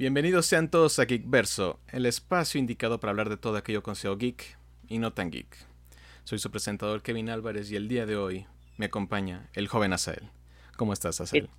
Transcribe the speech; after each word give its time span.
Bienvenidos 0.00 0.46
sean 0.46 0.70
todos 0.70 0.98
a 0.98 1.04
Geekverso, 1.04 1.78
el 1.88 2.06
espacio 2.06 2.58
indicado 2.58 3.00
para 3.00 3.10
hablar 3.10 3.28
de 3.28 3.36
todo 3.36 3.58
aquello 3.58 3.82
con 3.82 3.96
SEO 3.96 4.16
geek 4.16 4.56
y 4.88 4.96
no 4.96 5.12
tan 5.12 5.30
geek. 5.30 5.54
Soy 6.24 6.38
su 6.38 6.50
presentador 6.50 7.02
Kevin 7.02 7.28
Álvarez 7.28 7.70
y 7.70 7.76
el 7.76 7.86
día 7.86 8.06
de 8.06 8.16
hoy 8.16 8.46
me 8.78 8.86
acompaña 8.86 9.50
el 9.52 9.68
joven 9.68 9.92
Asael. 9.92 10.30
¿Cómo 10.78 10.94
estás, 10.94 11.20
Asael? 11.20 11.50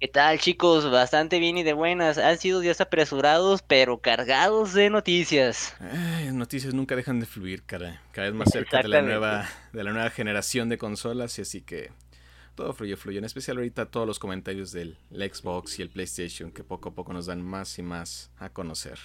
¿Qué 0.00 0.08
tal, 0.08 0.38
chicos? 0.38 0.90
Bastante 0.90 1.38
bien 1.38 1.58
y 1.58 1.64
de 1.64 1.74
buenas. 1.74 2.16
Han 2.16 2.38
sido 2.38 2.60
días 2.60 2.80
apresurados, 2.80 3.60
pero 3.60 3.98
cargados 3.98 4.72
de 4.72 4.88
noticias. 4.88 5.76
Ay, 5.78 6.32
noticias 6.32 6.72
nunca 6.72 6.96
dejan 6.96 7.20
de 7.20 7.26
fluir, 7.26 7.62
cara. 7.64 8.00
Cada 8.12 8.28
vez 8.28 8.34
más 8.34 8.52
cerca 8.52 8.80
de 8.80 8.88
la 8.88 9.02
nueva 9.02 9.50
de 9.74 9.84
la 9.84 9.92
nueva 9.92 10.08
generación 10.08 10.70
de 10.70 10.78
consolas 10.78 11.38
y 11.38 11.42
así 11.42 11.60
que 11.60 11.90
todo 12.56 12.72
fluye, 12.72 12.96
fluye. 12.96 13.18
En 13.18 13.24
especial 13.24 13.58
ahorita 13.58 13.86
todos 13.86 14.06
los 14.06 14.18
comentarios 14.18 14.72
del 14.72 14.96
Xbox 15.12 15.78
y 15.78 15.82
el 15.82 15.90
PlayStation 15.90 16.50
que 16.50 16.64
poco 16.64 16.88
a 16.88 16.94
poco 16.94 17.12
nos 17.12 17.26
dan 17.26 17.42
más 17.42 17.78
y 17.78 17.82
más 17.82 18.32
a 18.38 18.48
conocer. 18.48 18.98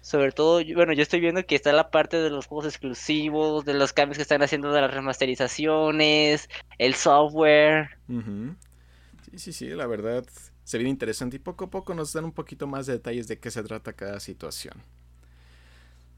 Sobre 0.00 0.32
todo, 0.32 0.60
bueno, 0.74 0.92
yo 0.94 1.02
estoy 1.02 1.20
viendo 1.20 1.46
que 1.46 1.54
está 1.54 1.72
la 1.72 1.92
parte 1.92 2.16
de 2.16 2.30
los 2.30 2.46
juegos 2.46 2.66
exclusivos, 2.66 3.64
de 3.64 3.74
los 3.74 3.92
cambios 3.92 4.18
que 4.18 4.22
están 4.22 4.42
haciendo 4.42 4.72
de 4.72 4.80
las 4.80 4.92
remasterizaciones, 4.92 6.48
el 6.78 6.94
software. 6.96 7.90
Sí, 8.08 9.38
sí, 9.38 9.52
sí, 9.52 9.68
la 9.68 9.86
verdad 9.86 10.24
se 10.64 10.78
viene 10.78 10.90
interesante 10.90 11.36
y 11.36 11.38
poco 11.38 11.66
a 11.66 11.70
poco 11.70 11.94
nos 11.94 12.12
dan 12.12 12.24
un 12.24 12.32
poquito 12.32 12.66
más 12.66 12.86
de 12.86 12.94
detalles 12.94 13.28
de 13.28 13.38
qué 13.38 13.50
se 13.52 13.62
trata 13.62 13.92
cada 13.92 14.18
situación. 14.18 14.74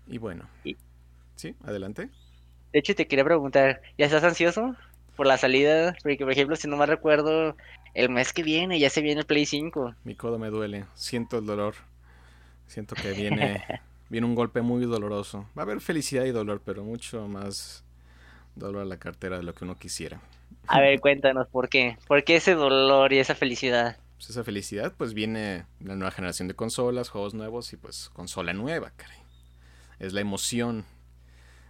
Y 0.06 0.16
bueno, 0.16 0.48
sí, 1.36 1.54
adelante. 1.62 2.08
De 2.72 2.78
hecho, 2.78 2.94
te 2.94 3.06
quería 3.06 3.24
preguntar, 3.24 3.82
¿ya 3.98 4.06
estás 4.06 4.24
ansioso? 4.24 4.74
Por 5.16 5.26
la 5.26 5.38
salida, 5.38 5.96
porque 6.02 6.18
por 6.24 6.32
ejemplo, 6.32 6.56
si 6.56 6.68
no 6.68 6.76
me 6.76 6.86
recuerdo, 6.86 7.56
el 7.94 8.08
mes 8.08 8.32
que 8.32 8.42
viene 8.42 8.78
ya 8.78 8.90
se 8.90 9.00
viene 9.00 9.20
el 9.20 9.26
Play 9.26 9.46
5. 9.46 9.94
Mi 10.04 10.14
codo 10.14 10.38
me 10.38 10.50
duele, 10.50 10.84
siento 10.94 11.38
el 11.38 11.46
dolor. 11.46 11.74
Siento 12.66 12.94
que 12.94 13.12
viene 13.12 13.62
viene 14.08 14.26
un 14.26 14.34
golpe 14.34 14.62
muy 14.62 14.84
doloroso. 14.84 15.48
Va 15.56 15.62
a 15.62 15.64
haber 15.64 15.80
felicidad 15.80 16.24
y 16.24 16.30
dolor, 16.30 16.62
pero 16.64 16.84
mucho 16.84 17.26
más 17.28 17.84
dolor 18.54 18.82
a 18.82 18.84
la 18.84 18.98
cartera 18.98 19.36
de 19.38 19.42
lo 19.42 19.54
que 19.54 19.64
uno 19.64 19.76
quisiera. 19.76 20.20
A 20.66 20.80
ver, 20.80 21.00
cuéntanos 21.00 21.48
por 21.48 21.68
qué. 21.68 21.98
¿Por 22.06 22.24
qué 22.24 22.36
ese 22.36 22.54
dolor 22.54 23.12
y 23.12 23.18
esa 23.18 23.34
felicidad? 23.34 23.96
Pues 24.16 24.30
esa 24.30 24.44
felicidad 24.44 24.94
pues 24.96 25.14
viene 25.14 25.66
la 25.80 25.96
nueva 25.96 26.12
generación 26.12 26.48
de 26.48 26.54
consolas, 26.54 27.08
juegos 27.08 27.34
nuevos 27.34 27.72
y 27.72 27.76
pues 27.76 28.10
consola 28.12 28.52
nueva, 28.52 28.92
caray. 28.96 29.18
Es 29.98 30.12
la 30.12 30.20
emoción, 30.20 30.84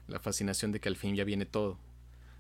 la 0.09 0.21
fascinación 0.21 0.73
de 0.73 0.81
que 0.81 0.89
al 0.89 0.97
fin 0.97 1.17
ya 1.17 1.25
viene 1.25 1.47
todo. 1.47 1.79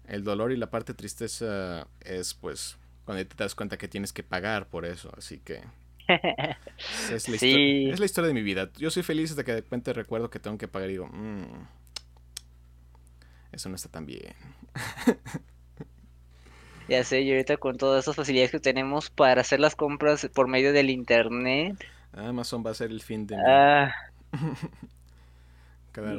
El 0.06 0.24
dolor 0.24 0.52
y 0.52 0.56
la 0.56 0.70
parte 0.70 0.94
tristeza 0.94 1.86
es 2.00 2.34
pues 2.34 2.76
cuando 3.04 3.24
te 3.26 3.34
das 3.36 3.54
cuenta 3.54 3.76
que 3.76 3.88
tienes 3.88 4.12
que 4.12 4.22
pagar 4.22 4.66
por 4.66 4.84
eso, 4.84 5.10
así 5.16 5.38
que 5.38 5.62
es 7.12 7.28
la, 7.28 7.36
es 7.36 7.98
la 7.98 8.04
historia 8.04 8.28
de 8.28 8.34
mi 8.34 8.42
vida. 8.42 8.70
Yo 8.76 8.90
soy 8.90 9.02
feliz 9.02 9.30
hasta 9.30 9.44
que 9.44 9.52
de 9.52 9.60
repente 9.60 9.92
recuerdo 9.92 10.30
que 10.30 10.38
tengo 10.38 10.58
que 10.58 10.68
pagar 10.68 10.88
y 10.88 10.92
digo, 10.92 11.06
mm, 11.06 11.66
eso 13.52 13.68
no 13.68 13.76
está 13.76 13.88
tan 13.88 14.06
bien. 14.06 14.34
ya 16.88 17.04
sé, 17.04 17.22
y 17.22 17.30
ahorita 17.30 17.56
con 17.56 17.76
todas 17.76 18.04
esas 18.04 18.16
facilidades 18.16 18.50
que 18.50 18.60
tenemos 18.60 19.10
para 19.10 19.40
hacer 19.40 19.60
las 19.60 19.76
compras 19.76 20.28
por 20.34 20.48
medio 20.48 20.72
del 20.72 20.90
internet. 20.90 21.84
Amazon 22.12 22.64
va 22.64 22.70
a 22.70 22.74
ser 22.74 22.90
el 22.90 23.00
fin 23.00 23.26
de... 23.26 23.36
Ah. 23.36 23.94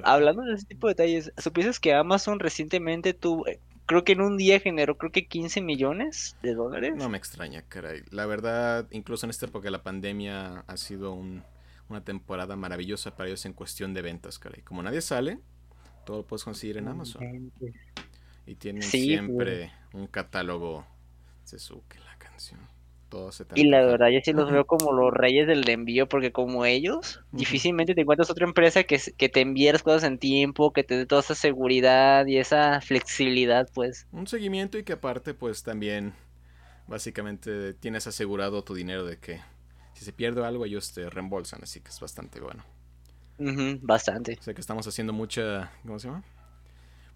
Hablando 0.03 0.43
de 0.43 0.53
ese 0.53 0.65
tipo 0.65 0.87
de 0.87 0.93
detalles, 0.93 1.33
¿supieses 1.37 1.81
que 1.81 1.93
Amazon 1.93 2.39
recientemente 2.39 3.13
tuvo, 3.13 3.43
creo 3.85 4.03
que 4.03 4.13
en 4.13 4.21
un 4.21 4.37
día 4.37 4.59
generó 4.59 4.97
creo 4.97 5.11
que 5.11 5.27
15 5.27 5.61
millones 5.61 6.37
de 6.41 6.53
dólares. 6.53 6.95
No 6.95 7.09
me 7.09 7.17
extraña, 7.17 7.61
caray. 7.63 8.03
La 8.11 8.25
verdad, 8.25 8.87
incluso 8.91 9.25
en 9.25 9.29
esta 9.29 9.45
época 9.45 9.65
de 9.65 9.71
la 9.71 9.83
pandemia 9.83 10.63
ha 10.67 10.77
sido 10.77 11.13
una 11.13 12.03
temporada 12.03 12.55
maravillosa 12.55 13.15
para 13.15 13.29
ellos 13.29 13.45
en 13.45 13.53
cuestión 13.53 13.93
de 13.93 14.01
ventas, 14.01 14.39
caray. 14.39 14.61
Como 14.61 14.81
nadie 14.83 15.01
sale, 15.01 15.39
todo 16.05 16.17
lo 16.17 16.27
puedes 16.27 16.43
conseguir 16.43 16.77
en 16.77 16.87
Amazon. 16.87 17.51
Y 18.45 18.55
tienen 18.55 18.83
siempre 18.83 19.71
un 19.93 20.07
catálogo. 20.07 20.85
Se 21.43 21.59
suque 21.59 21.99
la 21.99 22.17
canción. 22.17 22.59
Y 23.55 23.65
la 23.65 23.85
verdad, 23.85 24.09
yo 24.09 24.19
sí 24.23 24.33
los 24.33 24.51
veo 24.51 24.65
como 24.67 24.91
los 24.91 25.13
reyes 25.13 25.47
del 25.47 25.67
envío, 25.69 26.07
porque 26.07 26.31
como 26.31 26.65
ellos, 26.65 27.21
difícilmente 27.31 27.95
te 27.95 28.01
encuentras 28.01 28.29
otra 28.29 28.45
empresa 28.45 28.83
que, 28.83 28.99
que 29.17 29.29
te 29.29 29.41
envíe 29.41 29.71
las 29.71 29.83
cosas 29.83 30.03
en 30.03 30.17
tiempo, 30.17 30.73
que 30.73 30.83
te 30.83 30.97
dé 30.97 31.05
toda 31.05 31.21
esa 31.21 31.35
seguridad 31.35 32.25
y 32.25 32.37
esa 32.37 32.81
flexibilidad, 32.81 33.67
pues. 33.73 34.07
Un 34.11 34.27
seguimiento 34.27 34.77
y 34.77 34.83
que 34.83 34.93
aparte, 34.93 35.33
pues 35.33 35.63
también, 35.63 36.13
básicamente, 36.87 37.73
tienes 37.73 38.07
asegurado 38.07 38.63
tu 38.63 38.73
dinero 38.73 39.05
de 39.05 39.17
que 39.17 39.39
si 39.93 40.03
se 40.03 40.11
pierde 40.11 40.45
algo, 40.45 40.65
ellos 40.65 40.91
te 40.93 41.09
reembolsan, 41.09 41.61
así 41.63 41.79
que 41.79 41.89
es 41.89 41.99
bastante 41.99 42.41
bueno. 42.41 42.63
bastante. 43.81 44.37
Sé 44.41 44.53
que 44.53 44.61
estamos 44.61 44.85
haciendo 44.87 45.13
mucha, 45.13 45.71
¿cómo 45.83 45.99
se 45.99 46.09
llama? 46.09 46.23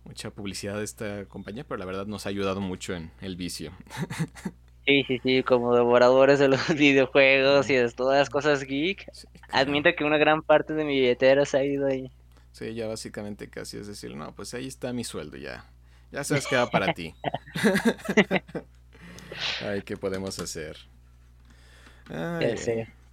Mucha 0.06 0.32
publicidad 0.32 0.78
de 0.78 0.86
esta 0.86 1.26
compañía, 1.26 1.66
pero 1.66 1.78
la 1.78 1.86
verdad 1.86 2.06
nos 2.08 2.26
ha 2.26 2.30
ayudado 2.30 2.62
mucho 2.62 2.96
en 2.96 3.12
el 3.20 3.36
vicio. 3.36 3.74
Sí, 4.90 5.04
sí, 5.04 5.20
sí, 5.22 5.44
como 5.44 5.76
devoradores 5.76 6.40
de 6.40 6.48
los 6.48 6.68
videojuegos 6.76 7.70
y 7.70 7.76
de 7.76 7.92
todas 7.92 8.18
las 8.18 8.32
cosas 8.32 8.64
geek. 8.64 9.06
Admito 9.52 9.92
que 9.96 10.04
una 10.04 10.18
gran 10.18 10.42
parte 10.42 10.74
de 10.74 10.84
mi 10.84 11.00
billetera 11.00 11.46
se 11.46 11.60
ha 11.60 11.64
ido 11.64 11.86
ahí. 11.86 12.10
Sí, 12.54 12.74
ya 12.74 12.88
básicamente 12.88 13.52
casi 13.52 13.78
es 13.78 13.86
decir, 13.86 14.16
no, 14.16 14.34
pues 14.34 14.56
ahí 14.56 14.66
está 14.66 14.92
mi 14.92 15.04
sueldo 15.04 15.38
ya. 15.38 15.70
Ya 16.12 16.24
sabes 16.24 16.48
que 16.48 16.56
va 16.56 16.72
para 16.72 16.92
ti. 16.96 17.14
Ay, 19.62 19.84
¿qué 19.84 19.96
podemos 19.96 20.40
hacer? 20.40 20.76
Ay, 22.10 22.56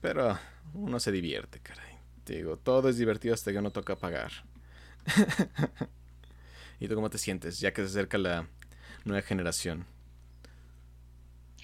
Pero 0.01 0.39
uno 0.73 0.99
se 0.99 1.13
divierte, 1.13 1.61
caray. 1.61 1.99
Digo, 2.25 2.57
todo 2.57 2.89
es 2.89 2.97
divertido 2.97 3.35
hasta 3.35 3.53
que 3.53 3.59
uno 3.59 3.71
toca 3.71 3.97
pagar. 3.97 4.33
¿Y 6.81 6.89
tú 6.89 6.95
cómo 6.95 7.11
te 7.11 7.19
sientes 7.19 7.61
ya 7.61 7.75
que 7.75 7.83
se 7.83 7.89
acerca 7.89 8.17
la 8.17 8.49
nueva 9.05 9.21
generación? 9.21 9.85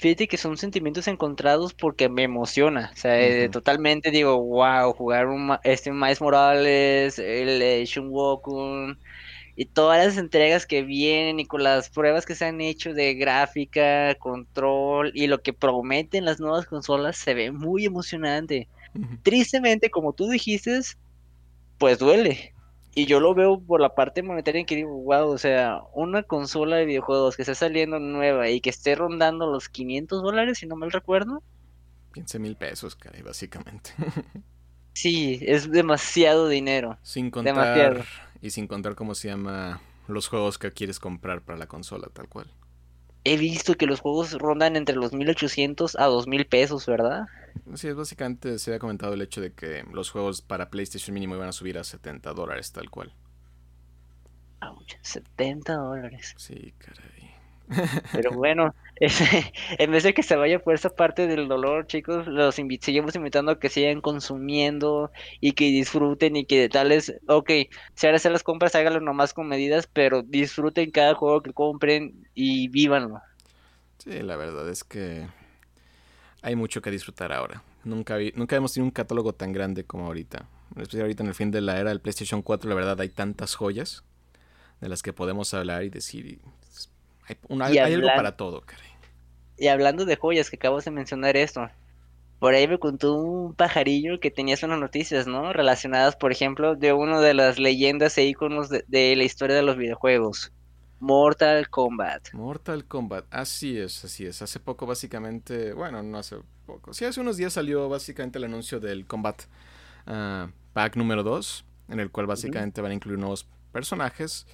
Fíjate 0.02 0.26
que 0.26 0.36
son 0.36 0.58
sentimientos 0.58 1.06
encontrados 1.06 1.72
porque 1.74 2.08
me 2.08 2.24
emociona. 2.24 2.90
O 2.92 2.96
sea, 2.96 3.20
eh, 3.20 3.48
totalmente 3.48 4.10
digo, 4.10 4.36
wow, 4.42 4.92
jugar 4.92 5.28
un, 5.28 5.56
este 5.62 5.92
Miles 5.92 6.20
Morales, 6.20 7.18
el 7.20 7.62
eh, 7.62 7.84
Shunwokun 7.86 8.98
y 9.54 9.66
todas 9.66 10.04
las 10.04 10.16
entregas 10.16 10.66
que 10.66 10.82
vienen 10.82 11.38
y 11.38 11.46
con 11.46 11.62
las 11.62 11.88
pruebas 11.88 12.26
que 12.26 12.34
se 12.34 12.46
han 12.46 12.60
hecho 12.60 12.94
de 12.94 13.14
gráfica, 13.14 14.16
control 14.16 15.12
y 15.14 15.28
lo 15.28 15.40
que 15.40 15.52
prometen 15.52 16.24
las 16.24 16.40
nuevas 16.40 16.66
consolas 16.66 17.16
se 17.16 17.34
ve 17.34 17.52
muy 17.52 17.84
emocionante. 17.84 18.68
Tristemente, 19.22 19.88
como 19.88 20.12
tú 20.12 20.28
dijiste, 20.28 20.80
pues 21.78 21.98
duele. 21.98 22.51
Y 22.94 23.06
yo 23.06 23.20
lo 23.20 23.34
veo 23.34 23.58
por 23.58 23.80
la 23.80 23.94
parte 23.94 24.22
monetaria 24.22 24.60
en 24.60 24.66
que 24.66 24.76
digo, 24.76 24.94
wow, 25.02 25.30
o 25.30 25.38
sea, 25.38 25.80
una 25.94 26.22
consola 26.22 26.76
de 26.76 26.84
videojuegos 26.84 27.36
que 27.36 27.42
esté 27.42 27.54
saliendo 27.54 27.98
nueva 27.98 28.50
y 28.50 28.60
que 28.60 28.70
esté 28.70 28.94
rondando 28.94 29.50
los 29.50 29.68
500 29.70 30.22
dólares, 30.22 30.58
si 30.58 30.66
no 30.66 30.76
mal 30.76 30.92
recuerdo. 30.92 31.42
15 32.12 32.38
mil 32.38 32.56
pesos, 32.56 32.94
caray, 32.94 33.22
básicamente. 33.22 33.92
sí, 34.92 35.38
es 35.42 35.70
demasiado 35.70 36.48
dinero. 36.48 36.98
Sin 37.02 37.30
contar, 37.30 38.04
y 38.42 38.50
sin 38.50 38.66
contar 38.66 38.94
cómo 38.94 39.14
se 39.14 39.28
llama 39.28 39.80
los 40.06 40.28
juegos 40.28 40.58
que 40.58 40.70
quieres 40.70 40.98
comprar 40.98 41.40
para 41.40 41.58
la 41.58 41.66
consola, 41.66 42.08
tal 42.12 42.28
cual. 42.28 42.50
He 43.24 43.36
visto 43.36 43.76
que 43.76 43.86
los 43.86 44.00
juegos 44.00 44.32
rondan 44.32 44.76
entre 44.76 44.96
los 44.96 45.12
1800 45.12 45.96
a 45.96 46.06
2000 46.06 46.46
pesos, 46.46 46.86
¿verdad? 46.86 47.26
Sí, 47.74 47.88
es 47.88 47.94
básicamente 47.94 48.58
se 48.58 48.70
había 48.70 48.80
comentado 48.80 49.14
el 49.14 49.22
hecho 49.22 49.40
de 49.40 49.52
que 49.52 49.84
los 49.92 50.10
juegos 50.10 50.42
para 50.42 50.70
PlayStation 50.70 51.14
mínimo 51.14 51.36
iban 51.36 51.48
a 51.48 51.52
subir 51.52 51.78
a 51.78 51.84
70 51.84 52.32
dólares, 52.32 52.72
tal 52.72 52.90
cual. 52.90 53.12
70 55.02 55.74
dólares. 55.74 56.34
Sí, 56.36 56.74
caray. 56.78 57.11
Pero 58.12 58.32
bueno, 58.32 58.74
en 59.00 59.90
vez 59.90 60.02
de 60.02 60.14
que 60.14 60.22
se 60.22 60.36
vaya 60.36 60.58
por 60.58 60.74
esa 60.74 60.90
parte 60.90 61.26
del 61.26 61.48
dolor, 61.48 61.86
chicos, 61.86 62.26
los 62.26 62.54
seguimos 62.54 63.14
invitando 63.14 63.52
a 63.52 63.58
que 63.58 63.68
sigan 63.68 64.00
consumiendo 64.00 65.10
y 65.40 65.52
que 65.52 65.66
disfruten 65.66 66.36
y 66.36 66.44
que 66.44 66.68
tales, 66.68 67.14
ok, 67.26 67.50
si 67.94 68.06
ahora 68.06 68.16
hacer 68.16 68.32
las 68.32 68.42
compras, 68.42 68.74
háganlo 68.74 69.00
nomás 69.00 69.34
con 69.34 69.48
medidas, 69.48 69.88
pero 69.92 70.22
disfruten 70.22 70.90
cada 70.90 71.14
juego 71.14 71.42
que 71.42 71.52
compren 71.52 72.28
y 72.34 72.68
vívanlo. 72.68 73.20
Sí, 73.98 74.20
la 74.22 74.36
verdad 74.36 74.68
es 74.68 74.84
que 74.84 75.26
hay 76.42 76.56
mucho 76.56 76.82
que 76.82 76.90
disfrutar 76.90 77.32
ahora. 77.32 77.62
Nunca, 77.84 78.16
nunca 78.34 78.56
hemos 78.56 78.72
tenido 78.72 78.86
un 78.86 78.92
catálogo 78.92 79.32
tan 79.32 79.52
grande 79.52 79.84
como 79.84 80.06
ahorita. 80.06 80.46
Especialmente 80.76 81.02
ahorita 81.02 81.22
en 81.22 81.28
el 81.28 81.34
fin 81.34 81.50
de 81.50 81.60
la 81.60 81.78
era 81.78 81.90
del 81.90 82.00
PlayStation 82.00 82.42
4, 82.42 82.68
la 82.68 82.74
verdad 82.74 83.00
hay 83.00 83.08
tantas 83.10 83.54
joyas 83.54 84.04
de 84.80 84.88
las 84.88 85.02
que 85.02 85.12
podemos 85.12 85.52
hablar 85.54 85.84
y 85.84 85.90
decir. 85.90 86.40
Hay, 87.60 87.78
algo 87.78 88.08
para 88.14 88.36
todo, 88.36 88.62
caray. 88.62 88.88
Y 89.56 89.68
hablando 89.68 90.04
de 90.04 90.16
joyas, 90.16 90.50
que 90.50 90.56
acabas 90.56 90.84
de 90.84 90.90
mencionar 90.90 91.36
esto. 91.36 91.68
Por 92.38 92.54
ahí 92.54 92.66
me 92.66 92.78
contó 92.78 93.14
un 93.14 93.54
pajarillo 93.54 94.18
que 94.18 94.30
tenías 94.30 94.62
unas 94.64 94.80
noticias, 94.80 95.28
¿no? 95.28 95.52
Relacionadas, 95.52 96.16
por 96.16 96.32
ejemplo, 96.32 96.74
de 96.74 96.92
una 96.92 97.20
de 97.20 97.34
las 97.34 97.58
leyendas 97.58 98.18
e 98.18 98.24
íconos 98.24 98.68
de, 98.68 98.84
de 98.88 99.14
la 99.14 99.22
historia 99.22 99.54
de 99.54 99.62
los 99.62 99.76
videojuegos. 99.76 100.52
Mortal 101.02 101.68
Kombat. 101.68 102.32
Mortal 102.32 102.84
Kombat, 102.84 103.24
así 103.30 103.76
es, 103.76 104.04
así 104.04 104.24
es. 104.24 104.40
Hace 104.40 104.60
poco 104.60 104.86
básicamente, 104.86 105.72
bueno, 105.72 106.00
no 106.00 106.18
hace 106.18 106.36
poco, 106.64 106.94
sí, 106.94 107.04
hace 107.04 107.20
unos 107.20 107.36
días 107.36 107.52
salió 107.52 107.88
básicamente 107.88 108.38
el 108.38 108.44
anuncio 108.44 108.78
del 108.78 109.04
Combat 109.04 109.42
ah, 110.06 110.48
Pack 110.72 110.94
número 110.94 111.24
2, 111.24 111.64
en 111.88 111.98
el 111.98 112.12
cual 112.12 112.26
básicamente 112.26 112.80
van 112.80 112.92
a 112.92 112.94
incluir 112.94 113.18
nuevos 113.18 113.48
personajes 113.72 114.46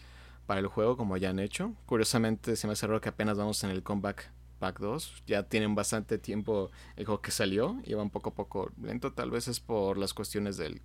para 0.49 0.61
el 0.61 0.67
juego 0.67 0.97
como 0.97 1.19
ya 1.19 1.29
han 1.29 1.41
hecho. 1.41 1.75
Curiosamente 1.85 2.57
se 2.57 2.67
me 2.67 2.73
hace 2.73 2.87
raro 2.87 3.03
que 3.03 3.11
apenas 3.11 3.37
vamos 3.37 3.63
en 3.65 3.71
el 3.71 3.83
Comeback 3.83 4.33
Pack 4.59 4.79
2. 4.81 5.25
Ya 5.27 5.43
tienen 5.43 5.75
bastante 5.75 6.17
tiempo 6.17 6.71
el 6.97 7.05
juego 7.05 7.21
que 7.21 7.31
salió 7.31 7.79
y 7.85 7.93
va 7.93 8.03
un 8.03 8.09
poco 8.09 8.31
a 8.31 8.35
poco 8.35 8.73
lento. 8.83 9.13
Tal 9.13 9.31
vez 9.31 9.47
es 9.47 9.61
por 9.61 9.99
las 9.99 10.15
cuestiones 10.15 10.57
del 10.57 10.81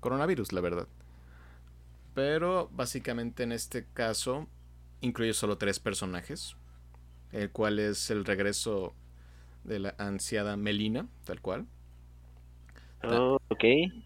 coronavirus, 0.00 0.50
la 0.54 0.62
verdad. 0.62 0.88
Pero 2.14 2.70
básicamente 2.72 3.42
en 3.42 3.52
este 3.52 3.84
caso 3.92 4.48
incluye 5.02 5.34
solo 5.34 5.58
tres 5.58 5.78
personajes. 5.78 6.56
El 7.32 7.50
cual 7.50 7.78
es 7.78 8.10
el 8.10 8.24
regreso 8.24 8.94
de 9.64 9.78
la 9.78 9.94
ansiada 9.98 10.56
Melina, 10.56 11.06
tal 11.26 11.42
cual. 11.42 11.66
Oh, 13.08 13.38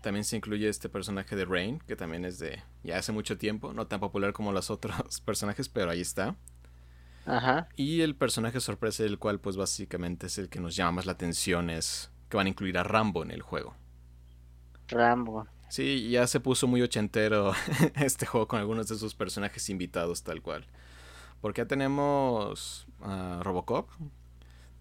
también 0.02 0.24
se 0.24 0.36
incluye 0.36 0.68
este 0.68 0.88
personaje 0.88 1.36
de 1.36 1.44
Rain, 1.44 1.78
que 1.86 1.96
también 1.96 2.24
es 2.24 2.38
de 2.38 2.62
ya 2.82 2.98
hace 2.98 3.12
mucho 3.12 3.38
tiempo, 3.38 3.72
no 3.72 3.86
tan 3.86 4.00
popular 4.00 4.32
como 4.32 4.52
los 4.52 4.70
otros 4.70 5.20
personajes, 5.24 5.68
pero 5.68 5.90
ahí 5.90 6.00
está. 6.00 6.36
Ajá. 7.26 7.68
Y 7.76 8.00
el 8.00 8.16
personaje 8.16 8.60
sorpresa, 8.60 9.04
el 9.04 9.18
cual 9.18 9.40
pues 9.40 9.56
básicamente 9.56 10.26
es 10.26 10.38
el 10.38 10.48
que 10.48 10.60
nos 10.60 10.76
llama 10.76 10.92
más 10.92 11.06
la 11.06 11.12
atención, 11.12 11.70
es 11.70 12.10
que 12.28 12.36
van 12.36 12.46
a 12.46 12.50
incluir 12.50 12.78
a 12.78 12.82
Rambo 12.82 13.22
en 13.22 13.30
el 13.30 13.42
juego. 13.42 13.74
Rambo. 14.88 15.46
Sí, 15.68 16.10
ya 16.10 16.26
se 16.26 16.40
puso 16.40 16.66
muy 16.66 16.82
ochentero 16.82 17.52
este 17.94 18.26
juego 18.26 18.48
con 18.48 18.58
algunos 18.58 18.88
de 18.88 18.96
sus 18.96 19.14
personajes 19.14 19.68
invitados 19.70 20.22
tal 20.22 20.42
cual. 20.42 20.66
Porque 21.40 21.62
ya 21.62 21.66
tenemos 21.66 22.86
a 23.00 23.40
Robocop, 23.42 23.88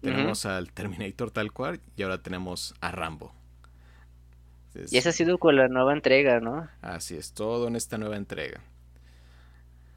tenemos 0.00 0.46
al 0.46 0.72
Terminator 0.72 1.30
tal 1.30 1.52
cual 1.52 1.80
y 1.96 2.02
ahora 2.02 2.22
tenemos 2.22 2.74
a 2.80 2.90
Rambo. 2.90 3.39
Y 4.90 4.96
esa 4.96 5.10
ha 5.10 5.12
sido 5.12 5.38
con 5.38 5.56
la 5.56 5.68
nueva 5.68 5.92
entrega, 5.92 6.40
¿no? 6.40 6.68
Así 6.80 7.16
es, 7.16 7.32
todo 7.32 7.68
en 7.68 7.76
esta 7.76 7.98
nueva 7.98 8.16
entrega. 8.16 8.60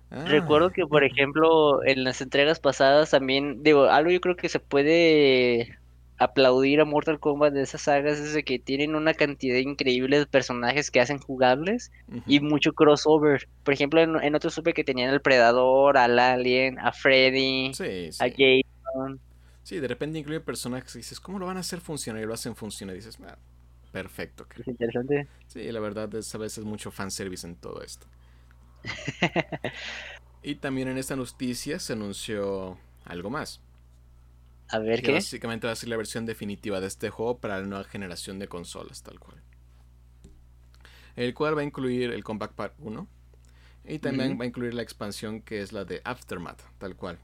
Recuerdo 0.10 0.70
que, 0.70 0.86
por 0.86 1.04
ejemplo, 1.04 1.84
en 1.84 2.04
las 2.04 2.22
entregas 2.22 2.60
pasadas 2.60 3.10
también, 3.10 3.64
digo, 3.64 3.86
algo 3.86 4.12
yo 4.12 4.22
creo 4.22 4.36
que 4.36 4.48
se 4.48 4.60
puede 4.60 5.76
aplaudir 6.18 6.80
a 6.80 6.86
Mortal 6.86 7.20
Kombat 7.20 7.54
de 7.54 7.64
esas 7.64 7.82
sagas 7.82 8.20
es 8.20 8.34
de 8.34 8.44
que 8.44 8.60
tienen 8.60 8.94
una 8.96 9.16
cantidad 9.16 9.58
increíble 9.58 10.20
de 10.20 10.28
personajes 10.28 10.92
que 10.92 11.02
hacen 11.02 11.18
jugables 11.18 11.92
y 12.28 12.40
mucho 12.40 12.74
crossover. 12.74 13.48
Por 13.64 13.74
ejemplo, 13.74 14.02
en, 14.02 14.16
en 14.22 14.36
otro 14.36 14.52
supe 14.52 14.74
que 14.74 14.84
tenían 14.84 15.10
al 15.10 15.22
Predador, 15.22 15.98
al 15.98 16.20
Alien, 16.20 16.78
a 16.80 16.92
Freddy, 16.92 17.72
a 18.20 18.30
Jason. 18.30 19.20
Sí, 19.64 19.80
de 19.80 19.88
repente 19.88 20.20
incluye 20.20 20.42
personajes 20.42 20.94
y 20.96 21.00
dices, 21.00 21.20
¿cómo 21.20 21.40
lo 21.40 21.48
van 21.48 21.58
a 21.58 21.62
hacer 21.62 21.80
funcionar? 21.82 22.22
Y 22.22 22.26
lo 22.26 22.34
hacen 22.34 22.56
funcionar 22.56 22.96
y 22.96 23.00
dices, 23.00 23.18
ah, 23.26 23.38
perfecto. 23.94 24.46
Es 24.60 24.68
interesante. 24.68 25.28
Sí, 25.48 25.72
la 25.72 25.80
verdad 25.80 26.14
es 26.16 26.34
a 26.36 26.38
veces 26.40 26.66
mucho 26.66 26.92
fanservice 26.92 27.48
en 27.48 27.56
todo 27.56 27.82
esto. 27.82 28.08
y 30.44 30.56
también 30.56 30.90
en 30.90 30.98
esta 30.98 31.16
noticia 31.16 31.80
se 31.80 31.94
anunció 31.94 32.78
algo 33.06 33.30
más. 33.30 33.62
A 34.70 34.80
ver 34.80 35.04
qué. 35.04 35.14
Básicamente 35.14 35.68
va 35.68 35.74
a 35.74 35.76
ser 35.76 35.90
la 35.90 35.98
versión 35.98 36.26
definitiva 36.26 36.82
de 36.82 36.88
este 36.88 37.12
juego 37.12 37.38
para 37.38 37.60
la 37.60 37.68
nueva 37.68 37.84
generación 37.84 38.40
de 38.40 38.48
consolas, 38.48 39.04
tal 39.04 39.20
cual. 39.20 39.38
El 41.16 41.36
cual 41.36 41.56
va 41.56 41.62
a 41.62 41.66
incluir 41.66 42.10
el 42.12 42.24
Compact 42.24 42.56
Pack 42.56 42.74
1. 42.80 43.08
Y 43.86 44.00
también 44.00 44.40
va 44.40 44.46
a 44.46 44.48
incluir 44.48 44.74
la 44.74 44.82
expansión 44.82 45.42
que 45.42 45.62
es 45.62 45.72
la 45.72 45.86
de 45.86 46.02
Aftermath, 46.04 46.62
tal 46.80 46.96
cual. 46.96 47.20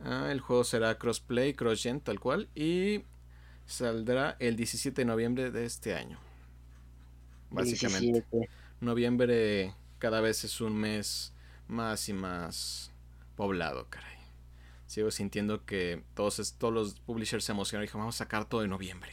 Ah, 0.00 0.28
el 0.32 0.40
juego 0.40 0.64
será 0.64 0.98
crossplay, 0.98 1.54
crossgen, 1.54 2.00
tal 2.00 2.18
cual. 2.18 2.48
Y 2.56 3.04
saldrá 3.70 4.36
el 4.40 4.56
17 4.56 5.00
de 5.00 5.04
noviembre 5.04 5.50
de 5.50 5.64
este 5.64 5.94
año. 5.94 6.18
Básicamente. 7.50 8.24
Noviembre 8.80 9.74
cada 9.98 10.20
vez 10.20 10.44
es 10.44 10.60
un 10.60 10.74
mes 10.76 11.32
más 11.68 12.08
y 12.08 12.12
más 12.12 12.92
poblado, 13.36 13.86
caray. 13.88 14.18
Sigo 14.86 15.10
sintiendo 15.10 15.64
que 15.64 16.02
todos, 16.14 16.54
todos 16.58 16.74
los 16.74 17.00
publishers 17.00 17.44
se 17.44 17.52
emocionan 17.52 17.84
y 17.84 17.86
dijeron, 17.86 18.02
vamos 18.02 18.16
a 18.16 18.24
sacar 18.24 18.48
todo 18.48 18.64
en 18.64 18.70
noviembre. 18.70 19.12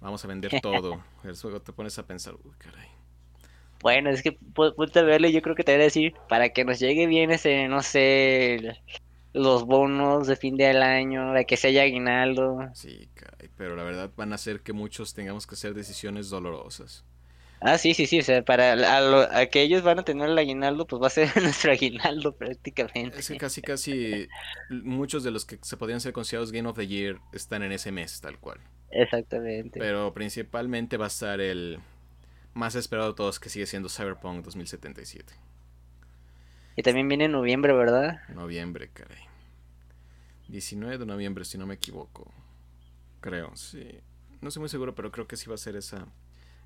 Vamos 0.00 0.24
a 0.24 0.28
vender 0.28 0.50
todo. 0.62 1.04
Luego 1.22 1.62
te 1.62 1.72
pones 1.72 1.98
a 1.98 2.06
pensar, 2.06 2.34
uy, 2.34 2.52
caray. 2.58 2.88
Bueno, 3.82 4.10
es 4.10 4.22
que 4.22 4.32
ponte 4.32 4.98
a 4.98 5.02
verle, 5.02 5.32
yo 5.32 5.40
creo 5.40 5.54
que 5.54 5.64
te 5.64 5.72
voy 5.72 5.80
a 5.80 5.84
decir, 5.84 6.14
para 6.28 6.50
que 6.50 6.64
nos 6.64 6.78
llegue 6.80 7.06
bien 7.06 7.30
ese, 7.30 7.66
no 7.68 7.82
sé, 7.82 8.76
los 9.32 9.64
bonos 9.64 10.26
de 10.26 10.36
fin 10.36 10.56
de 10.56 10.66
año, 10.66 11.32
de 11.32 11.46
que 11.46 11.56
se 11.56 11.68
haya 11.68 11.82
aguinaldo. 11.82 12.58
Sí, 12.74 13.08
pero 13.60 13.76
la 13.76 13.82
verdad 13.82 14.10
van 14.16 14.32
a 14.32 14.36
hacer 14.36 14.62
que 14.62 14.72
muchos 14.72 15.12
tengamos 15.12 15.46
que 15.46 15.54
hacer 15.54 15.74
decisiones 15.74 16.30
dolorosas. 16.30 17.04
Ah, 17.60 17.76
sí, 17.76 17.92
sí, 17.92 18.06
sí, 18.06 18.20
o 18.20 18.22
sea, 18.22 18.42
para 18.42 18.72
a, 19.38 19.46
que 19.48 19.60
ellos 19.60 19.82
van 19.82 19.98
a 19.98 20.02
tener 20.02 20.30
el 20.30 20.38
aguinaldo, 20.38 20.86
pues 20.86 21.02
va 21.02 21.08
a 21.08 21.10
ser 21.10 21.28
nuestro 21.42 21.70
aguinaldo 21.70 22.32
prácticamente. 22.38 23.18
Es 23.18 23.28
que 23.28 23.36
casi, 23.36 23.60
casi 23.60 24.28
muchos 24.70 25.24
de 25.24 25.30
los 25.30 25.44
que 25.44 25.58
se 25.60 25.76
podrían 25.76 26.00
ser 26.00 26.14
considerados 26.14 26.52
Game 26.52 26.66
of 26.70 26.78
the 26.78 26.86
Year 26.86 27.20
están 27.34 27.62
en 27.62 27.72
ese 27.72 27.92
mes, 27.92 28.22
tal 28.22 28.38
cual. 28.38 28.60
Exactamente. 28.90 29.78
Pero 29.78 30.14
principalmente 30.14 30.96
va 30.96 31.04
a 31.04 31.08
estar 31.08 31.38
el 31.38 31.80
más 32.54 32.76
esperado 32.76 33.10
de 33.10 33.14
todos, 33.14 33.38
que 33.38 33.50
sigue 33.50 33.66
siendo 33.66 33.90
Cyberpunk 33.90 34.42
2077. 34.42 35.34
Y 36.76 36.82
también 36.82 37.08
viene 37.08 37.26
en 37.26 37.32
noviembre, 37.32 37.74
¿verdad? 37.74 38.22
Noviembre, 38.30 38.88
caray. 38.90 39.20
19 40.48 40.96
de 40.96 41.04
noviembre, 41.04 41.44
si 41.44 41.58
no 41.58 41.66
me 41.66 41.74
equivoco. 41.74 42.32
Creo, 43.20 43.54
sí. 43.56 44.00
No 44.40 44.48
estoy 44.48 44.60
muy 44.60 44.68
seguro, 44.68 44.94
pero 44.94 45.10
creo 45.12 45.26
que 45.26 45.36
sí 45.36 45.48
va 45.48 45.54
a 45.54 45.58
ser 45.58 45.76
esa, 45.76 46.06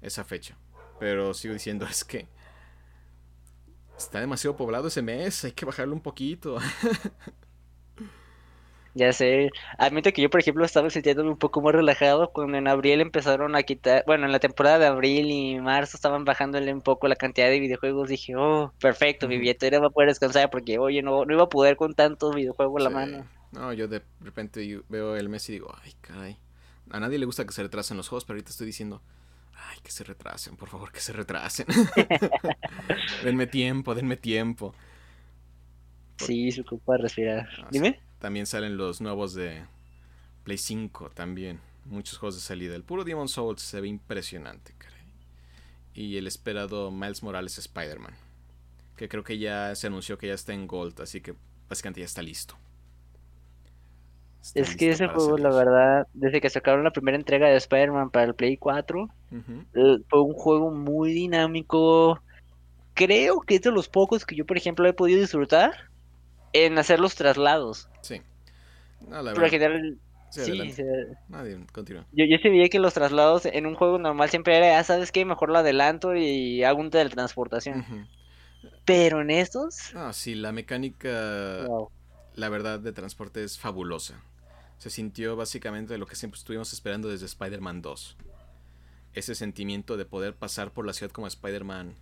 esa 0.00 0.24
fecha. 0.24 0.56
Pero 1.00 1.34
sigo 1.34 1.54
diciendo, 1.54 1.86
es 1.90 2.04
que 2.04 2.28
está 3.96 4.20
demasiado 4.20 4.56
poblado 4.56 4.88
ese 4.88 5.02
mes, 5.02 5.44
hay 5.44 5.52
que 5.52 5.66
bajarlo 5.66 5.94
un 5.94 6.02
poquito. 6.02 6.58
Ya 8.96 9.12
sé, 9.12 9.50
admito 9.76 10.12
que 10.12 10.22
yo 10.22 10.30
por 10.30 10.38
ejemplo 10.38 10.64
estaba 10.64 10.88
sintiéndome 10.88 11.30
un 11.30 11.36
poco 11.36 11.60
más 11.60 11.74
relajado 11.74 12.30
cuando 12.30 12.56
en 12.56 12.68
abril 12.68 13.00
empezaron 13.00 13.56
a 13.56 13.64
quitar, 13.64 14.04
bueno, 14.06 14.24
en 14.24 14.30
la 14.30 14.38
temporada 14.38 14.78
de 14.78 14.86
abril 14.86 15.32
y 15.32 15.58
marzo 15.60 15.96
estaban 15.96 16.24
bajándole 16.24 16.72
un 16.72 16.80
poco 16.80 17.08
la 17.08 17.16
cantidad 17.16 17.48
de 17.48 17.58
videojuegos, 17.58 18.08
dije, 18.08 18.36
oh, 18.36 18.72
perfecto, 18.80 19.26
mi 19.26 19.36
billetera 19.38 19.80
va 19.80 19.88
a 19.88 19.90
poder 19.90 20.10
descansar 20.10 20.48
porque, 20.48 20.78
oye, 20.78 21.02
no, 21.02 21.24
no 21.24 21.34
iba 21.34 21.42
a 21.42 21.48
poder 21.48 21.76
con 21.76 21.94
tantos 21.94 22.36
videojuegos 22.36 22.78
en 22.78 22.84
la 22.84 22.90
mano. 22.90 23.26
No, 23.50 23.72
yo 23.72 23.88
de 23.88 24.02
repente 24.20 24.82
veo 24.88 25.16
el 25.16 25.28
mes 25.28 25.48
y 25.48 25.54
digo, 25.54 25.74
ay, 25.82 25.92
caray, 26.00 26.38
a 26.94 27.00
nadie 27.00 27.18
le 27.18 27.26
gusta 27.26 27.44
que 27.44 27.52
se 27.52 27.62
retrasen 27.62 27.96
los 27.96 28.08
juegos, 28.08 28.24
pero 28.24 28.36
ahorita 28.36 28.50
estoy 28.50 28.66
diciendo, 28.68 29.02
Ay, 29.52 29.78
que 29.82 29.90
se 29.90 30.04
retrasen, 30.04 30.56
por 30.56 30.68
favor, 30.68 30.92
que 30.92 31.00
se 31.00 31.12
retrasen. 31.12 31.66
denme 33.24 33.48
tiempo, 33.48 33.94
denme 33.94 34.16
tiempo. 34.16 34.74
Sí, 36.18 36.52
se 36.52 36.60
ocupa 36.60 36.96
respirar. 36.96 37.48
Ah, 37.58 37.68
Dime. 37.70 38.00
También 38.20 38.46
salen 38.46 38.76
los 38.76 39.00
nuevos 39.00 39.34
de 39.34 39.64
Play 40.44 40.58
5 40.58 41.10
también. 41.10 41.60
Muchos 41.84 42.18
juegos 42.18 42.36
de 42.36 42.40
salida. 42.42 42.76
El 42.76 42.84
puro 42.84 43.02
Demon 43.02 43.28
Souls 43.28 43.60
se 43.60 43.80
ve 43.80 43.88
impresionante, 43.88 44.74
caray. 44.78 45.02
Y 45.94 46.16
el 46.16 46.28
esperado 46.28 46.92
Miles 46.92 47.24
Morales 47.24 47.58
Spider-Man. 47.58 48.14
Que 48.96 49.08
creo 49.08 49.24
que 49.24 49.38
ya 49.38 49.74
se 49.74 49.88
anunció 49.88 50.16
que 50.16 50.28
ya 50.28 50.34
está 50.34 50.52
en 50.54 50.68
Gold, 50.68 51.00
así 51.00 51.20
que 51.20 51.34
básicamente 51.68 52.00
ya 52.00 52.06
está 52.06 52.22
listo 52.22 52.56
es 54.54 54.76
que 54.76 54.90
ese 54.90 55.08
juego, 55.08 55.38
la 55.38 55.50
verdad, 55.50 56.06
desde 56.12 56.40
que 56.40 56.50
sacaron 56.50 56.84
la 56.84 56.90
primera 56.90 57.16
entrega 57.16 57.48
de 57.48 57.56
Spider-Man 57.56 58.10
para 58.10 58.26
el 58.26 58.34
Play 58.34 58.58
4, 58.58 59.08
eh, 59.32 59.98
fue 60.08 60.20
un 60.20 60.34
juego 60.34 60.70
muy 60.70 61.14
dinámico. 61.14 62.20
Creo 62.92 63.40
que 63.40 63.56
es 63.56 63.62
de 63.62 63.72
los 63.72 63.88
pocos 63.88 64.26
que 64.26 64.36
yo, 64.36 64.44
por 64.44 64.58
ejemplo, 64.58 64.86
he 64.86 64.92
podido 64.92 65.20
disfrutar 65.20 65.72
en 66.52 66.78
hacer 66.78 67.00
los 67.00 67.14
traslados. 67.14 67.88
Sí. 68.02 68.20
No, 69.08 69.22
la 69.22 69.32
verdad. 69.32 69.48
general, 69.48 69.98
sí, 70.30 70.74
Nadie, 71.28 71.58
continúa. 71.72 72.06
Yo, 72.12 72.24
yo 72.26 72.36
sabía 72.42 72.68
que 72.68 72.78
los 72.78 72.92
traslados 72.92 73.46
en 73.46 73.66
un 73.66 73.74
juego 73.74 73.98
normal 73.98 74.28
siempre 74.28 74.56
era, 74.58 74.78
ah, 74.78 74.84
¿sabes 74.84 75.10
qué? 75.10 75.24
Mejor 75.24 75.48
lo 75.48 75.58
adelanto 75.58 76.14
y 76.14 76.62
hago 76.64 76.80
un 76.80 76.90
teletransportación. 76.90 78.08
Pero 78.84 79.22
en 79.22 79.30
estos... 79.30 79.94
Ah, 79.94 80.12
sí, 80.12 80.34
la 80.34 80.52
mecánica, 80.52 81.66
la 82.34 82.48
verdad, 82.50 82.78
de 82.78 82.92
transporte 82.92 83.42
es 83.42 83.58
fabulosa 83.58 84.22
se 84.78 84.90
sintió 84.90 85.36
básicamente 85.36 85.98
lo 85.98 86.06
que 86.06 86.16
siempre 86.16 86.38
estuvimos 86.38 86.72
esperando 86.72 87.08
desde 87.08 87.26
Spider-Man 87.26 87.82
2. 87.82 88.16
Ese 89.14 89.34
sentimiento 89.34 89.96
de 89.96 90.04
poder 90.04 90.34
pasar 90.34 90.72
por 90.72 90.86
la 90.86 90.92
ciudad 90.92 91.12
como 91.12 91.26
Spider-Man 91.26 91.94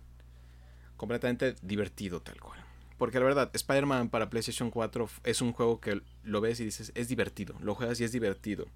completamente 0.97 1.55
divertido 1.61 2.21
tal 2.21 2.39
cual. 2.39 2.59
Porque 2.97 3.19
la 3.19 3.25
verdad, 3.25 3.49
Spider-Man 3.53 4.09
para 4.09 4.29
PlayStation 4.29 4.71
4 4.71 5.09
es 5.23 5.41
un 5.41 5.51
juego 5.51 5.79
que 5.79 6.01
lo 6.23 6.41
ves 6.41 6.59
y 6.59 6.65
dices, 6.65 6.91
es 6.95 7.07
divertido, 7.09 7.55
lo 7.59 7.75
juegas 7.75 7.99
y 7.99 8.03
es 8.03 8.11
divertido. 8.11 8.67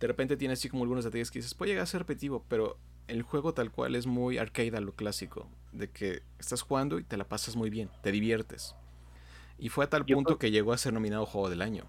De 0.00 0.06
repente 0.06 0.36
tiene 0.36 0.54
así 0.54 0.68
como 0.68 0.82
algunos 0.82 1.04
detalles 1.04 1.30
que 1.30 1.38
dices, 1.38 1.54
puede 1.54 1.70
llegar 1.70 1.84
a 1.84 1.86
ser 1.86 2.00
repetitivo, 2.00 2.44
pero 2.48 2.78
el 3.06 3.22
juego 3.22 3.54
tal 3.54 3.70
cual 3.70 3.94
es 3.94 4.06
muy 4.06 4.38
arcade 4.38 4.76
a 4.76 4.80
lo 4.80 4.94
clásico, 4.94 5.48
de 5.72 5.88
que 5.90 6.22
estás 6.38 6.62
jugando 6.62 6.98
y 6.98 7.04
te 7.04 7.16
la 7.16 7.28
pasas 7.28 7.56
muy 7.56 7.70
bien, 7.70 7.88
te 8.02 8.10
diviertes. 8.10 8.74
Y 9.58 9.68
fue 9.68 9.84
a 9.84 9.90
tal 9.90 10.04
punto 10.04 10.38
que 10.38 10.50
llegó 10.50 10.72
a 10.72 10.78
ser 10.78 10.92
nominado 10.92 11.26
Juego 11.26 11.48
del 11.48 11.62
Año. 11.62 11.84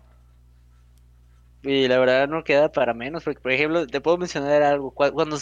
Y 1.63 1.87
la 1.87 1.97
verdad 1.97 2.27
no 2.27 2.43
queda 2.43 2.71
para 2.71 2.93
menos, 2.93 3.23
porque 3.23 3.39
por 3.39 3.51
ejemplo, 3.51 3.87
te 3.87 4.01
puedo 4.01 4.17
mencionar 4.17 4.61
algo, 4.63 4.91
cuando 4.91 5.37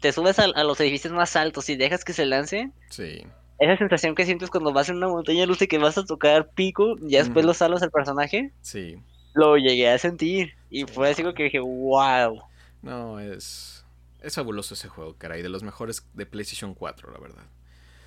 te 0.00 0.12
subes 0.12 0.38
a, 0.38 0.46
los 0.64 0.80
edificios 0.80 1.12
más 1.12 1.36
altos 1.36 1.68
y 1.68 1.76
dejas 1.76 2.02
que 2.02 2.14
se 2.14 2.24
lance, 2.24 2.70
sí. 2.88 3.26
esa 3.58 3.76
sensación 3.76 4.14
que 4.14 4.24
sientes 4.24 4.48
cuando 4.48 4.72
vas 4.72 4.88
en 4.88 4.96
una 4.96 5.08
montaña 5.08 5.44
luce 5.44 5.68
que 5.68 5.76
vas 5.76 5.98
a 5.98 6.06
tocar 6.06 6.48
pico, 6.48 6.96
y 7.02 7.16
después 7.16 7.44
lo 7.44 7.52
salos 7.52 7.82
al 7.82 7.90
personaje, 7.90 8.52
sí. 8.62 8.96
lo 9.34 9.58
llegué 9.58 9.90
a 9.90 9.98
sentir, 9.98 10.54
y 10.70 10.84
fue 10.84 11.10
así 11.10 11.22
como 11.22 11.34
que 11.34 11.44
dije, 11.44 11.60
wow. 11.60 12.40
No, 12.80 13.20
es, 13.20 13.84
es 14.22 14.34
fabuloso 14.34 14.72
ese 14.72 14.88
juego, 14.88 15.14
caray, 15.18 15.42
de 15.42 15.50
los 15.50 15.62
mejores 15.62 16.06
de 16.14 16.24
PlayStation 16.24 16.72
4, 16.72 17.12
la 17.12 17.18
verdad. 17.18 17.44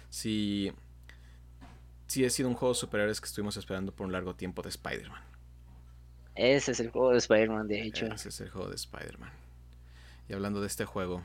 Sí, 0.09 0.71
sí 2.07 2.25
ha 2.25 2.29
sido 2.31 2.49
un 2.49 2.55
juego 2.55 2.73
superior 2.73 3.07
que 3.09 3.25
estuvimos 3.25 3.57
esperando 3.57 3.91
por 3.91 4.07
un 4.07 4.11
largo 4.11 4.33
tiempo 4.33 4.63
de 4.63 4.69
Spider-Man. 4.69 5.28
Ese 6.39 6.71
es 6.71 6.79
el 6.79 6.89
juego 6.89 7.11
de 7.11 7.17
Spider-Man, 7.17 7.67
de 7.67 7.81
hecho. 7.81 8.05
Ese 8.05 8.29
es 8.29 8.39
el 8.39 8.49
juego 8.49 8.69
de 8.69 8.75
Spider-Man. 8.75 9.29
Y 10.29 10.33
hablando 10.33 10.61
de 10.61 10.67
este 10.67 10.85
juego, 10.85 11.21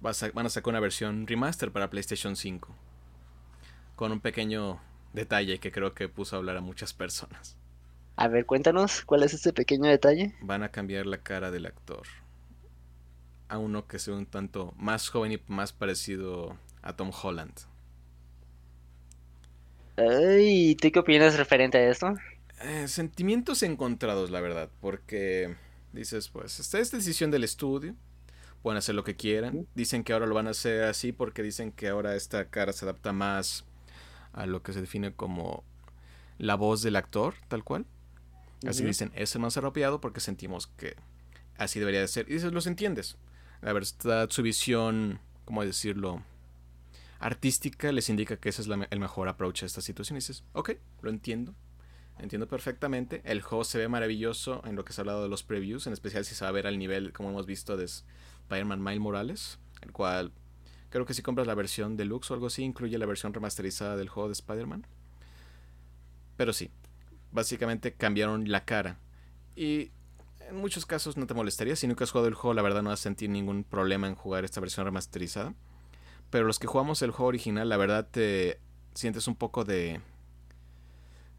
van 0.00 0.46
a 0.46 0.48
sacar 0.48 0.70
una 0.70 0.78
versión 0.78 1.26
remaster 1.26 1.72
para 1.72 1.90
PlayStation 1.90 2.36
5. 2.36 2.72
Con 3.96 4.12
un 4.12 4.20
pequeño 4.20 4.80
detalle 5.12 5.58
que 5.58 5.72
creo 5.72 5.92
que 5.92 6.08
puso 6.08 6.36
a 6.36 6.38
hablar 6.38 6.56
a 6.56 6.60
muchas 6.60 6.94
personas. 6.94 7.56
A 8.14 8.28
ver, 8.28 8.46
cuéntanos, 8.46 9.02
¿cuál 9.04 9.24
es 9.24 9.34
ese 9.34 9.52
pequeño 9.52 9.90
detalle? 9.90 10.36
Van 10.40 10.62
a 10.62 10.70
cambiar 10.70 11.06
la 11.06 11.18
cara 11.18 11.50
del 11.50 11.66
actor. 11.66 12.06
A 13.48 13.58
uno 13.58 13.88
que 13.88 13.98
sea 13.98 14.14
un 14.14 14.26
tanto 14.26 14.72
más 14.76 15.08
joven 15.08 15.32
y 15.32 15.40
más 15.48 15.72
parecido 15.72 16.56
a 16.82 16.92
Tom 16.92 17.10
Holland. 17.10 17.58
Ay, 19.96 20.76
¿tú 20.76 20.92
qué 20.92 21.00
opinas 21.00 21.36
referente 21.36 21.78
a 21.78 21.90
esto? 21.90 22.14
Eh, 22.60 22.88
sentimientos 22.88 23.62
encontrados, 23.62 24.30
la 24.30 24.40
verdad, 24.40 24.70
porque 24.80 25.56
dices, 25.92 26.28
pues, 26.28 26.60
esta 26.60 26.78
es 26.78 26.90
decisión 26.90 27.30
del 27.30 27.44
estudio, 27.44 27.94
pueden 28.62 28.76
hacer 28.76 28.94
lo 28.94 29.04
que 29.04 29.16
quieran, 29.16 29.66
dicen 29.74 30.04
que 30.04 30.12
ahora 30.12 30.26
lo 30.26 30.34
van 30.34 30.46
a 30.46 30.50
hacer 30.50 30.84
así 30.84 31.12
porque 31.12 31.42
dicen 31.42 31.72
que 31.72 31.88
ahora 31.88 32.14
esta 32.14 32.50
cara 32.50 32.72
se 32.72 32.84
adapta 32.84 33.12
más 33.12 33.64
a 34.32 34.46
lo 34.46 34.62
que 34.62 34.72
se 34.72 34.80
define 34.80 35.14
como 35.14 35.64
la 36.38 36.54
voz 36.54 36.82
del 36.82 36.96
actor, 36.96 37.34
tal 37.48 37.64
cual. 37.64 37.86
Así 38.66 38.84
dicen, 38.84 39.10
es 39.14 39.34
el 39.34 39.40
más 39.40 39.56
apropiado 39.56 40.02
porque 40.02 40.20
sentimos 40.20 40.66
que 40.66 40.94
así 41.56 41.78
debería 41.78 42.00
de 42.00 42.08
ser. 42.08 42.26
Y 42.28 42.34
dices, 42.34 42.52
los 42.52 42.66
entiendes. 42.66 43.16
La 43.62 43.72
verdad, 43.72 44.28
su 44.28 44.42
visión, 44.42 45.18
¿cómo 45.46 45.64
decirlo? 45.64 46.22
Artística 47.18 47.90
les 47.90 48.10
indica 48.10 48.36
que 48.36 48.50
ese 48.50 48.60
es 48.60 48.68
el 48.68 49.00
mejor 49.00 49.28
approach 49.28 49.62
a 49.62 49.66
esta 49.66 49.80
situación. 49.80 50.16
Y 50.16 50.20
dices, 50.20 50.44
ok, 50.52 50.72
lo 51.00 51.08
entiendo, 51.08 51.54
entiendo 52.22 52.48
perfectamente. 52.48 53.22
El 53.24 53.42
juego 53.42 53.64
se 53.64 53.78
ve 53.78 53.88
maravilloso 53.88 54.62
en 54.64 54.76
lo 54.76 54.84
que 54.84 54.92
se 54.92 55.00
ha 55.00 55.02
hablado 55.02 55.22
de 55.22 55.28
los 55.28 55.42
previews, 55.42 55.86
en 55.86 55.92
especial 55.92 56.24
si 56.24 56.34
se 56.34 56.44
va 56.44 56.48
a 56.48 56.52
ver 56.52 56.66
al 56.66 56.78
nivel, 56.78 57.12
como 57.12 57.30
hemos 57.30 57.46
visto, 57.46 57.76
de 57.76 57.84
Spider-Man 57.84 58.82
Miles 58.82 59.00
Morales, 59.00 59.58
el 59.82 59.92
cual 59.92 60.32
creo 60.90 61.06
que 61.06 61.14
si 61.14 61.22
compras 61.22 61.46
la 61.46 61.54
versión 61.54 61.96
deluxe 61.96 62.30
o 62.30 62.34
algo 62.34 62.46
así, 62.46 62.62
incluye 62.62 62.98
la 62.98 63.06
versión 63.06 63.32
remasterizada 63.32 63.96
del 63.96 64.08
juego 64.08 64.28
de 64.28 64.32
Spider-Man. 64.32 64.86
Pero 66.36 66.52
sí, 66.52 66.70
básicamente 67.32 67.94
cambiaron 67.94 68.50
la 68.50 68.64
cara. 68.64 68.98
Y 69.56 69.90
en 70.48 70.56
muchos 70.56 70.86
casos 70.86 71.16
no 71.16 71.26
te 71.26 71.34
molestaría. 71.34 71.76
Si 71.76 71.86
nunca 71.86 72.04
has 72.04 72.10
jugado 72.10 72.28
el 72.28 72.34
juego, 72.34 72.54
la 72.54 72.62
verdad 72.62 72.82
no 72.82 72.90
vas 72.90 73.00
a 73.00 73.02
sentir 73.04 73.30
ningún 73.30 73.64
problema 73.64 74.08
en 74.08 74.14
jugar 74.14 74.44
esta 74.44 74.60
versión 74.60 74.84
remasterizada. 74.84 75.54
Pero 76.30 76.46
los 76.46 76.58
que 76.58 76.66
jugamos 76.66 77.02
el 77.02 77.10
juego 77.10 77.28
original, 77.28 77.68
la 77.68 77.76
verdad 77.76 78.08
te 78.10 78.60
sientes 78.94 79.28
un 79.28 79.36
poco 79.36 79.64
de 79.64 80.00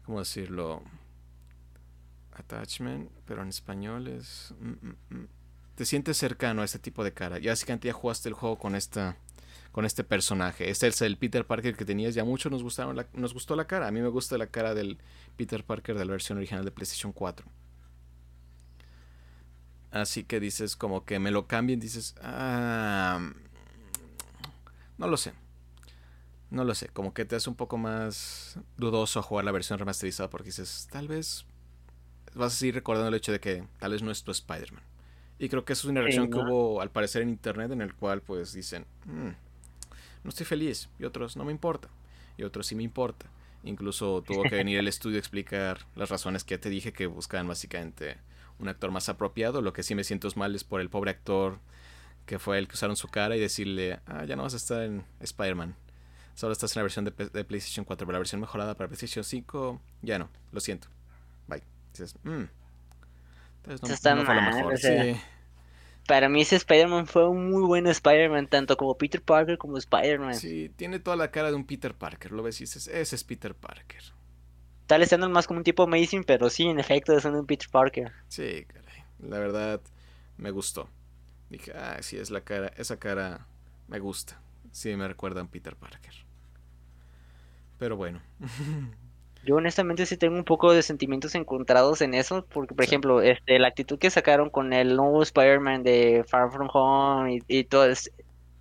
¿cómo 0.04 0.18
decirlo? 0.18 0.82
Attachment, 2.32 3.10
pero 3.26 3.42
en 3.42 3.48
español 3.48 4.08
es... 4.08 4.54
Mm, 4.58 4.70
mm, 4.70 4.96
mm. 5.10 5.28
Te 5.74 5.84
sientes 5.84 6.16
cercano 6.16 6.62
a 6.62 6.64
este 6.64 6.78
tipo 6.78 7.02
de 7.02 7.12
cara. 7.12 7.38
Ya 7.38 7.52
básicamente 7.52 7.88
ya 7.88 7.94
jugaste 7.94 8.28
el 8.28 8.34
juego 8.34 8.58
con 8.58 8.74
esta 8.74 9.16
con 9.72 9.86
este 9.86 10.04
personaje. 10.04 10.70
Este 10.70 10.86
es 10.86 11.00
el 11.00 11.16
Peter 11.16 11.46
Parker 11.46 11.74
que 11.74 11.86
tenías. 11.86 12.14
Ya 12.14 12.24
mucho 12.24 12.50
nos 12.50 12.62
gustaron 12.62 13.04
nos 13.14 13.32
gustó 13.32 13.56
la 13.56 13.66
cara. 13.66 13.88
A 13.88 13.90
mí 13.90 14.00
me 14.00 14.08
gusta 14.08 14.36
la 14.36 14.46
cara 14.46 14.74
del 14.74 14.98
Peter 15.36 15.64
Parker 15.64 15.98
de 15.98 16.04
la 16.04 16.12
versión 16.12 16.38
original 16.38 16.64
de 16.64 16.70
PlayStation 16.70 17.12
4. 17.12 17.46
Así 19.90 20.24
que 20.24 20.40
dices 20.40 20.76
como 20.76 21.04
que 21.04 21.18
me 21.18 21.30
lo 21.30 21.46
cambien, 21.46 21.80
dices, 21.80 22.14
ah, 22.22 23.20
no 24.96 25.06
lo 25.06 25.16
sé. 25.16 25.32
No 26.52 26.64
lo 26.64 26.74
sé, 26.74 26.88
como 26.88 27.14
que 27.14 27.24
te 27.24 27.34
hace 27.34 27.48
un 27.48 27.56
poco 27.56 27.78
más 27.78 28.58
dudoso 28.76 29.22
jugar 29.22 29.46
la 29.46 29.52
versión 29.52 29.78
remasterizada 29.78 30.28
porque 30.28 30.50
dices, 30.50 30.86
tal 30.92 31.08
vez 31.08 31.46
vas 32.34 32.52
a 32.52 32.56
seguir 32.56 32.74
recordando 32.74 33.08
el 33.08 33.14
hecho 33.14 33.32
de 33.32 33.40
que 33.40 33.64
tal 33.78 33.92
vez 33.92 34.02
no 34.02 34.10
es 34.10 34.22
tu 34.22 34.32
Spider-Man. 34.32 34.82
Y 35.38 35.48
creo 35.48 35.64
que 35.64 35.72
eso 35.72 35.86
es 35.86 35.90
una 35.90 36.02
reacción 36.02 36.30
que 36.30 36.36
hubo 36.36 36.82
al 36.82 36.90
parecer 36.90 37.22
en 37.22 37.30
internet 37.30 37.72
en 37.72 37.80
el 37.80 37.94
cual 37.94 38.20
pues 38.20 38.52
dicen, 38.52 38.84
mm, 39.06 39.30
no 40.24 40.28
estoy 40.28 40.44
feliz 40.44 40.90
y 40.98 41.04
otros 41.04 41.38
no 41.38 41.46
me 41.46 41.52
importa 41.52 41.88
y 42.36 42.42
otros 42.42 42.66
sí 42.66 42.74
me 42.74 42.82
importa. 42.82 43.24
Incluso 43.64 44.20
tuvo 44.20 44.42
que 44.42 44.56
venir 44.56 44.78
el 44.78 44.88
estudio 44.88 45.16
a 45.16 45.20
explicar 45.20 45.86
las 45.96 46.10
razones 46.10 46.44
que 46.44 46.56
ya 46.56 46.60
te 46.60 46.68
dije 46.68 46.92
que 46.92 47.06
buscaban 47.06 47.48
básicamente 47.48 48.18
un 48.58 48.68
actor 48.68 48.90
más 48.90 49.08
apropiado. 49.08 49.62
Lo 49.62 49.72
que 49.72 49.82
sí 49.82 49.94
me 49.94 50.04
siento 50.04 50.28
mal 50.36 50.54
es 50.54 50.64
por 50.64 50.82
el 50.82 50.90
pobre 50.90 51.12
actor 51.12 51.60
que 52.26 52.38
fue 52.38 52.58
el 52.58 52.68
que 52.68 52.74
usaron 52.74 52.96
su 52.96 53.08
cara 53.08 53.36
y 53.36 53.40
decirle, 53.40 54.00
ah, 54.06 54.26
ya 54.26 54.36
no 54.36 54.42
vas 54.42 54.52
a 54.52 54.58
estar 54.58 54.82
en 54.82 55.04
Spider-Man. 55.20 55.74
Solo 56.34 56.52
estás 56.52 56.74
en 56.74 56.80
la 56.80 56.82
versión 56.84 57.04
de, 57.04 57.12
PlayStation 57.12 57.84
4, 57.84 58.06
pero 58.06 58.12
la 58.12 58.18
versión 58.18 58.40
mejorada 58.40 58.74
para 58.74 58.88
PlayStation 58.88 59.24
5, 59.24 59.80
ya 60.02 60.18
no, 60.18 60.30
lo 60.50 60.60
siento. 60.60 60.88
Bye. 61.46 61.62
Dices, 61.92 62.16
mmm. 62.22 62.44
Entonces 63.64 64.02
no, 64.04 64.24
fue 64.24 64.34
lo 64.34 64.42
mejor. 64.42 64.78
sí. 64.78 65.16
Para 66.06 66.28
mí 66.28 66.42
ese 66.42 66.56
Spider-Man 66.56 67.06
fue 67.06 67.28
un 67.28 67.50
muy 67.50 67.62
buen 67.62 67.86
Spider-Man, 67.86 68.48
tanto 68.48 68.76
como 68.76 68.98
Peter 68.98 69.22
Parker 69.22 69.56
como 69.56 69.78
Spider-Man. 69.78 70.34
Sí, 70.34 70.68
tiene 70.74 70.98
toda 70.98 71.16
la 71.16 71.30
cara 71.30 71.50
de 71.50 71.54
un 71.54 71.64
Peter 71.64 71.94
Parker, 71.94 72.32
lo 72.32 72.42
ves 72.42 72.60
y 72.60 72.64
dices, 72.64 72.88
ese 72.88 73.14
es 73.14 73.22
Peter 73.22 73.54
Parker. 73.54 74.02
Tal 74.86 75.00
vez 75.00 75.10
siendo 75.10 75.28
más 75.28 75.46
como 75.46 75.58
un 75.58 75.64
tipo 75.64 75.84
Amazing, 75.84 76.24
pero 76.24 76.50
sí, 76.50 76.64
en 76.64 76.80
efecto, 76.80 77.16
es 77.16 77.24
un 77.24 77.46
Peter 77.46 77.68
Parker. 77.70 78.12
Sí, 78.28 78.64
caray. 78.66 79.04
La 79.20 79.38
verdad, 79.38 79.80
me 80.36 80.50
gustó. 80.50 80.88
Dije, 81.50 81.72
ah, 81.72 81.98
sí, 82.02 82.16
es 82.16 82.30
la 82.30 82.40
cara, 82.40 82.72
esa 82.76 82.98
cara 82.98 83.46
me 83.86 84.00
gusta. 84.00 84.40
Sí, 84.72 84.96
me 84.96 85.06
recuerdan 85.06 85.48
Peter 85.48 85.76
Parker. 85.76 86.14
Pero 87.82 87.96
bueno. 87.96 88.20
Yo 89.44 89.56
honestamente 89.56 90.06
sí 90.06 90.16
tengo 90.16 90.36
un 90.36 90.44
poco 90.44 90.72
de 90.72 90.84
sentimientos 90.84 91.34
encontrados 91.34 92.00
en 92.00 92.14
eso, 92.14 92.46
porque 92.48 92.76
por 92.76 92.84
ejemplo, 92.84 93.20
este, 93.20 93.58
la 93.58 93.66
actitud 93.66 93.98
que 93.98 94.08
sacaron 94.08 94.50
con 94.50 94.72
el 94.72 94.94
nuevo 94.94 95.20
Spider-Man 95.20 95.82
de 95.82 96.24
Far 96.28 96.52
From 96.52 96.68
Home 96.72 97.34
y, 97.34 97.42
y 97.48 97.64
toda 97.64 97.92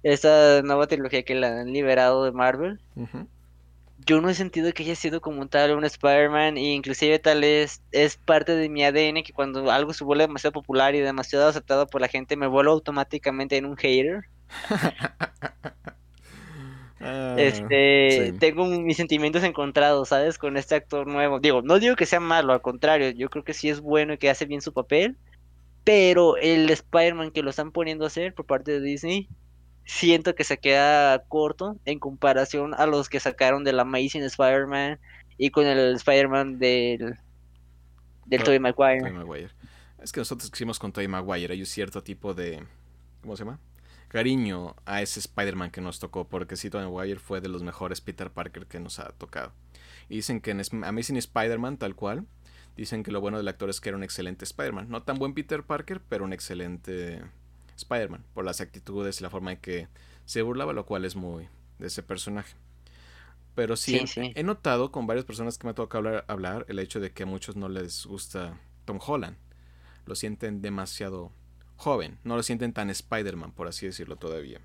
esta 0.01 0.63
nueva 0.63 0.87
trilogía 0.87 1.21
que 1.21 1.35
la 1.35 1.61
han 1.61 1.71
liberado 1.71 2.23
de 2.23 2.31
Marvel, 2.31 2.79
yo 4.07 4.21
no 4.21 4.29
he 4.29 4.33
sentido 4.33 4.73
que 4.73 4.81
haya 4.81 4.95
sido 4.95 5.21
como 5.21 5.47
tal 5.47 5.75
un 5.75 5.85
Spider-Man 5.85 6.57
e 6.57 6.73
inclusive 6.73 7.19
tal 7.19 7.43
es, 7.43 7.83
es 7.91 8.17
parte 8.17 8.55
de 8.55 8.69
mi 8.69 8.83
ADN 8.83 9.21
que 9.21 9.33
cuando 9.33 9.69
algo 9.69 9.93
se 9.93 10.03
vuelve 10.03 10.23
demasiado 10.23 10.53
popular 10.53 10.95
y 10.95 10.99
demasiado 11.01 11.47
aceptado 11.47 11.85
por 11.85 12.01
la 12.01 12.07
gente 12.07 12.35
me 12.35 12.47
vuelvo 12.47 12.71
automáticamente 12.71 13.55
en 13.55 13.67
un 13.67 13.77
hater. 13.77 14.23
Ah, 17.01 17.35
este, 17.37 18.33
tengo 18.39 18.65
mis 18.65 18.97
sentimientos 18.97 19.43
encontrados, 19.43 20.09
¿sabes? 20.09 20.37
Con 20.37 20.57
este 20.57 20.75
actor 20.75 21.07
nuevo. 21.07 21.39
Digo, 21.39 21.61
no 21.61 21.79
digo 21.79 21.95
que 21.95 22.05
sea 22.05 22.19
malo, 22.19 22.53
al 22.53 22.61
contrario, 22.61 23.09
yo 23.09 23.29
creo 23.29 23.43
que 23.43 23.53
sí 23.53 23.69
es 23.69 23.81
bueno 23.81 24.13
y 24.13 24.17
que 24.17 24.29
hace 24.29 24.45
bien 24.45 24.61
su 24.61 24.73
papel. 24.73 25.17
Pero 25.83 26.37
el 26.37 26.69
Spider-Man 26.69 27.31
que 27.31 27.41
lo 27.41 27.49
están 27.49 27.71
poniendo 27.71 28.03
a 28.03 28.07
hacer 28.07 28.35
por 28.35 28.45
parte 28.45 28.71
de 28.71 28.81
Disney, 28.81 29.27
siento 29.83 30.35
que 30.35 30.43
se 30.43 30.59
queda 30.59 31.23
corto 31.27 31.77
en 31.85 31.97
comparación 31.97 32.73
a 32.75 32.85
los 32.85 33.09
que 33.09 33.19
sacaron 33.19 33.63
del 33.63 33.79
Amazing 33.79 34.23
Spider-Man 34.23 34.99
y 35.37 35.49
con 35.49 35.65
el 35.65 35.95
Spider-Man 35.95 36.59
del, 36.59 37.15
del 38.27 38.43
Tobey 38.43 38.59
Maguire. 38.59 39.49
Es 40.01 40.11
que 40.11 40.19
nosotros 40.19 40.51
hicimos 40.53 40.77
con 40.77 40.91
Tobey 40.91 41.07
Maguire, 41.07 41.53
hay 41.53 41.59
un 41.59 41.65
cierto 41.65 42.03
tipo 42.03 42.33
de... 42.33 42.63
¿Cómo 43.21 43.35
se 43.35 43.43
llama? 43.43 43.59
Cariño 44.11 44.75
a 44.85 45.01
ese 45.01 45.21
Spider-Man 45.21 45.71
que 45.71 45.79
nos 45.79 45.99
tocó, 45.99 46.27
porque 46.27 46.57
si 46.57 46.69
Tony 46.69 46.83
Maguire 46.83 47.17
fue 47.17 47.39
de 47.39 47.47
los 47.47 47.63
mejores 47.63 48.01
Peter 48.01 48.29
Parker 48.29 48.67
que 48.67 48.77
nos 48.81 48.99
ha 48.99 49.07
tocado. 49.13 49.53
Y 50.09 50.15
dicen 50.15 50.41
que 50.41 50.51
en 50.51 50.83
Amazing 50.83 51.15
Spider-Man, 51.15 51.77
tal 51.77 51.95
cual, 51.95 52.25
dicen 52.75 53.03
que 53.03 53.11
lo 53.11 53.21
bueno 53.21 53.37
del 53.37 53.47
actor 53.47 53.69
es 53.69 53.79
que 53.79 53.87
era 53.87 53.97
un 53.97 54.03
excelente 54.03 54.43
Spider-Man. 54.43 54.89
No 54.89 55.03
tan 55.03 55.17
buen 55.17 55.33
Peter 55.33 55.63
Parker, 55.63 56.01
pero 56.09 56.25
un 56.25 56.33
excelente 56.33 57.21
Spider-Man, 57.77 58.25
por 58.33 58.43
las 58.43 58.59
actitudes 58.59 59.21
y 59.21 59.23
la 59.23 59.29
forma 59.29 59.53
en 59.53 59.59
que 59.59 59.87
se 60.25 60.41
burlaba, 60.41 60.73
lo 60.73 60.85
cual 60.85 61.05
es 61.05 61.15
muy 61.15 61.47
de 61.79 61.87
ese 61.87 62.03
personaje. 62.03 62.53
Pero 63.55 63.77
sí, 63.77 64.03
he 64.17 64.43
notado 64.43 64.91
con 64.91 65.07
varias 65.07 65.25
personas 65.25 65.57
que 65.57 65.67
me 65.67 65.71
ha 65.71 65.73
tocado 65.73 65.99
hablar, 65.99 66.25
hablar 66.27 66.65
el 66.67 66.79
hecho 66.79 66.99
de 66.99 67.13
que 67.13 67.23
a 67.23 67.27
muchos 67.27 67.55
no 67.55 67.69
les 67.69 68.05
gusta 68.05 68.59
Tom 68.83 68.99
Holland. 69.01 69.37
Lo 70.05 70.15
sienten 70.15 70.61
demasiado 70.61 71.31
joven, 71.81 72.17
no 72.23 72.35
lo 72.35 72.43
sienten 72.43 72.73
tan 72.73 72.89
Spider-Man, 72.89 73.51
por 73.51 73.67
así 73.67 73.85
decirlo 73.85 74.15
todavía. 74.15 74.61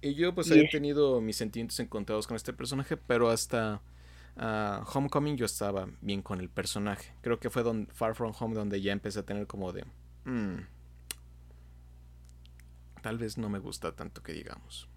Y 0.00 0.14
yo 0.14 0.34
pues 0.34 0.50
he 0.50 0.68
tenido 0.68 1.20
mis 1.20 1.36
sentimientos 1.36 1.78
encontrados 1.80 2.26
con 2.26 2.36
este 2.36 2.52
personaje, 2.52 2.96
pero 2.96 3.30
hasta 3.30 3.80
Uh, 4.36 4.82
Homecoming 4.92 5.36
yo 5.36 5.46
estaba 5.46 5.88
bien 6.00 6.20
con 6.20 6.40
el 6.40 6.48
personaje. 6.48 7.12
Creo 7.20 7.38
que 7.38 7.50
fue 7.50 7.62
don, 7.62 7.86
Far 7.92 8.14
From 8.14 8.32
Home 8.38 8.54
donde 8.54 8.80
ya 8.80 8.92
empecé 8.92 9.20
a 9.20 9.22
tener 9.22 9.46
como 9.46 9.72
de... 9.72 9.84
Mm, 10.24 10.66
tal 13.00 13.18
vez 13.18 13.38
no 13.38 13.48
me 13.48 13.60
gusta 13.60 13.94
tanto 13.94 14.22
que 14.22 14.32
digamos. 14.32 14.88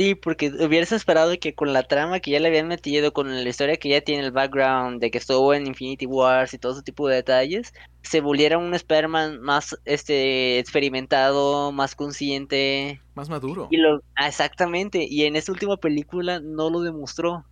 Sí, 0.00 0.14
porque 0.14 0.48
hubieras 0.48 0.92
esperado 0.92 1.38
que 1.38 1.54
con 1.54 1.74
la 1.74 1.82
trama 1.82 2.20
que 2.20 2.30
ya 2.30 2.40
le 2.40 2.48
habían 2.48 2.68
metido, 2.68 3.12
con 3.12 3.28
la 3.28 3.46
historia 3.46 3.76
que 3.76 3.90
ya 3.90 4.00
tiene 4.00 4.24
el 4.24 4.32
background 4.32 4.98
de 4.98 5.10
que 5.10 5.18
estuvo 5.18 5.52
en 5.52 5.66
Infinity 5.66 6.06
Wars 6.06 6.54
y 6.54 6.58
todo 6.58 6.72
ese 6.72 6.82
tipo 6.82 7.06
de 7.06 7.16
detalles, 7.16 7.74
se 8.00 8.22
volviera 8.22 8.56
un 8.56 8.72
Spider-Man 8.72 9.42
más 9.42 9.76
este 9.84 10.58
experimentado, 10.58 11.70
más 11.70 11.94
consciente. 11.94 13.02
Más 13.14 13.28
maduro. 13.28 13.68
Y 13.70 13.76
lo, 13.76 14.00
ah, 14.16 14.28
exactamente, 14.28 15.06
y 15.06 15.24
en 15.24 15.36
esta 15.36 15.52
última 15.52 15.76
película 15.76 16.40
no 16.40 16.70
lo 16.70 16.80
demostró. 16.80 17.44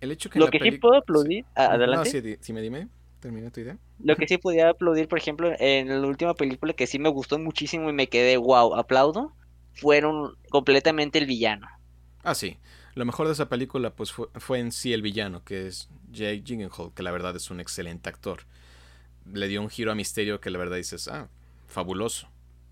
El 0.00 0.10
hecho 0.10 0.30
que 0.30 0.38
lo 0.38 0.48
que 0.48 0.60
sí 0.60 0.78
puedo 0.78 0.96
aplaudir, 0.96 1.44
ah, 1.54 1.66
adelante. 1.66 2.22
No, 2.22 2.36
sí, 2.40 2.52
me 2.54 2.62
dime, 2.62 2.88
termina 3.20 3.50
tu 3.50 3.60
idea. 3.60 3.76
Lo 4.02 4.16
que 4.16 4.26
sí 4.26 4.38
podía 4.38 4.70
aplaudir, 4.70 5.06
por 5.06 5.18
ejemplo, 5.18 5.52
en 5.58 5.88
la 6.00 6.08
última 6.08 6.32
película 6.32 6.72
que 6.72 6.86
sí 6.86 6.98
me 6.98 7.10
gustó 7.10 7.38
muchísimo 7.38 7.90
y 7.90 7.92
me 7.92 8.06
quedé, 8.06 8.38
wow, 8.38 8.74
aplaudo 8.74 9.34
fueron 9.74 10.36
completamente 10.50 11.18
el 11.18 11.26
villano. 11.26 11.68
Ah, 12.22 12.34
sí. 12.34 12.56
Lo 12.94 13.04
mejor 13.04 13.26
de 13.26 13.32
esa 13.32 13.48
película 13.48 13.94
pues 13.94 14.12
fue, 14.12 14.58
en 14.58 14.72
sí 14.72 14.92
el 14.92 15.02
villano, 15.02 15.44
que 15.44 15.66
es 15.66 15.88
Jake 16.12 16.42
Gyllenhaal, 16.44 16.92
que 16.94 17.02
la 17.02 17.10
verdad 17.10 17.34
es 17.34 17.50
un 17.50 17.60
excelente 17.60 18.08
actor. 18.08 18.42
Le 19.30 19.48
dio 19.48 19.60
un 19.60 19.68
giro 19.68 19.90
a 19.90 19.94
misterio 19.94 20.40
que 20.40 20.50
la 20.50 20.58
verdad 20.58 20.76
dices, 20.76 21.08
ah, 21.08 21.28
fabuloso. 21.66 22.28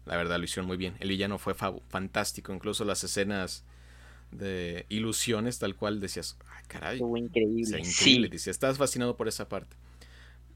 La 0.06 0.16
verdad 0.16 0.38
lo 0.38 0.44
hicieron 0.44 0.66
muy 0.66 0.76
bien. 0.76 0.97
El 1.00 1.09
villano 1.09 1.38
fue 1.38 1.54
fantástico, 1.54 2.52
incluso 2.52 2.85
las 2.85 3.02
escenas 3.04 3.64
de 4.30 4.87
ilusiones, 4.88 5.59
tal 5.59 5.75
cual 5.76 6.00
decías, 6.00 6.38
ay, 6.49 6.64
caray. 6.68 6.99
Fue 6.99 7.18
increíble. 7.18 7.80
increíble. 7.80 8.38
Sí. 8.38 8.50
estás 8.50 8.78
fascinado 8.78 9.16
por 9.16 9.28
esa 9.28 9.49
parte. 9.49 9.76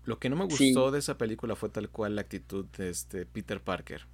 Lo 0.05 0.19
que 0.21 0.31
no 0.31 0.37
me 0.37 0.45
gustó 0.45 0.93
de 0.93 1.01
esa 1.01 1.19
película 1.19 1.57
fue 1.57 1.69
tal 1.69 1.91
cual 1.91 2.15
la 2.15 2.23
actitud 2.23 2.67
de 2.77 2.91
este 2.91 3.27
Peter 3.27 3.61
Parker 3.61 4.07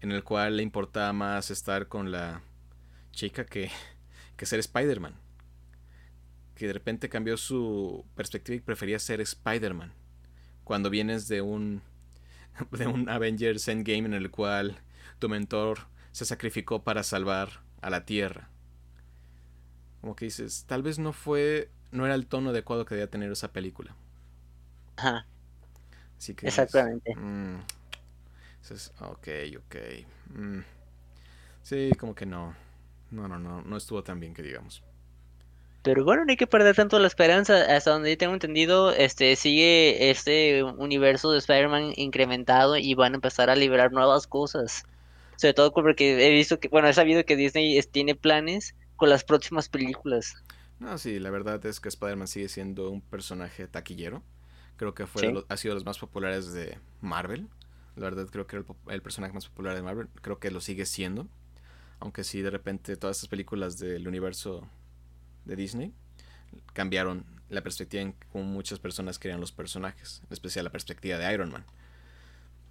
en 0.00 0.12
el 0.12 0.24
cual 0.24 0.56
le 0.56 0.62
importaba 0.62 1.12
más 1.12 1.50
estar 1.50 1.88
con 1.88 2.10
la 2.10 2.42
chica 3.12 3.44
que, 3.44 3.70
que 4.36 4.46
ser 4.46 4.60
Spider-Man. 4.60 5.14
Que 6.54 6.66
de 6.66 6.72
repente 6.72 7.08
cambió 7.08 7.36
su 7.36 8.04
perspectiva 8.14 8.56
y 8.56 8.60
prefería 8.60 8.98
ser 8.98 9.20
Spider-Man. 9.20 9.92
Cuando 10.64 10.90
vienes 10.90 11.28
de 11.28 11.42
un, 11.42 11.82
de 12.70 12.86
un 12.86 13.08
Avengers 13.08 13.68
Endgame 13.68 14.06
en 14.06 14.14
el 14.14 14.30
cual 14.30 14.80
tu 15.18 15.28
mentor 15.28 15.80
se 16.12 16.24
sacrificó 16.24 16.82
para 16.82 17.02
salvar 17.02 17.62
a 17.80 17.90
la 17.90 18.04
Tierra. 18.04 18.48
Como 20.00 20.16
que 20.16 20.26
dices, 20.26 20.64
tal 20.66 20.82
vez 20.82 20.98
no 20.98 21.12
fue, 21.12 21.70
no 21.92 22.06
era 22.06 22.14
el 22.14 22.26
tono 22.26 22.50
adecuado 22.50 22.84
que 22.84 22.94
debía 22.94 23.10
tener 23.10 23.30
esa 23.30 23.52
película. 23.52 23.94
Ajá. 24.96 25.26
Así 26.18 26.34
que 26.34 26.46
Exactamente. 26.46 27.14
Mm, 28.68 29.04
ok, 29.04 29.28
ok. 29.58 29.76
Mm. 30.34 30.60
Sí, 31.62 31.90
como 31.98 32.14
que 32.14 32.26
no. 32.26 32.54
No, 33.10 33.28
no, 33.28 33.38
no. 33.38 33.62
No 33.62 33.76
estuvo 33.76 34.02
tan 34.02 34.20
bien 34.20 34.34
que 34.34 34.42
digamos. 34.42 34.82
Pero 35.82 36.04
bueno, 36.04 36.24
no 36.24 36.30
hay 36.30 36.36
que 36.36 36.46
perder 36.46 36.76
tanto 36.76 36.98
la 36.98 37.06
esperanza. 37.06 37.64
Hasta 37.74 37.92
donde 37.92 38.16
tengo 38.16 38.34
entendido, 38.34 38.92
este 38.92 39.34
sigue 39.36 40.10
este 40.10 40.62
universo 40.62 41.32
de 41.32 41.38
Spider-Man 41.38 41.94
incrementado 41.96 42.76
y 42.76 42.94
van 42.94 43.12
a 43.12 43.16
empezar 43.16 43.48
a 43.50 43.56
liberar 43.56 43.92
nuevas 43.92 44.26
cosas. 44.26 44.84
Sobre 45.36 45.54
todo 45.54 45.72
porque 45.72 46.26
he 46.26 46.30
visto 46.30 46.60
que, 46.60 46.68
bueno, 46.68 46.88
he 46.88 46.92
sabido 46.92 47.24
que 47.24 47.34
Disney 47.34 47.80
tiene 47.90 48.14
planes 48.14 48.74
con 48.96 49.08
las 49.08 49.24
próximas 49.24 49.70
películas. 49.70 50.36
No, 50.78 50.98
sí, 50.98 51.18
la 51.18 51.30
verdad 51.30 51.64
es 51.64 51.80
que 51.80 51.88
Spider-Man 51.88 52.28
sigue 52.28 52.48
siendo 52.48 52.90
un 52.90 53.00
personaje 53.00 53.66
taquillero. 53.66 54.22
Creo 54.76 54.94
que 54.94 55.06
fue 55.06 55.32
ha 55.48 55.56
sido 55.56 55.72
de 55.72 55.76
los 55.76 55.86
más 55.86 55.98
populares 55.98 56.52
de 56.52 56.78
Marvel. 57.00 57.48
La 58.00 58.06
verdad 58.06 58.28
creo 58.30 58.46
que 58.46 58.56
era 58.56 58.64
el, 58.88 59.02
personaje 59.02 59.34
más 59.34 59.46
popular 59.46 59.74
de 59.74 59.82
Marvel. 59.82 60.08
Creo 60.22 60.38
que 60.38 60.50
lo 60.50 60.62
sigue 60.62 60.86
siendo. 60.86 61.28
Aunque 61.98 62.24
sí, 62.24 62.40
de 62.40 62.48
repente 62.48 62.96
todas 62.96 63.18
estas 63.18 63.28
películas 63.28 63.78
del 63.78 64.08
universo 64.08 64.66
de 65.44 65.54
Disney 65.54 65.92
cambiaron 66.72 67.26
la 67.50 67.62
perspectiva 67.62 68.02
en 68.02 68.14
cómo 68.32 68.44
muchas 68.44 68.78
personas 68.78 69.18
querían 69.18 69.38
los 69.38 69.52
personajes. 69.52 70.22
En 70.24 70.32
especial 70.32 70.64
la 70.64 70.72
perspectiva 70.72 71.18
de 71.18 71.30
Iron 71.34 71.52
Man. 71.52 71.66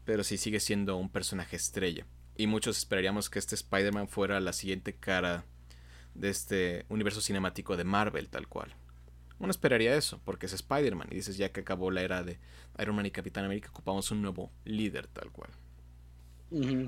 Pero 0.03 0.23
sí 0.23 0.35
sigue 0.37 0.59
siendo 0.59 0.97
un 0.97 1.09
personaje 1.09 1.57
estrella. 1.57 2.07
Y 2.35 2.47
muchos 2.47 2.79
esperaríamos 2.79 3.29
que 3.29 3.37
este 3.37 3.53
Spider-Man 3.53 4.07
fuera 4.07 4.39
la 4.39 4.51
siguiente 4.51 4.95
cara 4.95 5.45
de 6.15 6.31
este 6.31 6.87
universo 6.89 7.21
cinemático 7.21 7.77
de 7.77 7.83
Marvel, 7.83 8.29
tal 8.29 8.47
cual. 8.47 8.73
Uno 9.39 9.51
esperaría 9.51 9.95
eso, 9.95 10.19
porque 10.25 10.45
es 10.45 10.53
Spider-Man. 10.53 11.07
Y 11.11 11.15
dices, 11.15 11.37
ya 11.37 11.51
que 11.51 11.61
acabó 11.61 11.91
la 11.91 12.01
era 12.01 12.23
de 12.23 12.39
Iron 12.77 12.95
Man 12.95 13.05
y 13.05 13.11
Capitán 13.11 13.45
América, 13.45 13.69
ocupamos 13.69 14.11
un 14.11 14.21
nuevo 14.21 14.51
líder 14.65 15.07
tal 15.07 15.31
cual. 15.31 15.49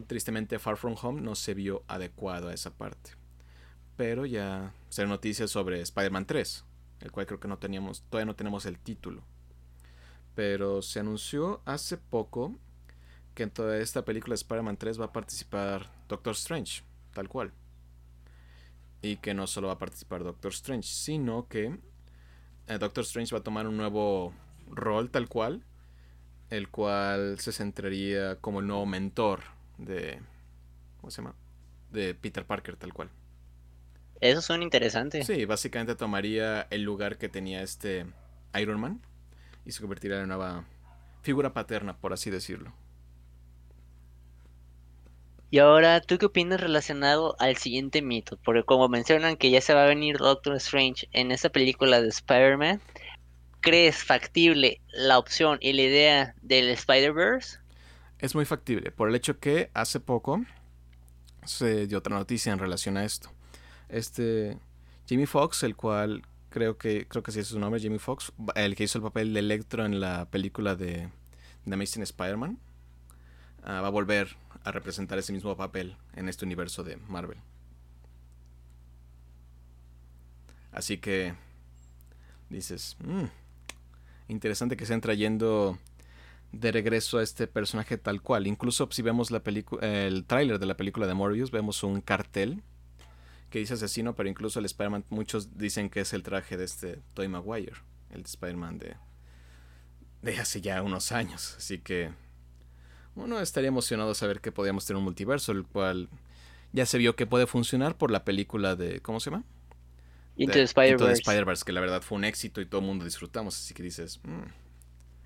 Tristemente, 0.08 0.60
Far 0.60 0.76
From 0.76 0.96
Home 1.02 1.22
no 1.22 1.36
se 1.36 1.54
vio 1.54 1.84
adecuado 1.88 2.50
a 2.50 2.54
esa 2.54 2.76
parte. 2.78 3.12
Pero 3.96 4.26
ya 4.26 4.74
se 4.90 5.06
noticias 5.06 5.52
sobre 5.52 5.82
Spider-Man 5.82 6.26
3, 6.26 6.66
el 7.02 7.12
cual 7.12 7.26
creo 7.26 7.40
que 7.40 7.48
no 7.48 7.60
teníamos, 7.60 8.02
todavía 8.10 8.26
no 8.26 8.36
tenemos 8.36 8.66
el 8.66 8.80
título. 8.80 9.24
Pero 10.36 10.82
se 10.82 11.00
anunció 11.00 11.62
hace 11.66 11.98
poco 11.98 12.56
que 13.34 13.44
en 13.44 13.52
toda 13.52 13.78
esta 13.78 14.04
película 14.04 14.34
de 14.34 14.42
Spider-Man 14.42 14.78
3 14.78 15.00
va 15.00 15.06
a 15.06 15.14
participar 15.14 15.92
Doctor 16.10 16.34
Strange, 16.34 16.84
tal 17.14 17.30
cual. 17.30 17.54
Y 19.02 19.18
que 19.18 19.34
no 19.34 19.48
solo 19.48 19.68
va 19.68 19.74
a 19.74 19.80
participar 19.80 20.24
Doctor 20.24 20.52
Strange, 20.52 20.88
sino 20.88 21.48
que 21.48 21.80
eh, 22.68 22.78
Doctor 22.78 23.04
Strange 23.04 23.34
va 23.34 23.40
a 23.40 23.44
tomar 23.44 23.68
un 23.68 23.78
nuevo 23.78 24.34
rol 24.70 25.10
tal 25.10 25.28
cual, 25.28 25.64
el 26.50 26.70
cual 26.70 27.40
se 27.40 27.52
centraría 27.52 28.36
como 28.38 28.60
el 28.60 28.68
nuevo 28.68 28.86
mentor 28.86 29.42
de... 29.78 30.20
¿Cómo 31.00 31.12
se 31.12 31.22
llama? 31.22 31.36
De 31.92 32.14
Peter 32.14 32.46
Parker 32.46 32.76
tal 32.76 32.94
cual. 32.94 33.10
Eso 34.20 34.42
suena 34.42 34.64
interesante. 34.64 35.24
Sí, 35.24 35.46
básicamente 35.46 35.96
tomaría 35.96 36.68
el 36.70 36.84
lugar 36.84 37.18
que 37.18 37.28
tenía 37.28 37.64
este 37.64 38.06
Iron 38.60 38.80
Man 38.80 39.02
y 39.66 39.72
se 39.72 39.82
convertiría 39.82 40.18
en 40.18 40.26
una 40.26 40.36
nueva 40.36 40.66
figura 41.24 41.54
paterna, 41.54 41.98
por 41.98 42.14
así 42.14 42.30
decirlo. 42.30 42.74
Y 45.54 45.60
ahora, 45.60 46.00
¿tú 46.00 46.18
qué 46.18 46.28
opinas 46.28 46.62
relacionado 46.62 47.36
al 47.38 47.58
siguiente 47.58 48.02
mito? 48.02 48.40
Porque 48.46 48.64
como 48.64 48.88
mencionan 48.88 49.36
que 49.36 49.52
ya 49.52 49.60
se 49.60 49.74
va 49.74 49.84
a 49.84 49.88
venir 49.88 50.18
Doctor 50.18 50.56
Strange 50.56 51.10
en 51.12 51.30
esta 51.34 51.50
película 51.50 52.02
de 52.02 52.08
Spider-Man, 52.08 52.80
¿crees 53.60 54.02
factible 54.02 54.80
la 54.94 55.20
opción 55.20 55.58
y 55.60 55.74
la 55.74 55.82
idea 55.82 56.36
del 56.42 56.70
Spider-Verse? 56.70 57.60
Es 58.20 58.34
muy 58.34 58.46
factible, 58.46 58.92
por 58.92 59.10
el 59.10 59.16
hecho 59.16 59.40
que 59.40 59.70
hace 59.74 60.00
poco 60.00 60.42
se 61.44 61.86
dio 61.86 61.98
otra 61.98 62.16
noticia 62.16 62.54
en 62.54 62.60
relación 62.60 62.96
a 62.96 63.04
esto. 63.04 63.30
Este 63.90 64.58
Jimmy 65.06 65.26
Fox, 65.26 65.64
el 65.64 65.76
cual 65.76 66.22
creo 66.50 66.78
que 66.78 67.10
creo 67.10 67.24
que 67.24 67.34
sí 67.34 67.42
es 67.42 67.48
su 67.48 67.60
nombre, 67.60 67.82
Jimmy 67.82 68.00
Fox, 68.00 68.32
el 68.56 68.78
que 68.78 68.86
hizo 68.86 69.00
el 69.00 69.04
papel 69.04 69.34
de 69.34 69.42
Electro 69.42 69.86
en 69.86 70.00
la 70.00 70.30
película 70.30 70.76
de 70.76 71.10
The 71.66 71.74
Amazing 71.74 72.04
Spider-Man, 72.04 72.58
ah, 73.64 73.82
va 73.82 73.88
a 73.88 73.92
volver 73.92 74.36
a 74.64 74.72
representar 74.72 75.18
ese 75.18 75.34
mismo 75.34 75.56
papel 75.56 75.96
en 76.14 76.30
este 76.30 76.46
universo 76.46 76.84
de 76.84 76.98
Marvel. 76.98 77.38
Así 80.72 80.98
que 80.98 81.34
dices, 82.50 82.96
mm, 83.04 83.26
interesante 84.30 84.78
que 84.78 84.84
estén 84.84 85.02
trayendo 85.02 85.78
de 86.52 86.72
regreso 86.72 87.18
a 87.18 87.24
este 87.24 87.48
personaje 87.48 87.98
tal 87.98 88.22
cual. 88.22 88.48
Incluso 88.48 88.88
si 88.92 89.02
vemos 89.02 89.32
el 89.82 90.26
tráiler 90.26 90.60
de 90.60 90.66
la 90.66 90.78
película 90.78 91.08
de 91.08 91.14
Morbius, 91.14 91.52
vemos 91.52 91.84
un 91.84 92.02
cartel 92.02 92.62
que 93.50 93.60
dice 93.60 93.74
asesino, 93.74 94.16
pero 94.16 94.30
incluso 94.30 94.60
el 94.60 94.66
Spider-Man, 94.66 95.06
muchos 95.10 95.58
dicen 95.58 95.90
que 95.90 96.02
es 96.02 96.14
el 96.14 96.24
traje 96.24 96.58
de 96.58 96.66
este 96.66 97.02
Toy 97.14 97.28
Maguire, 97.28 97.76
el 98.10 98.22
Spider-Man 98.22 98.80
de, 98.80 98.96
de 100.22 100.40
hace 100.40 100.62
ya 100.62 100.82
unos 100.82 101.12
años. 101.12 101.56
Así 101.58 101.80
que 101.80 102.12
uno 103.16 103.40
estaría 103.40 103.68
emocionado 103.68 104.14
saber 104.14 104.42
que 104.42 104.52
podíamos 104.52 104.86
tener 104.86 104.98
un 104.98 105.04
multiverso, 105.04 105.52
el 105.52 105.64
cual 105.66 106.10
ya 106.74 106.86
se 106.86 106.98
vio 106.98 107.16
que 107.16 107.26
puede 107.26 107.48
funcionar 107.48 107.98
por 107.98 108.12
la 108.12 108.24
película 108.24 108.76
de. 108.76 109.02
¿Cómo 109.02 109.20
se 109.20 109.30
llama? 109.30 109.44
Into 110.38 110.54
the 110.54 110.64
Spider-Verse. 110.64 111.22
Spider 111.22 111.46
que 111.66 111.72
la 111.74 111.82
verdad 111.82 112.02
fue 112.02 112.18
un 112.18 112.24
éxito 112.24 112.62
y 112.62 112.66
todo 112.66 112.82
el 112.82 112.88
mundo 112.88 113.06
disfrutamos, 113.06 113.58
así 113.58 113.74
que 113.74 113.84
dices. 113.84 114.20
Mm". 114.24 114.44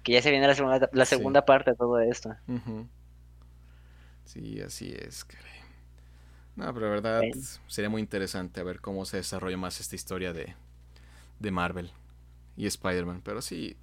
Que 0.03 0.13
ya 0.13 0.21
se 0.21 0.29
viene 0.29 0.47
la 0.47 0.55
segunda, 0.55 0.89
la 0.91 1.05
segunda 1.05 1.45
parte 1.45 1.71
de 1.71 1.77
todo 1.77 1.99
esto. 1.99 2.35
Sí, 4.25 4.61
así 4.61 4.93
es, 4.97 5.23
caray. 5.25 5.51
No, 6.55 6.73
pero 6.73 6.87
la 6.87 6.91
verdad 6.91 7.21
sería 7.67 7.89
muy 7.89 8.01
interesante 8.01 8.59
a 8.59 8.63
ver 8.63 8.81
cómo 8.81 9.05
se 9.05 9.17
desarrolla 9.17 9.57
más 9.57 9.79
esta 9.79 9.95
historia 9.95 10.31
de, 10.31 10.55
de 11.39 11.51
Marvel 11.51 11.91
y 12.55 12.65
Spider-Man. 12.67 13.21
Pero 13.23 13.41
sí, 13.41 13.77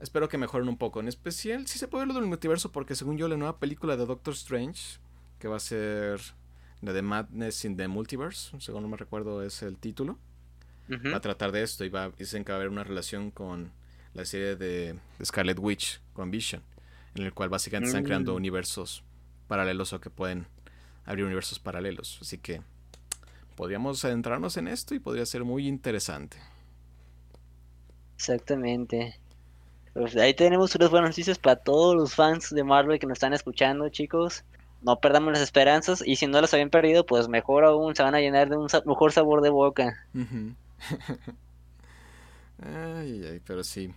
Espero 0.00 0.28
que 0.28 0.38
mejoren 0.38 0.68
un 0.68 0.76
poco. 0.76 1.00
En 1.00 1.08
especial, 1.08 1.66
si 1.66 1.78
se 1.78 1.88
puede 1.88 2.04
ver 2.04 2.14
lo 2.14 2.20
del 2.20 2.28
multiverso, 2.28 2.70
porque 2.70 2.94
según 2.94 3.16
yo, 3.16 3.28
la 3.28 3.36
nueva 3.36 3.58
película 3.58 3.96
de 3.96 4.04
Doctor 4.04 4.34
Strange, 4.34 4.98
que 5.38 5.48
va 5.48 5.56
a 5.56 5.60
ser 5.60 6.20
la 6.82 6.92
de 6.92 7.02
Madness 7.02 7.64
in 7.64 7.76
the 7.76 7.88
Multiverse, 7.88 8.58
según 8.60 8.82
no 8.82 8.88
me 8.88 8.96
recuerdo 8.96 9.42
es 9.42 9.62
el 9.62 9.78
título, 9.78 10.18
va 10.90 11.16
a 11.16 11.20
tratar 11.20 11.50
de 11.50 11.62
esto 11.62 11.84
y 11.84 11.88
va, 11.88 12.10
dicen 12.10 12.44
que 12.44 12.52
va 12.52 12.56
a 12.56 12.60
haber 12.60 12.70
una 12.70 12.84
relación 12.84 13.30
con 13.30 13.72
la 14.14 14.24
serie 14.24 14.56
de, 14.56 14.98
Scarlet 15.24 15.58
Witch, 15.58 16.00
con 16.12 16.30
Vision, 16.30 16.62
en 17.14 17.24
el 17.24 17.32
cual 17.32 17.48
básicamente 17.48 17.88
están 17.88 18.04
creando 18.04 18.32
mm. 18.32 18.36
universos 18.36 19.02
paralelos 19.48 19.92
o 19.92 20.00
que 20.00 20.10
pueden 20.10 20.46
abrir 21.04 21.24
universos 21.24 21.58
paralelos. 21.58 22.18
Así 22.20 22.38
que 22.38 22.62
podríamos 23.56 24.04
adentrarnos 24.04 24.56
en 24.56 24.68
esto 24.68 24.94
y 24.94 24.98
podría 24.98 25.26
ser 25.26 25.44
muy 25.44 25.66
interesante. 25.66 26.36
Exactamente. 28.16 29.18
Pues 29.96 30.14
ahí 30.16 30.34
tenemos 30.34 30.74
unas 30.74 30.90
buenas 30.90 31.10
noticias 31.10 31.38
para 31.38 31.56
todos 31.56 31.96
los 31.96 32.14
fans 32.14 32.50
de 32.50 32.62
Marvel 32.62 32.98
que 32.98 33.06
nos 33.06 33.16
están 33.16 33.32
escuchando, 33.32 33.88
chicos. 33.88 34.44
No 34.82 35.00
perdamos 35.00 35.32
las 35.32 35.40
esperanzas 35.40 36.02
y 36.06 36.16
si 36.16 36.26
no 36.26 36.38
las 36.38 36.52
habían 36.52 36.68
perdido, 36.68 37.06
pues 37.06 37.28
mejor 37.28 37.64
aún 37.64 37.96
se 37.96 38.02
van 38.02 38.14
a 38.14 38.20
llenar 38.20 38.50
de 38.50 38.58
un 38.58 38.68
mejor 38.84 39.12
sabor 39.12 39.40
de 39.40 39.48
boca. 39.48 40.06
ay, 42.62 43.24
ay, 43.24 43.40
pero 43.46 43.64
sí. 43.64 43.90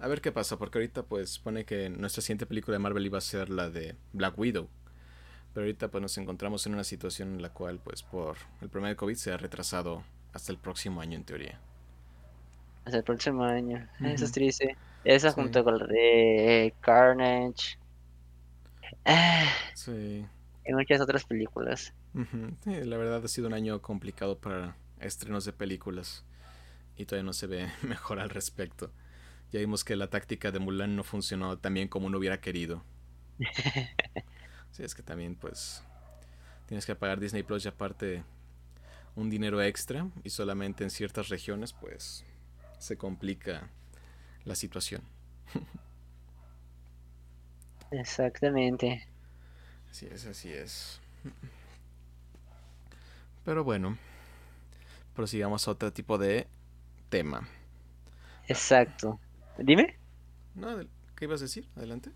A 0.00 0.08
ver 0.08 0.20
qué 0.20 0.32
pasa, 0.32 0.58
porque 0.58 0.78
ahorita 0.78 1.04
pues 1.04 1.38
pone 1.38 1.64
que 1.64 1.90
nuestra 1.90 2.22
siguiente 2.22 2.46
película 2.46 2.74
de 2.74 2.80
Marvel 2.80 3.06
iba 3.06 3.18
a 3.18 3.20
ser 3.20 3.48
la 3.48 3.70
de 3.70 3.94
Black 4.12 4.36
Widow. 4.36 4.68
Pero 5.54 5.64
ahorita 5.64 5.86
pues 5.88 6.02
nos 6.02 6.18
encontramos 6.18 6.66
en 6.66 6.74
una 6.74 6.82
situación 6.82 7.34
en 7.34 7.42
la 7.42 7.50
cual 7.50 7.78
pues 7.78 8.02
por 8.02 8.36
el 8.62 8.68
problema 8.68 8.88
de 8.88 8.96
COVID 8.96 9.14
se 9.14 9.30
ha 9.30 9.36
retrasado 9.36 10.02
hasta 10.32 10.50
el 10.50 10.58
próximo 10.58 11.00
año 11.00 11.14
en 11.14 11.22
teoría. 11.22 11.60
Hasta 12.84 12.98
el 12.98 13.04
próximo 13.04 13.44
año. 13.44 13.88
Eso 14.00 14.24
es 14.24 14.32
triste. 14.32 14.76
Esa 15.06 15.30
junto 15.30 15.62
con 15.62 15.78
la 15.78 15.86
de 15.86 16.74
Carnage. 16.80 17.78
sí. 19.74 20.26
Y 20.66 20.72
muchas 20.72 21.00
otras 21.00 21.24
películas. 21.24 21.94
la 22.64 22.96
verdad 22.96 23.24
ha 23.24 23.28
sido 23.28 23.46
un 23.46 23.54
año 23.54 23.80
complicado 23.80 24.38
para 24.38 24.76
estrenos 24.98 25.44
de 25.44 25.52
películas. 25.52 26.24
Y 26.96 27.04
todavía 27.04 27.24
no 27.24 27.32
se 27.32 27.46
ve 27.46 27.70
mejor 27.82 28.18
al 28.18 28.30
respecto. 28.30 28.90
Ya 29.52 29.60
vimos 29.60 29.84
que 29.84 29.94
la 29.94 30.10
táctica 30.10 30.50
de 30.50 30.58
Mulan 30.58 30.96
no 30.96 31.04
funcionó 31.04 31.56
tan 31.56 31.74
bien 31.74 31.86
como 31.86 32.08
uno 32.08 32.18
hubiera 32.18 32.40
querido. 32.40 32.82
Sí, 34.72 34.82
es 34.82 34.94
que 34.94 35.02
también 35.02 35.36
pues 35.36 35.82
tienes 36.66 36.84
que 36.84 36.94
pagar 36.94 37.18
Disney 37.18 37.42
Plus 37.42 37.64
y 37.64 37.68
aparte 37.68 38.24
un 39.14 39.30
dinero 39.30 39.62
extra 39.62 40.10
y 40.22 40.28
solamente 40.28 40.84
en 40.84 40.90
ciertas 40.90 41.30
regiones 41.30 41.72
pues 41.72 42.26
se 42.78 42.98
complica 42.98 43.70
la 44.46 44.54
situación. 44.54 45.02
Exactamente. 47.90 49.06
Así 49.90 50.06
es, 50.06 50.26
así 50.26 50.52
es. 50.52 51.00
Pero 53.44 53.62
bueno, 53.64 53.98
prosigamos 55.14 55.68
a 55.68 55.72
otro 55.72 55.92
tipo 55.92 56.18
de 56.18 56.46
tema. 57.08 57.48
Exacto. 58.48 59.20
Dime. 59.58 59.98
No, 60.54 60.78
¿qué 61.16 61.24
ibas 61.24 61.40
a 61.40 61.44
decir? 61.44 61.68
Adelante. 61.76 62.10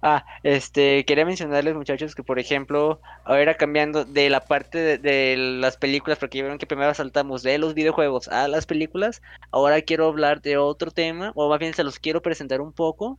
Ah, 0.00 0.24
este, 0.44 1.04
quería 1.04 1.24
mencionarles 1.24 1.74
muchachos 1.74 2.14
que 2.14 2.22
por 2.22 2.38
ejemplo, 2.38 3.00
ahora 3.24 3.56
cambiando 3.56 4.04
de 4.04 4.30
la 4.30 4.40
parte 4.40 4.98
de, 4.98 5.36
las 5.36 5.76
películas, 5.76 6.18
porque 6.18 6.38
ya 6.38 6.44
vieron 6.44 6.58
que 6.58 6.66
primero 6.66 6.94
saltamos 6.94 7.42
de 7.42 7.58
los 7.58 7.74
videojuegos 7.74 8.28
a 8.28 8.46
las 8.46 8.64
películas, 8.64 9.22
ahora 9.50 9.82
quiero 9.82 10.06
hablar 10.06 10.40
de 10.40 10.56
otro 10.56 10.92
tema, 10.92 11.32
o 11.34 11.48
más 11.48 11.58
bien 11.58 11.74
se 11.74 11.82
los 11.82 11.98
quiero 11.98 12.22
presentar 12.22 12.60
un 12.60 12.72
poco, 12.72 13.18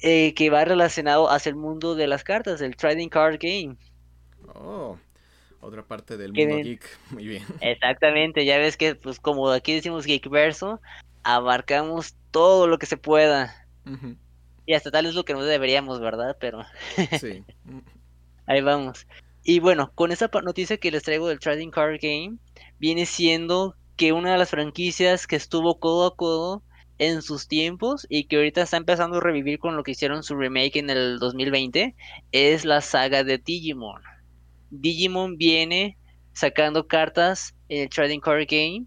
eh, 0.00 0.34
que 0.34 0.50
va 0.50 0.64
relacionado 0.64 1.30
hacia 1.30 1.50
el 1.50 1.56
mundo 1.56 1.94
de 1.94 2.08
las 2.08 2.24
cartas, 2.24 2.60
el 2.60 2.76
Trading 2.76 3.08
Card 3.08 3.38
Game. 3.40 3.76
Oh, 4.52 4.98
otra 5.60 5.84
parte 5.84 6.16
del 6.16 6.32
mundo 6.32 6.56
geek, 6.56 6.84
muy 7.10 7.26
bien. 7.26 7.44
Exactamente, 7.60 8.44
ya 8.44 8.58
ves 8.58 8.76
que 8.76 8.96
pues 8.96 9.20
como 9.20 9.48
aquí 9.50 9.74
decimos 9.74 10.06
Geekverso, 10.06 10.80
abarcamos 11.22 12.16
todo 12.32 12.66
lo 12.66 12.78
que 12.78 12.86
se 12.86 12.96
pueda. 12.96 13.54
Y 14.66 14.74
hasta 14.74 14.90
tal 14.90 15.06
es 15.06 15.14
lo 15.14 15.24
que 15.24 15.32
no 15.32 15.42
deberíamos, 15.42 16.00
¿verdad? 16.00 16.36
Pero. 16.40 16.64
sí. 17.20 17.44
Ahí 18.46 18.60
vamos. 18.60 19.06
Y 19.44 19.60
bueno, 19.60 19.92
con 19.94 20.10
esa 20.10 20.28
noticia 20.42 20.76
que 20.76 20.90
les 20.90 21.04
traigo 21.04 21.28
del 21.28 21.38
Trading 21.38 21.70
Card 21.70 21.98
Game, 22.02 22.38
viene 22.78 23.06
siendo 23.06 23.76
que 23.96 24.12
una 24.12 24.32
de 24.32 24.38
las 24.38 24.50
franquicias 24.50 25.26
que 25.26 25.36
estuvo 25.36 25.78
codo 25.78 26.06
a 26.06 26.16
codo 26.16 26.62
en 26.98 27.22
sus 27.22 27.46
tiempos 27.46 28.06
y 28.08 28.24
que 28.24 28.36
ahorita 28.36 28.62
está 28.62 28.76
empezando 28.76 29.18
a 29.18 29.20
revivir 29.20 29.58
con 29.58 29.76
lo 29.76 29.82
que 29.82 29.92
hicieron 29.92 30.22
su 30.22 30.34
remake 30.34 30.76
en 30.76 30.90
el 30.90 31.18
2020 31.18 31.94
es 32.32 32.64
la 32.64 32.80
saga 32.80 33.22
de 33.22 33.38
Digimon. 33.38 34.02
Digimon 34.70 35.36
viene 35.36 35.96
sacando 36.32 36.86
cartas 36.86 37.54
en 37.68 37.82
el 37.82 37.88
Trading 37.88 38.20
Card 38.20 38.46
Game 38.48 38.86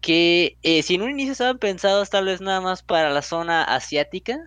que 0.00 0.58
eh, 0.62 0.82
si 0.82 0.94
en 0.94 1.02
un 1.02 1.10
inicio 1.10 1.32
estaban 1.32 1.58
pensados 1.58 2.10
tal 2.10 2.26
vez 2.26 2.40
nada 2.40 2.60
más 2.60 2.82
para 2.82 3.10
la 3.10 3.22
zona 3.22 3.64
asiática, 3.64 4.38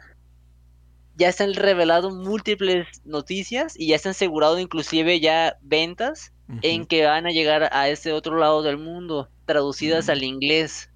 ya 1.22 1.32
se 1.32 1.44
han 1.44 1.54
revelado 1.54 2.10
múltiples 2.10 2.88
noticias 3.06 3.80
y 3.80 3.90
ya 3.90 4.00
se 4.00 4.10
han 4.10 4.12
asegurado 4.12 4.58
inclusive 4.58 5.20
ya 5.20 5.56
ventas 5.62 6.34
en 6.64 6.88
que 6.88 7.06
van 7.06 7.28
a 7.28 7.30
llegar 7.30 7.70
a 7.72 7.90
ese 7.90 8.12
otro 8.12 8.38
lado 8.38 8.64
del 8.64 8.80
mundo, 8.80 9.30
traducidas 9.46 10.10
al 10.10 10.24
inglés. 10.24 10.90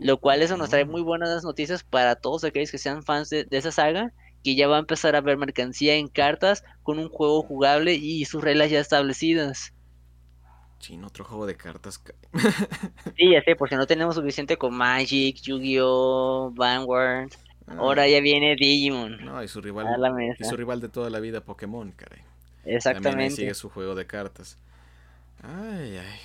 Lo 0.00 0.18
cual 0.18 0.42
eso 0.42 0.56
nos 0.56 0.70
trae 0.70 0.84
muy 0.84 1.02
buenas 1.02 1.44
noticias 1.44 1.84
para 1.84 2.16
todos 2.16 2.42
aquellos 2.42 2.72
que 2.72 2.78
sean 2.78 3.04
fans 3.04 3.30
de, 3.30 3.46
esa 3.52 3.70
saga, 3.70 4.12
que 4.42 4.56
ya 4.56 4.66
va 4.66 4.76
a 4.76 4.80
empezar 4.80 5.14
a 5.14 5.20
ver 5.20 5.38
mercancía 5.38 5.94
en 5.94 6.08
cartas 6.08 6.64
con 6.82 6.98
un 6.98 7.08
juego 7.08 7.42
jugable 7.42 7.94
y 7.94 8.24
sus 8.24 8.42
reglas 8.42 8.70
ya 8.70 8.80
establecidas. 8.80 9.72
Sí, 10.80 11.00
otro 11.02 11.24
juego 11.24 11.46
de 11.46 11.56
cartas. 11.56 12.02
sí, 13.16 13.30
ya 13.30 13.42
sé, 13.44 13.54
porque 13.54 13.76
no 13.76 13.86
tenemos 13.86 14.16
suficiente 14.16 14.58
con 14.58 14.74
Magic, 14.74 15.40
Yu-Gi-Oh, 15.42 16.50
Vanguard. 16.56 17.30
Ahora 17.66 18.02
ah. 18.02 18.08
ya 18.08 18.20
viene 18.20 18.56
Digimon. 18.56 19.24
No, 19.24 19.42
y 19.42 19.48
su 19.48 19.60
rival, 19.60 19.86
y 20.38 20.44
su 20.44 20.56
rival 20.56 20.80
de 20.80 20.88
toda 20.88 21.10
la 21.10 21.20
vida, 21.20 21.42
Pokémon, 21.42 21.92
caray. 21.92 22.20
Exactamente. 22.64 23.10
También 23.10 23.30
sigue 23.30 23.54
su 23.54 23.70
juego 23.70 23.94
de 23.94 24.06
cartas. 24.06 24.58
Ay, 25.42 25.96
ay. 25.96 26.20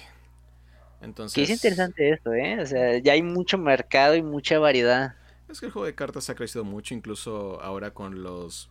Entonces. 1.02 1.36
Que 1.36 1.44
es 1.44 1.50
interesante 1.50 2.12
esto, 2.12 2.34
¿eh? 2.34 2.62
O 2.62 2.66
sea, 2.66 2.98
ya 2.98 3.14
hay 3.14 3.22
mucho 3.22 3.58
mercado 3.58 4.16
y 4.16 4.22
mucha 4.22 4.60
variedad. 4.60 5.16
Es 5.48 5.60
que 5.60 5.68
el 5.68 5.72
juego 5.72 5.86
de 5.86 5.96
cartas 5.96 6.30
ha 6.30 6.36
crecido 6.36 6.64
mucho, 6.64 6.94
incluso 6.94 7.62
ahora 7.62 7.92
con 7.92 8.22
los 8.22 8.70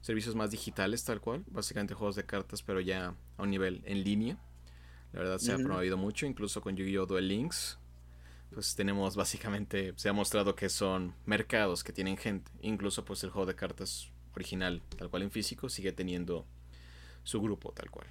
servicios 0.00 0.34
más 0.34 0.50
digitales, 0.50 1.04
tal 1.04 1.20
cual. 1.20 1.44
Básicamente 1.48 1.94
juegos 1.94 2.16
de 2.16 2.24
cartas, 2.24 2.62
pero 2.62 2.80
ya 2.80 3.14
a 3.36 3.42
un 3.42 3.50
nivel 3.50 3.82
en 3.84 4.04
línea. 4.04 4.38
La 5.12 5.20
verdad 5.20 5.38
se 5.38 5.52
ha 5.52 5.56
promovido 5.56 5.96
mucho, 5.96 6.26
incluso 6.26 6.60
con 6.60 6.76
Yu-Gi-Oh! 6.76 7.06
Duel 7.06 7.28
Links 7.28 7.78
pues 8.52 8.74
tenemos 8.74 9.16
básicamente, 9.16 9.92
se 9.96 10.08
ha 10.08 10.12
mostrado 10.12 10.54
que 10.54 10.68
son 10.68 11.14
mercados 11.26 11.84
que 11.84 11.92
tienen 11.92 12.16
gente. 12.16 12.50
Incluso 12.60 13.04
pues 13.04 13.22
el 13.24 13.30
juego 13.30 13.46
de 13.46 13.56
cartas 13.56 14.10
original, 14.34 14.82
tal 14.96 15.10
cual 15.10 15.22
en 15.22 15.30
físico, 15.30 15.68
sigue 15.68 15.92
teniendo 15.92 16.46
su 17.22 17.40
grupo 17.40 17.72
tal 17.72 17.90
cual. 17.90 18.06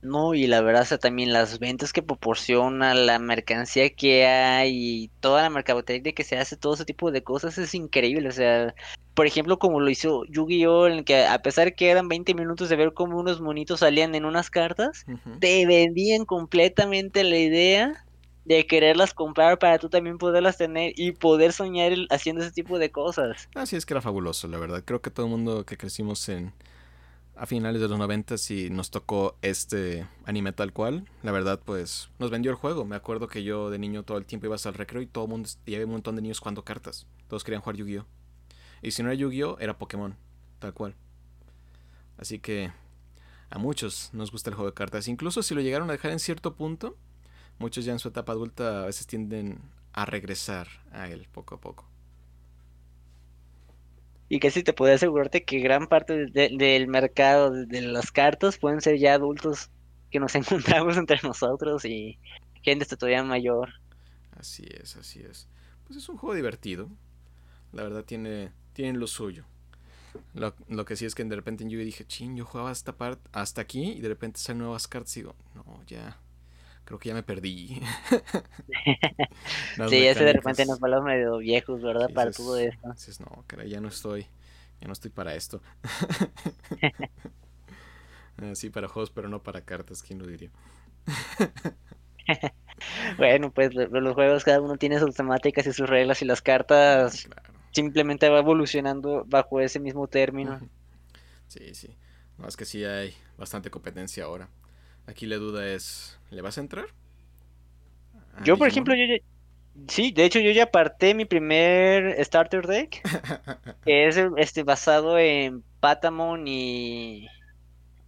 No, 0.00 0.32
y 0.34 0.46
la 0.46 0.60
verdad, 0.60 0.86
o 0.92 0.98
también 0.98 1.32
las 1.32 1.58
ventas 1.58 1.92
que 1.92 2.02
proporciona, 2.04 2.94
la 2.94 3.18
mercancía 3.18 3.90
que 3.90 4.26
hay, 4.26 5.04
y 5.04 5.08
toda 5.20 5.42
la 5.42 5.50
mercadotecnia 5.50 6.12
que 6.12 6.22
se 6.22 6.38
hace, 6.38 6.56
todo 6.56 6.74
ese 6.74 6.84
tipo 6.84 7.10
de 7.10 7.24
cosas 7.24 7.58
es 7.58 7.74
increíble. 7.74 8.28
O 8.28 8.32
sea, 8.32 8.74
por 9.14 9.26
ejemplo, 9.26 9.58
como 9.58 9.80
lo 9.80 9.90
hizo 9.90 10.24
Yu-Gi-Oh!, 10.26 10.86
en 10.86 11.04
que 11.04 11.26
a 11.26 11.42
pesar 11.42 11.74
que 11.74 11.90
eran 11.90 12.06
20 12.06 12.34
minutos 12.34 12.68
de 12.68 12.76
ver 12.76 12.94
cómo 12.94 13.18
unos 13.18 13.40
monitos 13.40 13.80
salían 13.80 14.14
en 14.14 14.24
unas 14.24 14.50
cartas, 14.50 15.04
te 15.40 15.66
vendían 15.66 16.24
completamente 16.24 17.24
la 17.24 17.38
idea 17.38 18.04
de 18.44 18.66
quererlas 18.66 19.14
comprar 19.14 19.58
para 19.58 19.78
tú 19.78 19.88
también 19.88 20.18
poderlas 20.18 20.56
tener 20.56 20.92
y 20.96 21.12
poder 21.12 21.52
soñar 21.52 21.92
haciendo 22.10 22.42
ese 22.42 22.52
tipo 22.52 22.78
de 22.78 22.90
cosas. 22.90 23.48
Así 23.54 23.76
es 23.76 23.84
que 23.84 23.94
era 23.94 24.00
fabuloso, 24.00 24.48
la 24.48 24.58
verdad. 24.58 24.82
Creo 24.84 25.02
que 25.02 25.10
todo 25.10 25.26
el 25.26 25.32
mundo 25.32 25.64
que 25.66 25.76
crecimos 25.76 26.28
en 26.28 26.52
a 27.38 27.46
finales 27.46 27.80
de 27.80 27.88
los 27.88 27.98
90 27.98 28.34
y 28.50 28.68
nos 28.70 28.90
tocó 28.90 29.36
este 29.42 30.08
anime 30.24 30.52
tal 30.52 30.72
cual, 30.72 31.08
la 31.22 31.30
verdad 31.30 31.60
pues 31.64 32.10
nos 32.18 32.30
vendió 32.30 32.50
el 32.50 32.56
juego. 32.56 32.84
Me 32.84 32.96
acuerdo 32.96 33.28
que 33.28 33.44
yo 33.44 33.70
de 33.70 33.78
niño 33.78 34.02
todo 34.02 34.18
el 34.18 34.26
tiempo 34.26 34.46
ibas 34.46 34.66
al 34.66 34.74
recreo 34.74 35.00
y 35.02 35.06
todo 35.06 35.24
el 35.24 35.30
mundo 35.30 35.48
y 35.64 35.74
había 35.74 35.86
un 35.86 35.92
montón 35.92 36.16
de 36.16 36.22
niños 36.22 36.40
jugando 36.40 36.64
cartas. 36.64 37.06
Todos 37.28 37.44
querían 37.44 37.62
jugar 37.62 37.76
Yu-Gi-Oh. 37.76 38.06
Y 38.82 38.90
si 38.90 39.02
no 39.02 39.10
era 39.10 39.18
Yu-Gi-Oh 39.18 39.58
era 39.60 39.78
Pokémon, 39.78 40.16
tal 40.58 40.74
cual. 40.74 40.96
Así 42.16 42.40
que 42.40 42.72
a 43.50 43.58
muchos 43.58 44.10
nos 44.12 44.32
gusta 44.32 44.50
el 44.50 44.56
juego 44.56 44.70
de 44.70 44.74
cartas. 44.74 45.06
Incluso 45.06 45.42
si 45.42 45.54
lo 45.54 45.60
llegaron 45.60 45.88
a 45.90 45.92
dejar 45.92 46.10
en 46.10 46.18
cierto 46.18 46.56
punto, 46.56 46.96
muchos 47.58 47.84
ya 47.84 47.92
en 47.92 47.98
su 47.98 48.08
etapa 48.08 48.32
adulta 48.32 48.82
a 48.82 48.86
veces 48.86 49.06
tienden 49.06 49.60
a 49.92 50.04
regresar 50.04 50.68
a 50.92 51.08
él 51.08 51.26
poco 51.32 51.56
a 51.56 51.60
poco. 51.60 51.88
Y 54.28 54.40
que 54.40 54.50
si 54.50 54.62
te 54.62 54.72
puedo 54.72 54.94
asegurarte 54.94 55.44
que 55.44 55.58
gran 55.58 55.86
parte 55.86 56.26
del 56.26 56.86
mercado 56.86 57.50
de 57.50 57.80
las 57.82 58.12
cartas 58.12 58.58
pueden 58.58 58.80
ser 58.80 58.98
ya 58.98 59.14
adultos 59.14 59.70
que 60.10 60.20
nos 60.20 60.34
encontramos 60.36 60.96
entre 60.96 61.18
nosotros 61.22 61.84
y 61.84 62.18
gente 62.62 62.84
todavía 62.84 63.22
mayor. 63.22 63.70
Así 64.32 64.66
es, 64.70 64.96
así 64.96 65.20
es. 65.20 65.48
Pues 65.86 65.98
es 65.98 66.08
un 66.08 66.18
juego 66.18 66.34
divertido. 66.34 66.90
La 67.72 67.82
verdad 67.82 68.04
tiene, 68.04 68.52
tiene 68.72 68.98
lo 68.98 69.06
suyo. 69.06 69.44
Lo, 70.34 70.54
lo, 70.68 70.84
que 70.84 70.96
sí 70.96 71.04
es 71.04 71.14
que 71.14 71.24
de 71.24 71.36
repente 71.36 71.68
yo 71.68 71.78
dije, 71.78 72.04
ching, 72.04 72.36
yo 72.36 72.44
jugaba 72.44 72.72
esta 72.72 72.96
parte 72.96 73.28
hasta 73.32 73.60
aquí 73.60 73.92
y 73.92 74.00
de 74.00 74.08
repente 74.08 74.40
salen 74.40 74.60
nuevas 74.60 74.88
cartas 74.88 75.16
y 75.16 75.20
digo, 75.20 75.34
no, 75.54 75.82
ya 75.86 76.18
creo 76.88 76.98
que 76.98 77.10
ya 77.10 77.14
me 77.14 77.22
perdí. 77.22 77.82
sí, 79.90 80.06
ese 80.06 80.24
de 80.24 80.32
repente 80.32 80.64
nos 80.64 80.80
volvemos 80.80 81.04
medio 81.04 81.36
viejos, 81.36 81.82
¿verdad? 81.82 82.08
para 82.14 82.30
todo 82.30 82.56
esto. 82.56 82.92
Dices, 82.94 83.20
no, 83.20 83.44
caray, 83.46 83.68
ya 83.68 83.78
no 83.78 83.88
estoy, 83.88 84.22
ya 84.80 84.86
no 84.86 84.94
estoy 84.94 85.10
para 85.10 85.34
esto. 85.34 85.60
Sí, 88.54 88.70
para 88.70 88.86
juegos, 88.86 89.10
pero 89.10 89.28
no 89.28 89.42
para 89.42 89.62
cartas, 89.62 90.00
¿quién 90.00 90.20
lo 90.20 90.26
diría? 90.26 90.50
bueno, 93.18 93.50
pues 93.50 93.74
los 93.74 94.14
juegos 94.14 94.44
cada 94.44 94.60
uno 94.60 94.76
tiene 94.76 95.00
sus 95.00 95.12
temáticas 95.16 95.66
y 95.66 95.72
sus 95.72 95.90
reglas 95.90 96.22
y 96.22 96.24
las 96.24 96.40
cartas 96.40 97.28
simplemente 97.72 98.28
va 98.28 98.38
evolucionando 98.38 99.24
bajo 99.26 99.60
ese 99.60 99.80
mismo 99.80 100.06
término. 100.06 100.60
Sí, 101.48 101.74
sí. 101.74 101.96
Más 102.36 102.56
que 102.56 102.64
sí 102.64 102.84
hay 102.84 103.12
bastante 103.36 103.72
competencia 103.72 104.22
ahora. 104.22 104.48
Aquí 105.08 105.24
la 105.24 105.36
duda 105.36 105.66
es, 105.66 106.18
¿le 106.28 106.42
vas 106.42 106.58
a 106.58 106.60
entrar? 106.60 106.84
yo, 108.44 108.58
por 108.58 108.68
ejemplo, 108.68 108.94
yo 108.94 109.06
ya... 109.06 109.22
Sí, 109.88 110.12
de 110.12 110.26
hecho 110.26 110.38
yo 110.38 110.50
ya 110.50 110.64
aparté 110.64 111.14
mi 111.14 111.24
primer 111.24 112.22
starter 112.22 112.66
deck, 112.66 113.00
que 113.86 114.06
es 114.06 114.18
este 114.36 114.64
basado 114.64 115.18
en 115.18 115.62
Patamon 115.80 116.46
y 116.46 117.26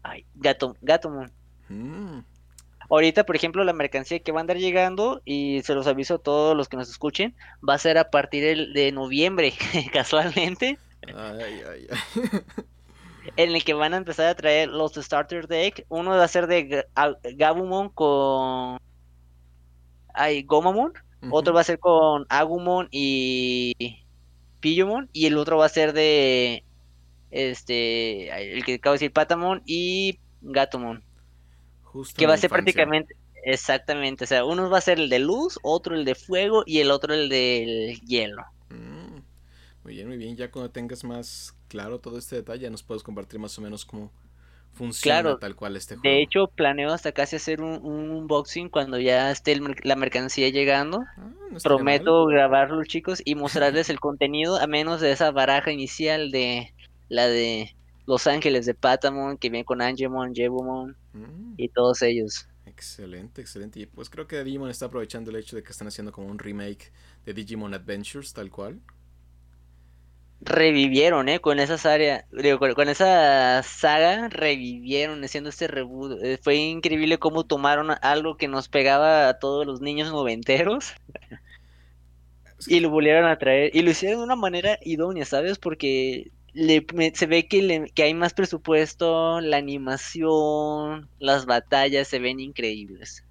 Ay, 0.03 0.27
Gato, 0.35 0.77
Gatomon. 0.83 1.33
Mm. 1.71 2.19
Ahorita, 2.91 3.25
por 3.25 3.35
ejemplo, 3.35 3.65
la 3.65 3.73
mercancía 3.73 4.19
que 4.19 4.33
va 4.33 4.41
a 4.41 4.43
andar 4.43 4.59
llegando, 4.59 5.23
y 5.25 5.63
se 5.63 5.75
los 5.75 5.87
aviso 5.87 6.17
a 6.17 6.19
todos 6.19 6.55
los 6.55 6.69
que 6.69 6.77
nos 6.77 6.91
escuchen, 6.91 7.35
va 7.67 7.75
a 7.75 7.79
ser 7.79 7.97
a 7.97 8.11
partir 8.11 8.73
de 8.75 8.93
noviembre, 8.93 9.55
casualmente. 9.93 10.79
Ay, 11.07 11.63
ay, 11.67 11.87
ay. 11.91 12.41
en 13.37 13.55
el 13.55 13.65
que 13.65 13.75
van 13.75 13.95
a 13.95 13.99
empezar 13.99 14.27
a 14.27 14.35
traer 14.35 14.69
los 14.69 14.95
starter 14.95 15.47
deck. 15.47 15.85
Uno 15.89 16.11
va 16.11 16.25
a 16.25 16.29
ser 16.29 16.47
de 16.47 16.87
Gabumon 17.35 17.91
con. 17.91 18.79
Ay, 20.15 20.43
Gomamon. 20.43 20.93
Otro 21.31 21.53
va 21.53 21.61
a 21.61 21.65
ser 21.65 21.79
con 21.79 22.27
Agumon 22.29 22.89
y 22.91 23.75
Pillomon. 24.61 25.09
Y 25.13 25.27
el 25.27 25.37
otro 25.37 25.59
va 25.59 25.67
a 25.67 25.71
ser 25.71 25.93
de. 25.93 26.65
Este. 27.31 28.55
El 28.55 28.65
que 28.65 28.75
acabo 28.75 28.95
de 28.95 28.97
decir, 28.97 29.13
Patamon 29.13 29.63
y 29.67 30.19
Gatomon. 30.41 31.03
que 32.17 32.27
va 32.27 32.35
a 32.35 32.39
ser 32.39 32.51
prácticamente. 32.51 33.17
Exactamente. 33.45 34.25
O 34.25 34.27
sea, 34.27 34.45
uno 34.45 34.69
va 34.69 34.79
a 34.79 34.83
ser 34.83 34.99
el 34.99 35.09
de 35.09 35.19
luz, 35.19 35.59
otro 35.63 35.95
el 35.95 36.05
de 36.05 36.15
fuego 36.15 36.63
y 36.67 36.81
el 36.81 36.91
otro 36.91 37.15
el 37.15 37.29
del 37.29 38.01
hielo. 38.01 38.45
Mm, 38.69 39.21
muy 39.85 39.95
bien, 39.95 40.09
muy 40.09 40.17
bien. 40.17 40.37
Ya 40.37 40.51
cuando 40.51 40.71
tengas 40.71 41.05
más 41.05 41.55
claro 41.71 42.01
todo 42.01 42.19
este 42.19 42.37
detalle, 42.37 42.69
nos 42.69 42.83
puedes 42.83 43.03
compartir 43.03 43.39
más 43.39 43.57
o 43.57 43.63
menos 43.63 43.85
cómo 43.87 44.11
funciona 44.73 45.39
tal 45.39 45.55
cual 45.55 45.77
este 45.77 45.97
juego. 45.97 46.03
De 46.03 46.21
hecho, 46.21 46.49
planeo 46.49 46.93
hasta 46.93 47.13
casi 47.13 47.37
hacer 47.37 47.63
un, 47.63 47.81
unboxing 47.83 48.69
cuando 48.69 48.99
ya 48.99 49.31
esté 49.31 49.59
la 49.85 49.97
mercancía 49.97 50.49
llegando. 50.49 50.99
Ah, 51.17 51.31
Prometo 51.63 52.27
grabarlo, 52.27 52.85
chicos, 52.85 53.23
y 53.25 53.37
mostrarles 53.37 53.89
el 53.91 54.01
contenido, 54.01 54.61
a 54.61 54.67
menos 54.67 55.01
de 55.01 55.13
esa 55.13 55.31
baraja 55.31 55.71
inicial 55.71 56.31
de 56.33 56.75
la 57.09 57.29
de 57.29 57.75
Los 58.07 58.27
Ángeles 58.27 58.67
de 58.67 58.75
Patamon, 58.75 59.39
que 59.39 59.49
viene 59.49 59.65
con 59.65 59.81
Angemon, 59.81 60.35
Jebumon 60.35 60.97
mm. 61.13 61.55
y 61.57 61.69
todos 61.69 62.03
ellos. 62.03 62.49
Excelente, 62.67 63.41
excelente. 63.41 63.81
Y 63.81 63.87
pues 63.87 64.11
creo 64.11 64.27
que 64.27 64.43
Digimon 64.43 64.71
está 64.71 64.87
aprovechando 64.87 65.31
el 65.31 65.37
hecho 65.37 65.55
de 65.55 65.63
que 65.63 65.71
están 65.71 65.89
haciendo 65.89 66.11
como 66.11 66.27
un 66.27 66.39
remake 66.39 66.93
de 67.25 67.33
Digimon 67.33 67.75
Adventures, 67.75 68.33
tal 68.33 68.51
cual 68.51 68.81
revivieron, 70.40 71.29
¿eh? 71.29 71.40
Con 71.40 71.61
esa 71.61 71.76
saga, 71.79 72.24
con, 72.59 72.88
esa 72.88 73.62
saga 73.62 74.29
revivieron 74.29 75.22
haciendo 75.22 75.50
este 75.50 75.66
reboot. 75.66 76.22
Eh, 76.22 76.38
fue 76.42 76.57
increíble 76.57 77.18
cómo 77.18 77.44
tomaron 77.44 77.90
algo 78.03 78.37
que 78.37 78.48
nos 78.48 78.68
pegaba 78.68 79.29
a 79.29 79.38
todos 79.38 79.66
los 79.66 79.81
niños 79.81 80.11
noventeros 80.11 80.94
y 82.66 82.81
lo 82.81 82.90
volvieron 82.90 83.26
a 83.26 83.38
traer 83.38 83.74
y 83.74 83.83
lo 83.83 83.90
hicieron 83.90 84.20
de 84.20 84.24
una 84.24 84.37
manera 84.37 84.79
idónea, 84.83 85.24
¿sabes? 85.24 85.59
Porque 85.59 86.31
se 86.53 87.26
ve 87.26 87.46
que, 87.46 87.90
que 87.94 88.03
hay 88.03 88.14
más 88.14 88.35
presupuesto, 88.35 89.40
la 89.40 89.59
animación, 89.59 91.09
las 91.18 91.46
batallas 91.46 92.09
se 92.09 92.18
ven 92.18 92.40
increíbles. 92.40 93.24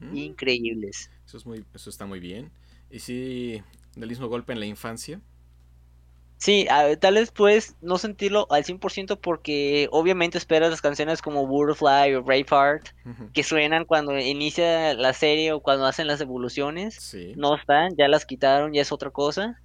Mm. 0.00 0.16
Increíbles. 0.16 1.10
Eso, 1.26 1.36
es 1.38 1.46
muy, 1.46 1.64
eso 1.74 1.90
está 1.90 2.06
muy 2.06 2.20
bien. 2.20 2.50
Y 2.90 2.98
sí, 2.98 3.62
del 3.96 4.08
mismo 4.08 4.28
golpe 4.28 4.52
en 4.52 4.60
la 4.60 4.66
infancia. 4.66 5.20
Sí, 6.40 6.66
tal 7.00 7.14
vez 7.16 7.30
puedes 7.32 7.76
no 7.82 7.98
sentirlo 7.98 8.46
al 8.50 8.64
100% 8.64 9.20
porque 9.20 9.88
obviamente 9.92 10.38
esperas 10.38 10.70
las 10.70 10.80
canciones 10.80 11.20
como 11.20 11.46
Butterfly 11.46 12.14
o 12.14 12.22
Braveheart 12.22 12.88
que 13.34 13.42
suenan 13.42 13.84
cuando 13.84 14.18
inicia 14.18 14.94
la 14.94 15.12
serie 15.12 15.52
o 15.52 15.60
cuando 15.60 15.84
hacen 15.84 16.06
las 16.06 16.22
evoluciones. 16.22 17.14
No 17.36 17.56
están, 17.56 17.94
ya 17.94 18.08
las 18.08 18.24
quitaron, 18.24 18.72
ya 18.72 18.80
es 18.80 18.90
otra 18.90 19.10
cosa. 19.10 19.60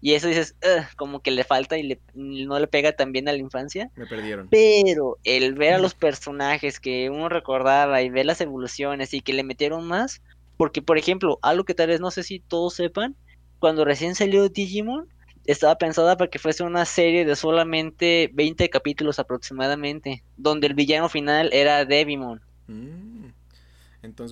Y 0.00 0.14
eso 0.14 0.28
dices, 0.28 0.56
como 0.96 1.20
que 1.20 1.30
le 1.30 1.44
falta 1.44 1.76
y 1.76 1.98
no 2.14 2.58
le 2.58 2.68
pega 2.68 2.92
tan 2.92 3.12
bien 3.12 3.28
a 3.28 3.32
la 3.32 3.38
infancia. 3.38 3.90
Me 3.94 4.06
perdieron. 4.06 4.48
Pero 4.48 5.18
el 5.24 5.52
ver 5.56 5.74
a 5.74 5.78
los 5.78 5.92
personajes 5.92 6.80
que 6.80 7.10
uno 7.10 7.28
recordaba 7.28 8.00
y 8.00 8.08
ver 8.08 8.24
las 8.24 8.40
evoluciones 8.40 9.12
y 9.12 9.20
que 9.20 9.34
le 9.34 9.44
metieron 9.44 9.86
más, 9.86 10.22
porque 10.56 10.80
por 10.80 10.96
ejemplo, 10.96 11.38
algo 11.42 11.64
que 11.64 11.74
tal 11.74 11.88
vez 11.88 12.00
no 12.00 12.10
sé 12.10 12.22
si 12.22 12.40
todos 12.40 12.72
sepan, 12.72 13.14
cuando 13.58 13.84
recién 13.84 14.14
salió 14.14 14.48
Digimon, 14.48 15.06
estaba 15.52 15.78
pensada 15.78 16.16
para 16.16 16.30
que 16.30 16.38
fuese 16.38 16.62
una 16.62 16.84
serie 16.84 17.24
de 17.24 17.34
solamente 17.34 18.30
20 18.34 18.68
capítulos 18.68 19.18
aproximadamente, 19.18 20.22
donde 20.36 20.66
el 20.66 20.74
villano 20.74 21.08
final 21.08 21.48
era 21.52 21.86
Devimon. 21.86 22.42
Mm. 22.66 23.28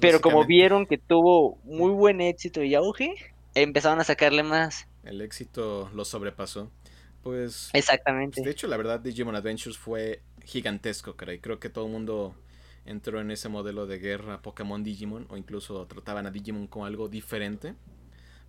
Pero 0.00 0.20
como 0.20 0.44
vieron 0.44 0.86
que 0.86 0.98
tuvo 0.98 1.58
muy 1.64 1.90
buen 1.90 2.20
éxito 2.20 2.62
y 2.62 2.74
auge, 2.74 3.14
empezaron 3.54 3.98
a 3.98 4.04
sacarle 4.04 4.42
más. 4.42 4.86
El 5.04 5.22
éxito 5.22 5.90
lo 5.94 6.04
sobrepasó. 6.04 6.70
Pues. 7.22 7.70
Exactamente. 7.72 8.40
de 8.42 8.50
hecho, 8.50 8.68
la 8.68 8.76
verdad, 8.76 9.00
Digimon 9.00 9.34
Adventures 9.34 9.78
fue 9.78 10.20
gigantesco, 10.44 11.16
creo. 11.16 11.40
Creo 11.40 11.58
que 11.58 11.70
todo 11.70 11.86
el 11.86 11.92
mundo 11.92 12.36
entró 12.84 13.20
en 13.20 13.30
ese 13.30 13.48
modelo 13.48 13.86
de 13.86 13.98
guerra 13.98 14.42
Pokémon 14.42 14.84
Digimon, 14.84 15.26
o 15.30 15.36
incluso 15.36 15.86
trataban 15.86 16.26
a 16.26 16.30
Digimon 16.30 16.66
como 16.66 16.84
algo 16.84 17.08
diferente. 17.08 17.74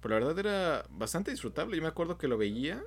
Pero 0.08 0.22
la 0.22 0.26
verdad 0.26 0.40
era 0.40 0.86
bastante 0.90 1.32
disfrutable. 1.32 1.76
Yo 1.76 1.82
me 1.82 1.90
acuerdo 1.90 2.18
que 2.18 2.30
lo 2.30 2.38
veía. 2.38 2.82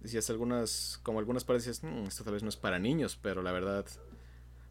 Decías 0.00 0.30
algunas, 0.30 0.98
como 1.04 1.20
algunas 1.20 1.44
partes 1.44 1.64
decías, 1.64 1.84
mm, 1.84 2.08
esto 2.08 2.24
tal 2.24 2.32
vez 2.32 2.42
no 2.42 2.48
es 2.48 2.56
para 2.56 2.80
niños, 2.80 3.16
pero 3.22 3.40
la 3.40 3.52
verdad, 3.52 3.86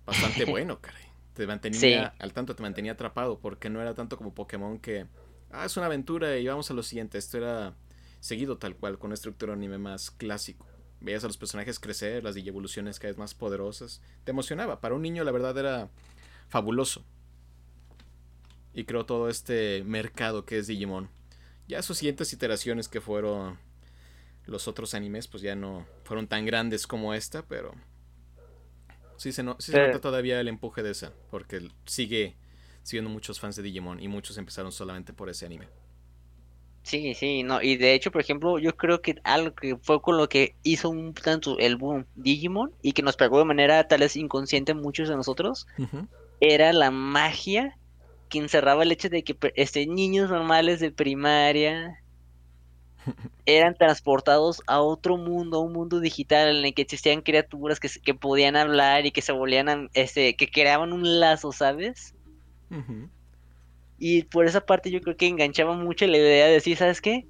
bastante 0.05 0.43
bueno, 0.51 0.81
caray. 0.81 1.05
Te 1.35 1.47
mantenía 1.47 2.13
al 2.19 2.33
tanto, 2.33 2.53
te 2.53 2.63
mantenía 2.63 2.91
atrapado, 2.91 3.39
porque 3.39 3.69
no 3.69 3.81
era 3.81 3.93
tanto 3.93 4.17
como 4.17 4.35
Pokémon 4.35 4.77
que, 4.79 5.07
ah, 5.51 5.63
es 5.63 5.77
una 5.77 5.85
aventura 5.85 6.37
y 6.37 6.45
vamos 6.49 6.69
a 6.69 6.73
lo 6.73 6.83
siguiente. 6.83 7.17
Esto 7.17 7.37
era 7.37 7.77
seguido 8.19 8.57
tal 8.57 8.75
cual, 8.75 8.97
con 8.99 9.07
una 9.07 9.13
estructura 9.13 9.53
anime 9.53 9.77
más 9.77 10.11
clásico. 10.11 10.67
Veías 10.99 11.23
a 11.23 11.27
los 11.27 11.37
personajes 11.37 11.79
crecer, 11.79 12.25
las 12.25 12.35
evoluciones 12.35 12.99
cada 12.99 13.11
vez 13.11 13.17
más 13.17 13.33
poderosas. 13.35 14.01
Te 14.25 14.31
emocionaba. 14.31 14.81
Para 14.81 14.95
un 14.95 15.01
niño, 15.01 15.23
la 15.23 15.31
verdad, 15.31 15.57
era 15.57 15.89
fabuloso. 16.49 17.05
Y 18.73 18.83
creo 18.83 19.05
todo 19.05 19.29
este 19.29 19.81
mercado 19.85 20.43
que 20.45 20.57
es 20.57 20.67
Digimon 20.67 21.17
ya 21.69 21.83
sus 21.83 21.99
siguientes 21.99 22.33
iteraciones 22.33 22.89
que 22.89 22.99
fueron 22.99 23.59
los 24.45 24.67
otros 24.67 24.95
animes, 24.95 25.27
pues 25.27 25.43
ya 25.43 25.55
no 25.55 25.85
fueron 26.03 26.27
tan 26.27 26.43
grandes 26.45 26.87
como 26.87 27.13
esta, 27.13 27.43
pero 27.43 27.75
sí 29.17 29.31
se, 29.31 29.43
sí 29.59 29.71
se 29.71 29.79
nota 29.79 30.01
todavía 30.01 30.41
el 30.41 30.47
empuje 30.47 30.81
de 30.81 30.91
esa, 30.91 31.13
porque 31.29 31.69
sigue 31.85 32.35
siguiendo 32.81 33.11
muchos 33.11 33.39
fans 33.39 33.55
de 33.55 33.61
Digimon 33.61 34.01
y 34.01 34.07
muchos 34.07 34.37
empezaron 34.39 34.71
solamente 34.71 35.13
por 35.13 35.29
ese 35.29 35.45
anime. 35.45 35.67
Sí, 36.81 37.13
sí, 37.13 37.43
no, 37.43 37.61
y 37.61 37.77
de 37.77 37.93
hecho, 37.93 38.09
por 38.09 38.21
ejemplo, 38.21 38.57
yo 38.57 38.75
creo 38.75 39.03
que 39.03 39.17
algo 39.23 39.53
que 39.53 39.77
fue 39.77 40.01
con 40.01 40.17
lo 40.17 40.27
que 40.27 40.55
hizo 40.63 40.89
un 40.89 41.13
tanto 41.13 41.59
el 41.59 41.75
boom 41.75 42.07
Digimon 42.15 42.73
y 42.81 42.93
que 42.93 43.03
nos 43.03 43.15
pegó 43.15 43.37
de 43.37 43.45
manera 43.45 43.87
tal 43.87 43.99
vez 43.99 44.15
inconsciente 44.15 44.73
muchos 44.73 45.07
de 45.07 45.15
nosotros, 45.15 45.67
era 46.39 46.73
la 46.73 46.89
magia 46.89 47.77
que 48.29 48.39
encerraba 48.39 48.83
el 48.83 48.91
hecho 48.91 49.09
de 49.09 49.23
que 49.23 49.35
este, 49.55 49.85
niños 49.87 50.29
normales 50.29 50.79
de 50.79 50.91
primaria 50.91 51.99
eran 53.45 53.75
transportados 53.75 54.61
a 54.67 54.81
otro 54.81 55.17
mundo, 55.17 55.57
a 55.57 55.61
un 55.61 55.73
mundo 55.73 55.99
digital 55.99 56.57
en 56.57 56.65
el 56.65 56.73
que 56.73 56.83
existían 56.83 57.21
criaturas 57.21 57.79
que, 57.79 57.89
que 58.03 58.13
podían 58.13 58.55
hablar 58.55 59.05
y 59.05 59.11
que 59.11 59.21
se 59.21 59.31
volvían, 59.31 59.89
este, 59.93 60.35
que 60.35 60.49
creaban 60.49 60.93
un 60.93 61.19
lazo, 61.19 61.51
¿sabes? 61.51 62.15
Y 63.97 64.23
por 64.23 64.45
esa 64.45 64.61
parte 64.61 64.91
yo 64.91 65.01
creo 65.01 65.17
que 65.17 65.27
enganchaba 65.27 65.75
mucho 65.75 66.05
la 66.05 66.17
idea 66.17 66.45
de 66.45 66.53
decir, 66.53 66.77
¿sabes 66.77 67.01
qué? 67.01 67.27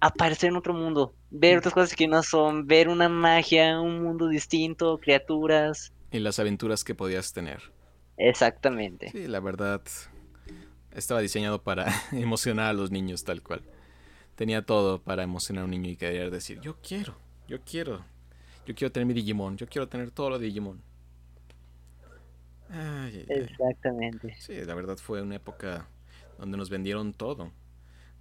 Aparecer 0.00 0.48
en 0.48 0.56
otro 0.56 0.72
mundo, 0.72 1.14
ver 1.30 1.58
otras 1.58 1.74
cosas 1.74 1.94
que 1.94 2.08
no 2.08 2.22
son, 2.22 2.66
ver 2.66 2.88
una 2.88 3.08
magia, 3.08 3.78
un 3.80 4.02
mundo 4.02 4.28
distinto, 4.28 4.98
criaturas. 4.98 5.92
Y 6.10 6.18
las 6.18 6.38
aventuras 6.38 6.82
que 6.82 6.94
podías 6.94 7.32
tener. 7.34 7.60
Exactamente. 8.16 9.10
Sí, 9.10 9.26
la 9.26 9.40
verdad, 9.40 9.82
estaba 10.92 11.20
diseñado 11.20 11.62
para 11.62 11.86
emocionar 12.12 12.66
a 12.66 12.72
los 12.72 12.90
niños 12.90 13.24
tal 13.24 13.42
cual. 13.42 13.62
Tenía 14.34 14.64
todo 14.64 15.02
para 15.02 15.22
emocionar 15.22 15.62
a 15.62 15.64
un 15.66 15.70
niño 15.72 15.90
y 15.90 15.96
querer 15.96 16.30
decir, 16.30 16.60
yo 16.60 16.76
quiero, 16.80 17.16
yo 17.46 17.60
quiero, 17.62 18.04
yo 18.66 18.74
quiero 18.74 18.90
tener 18.90 19.06
mi 19.06 19.12
Digimon, 19.12 19.56
yo 19.56 19.66
quiero 19.66 19.88
tener 19.88 20.10
todo 20.10 20.30
lo 20.30 20.38
de 20.38 20.46
Digimon. 20.46 20.82
Exactamente. 23.28 24.36
Sí, 24.38 24.54
la 24.64 24.74
verdad 24.74 24.96
fue 24.96 25.20
una 25.20 25.36
época 25.36 25.88
donde 26.38 26.56
nos 26.56 26.70
vendieron 26.70 27.12
todo. 27.12 27.52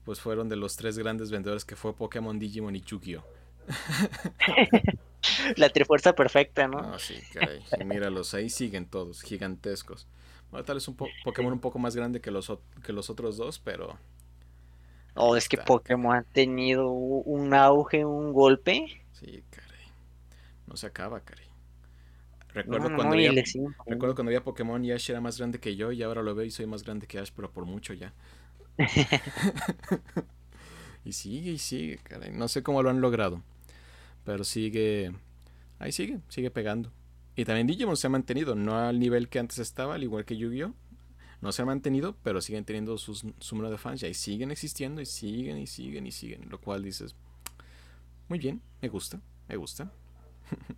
Pues 0.03 0.19
fueron 0.19 0.49
de 0.49 0.55
los 0.55 0.75
tres 0.75 0.97
grandes 0.97 1.29
vendedores 1.29 1.65
que 1.65 1.75
fue 1.75 1.95
Pokémon, 1.95 2.39
Digimon 2.39 2.75
y 2.75 2.81
Yu-Gi-Oh! 2.81 3.23
la 5.57 5.69
trifuerza 5.69 6.13
perfecta, 6.13 6.67
¿no? 6.67 6.79
Ah, 6.79 6.97
sí, 6.97 7.15
caray. 7.33 7.63
Y 7.79 7.83
míralos, 7.83 8.33
ahí 8.33 8.49
siguen 8.49 8.87
todos, 8.87 9.21
gigantescos. 9.21 10.07
Bueno, 10.51 10.65
tal 10.65 10.75
vez 10.75 10.87
un 10.87 10.95
Pokémon 10.95 11.53
un 11.53 11.59
poco 11.59 11.79
más 11.79 11.95
grande 11.95 12.21
que 12.21 12.31
los, 12.31 12.51
que 12.83 12.93
los 12.93 13.09
otros 13.09 13.37
dos, 13.37 13.59
pero... 13.59 13.97
Oh, 15.15 15.35
es 15.35 15.49
que 15.49 15.57
Pokémon 15.57 16.15
ha 16.15 16.23
tenido 16.23 16.89
un 16.89 17.53
auge, 17.53 18.05
un 18.05 18.31
golpe. 18.31 19.03
Sí, 19.11 19.43
caray. 19.49 19.79
No 20.65 20.75
se 20.75 20.87
acaba, 20.87 21.19
caray. 21.19 21.45
Recuerdo, 22.53 22.95
cuando 22.95 23.13
había, 23.13 23.31
recuerdo 23.31 24.15
cuando 24.15 24.29
había 24.29 24.43
Pokémon 24.43 24.83
y 24.83 24.91
Ash 24.91 25.11
era 25.11 25.21
más 25.21 25.37
grande 25.37 25.59
que 25.59 25.75
yo 25.75 25.91
y 25.91 26.01
ahora 26.01 26.23
lo 26.23 26.33
veo 26.33 26.45
y 26.45 26.51
soy 26.51 26.65
más 26.65 26.83
grande 26.83 27.05
que 27.05 27.19
Ash, 27.19 27.29
pero 27.35 27.51
por 27.51 27.65
mucho 27.65 27.93
ya. 27.93 28.13
y 31.05 31.13
sigue 31.13 31.51
y 31.51 31.57
sigue, 31.59 31.97
caray. 31.97 32.31
No 32.31 32.47
sé 32.47 32.63
cómo 32.63 32.81
lo 32.81 32.89
han 32.89 33.01
logrado. 33.01 33.43
Pero 34.25 34.43
sigue. 34.43 35.11
Ahí 35.77 35.91
sigue, 35.91 36.19
sigue 36.29 36.49
pegando. 36.49 36.91
Y 37.39 37.45
también 37.45 37.67
Digimon 37.67 37.95
se 37.95 38.05
ha 38.05 38.09
mantenido, 38.09 38.53
no 38.53 38.77
al 38.77 38.99
nivel 38.99 39.29
que 39.29 39.39
antes 39.39 39.59
estaba, 39.59 39.95
al 39.95 40.03
igual 40.03 40.25
que 40.25 40.35
Yu-Gi-Oh! 40.35 40.73
No 41.39 41.53
se 41.53 41.61
ha 41.61 41.65
mantenido, 41.65 42.17
pero 42.21 42.41
siguen 42.41 42.65
teniendo 42.65 42.97
sus, 42.97 43.25
su 43.39 43.55
número 43.55 43.71
de 43.71 43.77
fans 43.77 44.03
y 44.03 44.13
siguen 44.13 44.51
existiendo 44.51 44.99
y 44.99 45.05
siguen 45.05 45.57
y 45.57 45.65
siguen 45.65 46.05
y 46.05 46.11
siguen. 46.11 46.49
Lo 46.49 46.59
cual 46.59 46.83
dices, 46.83 47.15
muy 48.27 48.39
bien, 48.39 48.61
me 48.81 48.89
gusta, 48.89 49.21
me 49.47 49.55
gusta. 49.55 49.89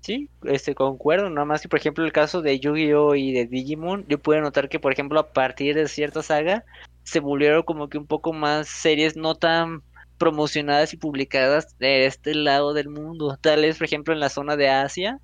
Sí, 0.00 0.28
este 0.42 0.74
concuerdo, 0.74 1.30
nada 1.30 1.46
más 1.46 1.62
que 1.62 1.68
por 1.70 1.78
ejemplo 1.78 2.04
el 2.04 2.12
caso 2.12 2.42
de 2.42 2.60
Yu-Gi-Oh 2.60 3.14
y 3.14 3.32
de 3.32 3.46
Digimon, 3.46 4.04
yo 4.06 4.18
pude 4.18 4.42
notar 4.42 4.68
que 4.68 4.78
por 4.78 4.92
ejemplo 4.92 5.18
a 5.18 5.32
partir 5.32 5.74
de 5.74 5.88
cierta 5.88 6.22
saga 6.22 6.62
se 7.04 7.20
volvieron 7.20 7.62
como 7.62 7.88
que 7.88 7.96
un 7.96 8.06
poco 8.06 8.34
más 8.34 8.68
series 8.68 9.16
no 9.16 9.34
tan 9.34 9.82
promocionadas 10.18 10.92
y 10.92 10.96
publicadas 10.96 11.76
de 11.78 12.06
este 12.06 12.34
lado 12.34 12.72
del 12.72 12.88
mundo. 12.88 13.38
Tal 13.40 13.62
vez 13.62 13.78
por 13.78 13.86
ejemplo 13.86 14.14
en 14.14 14.20
la 14.20 14.28
zona 14.28 14.56
de 14.56 14.68
Asia, 14.68 15.20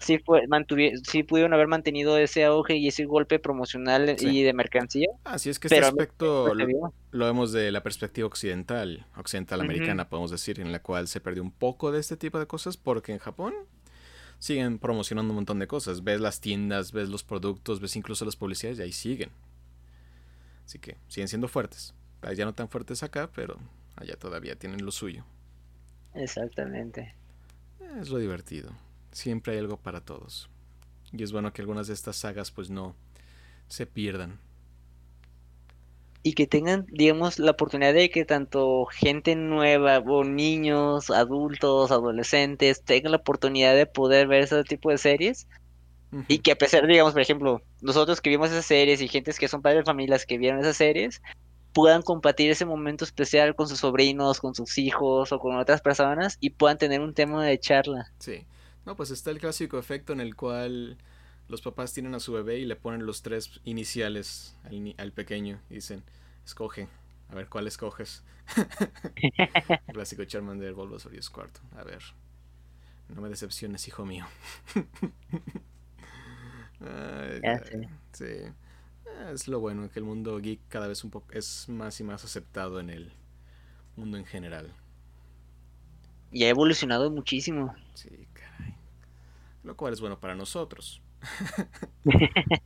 sí, 0.00 0.18
fue, 0.18 0.42
sí 1.04 1.22
pudieron 1.22 1.54
haber 1.54 1.68
mantenido 1.68 2.18
ese 2.18 2.44
auge 2.44 2.76
y 2.76 2.88
ese 2.88 3.04
golpe 3.04 3.38
promocional 3.38 4.16
y 4.18 4.42
de 4.42 4.52
mercancía. 4.52 5.08
Así 5.24 5.50
es 5.50 5.58
que 5.58 5.68
este 5.68 5.78
aspecto 5.80 6.54
lo, 6.54 7.24
vemos 7.24 7.52
de 7.52 7.70
la 7.70 7.82
perspectiva 7.82 8.26
occidental, 8.26 9.06
occidental 9.16 9.60
americana, 9.60 10.08
podemos 10.08 10.30
decir, 10.30 10.60
en 10.60 10.72
la 10.72 10.80
cual 10.80 11.08
se 11.08 11.20
perdió 11.20 11.42
un 11.42 11.52
poco 11.52 11.92
de 11.92 12.00
este 12.00 12.16
tipo 12.16 12.38
de 12.38 12.46
cosas 12.46 12.76
porque 12.76 13.12
en 13.12 13.18
Japón 13.18 13.54
siguen 14.38 14.80
promocionando 14.80 15.30
un 15.30 15.36
montón 15.36 15.60
de 15.60 15.68
cosas. 15.68 16.02
Ves 16.02 16.20
las 16.20 16.40
tiendas, 16.40 16.90
ves 16.90 17.08
los 17.08 17.22
productos, 17.22 17.80
ves 17.80 17.94
incluso 17.94 18.24
las 18.24 18.34
publicidades 18.34 18.80
y 18.80 18.82
ahí 18.82 18.92
siguen. 18.92 19.30
Así 20.66 20.80
que 20.80 20.96
siguen 21.06 21.28
siendo 21.28 21.46
fuertes. 21.46 21.94
Ya 22.36 22.44
no 22.44 22.52
tan 22.52 22.68
fuertes 22.68 23.02
acá, 23.02 23.30
pero 23.34 23.58
allá 23.96 24.16
todavía 24.16 24.56
tienen 24.56 24.84
lo 24.84 24.90
suyo. 24.90 25.24
Exactamente. 26.14 27.14
Es 28.00 28.08
lo 28.08 28.18
divertido. 28.18 28.70
Siempre 29.10 29.54
hay 29.54 29.58
algo 29.58 29.76
para 29.76 30.00
todos. 30.00 30.48
Y 31.12 31.22
es 31.22 31.32
bueno 31.32 31.52
que 31.52 31.62
algunas 31.62 31.86
de 31.88 31.94
estas 31.94 32.16
sagas 32.16 32.50
pues 32.50 32.70
no 32.70 32.94
se 33.68 33.86
pierdan 33.86 34.38
y 36.22 36.34
que 36.34 36.46
tengan, 36.46 36.86
digamos, 36.88 37.38
la 37.38 37.50
oportunidad 37.50 37.94
de 37.94 38.10
que 38.10 38.24
tanto 38.24 38.86
gente 38.86 39.34
nueva 39.34 39.98
o 39.98 40.24
niños, 40.24 41.10
adultos, 41.10 41.90
adolescentes 41.90 42.82
tengan 42.84 43.12
la 43.12 43.18
oportunidad 43.18 43.74
de 43.74 43.86
poder 43.86 44.28
ver 44.28 44.42
ese 44.42 44.62
tipo 44.64 44.90
de 44.90 44.98
series 44.98 45.48
y 46.28 46.38
que 46.38 46.52
a 46.52 46.56
pesar, 46.56 46.86
digamos, 46.86 47.12
por 47.12 47.22
ejemplo, 47.22 47.62
nosotros 47.80 48.20
que 48.20 48.30
vimos 48.30 48.50
esas 48.50 48.66
series 48.66 49.00
y 49.00 49.08
gentes 49.08 49.38
que 49.38 49.48
son 49.48 49.62
padres 49.62 49.80
de 49.80 49.86
familias 49.86 50.26
que 50.26 50.38
vieron 50.38 50.60
esas 50.60 50.76
series, 50.76 51.22
puedan 51.72 52.02
compartir 52.02 52.50
ese 52.50 52.64
momento 52.64 53.04
especial 53.04 53.54
con 53.54 53.68
sus 53.68 53.80
sobrinos, 53.80 54.40
con 54.40 54.54
sus 54.54 54.78
hijos 54.78 55.32
o 55.32 55.38
con 55.38 55.56
otras 55.56 55.80
personas 55.80 56.38
y 56.40 56.50
puedan 56.50 56.78
tener 56.78 57.00
un 57.00 57.14
tema 57.14 57.44
de 57.44 57.58
charla. 57.58 58.10
Sí, 58.18 58.46
no, 58.84 58.96
pues 58.96 59.10
está 59.10 59.30
el 59.30 59.38
clásico 59.38 59.78
efecto 59.78 60.12
en 60.12 60.20
el 60.20 60.36
cual 60.36 60.98
los 61.48 61.60
papás 61.60 61.92
tienen 61.92 62.14
a 62.14 62.20
su 62.20 62.32
bebé 62.32 62.58
y 62.58 62.64
le 62.64 62.76
ponen 62.76 63.06
los 63.06 63.22
tres 63.22 63.60
iniciales 63.64 64.56
al, 64.96 65.12
pequeño 65.12 65.60
y 65.70 65.74
dicen, 65.74 66.02
escoge, 66.44 66.88
a 67.28 67.34
ver 67.34 67.48
cuál 67.48 67.66
escoges. 67.66 68.24
Clásico 69.92 70.24
Charmander, 70.24 70.74
Bulbasaur 70.74 71.14
y 71.14 71.22
Squirtle. 71.22 71.62
A 71.76 71.84
ver, 71.84 72.02
no 73.08 73.20
me 73.20 73.28
decepciones, 73.28 73.86
hijo 73.88 74.04
mío. 74.04 74.26
sí. 78.12 78.52
Es 79.30 79.48
lo 79.48 79.60
bueno, 79.60 79.90
que 79.90 79.98
el 79.98 80.04
mundo 80.04 80.38
geek 80.38 80.60
cada 80.68 80.88
vez 80.88 81.04
un 81.04 81.10
poco 81.10 81.32
es 81.32 81.68
más 81.68 82.00
y 82.00 82.04
más 82.04 82.24
aceptado 82.24 82.80
en 82.80 82.90
el 82.90 83.12
mundo 83.96 84.16
en 84.16 84.24
general. 84.24 84.74
Y 86.30 86.44
ha 86.44 86.48
evolucionado 86.48 87.10
muchísimo. 87.10 87.74
Sí, 87.94 88.26
caray. 88.32 88.74
Lo 89.64 89.76
cual 89.76 89.92
es 89.92 90.00
bueno 90.00 90.18
para 90.18 90.34
nosotros. 90.34 91.00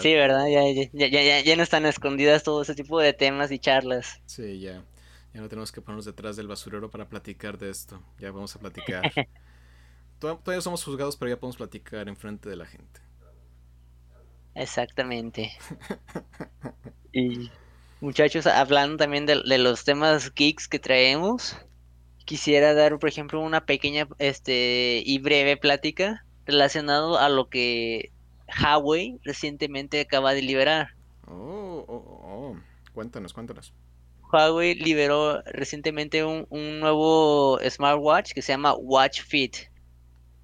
Sí, 0.00 0.12
¿verdad? 0.12 0.46
Ya, 0.48 0.62
ya, 0.92 1.08
ya, 1.08 1.40
ya, 1.40 1.56
no 1.56 1.62
están 1.62 1.86
escondidas 1.86 2.42
todo 2.42 2.62
ese 2.62 2.74
tipo 2.74 2.98
de 3.00 3.12
temas 3.12 3.52
y 3.52 3.58
charlas. 3.60 4.20
Sí, 4.26 4.58
ya. 4.58 4.82
Ya 5.32 5.40
no 5.40 5.48
tenemos 5.48 5.70
que 5.70 5.80
ponernos 5.80 6.04
detrás 6.04 6.36
del 6.36 6.48
basurero 6.48 6.90
para 6.90 7.08
platicar 7.08 7.56
de 7.56 7.70
esto. 7.70 8.02
Ya 8.18 8.32
vamos 8.32 8.54
a 8.56 8.58
platicar. 8.58 9.02
Todavía 10.18 10.60
somos 10.60 10.82
juzgados, 10.82 11.16
pero 11.16 11.30
ya 11.30 11.38
podemos 11.38 11.56
platicar 11.56 12.08
en 12.08 12.16
frente 12.16 12.48
de 12.48 12.56
la 12.56 12.66
gente. 12.66 13.05
Exactamente. 14.56 15.52
y 17.12 17.50
muchachos, 18.00 18.46
hablando 18.46 18.96
también 18.96 19.26
de, 19.26 19.42
de, 19.46 19.58
los 19.58 19.84
temas 19.84 20.34
geeks 20.34 20.66
que 20.66 20.78
traemos, 20.78 21.56
quisiera 22.24 22.74
dar, 22.74 22.98
por 22.98 23.08
ejemplo, 23.08 23.40
una 23.40 23.64
pequeña 23.66 24.08
este 24.18 25.02
y 25.04 25.18
breve 25.18 25.56
plática 25.56 26.24
relacionado 26.46 27.18
a 27.18 27.28
lo 27.28 27.48
que 27.48 28.10
Huawei 28.48 29.18
recientemente 29.24 30.00
acaba 30.00 30.32
de 30.34 30.42
liberar. 30.42 30.94
Oh, 31.26 31.84
oh, 31.86 31.94
oh. 32.22 32.56
Cuéntanos, 32.94 33.32
cuéntanos. 33.32 33.74
Huawei 34.32 34.74
liberó 34.74 35.42
recientemente 35.42 36.24
un, 36.24 36.80
nuevo 36.80 37.58
smartwatch 37.68 38.32
que 38.32 38.42
se 38.42 38.52
llama 38.52 38.74
Watch 38.74 39.22
Fit. 39.22 39.56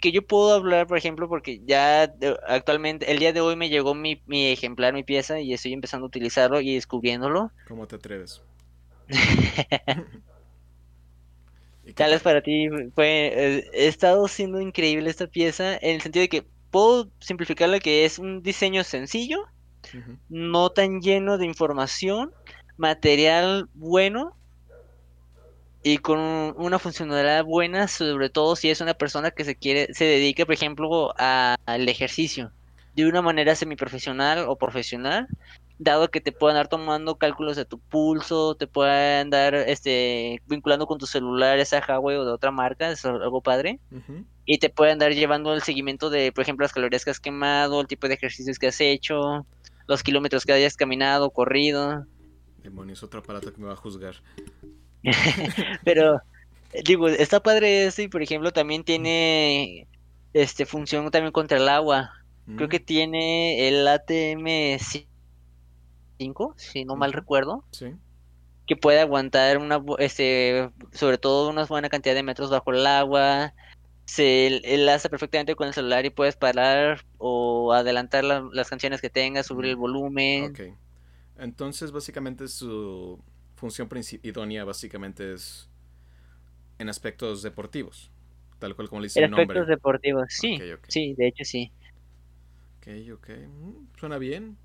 Que 0.02 0.12
yo 0.12 0.20
puedo 0.20 0.52
hablar, 0.52 0.86
por 0.86 0.98
ejemplo, 0.98 1.28
porque 1.28 1.62
ya 1.64 2.12
actualmente, 2.46 3.10
el 3.10 3.18
día 3.18 3.32
de 3.32 3.40
hoy 3.40 3.56
me 3.56 3.70
llegó 3.70 3.94
mi, 3.94 4.20
mi 4.26 4.48
ejemplar, 4.48 4.92
mi 4.92 5.04
pieza, 5.04 5.40
y 5.40 5.54
estoy 5.54 5.72
empezando 5.72 6.04
a 6.04 6.08
utilizarlo 6.08 6.60
y 6.60 6.74
descubriéndolo. 6.74 7.52
¿Cómo 7.66 7.86
te 7.86 7.96
atreves? 7.96 8.42
Tal 11.94 12.12
vez 12.12 12.22
para 12.22 12.42
ti 12.42 12.68
fue, 12.94 13.32
eh, 13.34 13.70
he 13.72 13.86
estado 13.88 14.28
siendo 14.28 14.60
increíble 14.60 15.10
esta 15.10 15.26
pieza 15.26 15.74
en 15.76 15.96
el 15.96 16.00
sentido 16.00 16.22
de 16.22 16.28
que 16.28 16.44
puedo 16.70 17.10
simplificarla 17.20 17.80
que 17.80 18.04
es 18.04 18.18
un 18.18 18.42
diseño 18.42 18.84
sencillo, 18.84 19.46
no 20.28 20.70
tan 20.70 21.00
lleno 21.00 21.38
de 21.38 21.46
información, 21.46 22.32
material 22.76 23.68
bueno 23.74 24.36
y 25.82 25.98
con 25.98 26.18
una 26.18 26.78
funcionalidad 26.78 27.44
buena, 27.44 27.88
sobre 27.88 28.30
todo 28.30 28.56
si 28.56 28.70
es 28.70 28.80
una 28.80 28.94
persona 28.94 29.30
que 29.30 29.44
se 29.44 29.56
quiere, 29.56 29.92
se 29.94 30.04
dedica, 30.04 30.44
por 30.44 30.54
ejemplo, 30.54 31.12
al 31.18 31.88
ejercicio 31.88 32.52
de 32.94 33.06
una 33.06 33.22
manera 33.22 33.54
semiprofesional 33.54 34.44
o 34.48 34.56
profesional 34.56 35.26
dado 35.82 36.10
que 36.10 36.20
te 36.20 36.32
puedan 36.32 36.56
dar 36.56 36.68
tomando 36.68 37.16
cálculos 37.16 37.56
de 37.56 37.64
tu 37.64 37.78
pulso, 37.78 38.54
te 38.54 38.66
puedan 38.66 39.30
dar 39.30 39.54
este 39.54 40.40
vinculando 40.46 40.86
con 40.86 40.98
tu 40.98 41.06
celular 41.06 41.58
esa 41.58 41.82
Huawei 41.86 42.16
o 42.16 42.24
de 42.24 42.30
otra 42.30 42.50
marca, 42.50 42.90
es 42.90 43.04
algo 43.04 43.40
padre. 43.40 43.80
Y 44.44 44.58
te 44.58 44.70
pueden 44.70 44.98
dar 44.98 45.12
llevando 45.12 45.54
el 45.54 45.62
seguimiento 45.62 46.10
de, 46.10 46.32
por 46.32 46.42
ejemplo, 46.42 46.64
las 46.64 46.72
calorías 46.72 47.04
que 47.04 47.10
has 47.10 47.20
quemado, 47.20 47.80
el 47.80 47.86
tipo 47.86 48.08
de 48.08 48.14
ejercicios 48.14 48.58
que 48.58 48.68
has 48.68 48.80
hecho, 48.80 49.46
los 49.86 50.02
kilómetros 50.02 50.44
que 50.44 50.52
hayas 50.52 50.76
caminado, 50.76 51.30
corrido. 51.30 52.06
Demonios, 52.62 53.02
otro 53.02 53.20
aparato 53.20 53.52
que 53.52 53.60
me 53.60 53.66
va 53.66 53.72
a 53.72 53.76
juzgar. 53.76 54.16
Pero 55.84 56.20
digo, 56.84 57.08
está 57.08 57.42
padre 57.42 57.86
ese 57.86 58.04
y 58.04 58.08
por 58.08 58.22
ejemplo 58.22 58.52
también 58.52 58.84
tiene 58.84 59.86
este 60.32 60.66
función 60.66 61.10
también 61.10 61.32
contra 61.32 61.58
el 61.58 61.68
agua. 61.68 62.12
Creo 62.56 62.68
que 62.68 62.80
mm. 62.80 62.84
tiene 62.84 63.68
el 63.68 63.86
ATM 63.86 64.78
si 66.56 66.84
no 66.84 66.96
mal 66.96 67.12
recuerdo. 67.12 67.64
Que 68.66 68.76
puede 68.76 69.00
aguantar 69.00 69.58
una, 69.58 69.82
este, 69.98 70.70
sobre 70.92 71.18
todo 71.18 71.50
una 71.50 71.64
buena 71.64 71.88
cantidad 71.88 72.14
de 72.14 72.22
metros 72.22 72.50
bajo 72.50 72.72
el 72.72 72.86
agua. 72.86 73.54
Se 74.04 74.74
enlaza 74.74 75.08
perfectamente 75.08 75.54
con 75.54 75.68
el 75.68 75.74
celular 75.74 76.04
y 76.04 76.10
puedes 76.10 76.36
parar 76.36 77.04
o 77.18 77.72
adelantar 77.72 78.24
las 78.24 78.68
canciones 78.68 79.00
que 79.00 79.10
tengas, 79.10 79.46
subir 79.46 79.66
el 79.66 79.76
mm, 79.76 79.80
volumen. 79.80 80.78
Entonces, 81.38 81.92
básicamente 81.92 82.46
su 82.48 83.18
función 83.62 83.88
idónea 84.24 84.64
básicamente 84.64 85.34
es 85.34 85.68
en 86.78 86.88
aspectos 86.88 87.42
deportivos, 87.42 88.10
tal 88.58 88.74
cual 88.74 88.88
como 88.88 89.00
le 89.00 89.06
dice 89.06 89.20
el 89.20 89.30
nombre. 89.30 89.44
Aspectos 89.44 89.68
deportivos, 89.68 90.24
sí, 90.30 90.58
sí, 90.88 91.14
de 91.16 91.28
hecho 91.28 91.44
sí. 91.44 91.72
Ok, 92.78 92.88
ok. 93.14 93.28
Mm, 93.46 93.86
suena 93.98 94.18
bien. 94.18 94.56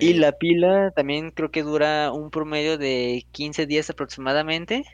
Y 0.00 0.12
Eh, 0.12 0.14
la 0.14 0.32
pila 0.32 0.90
también 0.90 1.30
creo 1.30 1.50
que 1.50 1.62
dura 1.62 2.12
un 2.12 2.30
promedio 2.30 2.78
de 2.78 3.26
15 3.32 3.66
días 3.66 3.90
aproximadamente. 3.90 4.84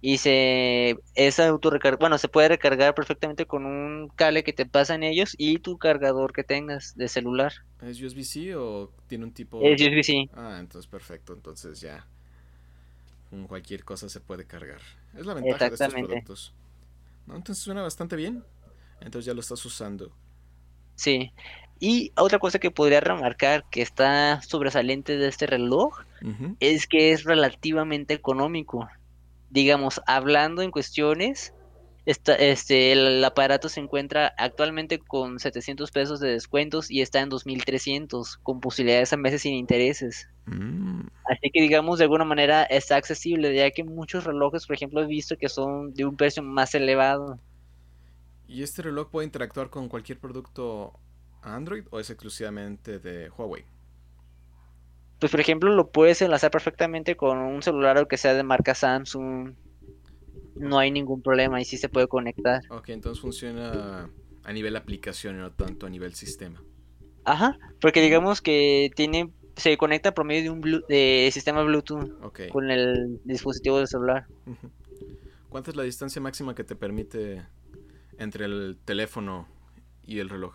Y 0.00 0.18
se 0.18 0.96
es 1.14 1.40
autorrecarga, 1.40 1.98
bueno, 1.98 2.18
se 2.18 2.28
puede 2.28 2.48
recargar 2.48 2.94
perfectamente 2.94 3.46
con 3.46 3.66
un 3.66 4.08
cable 4.14 4.44
que 4.44 4.52
te 4.52 4.64
pasan 4.64 5.02
ellos 5.02 5.34
y 5.36 5.58
tu 5.58 5.76
cargador 5.76 6.32
que 6.32 6.44
tengas 6.44 6.96
de 6.96 7.08
celular. 7.08 7.52
¿Es 7.82 8.00
USB-C 8.00 8.54
o 8.56 8.92
tiene 9.08 9.24
un 9.24 9.32
tipo 9.32 9.60
Es. 9.60 9.80
USB-C, 9.80 10.30
Ah, 10.34 10.58
entonces 10.60 10.88
perfecto. 10.88 11.32
Entonces 11.32 11.80
ya 11.80 12.06
con 13.30 13.46
cualquier 13.46 13.84
cosa 13.84 14.08
se 14.08 14.20
puede 14.20 14.46
cargar. 14.46 14.80
Es 15.14 15.26
la 15.26 15.34
ventaja 15.34 15.68
de 15.68 15.74
estos 15.74 15.94
productos. 15.94 16.54
No, 17.26 17.36
entonces 17.36 17.62
suena 17.62 17.82
bastante 17.82 18.16
bien. 18.16 18.44
Entonces 19.00 19.26
ya 19.26 19.34
lo 19.34 19.40
estás 19.40 19.64
usando. 19.64 20.12
Sí. 20.96 21.32
Y 21.80 22.12
otra 22.16 22.38
cosa 22.38 22.58
que 22.58 22.70
podría 22.70 23.00
remarcar 23.00 23.64
que 23.70 23.82
está 23.82 24.42
sobresaliente 24.42 25.16
de 25.16 25.28
este 25.28 25.46
reloj 25.46 26.00
es 26.60 26.86
que 26.88 27.12
es 27.12 27.24
relativamente 27.24 28.14
económico. 28.14 28.88
Digamos, 29.50 30.00
hablando 30.06 30.62
en 30.62 30.70
cuestiones, 30.70 31.54
está, 32.06 32.34
este, 32.34 32.92
el 32.92 33.24
aparato 33.24 33.68
se 33.68 33.80
encuentra 33.80 34.34
actualmente 34.38 34.98
con 34.98 35.38
700 35.38 35.90
pesos 35.90 36.20
de 36.20 36.30
descuentos 36.30 36.90
y 36.90 37.02
está 37.02 37.20
en 37.20 37.28
2300 37.28 38.38
con 38.38 38.60
posibilidades 38.60 39.12
a 39.12 39.16
meses 39.16 39.42
sin 39.42 39.54
intereses. 39.54 40.28
Mm. 40.46 41.02
Así 41.24 41.50
que 41.52 41.60
digamos, 41.60 41.98
de 41.98 42.04
alguna 42.04 42.24
manera 42.24 42.62
está 42.64 42.96
accesible, 42.96 43.54
ya 43.54 43.70
que 43.70 43.84
muchos 43.84 44.24
relojes, 44.24 44.66
por 44.66 44.76
ejemplo, 44.76 45.02
he 45.02 45.06
visto 45.06 45.36
que 45.36 45.48
son 45.48 45.92
de 45.92 46.06
un 46.06 46.16
precio 46.16 46.42
más 46.42 46.74
elevado. 46.74 47.38
¿Y 48.46 48.62
este 48.62 48.80
reloj 48.80 49.10
puede 49.10 49.26
interactuar 49.26 49.68
con 49.68 49.88
cualquier 49.88 50.18
producto 50.18 50.98
Android 51.42 51.84
o 51.90 52.00
es 52.00 52.08
exclusivamente 52.08 52.98
de 52.98 53.28
Huawei? 53.28 53.64
Pues, 55.18 55.32
por 55.32 55.40
ejemplo, 55.40 55.74
lo 55.74 55.90
puedes 55.90 56.22
enlazar 56.22 56.50
perfectamente 56.50 57.16
con 57.16 57.38
un 57.38 57.62
celular 57.62 57.98
o 57.98 58.06
que 58.06 58.16
sea 58.16 58.34
de 58.34 58.42
marca 58.42 58.74
Samsung. 58.74 59.54
No 60.54 60.78
hay 60.78 60.90
ningún 60.90 61.22
problema 61.22 61.60
y 61.60 61.64
sí 61.64 61.76
se 61.76 61.88
puede 61.88 62.08
conectar. 62.08 62.60
Ok, 62.70 62.88
entonces 62.90 63.20
funciona 63.20 64.08
a 64.44 64.52
nivel 64.52 64.76
aplicación 64.76 65.36
y 65.36 65.38
no 65.38 65.52
tanto 65.52 65.86
a 65.86 65.90
nivel 65.90 66.14
sistema. 66.14 66.62
Ajá, 67.24 67.58
porque 67.80 68.00
digamos 68.00 68.40
que 68.40 68.90
tiene, 68.96 69.30
se 69.56 69.76
conecta 69.76 70.14
por 70.14 70.24
medio 70.24 70.42
de 70.44 70.50
un 70.50 70.62
Blu- 70.62 70.86
de 70.88 71.28
sistema 71.32 71.62
Bluetooth 71.62 72.10
con 72.48 72.70
el 72.70 73.20
dispositivo 73.24 73.78
del 73.78 73.86
celular. 73.88 74.26
¿Cuánta 75.48 75.70
es 75.70 75.76
la 75.76 75.82
distancia 75.82 76.20
máxima 76.22 76.54
que 76.54 76.64
te 76.64 76.76
permite 76.76 77.42
entre 78.18 78.46
el 78.46 78.78
teléfono 78.84 79.48
y 80.06 80.18
el 80.20 80.28
reloj? 80.28 80.54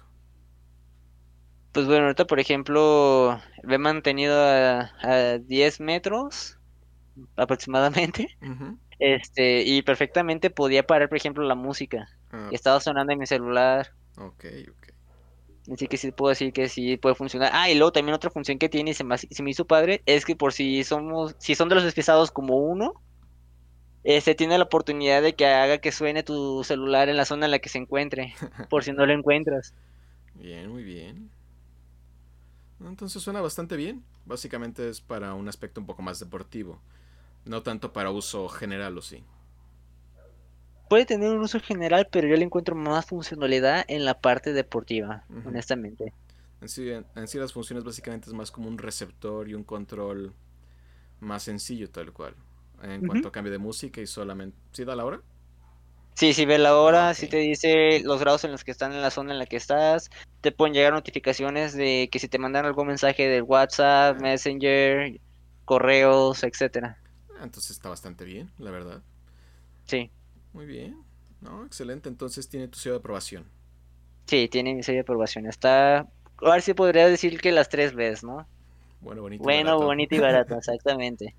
Pues 1.74 1.88
bueno, 1.88 2.04
ahorita 2.06 2.26
por 2.26 2.40
ejemplo, 2.40 3.42
lo 3.64 3.74
he 3.74 3.78
mantenido 3.78 4.40
a, 4.40 4.92
a 5.02 5.38
10 5.40 5.80
metros 5.80 6.58
aproximadamente. 7.38 8.28
Este, 9.00 9.64
y 9.64 9.82
perfectamente 9.84 10.50
podía 10.52 10.84
parar, 10.86 11.10
por 11.10 11.18
ejemplo, 11.18 11.44
la 11.46 11.56
música. 11.56 12.10
Ah, 12.32 12.50
Estaba 12.52 12.80
sonando 12.80 13.14
en 13.14 13.20
mi 13.20 13.28
celular. 13.28 13.90
ok, 14.18 14.46
ok. 14.70 14.88
Así 15.72 15.88
que 15.88 15.98
sí 15.98 16.12
puedo 16.12 16.30
decir 16.30 16.52
que 16.54 16.70
sí 16.70 16.98
puede 16.98 17.16
funcionar. 17.16 17.50
Ah, 17.54 17.70
y 17.70 17.76
luego 17.76 17.92
también 17.92 18.16
otra 18.16 18.30
función 18.30 18.58
que 18.60 18.70
tiene 18.70 18.92
y 18.92 18.94
se 18.94 19.04
me, 19.04 19.16
hace- 19.16 19.28
se 19.32 19.44
me 19.44 19.52
hizo 19.52 19.66
padre 19.66 20.02
es 20.06 20.26
que 20.26 20.36
por 20.36 20.54
si 20.54 20.84
somos, 20.84 21.36
si 21.40 21.56
son 21.56 21.70
de 21.70 21.76
los 21.76 21.84
despistados 21.86 22.32
como 22.32 22.58
uno, 22.58 22.94
este 24.04 24.36
tiene 24.36 24.58
la 24.58 24.64
oportunidad 24.66 25.22
de 25.22 25.36
que 25.36 25.46
haga 25.46 25.78
que 25.80 25.92
suene 25.92 26.24
tu 26.24 26.64
celular 26.64 27.10
en 27.10 27.18
la 27.18 27.26
zona 27.26 27.46
en 27.46 27.52
la 27.52 27.60
que 27.60 27.70
se 27.70 27.78
encuentre, 27.80 28.34
por 28.70 28.84
si 28.84 28.92
no 28.94 29.06
lo 29.06 29.14
encuentras. 29.14 29.74
Bien, 30.36 30.70
muy 30.70 30.84
bien. 30.84 31.33
Entonces 32.86 33.22
suena 33.22 33.42
bastante 33.42 33.76
bien. 33.76 34.04
Básicamente 34.26 34.90
es 34.90 35.02
para 35.02 35.34
un 35.34 35.48
aspecto 35.48 35.82
un 35.82 35.88
poco 35.88 36.02
más 36.02 36.20
deportivo. 36.20 36.82
No 37.46 37.64
tanto 37.64 37.94
para 37.94 38.12
uso 38.12 38.48
general 38.50 38.98
o 38.98 39.02
sí. 39.02 39.24
Puede 40.90 41.06
tener 41.06 41.32
un 41.32 41.42
uso 41.42 41.60
general, 41.60 42.08
pero 42.12 42.28
yo 42.28 42.36
le 42.36 42.44
encuentro 42.44 42.76
más 42.76 43.06
funcionalidad 43.06 43.84
en 43.88 44.06
la 44.06 44.20
parte 44.20 44.54
deportiva, 44.54 45.24
honestamente. 45.46 46.14
En 46.62 46.70
sí, 46.70 46.90
en, 46.90 47.06
en 47.16 47.28
sí 47.28 47.38
las 47.40 47.52
funciones 47.52 47.84
básicamente 47.84 48.30
es 48.30 48.34
más 48.34 48.52
como 48.52 48.68
un 48.70 48.78
receptor 48.78 49.50
y 49.50 49.54
un 49.56 49.64
control 49.64 50.34
más 51.20 51.44
sencillo 51.44 51.90
tal 51.90 52.14
cual. 52.14 52.36
En 52.82 53.02
cuanto 53.02 53.30
a 53.30 53.32
cambio 53.32 53.52
de 53.52 53.58
música 53.60 54.02
y 54.02 54.08
solamente... 54.08 54.58
¿Sí 54.74 54.84
da 54.84 54.96
la 54.96 55.06
hora? 55.06 55.22
Sí, 56.16 56.34
si 56.34 56.46
ve 56.46 56.58
la 56.60 56.76
Ah, 56.78 56.78
hora, 56.78 57.14
si 57.16 57.28
ok. 57.28 57.28
te 57.28 57.38
dice 57.38 58.00
los 58.04 58.20
grados 58.20 58.44
en 58.44 58.52
los 58.52 58.64
que 58.64 58.72
están 58.72 58.94
en 58.94 59.02
la 59.02 59.10
zona 59.12 59.34
en 59.34 59.40
la 59.40 59.48
que 59.48 59.58
estás, 59.58 60.10
te 60.42 60.52
pueden 60.52 60.74
llegar 60.74 60.94
notificaciones 60.94 61.74
de 61.74 62.08
que 62.12 62.20
si 62.20 62.30
te 62.30 62.38
mandan 62.40 62.66
algún 62.66 62.88
mensaje 62.88 63.28
del 63.28 63.44
WhatsApp, 63.44 64.18
Ah, 64.18 64.20
Messenger, 64.20 65.20
correos, 65.66 66.44
etcétera. 66.44 67.00
ah, 67.40 67.44
entonces 67.44 67.72
está 67.72 67.90
bastante 67.90 68.26
bien, 68.26 68.52
la 68.58 68.72
verdad. 68.72 69.04
Sí, 69.86 70.12
Muy 70.54 70.66
bien. 70.66 71.04
No, 71.42 71.66
excelente. 71.66 72.08
Entonces 72.10 72.48
tiene 72.48 72.68
tu 72.70 72.80
sello 72.80 72.94
de 72.96 73.00
aprobación. 73.00 73.46
sí, 74.28 74.48
tiene 74.50 74.74
mi 74.76 74.84
sello 74.84 74.98
de 74.98 75.02
aprobación. 75.02 75.46
Está, 75.48 76.00
a 76.00 76.08
ver 76.52 76.62
si 76.62 76.74
podría 76.74 77.08
decir 77.08 77.40
que 77.42 77.52
las 77.52 77.70
tres 77.70 77.94
veces, 77.94 78.24
¿no? 78.24 78.50
Bueno, 79.02 79.22
bonito 79.22 79.48
y 79.50 79.52
Bueno, 79.52 79.78
barato. 79.78 79.86
bonito 79.86 80.16
y 80.16 80.20
barato, 80.20 80.58
exactamente. 80.58 81.36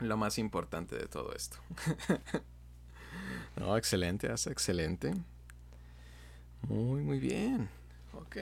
Lo 0.00 0.16
más 0.16 0.38
importante 0.38 0.96
de 0.96 1.06
todo 1.06 1.32
esto. 1.34 1.58
No, 3.56 3.76
excelente, 3.76 4.28
Asa, 4.30 4.50
excelente. 4.50 5.14
Muy, 6.68 7.02
muy 7.02 7.18
bien. 7.18 7.68
Ok. 8.14 8.36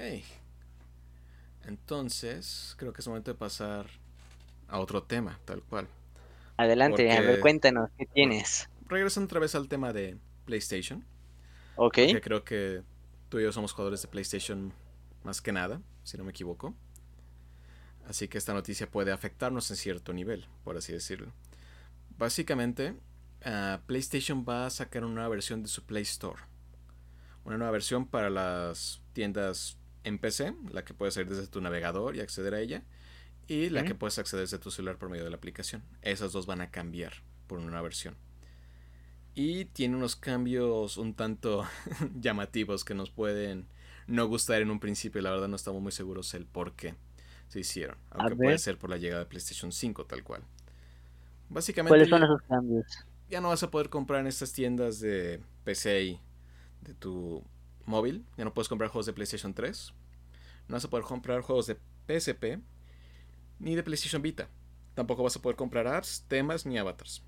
Entonces, 1.66 2.74
creo 2.78 2.92
que 2.92 3.00
es 3.00 3.08
momento 3.08 3.30
de 3.30 3.38
pasar 3.38 3.86
a 4.68 4.78
otro 4.78 5.02
tema, 5.02 5.38
tal 5.44 5.62
cual. 5.62 5.88
Adelante, 6.56 7.10
a 7.10 7.20
ver, 7.22 7.40
cuéntanos, 7.40 7.90
¿qué 7.96 8.06
tienes? 8.06 8.68
regresando 8.88 9.26
otra 9.26 9.40
vez 9.40 9.54
al 9.54 9.68
tema 9.68 9.92
de 9.92 10.18
PlayStation, 10.44 11.04
Ok, 11.76 11.98
porque 11.98 12.20
creo 12.20 12.44
que 12.44 12.82
tú 13.28 13.38
y 13.38 13.44
yo 13.44 13.52
somos 13.52 13.72
jugadores 13.72 14.02
de 14.02 14.08
PlayStation 14.08 14.72
más 15.22 15.40
que 15.40 15.52
nada, 15.52 15.80
si 16.02 16.18
no 16.18 16.24
me 16.24 16.30
equivoco. 16.30 16.74
Así 18.06 18.26
que 18.28 18.38
esta 18.38 18.52
noticia 18.52 18.90
puede 18.90 19.12
afectarnos 19.12 19.70
en 19.70 19.76
cierto 19.76 20.12
nivel, 20.12 20.46
por 20.64 20.76
así 20.76 20.92
decirlo. 20.92 21.32
Básicamente, 22.18 22.94
ah, 23.44 23.80
PlayStation 23.86 24.44
va 24.48 24.66
a 24.66 24.70
sacar 24.70 25.04
una 25.04 25.14
nueva 25.14 25.28
versión 25.28 25.62
de 25.62 25.68
su 25.68 25.84
Play 25.84 26.02
Store. 26.02 26.40
Una 27.44 27.56
nueva 27.56 27.72
versión 27.72 28.06
para 28.06 28.30
las 28.30 29.00
tiendas 29.12 29.78
en 30.04 30.18
PC, 30.18 30.54
la 30.72 30.84
que 30.84 30.94
puedes 30.94 31.14
salir 31.14 31.30
desde 31.30 31.46
tu 31.46 31.60
navegador 31.60 32.16
y 32.16 32.20
acceder 32.20 32.54
a 32.54 32.60
ella. 32.60 32.82
Y 33.46 33.68
la 33.70 33.84
que 33.84 33.96
puedes 33.96 34.18
acceder 34.18 34.44
desde 34.44 34.58
tu 34.58 34.70
celular 34.70 34.96
por 34.96 35.08
medio 35.08 35.24
de 35.24 35.30
la 35.30 35.36
aplicación. 35.36 35.82
Esas 36.02 36.30
dos 36.30 36.46
van 36.46 36.60
a 36.60 36.70
cambiar 36.70 37.14
por 37.48 37.58
una 37.58 37.68
nueva 37.68 37.82
versión. 37.82 38.16
Y 39.34 39.64
tiene 39.64 39.96
unos 39.96 40.14
cambios 40.14 40.96
un 40.98 41.14
tanto 41.14 41.66
llamativos 42.20 42.84
que 42.84 42.94
nos 42.94 43.10
pueden 43.10 43.66
no 44.06 44.26
gustar 44.28 44.62
en 44.62 44.70
un 44.70 44.78
principio. 44.78 45.20
La 45.20 45.30
verdad 45.30 45.48
no 45.48 45.56
estamos 45.56 45.82
muy 45.82 45.90
seguros 45.90 46.32
el 46.34 46.46
por 46.46 46.74
qué 46.74 46.94
se 47.48 47.58
hicieron. 47.60 47.96
Aunque 48.10 48.36
puede 48.36 48.58
ser 48.58 48.78
por 48.78 48.90
la 48.90 48.98
llegada 48.98 49.24
de 49.24 49.26
PlayStation 49.26 49.72
5 49.72 50.04
tal 50.06 50.22
cual. 50.22 50.42
¿cuáles 50.42 51.48
Básicamente 51.48 52.06
son 52.06 52.20
ya, 52.20 52.26
esos 52.26 52.42
cambios? 52.42 52.86
Ya 53.30 53.40
no 53.40 53.48
vas 53.48 53.62
a 53.62 53.70
poder 53.70 53.88
comprar 53.88 54.20
en 54.20 54.26
estas 54.26 54.52
tiendas 54.52 55.00
de 55.00 55.40
PC 55.64 56.02
y 56.02 56.20
de 56.82 56.94
tu 56.94 57.44
móvil. 57.86 58.24
Ya 58.36 58.44
no 58.44 58.52
puedes 58.52 58.68
comprar 58.68 58.90
juegos 58.90 59.06
de 59.06 59.12
PlayStation 59.12 59.54
3. 59.54 59.94
No 60.68 60.74
vas 60.76 60.84
a 60.84 60.90
poder 60.90 61.04
comprar 61.06 61.40
juegos 61.42 61.66
de 61.66 61.78
PSP 62.06 62.60
ni 63.58 63.74
de 63.76 63.82
PlayStation 63.82 64.22
Vita. 64.22 64.48
Tampoco 64.94 65.22
vas 65.22 65.36
a 65.36 65.42
poder 65.42 65.56
comprar 65.56 65.86
apps, 65.86 66.24
temas 66.28 66.66
ni 66.66 66.78
avatars. 66.78 67.22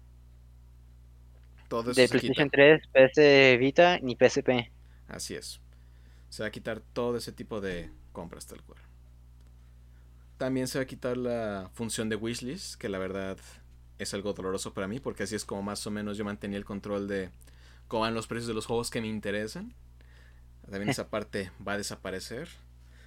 Todo 1.68 1.92
eso 1.92 2.00
De 2.00 2.08
quita. 2.08 2.18
PlayStation 2.20 2.50
3, 2.50 2.82
PS 2.92 3.58
Vita 3.58 3.98
ni 4.00 4.14
PSP. 4.16 4.70
Así 5.08 5.34
es. 5.34 5.60
Se 6.28 6.42
va 6.42 6.48
a 6.48 6.52
quitar 6.52 6.80
todo 6.80 7.16
ese 7.16 7.32
tipo 7.32 7.60
de 7.60 7.90
compras 8.12 8.46
tal 8.46 8.62
cual. 8.62 8.80
También 10.38 10.66
se 10.66 10.78
va 10.78 10.82
a 10.82 10.86
quitar 10.86 11.16
la 11.16 11.70
función 11.74 12.08
de 12.08 12.16
wishlist, 12.16 12.74
que 12.76 12.88
la 12.88 12.98
verdad 12.98 13.38
es 14.02 14.14
algo 14.14 14.32
doloroso 14.32 14.74
para 14.74 14.88
mí, 14.88 15.00
porque 15.00 15.24
así 15.24 15.34
es 15.34 15.44
como 15.44 15.62
más 15.62 15.86
o 15.86 15.90
menos 15.90 16.16
yo 16.16 16.24
mantenía 16.24 16.58
el 16.58 16.64
control 16.64 17.08
de 17.08 17.30
cómo 17.88 18.02
van 18.02 18.14
los 18.14 18.26
precios 18.26 18.48
de 18.48 18.54
los 18.54 18.66
juegos 18.66 18.90
que 18.90 19.00
me 19.00 19.08
interesan. 19.08 19.74
También 20.70 20.90
esa 20.90 21.08
parte 21.08 21.50
va 21.66 21.74
a 21.74 21.78
desaparecer. 21.78 22.48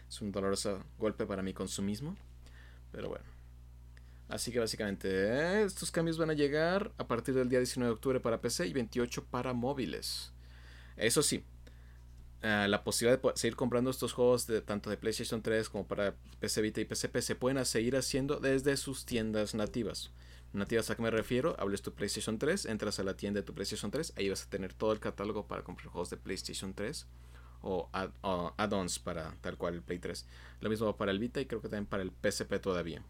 Es 0.08 0.22
un 0.22 0.32
doloroso 0.32 0.84
golpe 1.00 1.26
para 1.26 1.42
mi 1.42 1.54
consumismo. 1.54 2.16
Pero 2.92 3.10
bueno. 3.10 3.26
Así 4.28 4.52
que 4.52 4.60
básicamente 4.60 5.08
eh, 5.10 5.64
estos 5.64 5.92
cambios 5.92 6.18
van 6.18 6.32
a 6.32 6.34
llegar 6.34 6.92
a 6.98 7.08
partir 7.08 7.36
del 7.36 7.50
día 7.50 7.60
19 7.60 7.90
de 7.90 7.94
octubre 7.94 8.20
para 8.20 8.42
PC 8.42 8.68
y 8.68 8.74
28 8.74 9.26
para 9.26 9.54
móviles. 9.54 10.32
Eso 10.98 11.22
sí, 11.22 11.44
eh, 12.42 12.68
la 12.68 12.84
posibilidad 12.84 13.22
de 13.22 13.32
seguir 13.36 13.56
comprando 13.56 13.90
estos 13.90 14.14
juegos 14.14 14.48
de 14.48 14.62
tanto 14.62 14.90
de 14.90 14.98
PlayStation 14.98 15.42
3 15.42 15.70
como 15.70 15.88
para 15.88 16.16
PC 16.40 16.62
Vita 16.62 16.82
y 16.82 16.86
PSP 16.86 17.18
se 17.22 17.36
pueden 17.36 17.64
seguir 17.66 17.96
haciendo 17.96 18.40
desde 18.40 18.78
sus 18.78 19.06
tiendas 19.06 19.56
nativas. 19.56 20.12
Nativas 20.54 20.90
a 20.90 20.96
qué 20.96 21.02
me 21.02 21.12
refiero, 21.12 21.56
hables 21.60 21.82
tu 21.82 21.94
PlayStation 21.94 22.40
3, 22.40 22.66
entras 22.66 23.00
a 23.00 23.04
la 23.04 23.16
tienda 23.18 23.42
de 23.42 23.46
tu 23.46 23.54
PlayStation 23.54 23.92
3, 23.92 24.14
ahí 24.16 24.30
vas 24.30 24.44
a 24.44 24.50
tener 24.50 24.74
todo 24.74 24.94
el 24.94 25.00
catálogo 25.00 25.48
para 25.48 25.64
comprar 25.64 25.88
juegos 25.88 26.10
de 26.10 26.18
PlayStation 26.18 26.74
3 26.74 27.08
o, 27.62 27.90
add-ons 28.58 29.00
para 29.00 29.34
tal 29.42 29.58
cual 29.58 29.76
el 29.76 29.82
Play 29.82 30.00
3. 30.00 30.26
Lo 30.62 30.70
mismo 30.70 30.96
para 30.96 31.12
el 31.12 31.20
Vita 31.20 31.42
y 31.42 31.46
creo 31.46 31.62
que 31.62 31.68
también 31.68 31.88
para 31.88 32.04
el 32.04 32.12
PSP 32.12 32.60
todavía. 32.62 33.02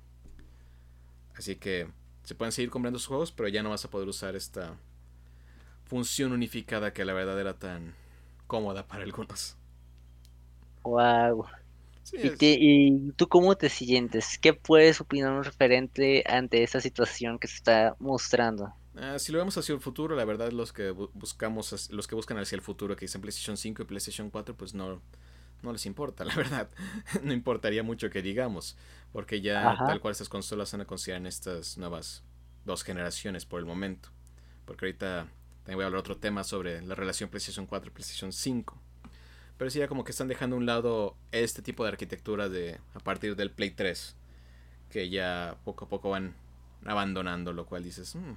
Así 1.36 1.57
que 1.57 1.89
se 2.23 2.36
pueden 2.36 2.51
seguir 2.51 2.69
comprando 2.69 2.97
sus 2.97 3.07
juegos, 3.07 3.31
pero 3.31 3.49
ya 3.49 3.61
no 3.61 3.69
vas 3.69 3.86
a 3.86 3.89
poder 3.89 4.07
usar 4.07 4.36
esta 4.36 4.77
función 5.83 6.31
unificada 6.31 6.93
que 6.93 7.05
la 7.05 7.13
verdad 7.13 7.39
era 7.39 7.59
tan 7.59 7.93
cómoda 8.47 8.88
para 8.88 9.03
algunos. 9.03 9.57
Wow. 10.83 11.45
¿Y, 12.14 13.12
tú 13.14 13.28
cómo 13.28 13.56
te 13.56 13.70
sientes? 13.70 14.38
¿Qué 14.38 14.53
puedes 14.53 15.01
opinar 15.01 15.43
referente 15.43 16.24
ante 16.28 16.64
esta 16.64 16.82
situación 16.82 17.39
que 17.39 17.47
se 17.47 17.56
está 17.56 17.95
mostrando? 17.99 18.74
Ah, 18.95 19.20
si 19.20 19.32
lo 19.32 19.39
vemos 19.39 19.58
hacia 19.58 19.74
el 19.74 19.82
futuro, 19.82 20.16
la 20.16 20.26
verdad 20.26 20.51
los 20.51 20.72
que 20.72 20.91
buscamos, 20.91 21.89
los 21.91 22.08
que 22.08 22.16
buscan 22.16 22.38
hacia 22.38 22.56
el 22.56 22.62
futuro, 22.62 22.95
que 22.95 23.06
dicen 23.06 23.22
PlayStation 23.22 23.58
5 23.58 23.82
y 23.82 23.86
PlayStation 23.86 24.30
4, 24.30 24.56
pues 24.56 24.74
no, 24.74 25.01
no 25.64 25.74
les 25.74 25.86
importa, 25.86 26.24
la 26.26 26.36
verdad. 26.36 26.70
no 27.24 27.34
importaría 27.34 27.84
mucho 27.84 28.10
que 28.10 28.22
digamos, 28.22 28.78
porque 29.12 29.41
ya 29.41 29.76
tal 29.86 29.99
cual 29.99 30.12
estas 30.12 30.30
consolas 30.30 30.72
van 30.72 30.82
a 30.82 30.86
considerar 30.86 31.22
en 31.22 31.28
estas 31.28 31.78
nuevas 31.78 32.24
dos 32.66 32.84
generaciones 32.84 33.45
por 33.45 33.60
el 33.60 33.66
momento. 33.66 34.10
Porque 34.66 34.86
ahorita 34.86 35.28
también 35.64 35.78
voy 35.78 35.84
a 35.84 35.88
hablar 35.88 35.99
otro 35.99 36.18
tema 36.18 36.43
sobre 36.43 36.82
la 36.82 36.95
relación 36.95 37.30
PlayStation 37.30 37.66
4 37.66 37.89
y 37.89 37.93
PlayStation 37.93 38.32
5. 38.32 38.82
Pero 39.58 39.70
sí, 39.70 39.80
ya 39.80 39.88
como 39.88 40.03
que 40.03 40.12
están 40.12 40.28
dejando 40.28 40.56
a 40.56 40.60
un 40.60 40.66
lado 40.66 41.16
este 41.32 41.62
tipo 41.62 41.84
de 41.84 41.89
arquitectura 41.89 42.49
de 42.49 42.80
a 42.93 42.99
partir 42.99 43.36
del 43.36 43.51
Play 43.51 43.72
3, 43.72 44.16
que 44.89 45.10
ya 45.10 45.58
poco 45.64 45.86
a 45.86 45.89
poco 45.89 46.10
van 46.10 46.36
abandonando, 46.86 47.53
lo 47.53 47.66
cual 47.66 47.84
dices, 47.84 48.16
mm, 48.16 48.34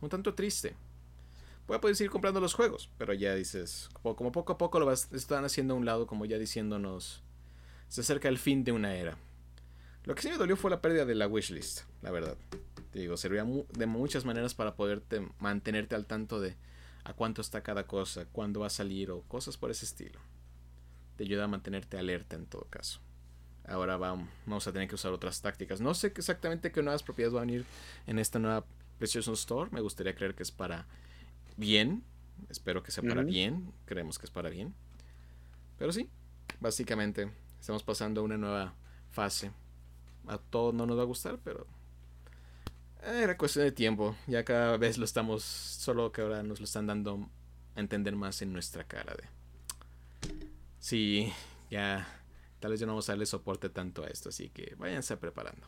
un 0.00 0.08
tanto 0.08 0.34
triste. 0.34 0.74
Voy 1.66 1.76
a 1.76 1.80
poder 1.80 1.96
seguir 1.96 2.10
comprando 2.10 2.40
los 2.40 2.54
juegos, 2.54 2.90
pero 2.96 3.12
ya 3.12 3.34
dices, 3.34 3.90
como, 4.02 4.32
poco 4.32 4.54
a 4.54 4.58
poco 4.58 4.80
lo 4.80 4.90
están 4.90 5.44
haciendo 5.44 5.74
a 5.74 5.76
un 5.76 5.84
lado, 5.84 6.06
como 6.06 6.24
ya 6.24 6.38
diciéndonos, 6.38 7.22
se 7.88 8.00
acerca 8.00 8.28
el 8.28 8.38
fin 8.38 8.64
de 8.64 8.72
una 8.72 8.94
era. 8.94 9.18
Lo 10.04 10.14
que 10.14 10.22
sí 10.22 10.28
me 10.30 10.38
dolió 10.38 10.56
fue 10.56 10.70
la 10.70 10.80
pérdida 10.80 11.04
de 11.04 11.14
la 11.14 11.26
wishlist, 11.26 11.82
la 12.00 12.10
verdad. 12.10 12.36
Te 12.90 13.00
digo, 13.00 13.18
servía 13.18 13.44
de 13.44 13.86
muchas 13.86 14.24
maneras 14.24 14.54
para 14.54 14.76
poderte 14.76 15.28
mantenerte 15.38 15.94
al 15.94 16.06
tanto 16.06 16.40
de 16.40 16.56
a 17.04 17.12
cuánto 17.12 17.42
está 17.42 17.62
cada 17.62 17.86
cosa, 17.86 18.24
cuándo 18.32 18.60
va 18.60 18.68
a 18.68 18.70
salir 18.70 19.10
o 19.10 19.22
cosas 19.22 19.58
por 19.58 19.70
ese 19.70 19.84
estilo. 19.84 20.18
Te 21.18 21.24
ayuda 21.24 21.44
a 21.44 21.48
mantenerte 21.48 21.98
alerta 21.98 22.36
en 22.36 22.46
todo 22.46 22.68
caso. 22.70 23.00
Ahora 23.66 23.96
vamos 23.96 24.68
a 24.68 24.72
tener 24.72 24.86
que 24.86 24.94
usar 24.94 25.10
otras 25.10 25.42
tácticas. 25.42 25.80
No 25.80 25.92
sé 25.92 26.06
exactamente 26.06 26.70
qué 26.70 26.80
nuevas 26.80 27.02
propiedades 27.02 27.34
van 27.34 27.42
a 27.42 27.46
venir 27.46 27.64
en 28.06 28.20
esta 28.20 28.38
nueva 28.38 28.64
PlayStation 28.98 29.34
Store. 29.34 29.68
Me 29.72 29.80
gustaría 29.80 30.14
creer 30.14 30.36
que 30.36 30.44
es 30.44 30.52
para 30.52 30.86
bien. 31.56 32.04
Espero 32.48 32.84
que 32.84 32.92
sea 32.92 33.02
para 33.02 33.24
bien. 33.24 33.72
Creemos 33.84 34.16
que 34.16 34.26
es 34.26 34.30
para 34.30 34.48
bien. 34.48 34.76
Pero 35.76 35.90
sí, 35.90 36.08
básicamente 36.60 37.32
estamos 37.58 37.82
pasando 37.82 38.20
a 38.20 38.24
una 38.24 38.38
nueva 38.38 38.74
fase. 39.10 39.50
A 40.28 40.38
todos 40.38 40.72
no 40.72 40.86
nos 40.86 40.96
va 40.96 41.02
a 41.02 41.06
gustar, 41.06 41.40
pero 41.42 41.66
era 43.02 43.36
cuestión 43.36 43.64
de 43.64 43.72
tiempo. 43.72 44.14
Ya 44.28 44.44
cada 44.44 44.76
vez 44.76 44.98
lo 44.98 45.04
estamos, 45.04 45.42
solo 45.42 46.12
que 46.12 46.20
ahora 46.20 46.44
nos 46.44 46.60
lo 46.60 46.64
están 46.64 46.86
dando 46.86 47.28
a 47.74 47.80
entender 47.80 48.14
más 48.14 48.40
en 48.40 48.52
nuestra 48.52 48.84
cara 48.84 49.16
de... 49.16 49.36
Sí, 50.88 51.30
ya 51.70 52.08
tal 52.60 52.70
vez 52.70 52.80
ya 52.80 52.86
no 52.86 52.92
vamos 52.92 53.06
a 53.10 53.12
darle 53.12 53.26
soporte 53.26 53.68
tanto 53.68 54.04
a 54.04 54.06
esto, 54.06 54.30
así 54.30 54.48
que 54.48 54.74
váyanse 54.78 55.18
preparando. 55.18 55.66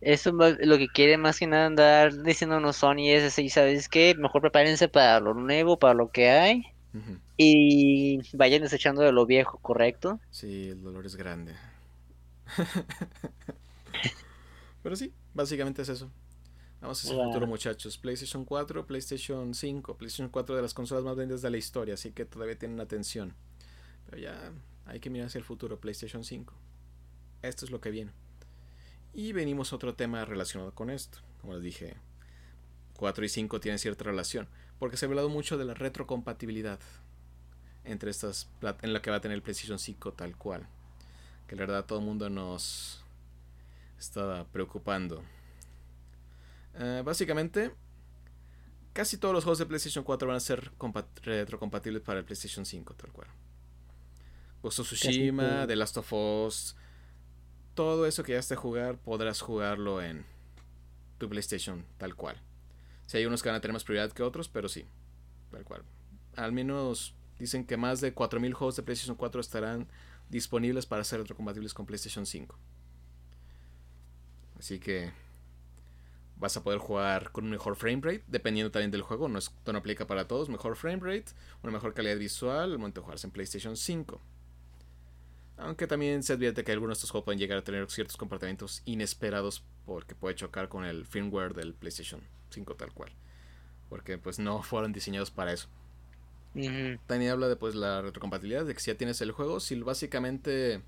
Eso 0.00 0.30
lo 0.30 0.78
que 0.78 0.86
quiere 0.86 1.18
más 1.18 1.40
que 1.40 1.48
nada 1.48 1.66
andar 1.66 2.22
diciéndonos 2.22 2.76
Sony 2.76 3.08
es 3.08 3.24
así, 3.24 3.48
¿sabes 3.48 3.88
qué? 3.88 4.14
Mejor 4.16 4.42
prepárense 4.42 4.86
para 4.86 5.18
lo 5.18 5.34
nuevo, 5.34 5.80
para 5.80 5.94
lo 5.94 6.12
que 6.12 6.30
hay. 6.30 6.62
Y 7.36 8.20
vayan 8.36 8.62
desechando 8.62 9.02
de 9.02 9.10
lo 9.10 9.26
viejo, 9.26 9.58
¿correcto? 9.58 10.20
Sí, 10.30 10.68
el 10.68 10.80
dolor 10.80 11.04
es 11.06 11.16
grande. 11.16 11.56
Pero 14.84 14.94
sí, 14.94 15.12
básicamente 15.34 15.82
es 15.82 15.88
eso. 15.88 16.08
Vamos 16.80 17.04
a 17.04 17.08
hacer 17.08 17.20
el 17.20 17.26
futuro, 17.26 17.46
muchachos. 17.46 17.98
PlayStation 17.98 18.44
4, 18.44 18.86
PlayStation 18.86 19.54
5. 19.54 19.98
PlayStation 19.98 20.30
4 20.30 20.56
de 20.56 20.62
las 20.62 20.72
consolas 20.72 21.04
más 21.04 21.14
vendidas 21.14 21.42
de 21.42 21.50
la 21.50 21.58
historia, 21.58 21.94
así 21.94 22.12
que 22.12 22.24
todavía 22.24 22.58
tienen 22.58 22.80
atención. 22.80 23.34
Pero 24.06 24.22
ya 24.22 24.52
hay 24.86 24.98
que 24.98 25.10
mirar 25.10 25.26
hacia 25.26 25.38
el 25.38 25.44
futuro, 25.44 25.78
PlayStation 25.78 26.24
5. 26.24 26.54
Esto 27.42 27.64
es 27.66 27.70
lo 27.70 27.80
que 27.80 27.90
viene. 27.90 28.12
Y 29.12 29.32
venimos 29.32 29.72
a 29.72 29.76
otro 29.76 29.94
tema 29.94 30.24
relacionado 30.24 30.74
con 30.74 30.88
esto. 30.88 31.18
Como 31.42 31.52
les 31.54 31.62
dije, 31.62 31.96
4 32.96 33.24
y 33.24 33.28
5 33.28 33.60
tienen 33.60 33.78
cierta 33.78 34.04
relación. 34.04 34.48
Porque 34.78 34.96
se 34.96 35.04
ha 35.04 35.08
hablado 35.08 35.28
mucho 35.28 35.58
de 35.58 35.66
la 35.66 35.74
retrocompatibilidad 35.74 36.80
entre 37.84 38.10
estas 38.10 38.48
en 38.82 38.92
la 38.92 39.02
que 39.02 39.10
va 39.10 39.16
a 39.16 39.20
tener 39.20 39.34
el 39.34 39.42
PlayStation 39.42 39.78
5 39.78 40.14
tal 40.14 40.36
cual. 40.36 40.66
Que 41.46 41.56
la 41.56 41.60
verdad 41.60 41.84
todo 41.84 41.98
el 41.98 42.06
mundo 42.06 42.30
nos 42.30 43.04
está 43.98 44.46
preocupando. 44.52 45.22
Eh, 46.74 47.02
básicamente, 47.04 47.72
casi 48.92 49.16
todos 49.16 49.34
los 49.34 49.44
juegos 49.44 49.58
de 49.58 49.66
PlayStation 49.66 50.04
4 50.04 50.28
van 50.28 50.36
a 50.36 50.40
ser 50.40 50.72
retrocompatibles 51.22 52.02
para 52.02 52.20
el 52.20 52.24
PlayStation 52.24 52.64
5 52.64 52.94
tal 52.94 53.12
cual. 53.12 53.28
Ghost 54.62 54.80
of 54.80 54.86
Tsushima, 54.86 55.66
The 55.66 55.76
Last 55.76 55.96
of 55.96 56.12
Us, 56.12 56.76
todo 57.74 58.06
eso 58.06 58.22
que 58.22 58.32
ya 58.32 58.38
esté 58.38 58.56
jugar, 58.56 58.98
podrás 58.98 59.40
jugarlo 59.40 60.02
en 60.02 60.26
tu 61.18 61.28
PlayStation 61.28 61.86
tal 61.98 62.14
cual. 62.14 62.36
Si 63.06 63.16
hay 63.16 63.26
unos 63.26 63.42
que 63.42 63.48
van 63.48 63.56
a 63.56 63.60
tener 63.60 63.72
más 63.72 63.84
prioridad 63.84 64.12
que 64.12 64.22
otros, 64.22 64.48
pero 64.48 64.68
sí, 64.68 64.84
tal 65.50 65.64
cual. 65.64 65.82
Al 66.36 66.52
menos 66.52 67.14
dicen 67.38 67.64
que 67.64 67.76
más 67.76 68.00
de 68.00 68.14
4.000 68.14 68.52
juegos 68.52 68.76
de 68.76 68.82
PlayStation 68.82 69.16
4 69.16 69.40
estarán 69.40 69.88
disponibles 70.28 70.86
para 70.86 71.02
ser 71.04 71.20
retrocompatibles 71.20 71.74
con 71.74 71.86
PlayStation 71.86 72.26
5. 72.26 72.56
Así 74.58 74.78
que 74.78 75.12
vas 76.40 76.56
a 76.56 76.64
poder 76.64 76.78
jugar 76.78 77.30
con 77.32 77.44
un 77.44 77.50
mejor 77.50 77.76
frame 77.76 78.00
rate, 78.02 78.24
dependiendo 78.26 78.70
también 78.70 78.90
del 78.90 79.02
juego, 79.02 79.28
no, 79.28 79.38
es, 79.38 79.52
no 79.66 79.78
aplica 79.78 80.06
para 80.06 80.26
todos, 80.26 80.48
mejor 80.48 80.74
frame 80.74 81.00
rate, 81.00 81.32
una 81.62 81.72
mejor 81.72 81.92
calidad 81.92 82.16
visual 82.16 82.72
al 82.72 82.78
momento 82.78 83.00
de 83.00 83.04
jugarse 83.04 83.26
en 83.26 83.30
PlayStation 83.30 83.76
5. 83.76 84.20
Aunque 85.58 85.86
también 85.86 86.22
se 86.22 86.32
advierte 86.32 86.64
que 86.64 86.72
algunos 86.72 86.96
de 86.96 87.00
estos 87.00 87.10
juegos 87.10 87.26
pueden 87.26 87.38
llegar 87.38 87.58
a 87.58 87.62
tener 87.62 87.88
ciertos 87.90 88.16
comportamientos 88.16 88.80
inesperados 88.86 89.62
porque 89.84 90.14
puede 90.14 90.34
chocar 90.34 90.70
con 90.70 90.86
el 90.86 91.04
firmware 91.04 91.52
del 91.52 91.74
PlayStation 91.74 92.22
5 92.48 92.74
tal 92.76 92.94
cual. 92.94 93.12
Porque 93.90 94.16
pues 94.16 94.38
no 94.38 94.62
fueron 94.62 94.94
diseñados 94.94 95.30
para 95.30 95.52
eso. 95.52 95.68
También 97.06 97.30
habla 97.30 97.48
de 97.48 97.56
pues 97.56 97.74
la 97.74 98.00
retrocompatibilidad, 98.00 98.64
de 98.64 98.74
que 98.74 98.80
si 98.80 98.90
ya 98.90 98.96
tienes 98.96 99.20
el 99.20 99.30
juego, 99.32 99.60
si 99.60 99.78
básicamente 99.78 100.82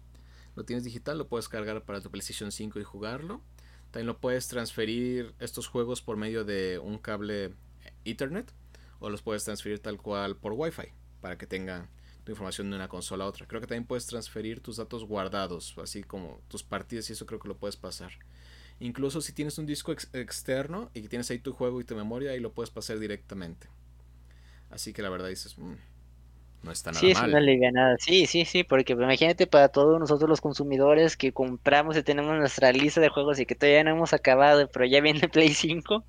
lo 0.57 0.65
tienes 0.65 0.85
digital, 0.85 1.19
lo 1.19 1.29
puedes 1.29 1.49
cargar 1.49 1.85
para 1.85 2.01
tu 2.01 2.11
PlayStation 2.11 2.51
5 2.51 2.81
y 2.81 2.85
jugarlo. 2.85 3.43
También 3.93 4.07
lo 4.07 4.19
puedes 4.19 4.49
transferir 4.49 5.35
estos 5.39 5.67
juegos 5.69 6.01
por 6.01 6.17
medio 6.17 6.45
de 6.45 6.79
un 6.79 6.99
cable 6.99 7.55
Ethernet 8.07 8.51
o 9.01 9.11
los 9.11 9.21
puedes 9.21 9.45
transferir 9.45 9.81
tal 9.81 9.99
cual 9.99 10.37
por 10.37 10.55
Wi-Fi 10.55 10.89
para 11.21 11.37
que 11.37 11.47
tenga 11.47 11.91
tu 12.25 12.33
información 12.33 12.71
de 12.71 12.77
una 12.77 12.89
consola 12.89 13.25
a 13.25 13.27
otra. 13.29 13.47
Creo 13.47 13.61
que 13.61 13.67
también 13.67 13.85
puedes 13.85 14.07
transferir 14.07 14.61
tus 14.61 14.79
datos 14.79 15.05
guardados, 15.05 15.75
así 15.77 16.03
como 16.03 16.41
tus 16.49 16.63
partidas 16.63 17.11
y 17.11 17.13
eso 17.13 17.27
creo 17.27 17.39
que 17.39 17.49
lo 17.49 17.59
puedes 17.59 17.77
pasar. 17.77 18.13
Incluso 18.81 19.21
si 19.21 19.35
tienes 19.35 19.59
un 19.59 19.67
disco 19.67 19.93
externo 19.93 20.91
y 20.95 21.03
tienes 21.09 21.31
ahí 21.31 21.39
tu 21.39 21.53
juego 21.53 21.81
y 21.81 21.85
tu 21.85 21.95
memoria, 21.95 22.31
ahí 22.31 22.41
lo 22.41 22.55
puedes 22.55 22.71
pasar 22.71 22.99
directamente. 22.99 23.69
Así 24.71 24.95
que 24.95 25.03
la 25.03 25.11
verdad 25.11 25.29
dices, 25.29 25.59
mm, 25.59 25.75
no 26.63 26.71
está 26.71 26.93
nada 26.93 27.01
sí, 27.01 27.13
mal. 27.15 27.49
Es 27.49 28.05
Sí, 28.05 28.27
sí, 28.27 28.45
sí, 28.45 28.65
porque 28.65 28.93
imagínate 28.93 29.47
para 29.47 29.69
todos 29.69 29.99
nosotros 29.99 30.29
los 30.29 30.41
consumidores 30.41 31.17
que 31.17 31.33
compramos 31.33 31.97
y 31.97 32.03
tenemos 32.03 32.37
nuestra 32.37 32.73
lista 32.73 33.01
de 33.01 33.09
juegos 33.09 33.41
y 33.41 33.47
que 33.47 33.55
todavía 33.55 33.85
no 33.85 33.91
hemos 33.91 34.13
acabado, 34.13 34.69
pero 34.73 34.85
ya 34.85 35.01
viene 35.01 35.21
Play 35.29 35.53
5. 35.53 36.05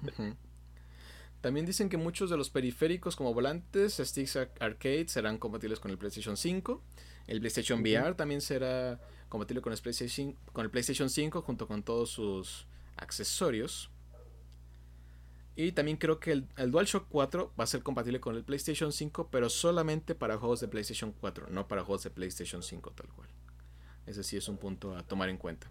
También 1.41 1.65
dicen 1.65 1.89
que 1.89 1.97
muchos 1.97 2.29
de 2.29 2.37
los 2.37 2.49
periféricos 2.49 3.15
como 3.15 3.33
volantes, 3.33 3.97
sticks 3.97 4.37
arcade 4.37 5.07
serán 5.07 5.37
compatibles 5.37 5.79
con 5.79 5.91
el 5.91 5.97
PlayStation 5.97 6.37
5. 6.37 6.81
El 7.27 7.39
PlayStation 7.39 7.81
VR 7.81 8.15
también 8.15 8.41
será 8.41 8.99
compatible 9.29 9.61
con 9.61 9.73
el, 9.73 9.79
PlayStation, 9.79 10.35
con 10.51 10.63
el 10.63 10.71
PlayStation 10.71 11.09
5 11.09 11.41
junto 11.41 11.67
con 11.67 11.83
todos 11.83 12.11
sus 12.11 12.67
accesorios. 12.95 13.89
Y 15.55 15.71
también 15.73 15.97
creo 15.97 16.19
que 16.19 16.31
el, 16.31 16.71
DualShock 16.71 17.07
4 17.09 17.53
va 17.59 17.63
a 17.63 17.67
ser 17.67 17.83
compatible 17.83 18.19
con 18.19 18.35
el 18.35 18.43
PlayStation 18.43 18.91
5, 18.91 19.29
pero 19.29 19.49
solamente 19.49 20.15
para 20.15 20.37
juegos 20.37 20.61
de 20.61 20.67
PlayStation 20.67 21.11
4, 21.11 21.47
no 21.51 21.67
para 21.67 21.83
juegos 21.83 22.03
de 22.03 22.09
PlayStation 22.09 22.63
5 22.63 22.91
tal 22.91 23.07
cual. 23.09 23.29
Ese 24.07 24.23
sí 24.23 24.35
es 24.35 24.47
un 24.49 24.57
punto 24.57 24.95
a 24.97 25.03
tomar 25.03 25.29
en 25.29 25.37
cuenta. 25.37 25.69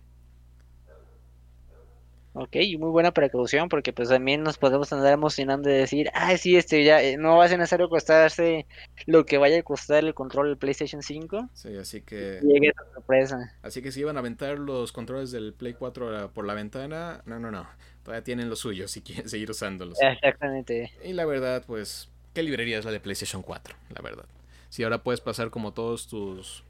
Ok, 2.35 2.57
muy 2.78 2.89
buena 2.91 3.12
precaución 3.12 3.68
porque 3.68 3.93
pues 3.93 4.09
también 4.09 4.43
nos 4.43 4.57
podemos 4.57 4.91
andar 4.93 5.12
emocionando 5.12 5.68
de 5.68 5.76
decir, 5.76 6.11
ah, 6.14 6.35
sí, 6.39 6.57
este 6.57 6.83
ya 6.83 7.03
eh, 7.03 7.18
no 7.18 7.37
va 7.37 7.45
a 7.45 7.49
ser 7.49 7.59
necesario 7.59 7.91
costarse 7.91 8.66
lo 9.05 9.26
que 9.26 9.37
vaya 9.37 9.59
a 9.59 9.62
costar 9.62 10.03
el 10.03 10.14
control 10.14 10.49
del 10.49 10.57
PlayStation 10.57 11.03
5. 11.03 11.51
Sí, 11.53 11.76
así 11.76 12.01
que... 12.01 12.41
Llegue 12.43 12.72
sorpresa. 12.95 13.55
Así 13.61 13.83
que 13.83 13.93
si 13.93 14.01
iban 14.01 14.16
a 14.16 14.20
aventar 14.20 14.59
los 14.59 14.93
controles 14.93 15.30
del 15.30 15.53
Play 15.53 15.74
4 15.74 16.30
por 16.33 16.47
la 16.47 16.55
ventana, 16.55 17.20
no, 17.26 17.39
no, 17.39 17.51
no. 17.51 17.68
Todavía 18.03 18.24
tienen 18.24 18.49
lo 18.49 18.57
suyo 18.57 18.89
si 18.89 19.03
quieren 19.03 19.28
seguir 19.28 19.51
usándolos. 19.51 19.99
Exactamente. 20.01 20.91
Y 21.05 21.12
la 21.12 21.26
verdad, 21.26 21.62
pues, 21.66 22.09
¿qué 22.33 22.43
librería 22.43 22.78
es 22.78 22.87
la 22.87 22.93
de 22.93 23.01
PlayStation 23.01 23.43
4? 23.43 23.74
La 23.95 24.01
verdad. 24.01 24.24
Si 24.70 24.85
ahora 24.85 25.03
puedes 25.03 25.20
pasar 25.20 25.51
como 25.51 25.74
todos 25.74 26.09
tus 26.09 26.64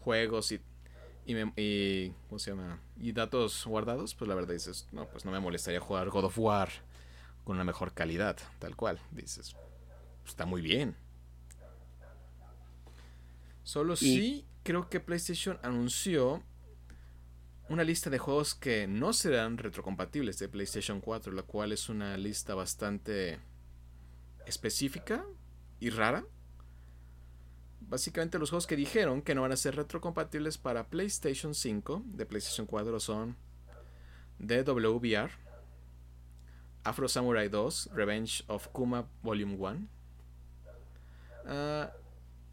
juegos 0.00 0.52
y, 0.52 0.60
y, 1.56 2.10
¿cómo 2.28 2.38
se 2.38 2.50
llama? 2.50 2.80
y 3.00 3.12
datos 3.12 3.64
guardados, 3.66 4.14
pues 4.14 4.28
la 4.28 4.34
verdad 4.34 4.54
dices, 4.54 4.88
no, 4.92 5.06
pues 5.06 5.24
no 5.24 5.30
me 5.30 5.40
molestaría 5.40 5.80
jugar 5.80 6.08
God 6.10 6.24
of 6.24 6.38
War 6.38 6.70
con 7.44 7.56
una 7.56 7.64
mejor 7.64 7.92
calidad, 7.92 8.36
tal 8.58 8.76
cual. 8.76 8.98
Dices, 9.12 9.54
está 10.26 10.46
muy 10.46 10.62
bien. 10.62 10.96
Solo 13.62 13.96
sí 13.96 14.46
creo 14.62 14.88
que 14.88 15.00
PlayStation 15.00 15.58
anunció 15.62 16.42
una 17.68 17.84
lista 17.84 18.10
de 18.10 18.18
juegos 18.18 18.54
que 18.54 18.86
no 18.86 19.12
serán 19.12 19.58
retrocompatibles 19.58 20.38
de 20.38 20.48
PlayStation 20.48 21.00
4, 21.00 21.32
la 21.32 21.42
cual 21.42 21.72
es 21.72 21.88
una 21.88 22.16
lista 22.16 22.54
bastante 22.54 23.38
específica 24.46 25.24
y 25.80 25.90
rara. 25.90 26.24
Básicamente 27.88 28.38
los 28.38 28.50
juegos 28.50 28.66
que 28.66 28.76
dijeron 28.76 29.22
que 29.22 29.34
no 29.34 29.42
van 29.42 29.52
a 29.52 29.56
ser 29.56 29.74
retrocompatibles 29.74 30.58
para 30.58 30.88
PlayStation 30.88 31.54
5 31.54 32.02
de 32.04 32.26
PlayStation 32.26 32.66
4 32.66 33.00
son 33.00 33.34
DWVR, 34.38 35.30
Afro 36.84 37.08
Samurai 37.08 37.48
2, 37.48 37.90
Revenge 37.94 38.44
of 38.48 38.68
Kuma 38.72 39.08
Volume 39.22 39.56
1, 39.56 39.88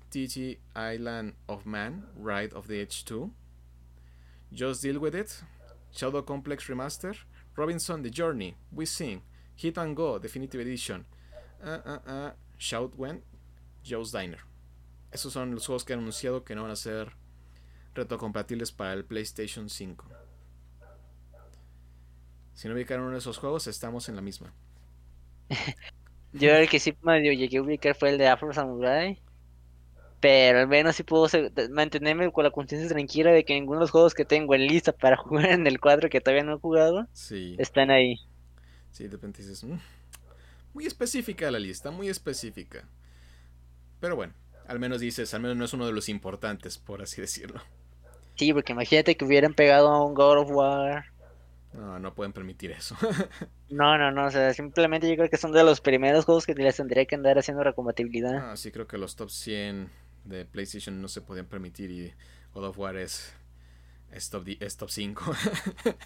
TT 0.10 0.58
Island 0.74 1.34
of 1.48 1.66
Man, 1.66 2.08
Ride 2.16 2.54
of 2.54 2.68
the 2.68 2.82
Edge 2.82 3.04
2, 3.04 3.30
Just 4.54 4.84
Deal 4.84 5.00
With 5.00 5.16
It, 5.16 5.44
Shadow 5.92 6.22
Complex 6.22 6.68
Remaster, 6.70 7.14
Robinson 7.58 8.04
The 8.04 8.10
Journey, 8.10 8.56
We 8.72 8.86
Sing, 8.86 9.22
Hit 9.54 9.78
and 9.78 9.98
Go 9.98 10.18
Definitive 10.18 10.62
Edition, 10.62 11.06
uh, 11.62 11.80
uh, 11.86 12.00
uh, 12.08 12.32
Shout 12.58 12.94
When, 12.96 13.22
Joe's 13.84 14.12
Diner. 14.12 14.40
Esos 15.16 15.32
son 15.32 15.56
los 15.56 15.66
juegos 15.66 15.86
que 15.86 15.94
han 15.94 16.00
anunciado 16.00 16.44
que 16.44 16.56
no 16.56 16.64
van 16.64 16.72
a 16.72 16.76
ser 16.76 17.14
retrocompatibles 17.94 18.74
para 18.74 18.92
el 18.92 19.06
PlayStation 19.06 19.70
5. 19.70 20.06
Si 22.54 22.68
no 22.68 22.74
ubicaron 22.74 23.06
uno 23.06 23.14
de 23.14 23.20
esos 23.20 23.38
juegos, 23.38 23.66
estamos 23.68 24.10
en 24.10 24.18
la 24.18 24.22
misma. 24.22 24.54
Yo 26.34 26.50
el 26.50 26.68
que 26.68 26.82
sí 26.82 26.94
medio 27.02 27.32
llegué 27.32 27.60
a 27.60 27.62
ubicar 27.62 27.96
fue 27.96 28.10
el 28.10 28.18
de 28.18 28.28
Afro 28.28 28.52
Samurai. 28.52 29.22
Pero 30.20 30.60
al 30.60 30.68
menos 30.68 30.98
sí 30.98 31.04
puedo 31.04 31.30
mantenerme 31.70 32.30
con 32.34 32.44
la 32.44 32.52
conciencia 32.52 32.90
tranquila 32.90 33.32
de 33.32 33.46
que 33.46 33.54
ninguno 33.54 33.80
de 33.80 33.84
los 33.84 33.92
juegos 33.92 34.14
que 34.14 34.26
tengo 34.26 34.54
en 34.54 34.68
lista 34.68 34.92
para 34.92 35.16
jugar 35.24 35.46
en 35.46 35.66
el 35.66 35.80
cuadro 35.80 36.10
que 36.10 36.20
todavía 36.20 36.44
no 36.44 36.56
he 36.56 36.60
jugado 36.60 37.08
están 37.58 37.90
ahí. 37.90 38.18
Sí, 38.92 39.06
de 39.06 39.12
repente 39.12 39.44
dices, 39.44 39.64
mm, 39.64 39.78
muy 40.74 40.86
específica 40.86 41.50
la 41.52 41.60
lista, 41.60 41.90
muy 41.90 42.10
específica. 42.10 42.86
Pero 44.02 44.18
bueno, 44.18 44.34
al 44.68 44.80
menos 44.80 45.00
dices, 45.00 45.34
al 45.34 45.42
menos 45.42 45.58
no 45.58 45.66
es 45.66 45.74
uno 45.74 45.86
de 45.86 45.94
los 45.94 46.10
importantes, 46.10 46.78
por 46.78 47.02
así 47.02 47.22
decirlo. 47.22 47.62
Sí, 48.36 48.54
porque 48.54 48.74
imagínate 48.74 49.16
que 49.16 49.26
hubieran 49.26 49.54
pegado 49.54 49.90
a 49.90 50.06
un 50.06 50.14
God 50.14 50.40
of 50.40 50.52
War. 50.52 51.06
No, 51.74 52.00
no 52.00 52.14
pueden 52.14 52.34
permitir 52.34 52.72
eso. 52.72 52.96
no, 53.70 53.98
no, 53.98 54.12
no, 54.12 54.28
o 54.28 54.32
sea, 54.32 54.54
simplemente 54.54 55.10
yo 55.10 55.16
creo 55.16 55.30
que 55.30 55.38
son 55.38 55.52
de 55.52 55.64
los 55.64 55.82
primeros 55.82 56.26
juegos 56.26 56.46
que 56.46 56.54
les 56.54 56.78
tendría 56.78 57.06
que 57.06 57.16
andar 57.16 57.38
haciendo 57.38 57.64
recompatibilidad. 57.64 58.52
Ah, 58.52 58.58
sí, 58.58 58.72
creo 58.72 58.88
que 58.88 58.98
los 58.98 59.16
top 59.16 59.30
100 59.30 59.90
de 60.24 60.46
PlayStation 60.46 61.02
no 61.02 61.08
se 61.08 61.22
podían 61.22 61.46
permitir 61.46 61.92
y 61.92 62.14
God 62.54 62.66
of 62.66 62.80
War 62.80 62.98
es, 62.98 63.34
top, 64.32 64.90
5. 64.90 65.36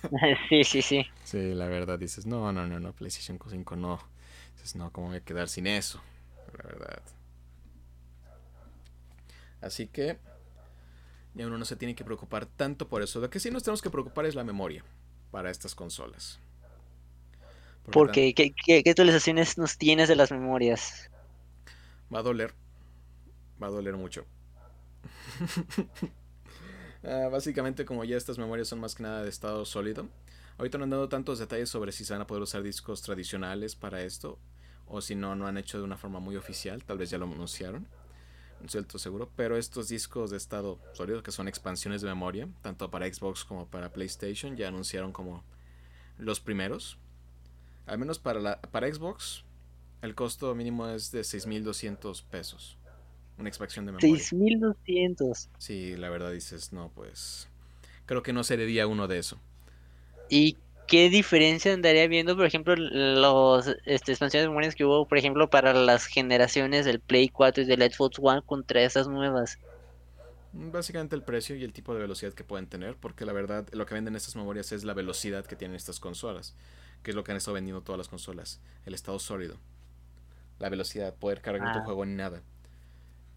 sí, 0.49 0.63
sí, 0.63 0.81
sí. 0.81 1.05
Sí, 1.23 1.53
la 1.53 1.67
verdad 1.67 1.99
dices, 1.99 2.25
no, 2.25 2.51
no, 2.51 2.67
no, 2.67 2.79
no, 2.79 2.93
PlayStation 2.93 3.39
5 3.47 3.75
no. 3.75 3.99
Dices, 4.55 4.75
no, 4.75 4.91
¿cómo 4.91 5.07
voy 5.07 5.17
a 5.17 5.21
quedar 5.21 5.47
sin 5.49 5.67
eso? 5.67 6.01
La 6.57 6.63
verdad. 6.63 7.01
Así 9.61 9.87
que 9.87 10.17
ya 11.33 11.47
uno 11.47 11.57
no 11.57 11.65
se 11.65 11.75
tiene 11.75 11.95
que 11.95 12.05
preocupar 12.05 12.45
tanto 12.45 12.87
por 12.87 13.01
eso. 13.01 13.19
Lo 13.19 13.29
que 13.29 13.39
sí 13.39 13.51
nos 13.51 13.63
tenemos 13.63 13.81
que 13.81 13.89
preocupar 13.89 14.25
es 14.25 14.35
la 14.35 14.43
memoria 14.43 14.83
para 15.31 15.51
estas 15.51 15.75
consolas. 15.75 16.39
Porque, 17.91 18.33
¿qué, 18.33 18.51
qué, 18.51 18.83
qué 18.83 18.89
actualizaciones 18.89 19.57
nos 19.57 19.77
tienes 19.77 20.07
de 20.09 20.15
las 20.15 20.31
memorias? 20.31 21.09
Va 22.13 22.19
a 22.19 22.23
doler 22.23 22.53
va 23.61 23.67
a 23.67 23.71
doler 23.71 23.95
mucho. 23.95 24.25
Ah, 27.01 27.29
básicamente 27.31 27.85
como 27.85 28.03
ya 28.03 28.17
estas 28.17 28.37
memorias 28.37 28.67
son 28.67 28.81
más 28.81 28.93
que 28.93 29.03
nada 29.03 29.23
de 29.23 29.29
estado 29.29 29.63
sólido, 29.63 30.09
ahorita 30.57 30.77
no 30.77 30.83
han 30.83 30.89
dado 30.89 31.07
tantos 31.07 31.39
detalles 31.39 31.69
sobre 31.69 31.93
si 31.93 32.03
se 32.03 32.11
van 32.11 32.23
a 32.23 32.27
poder 32.27 32.43
usar 32.43 32.61
discos 32.61 33.01
tradicionales 33.01 33.77
para 33.77 34.01
esto 34.01 34.37
o 34.85 34.99
si 34.99 35.15
no, 35.15 35.33
no 35.33 35.47
han 35.47 35.57
hecho 35.57 35.77
de 35.77 35.85
una 35.85 35.95
forma 35.95 36.19
muy 36.19 36.35
oficial, 36.35 36.83
tal 36.83 36.97
vez 36.97 37.09
ya 37.09 37.17
lo 37.17 37.23
anunciaron, 37.23 37.87
estoy 38.65 38.99
seguro, 38.99 39.29
pero 39.35 39.57
estos 39.57 39.87
discos 39.89 40.31
de 40.31 40.37
estado 40.37 40.79
sólido 40.93 41.23
que 41.23 41.31
son 41.31 41.47
expansiones 41.47 42.01
de 42.01 42.07
memoria, 42.07 42.47
tanto 42.61 42.89
para 42.89 43.11
Xbox 43.11 43.43
como 43.45 43.67
para 43.67 43.91
PlayStation, 43.91 44.55
ya 44.55 44.67
anunciaron 44.67 45.11
como 45.11 45.43
los 46.17 46.39
primeros. 46.39 46.97
Al 47.85 47.97
menos 47.97 48.19
para, 48.19 48.39
la, 48.39 48.61
para 48.61 48.93
Xbox, 48.93 49.43
el 50.01 50.15
costo 50.15 50.53
mínimo 50.55 50.87
es 50.87 51.11
de 51.11 51.21
6.200 51.21 52.23
pesos 52.23 52.79
una 53.39 53.49
expansión 53.49 53.85
de 53.85 53.93
memoria. 53.93 54.09
6200. 54.09 55.49
Sí, 55.57 55.95
la 55.95 56.09
verdad 56.09 56.31
dices, 56.31 56.73
no, 56.73 56.91
pues 56.93 57.47
creo 58.05 58.21
que 58.21 58.33
no 58.33 58.43
sería 58.43 58.85
uno 58.85 59.07
de 59.07 59.19
eso. 59.19 59.39
¿Y 60.29 60.57
qué 60.89 61.09
diferencia 61.09 61.71
andaría 61.71 62.07
viendo, 62.07 62.35
por 62.35 62.45
ejemplo, 62.45 62.75
los 62.75 63.67
este, 63.85 64.11
expansiones 64.11 64.45
de 64.45 64.49
memorias 64.49 64.75
que 64.75 64.83
hubo, 64.83 65.07
por 65.07 65.17
ejemplo, 65.17 65.49
para 65.49 65.73
las 65.73 66.07
generaciones 66.07 66.83
del 66.85 66.99
Play 66.99 67.29
4 67.29 67.63
y 67.63 67.65
del 67.67 67.81
Xbox 67.91 68.17
One 68.19 68.41
contra 68.41 68.81
esas 68.81 69.07
nuevas? 69.07 69.59
Básicamente 70.51 71.15
el 71.15 71.21
precio 71.21 71.55
y 71.55 71.63
el 71.63 71.73
tipo 71.73 71.93
de 71.93 72.01
velocidad 72.01 72.33
que 72.33 72.43
pueden 72.43 72.65
tener, 72.65 72.95
porque 72.95 73.23
la 73.23 73.33
verdad 73.33 73.67
lo 73.71 73.85
que 73.85 73.93
venden 73.93 74.15
estas 74.15 74.35
memorias 74.35 74.71
es 74.71 74.83
la 74.83 74.95
velocidad 74.95 75.45
que 75.45 75.55
tienen 75.55 75.75
estas 75.75 75.99
consolas, 75.99 76.55
que 77.03 77.11
es 77.11 77.15
lo 77.15 77.23
que 77.23 77.31
han 77.31 77.37
estado 77.37 77.53
vendiendo 77.53 77.83
todas 77.83 77.99
las 77.99 78.07
consolas, 78.07 78.59
el 78.85 78.95
estado 78.95 79.19
sólido, 79.19 79.57
la 80.57 80.69
velocidad, 80.69 81.15
poder 81.15 81.41
cargar 81.41 81.71
tu 81.71 81.79
ah. 81.79 81.85
juego 81.85 82.03
en 82.03 82.17
nada. 82.17 82.41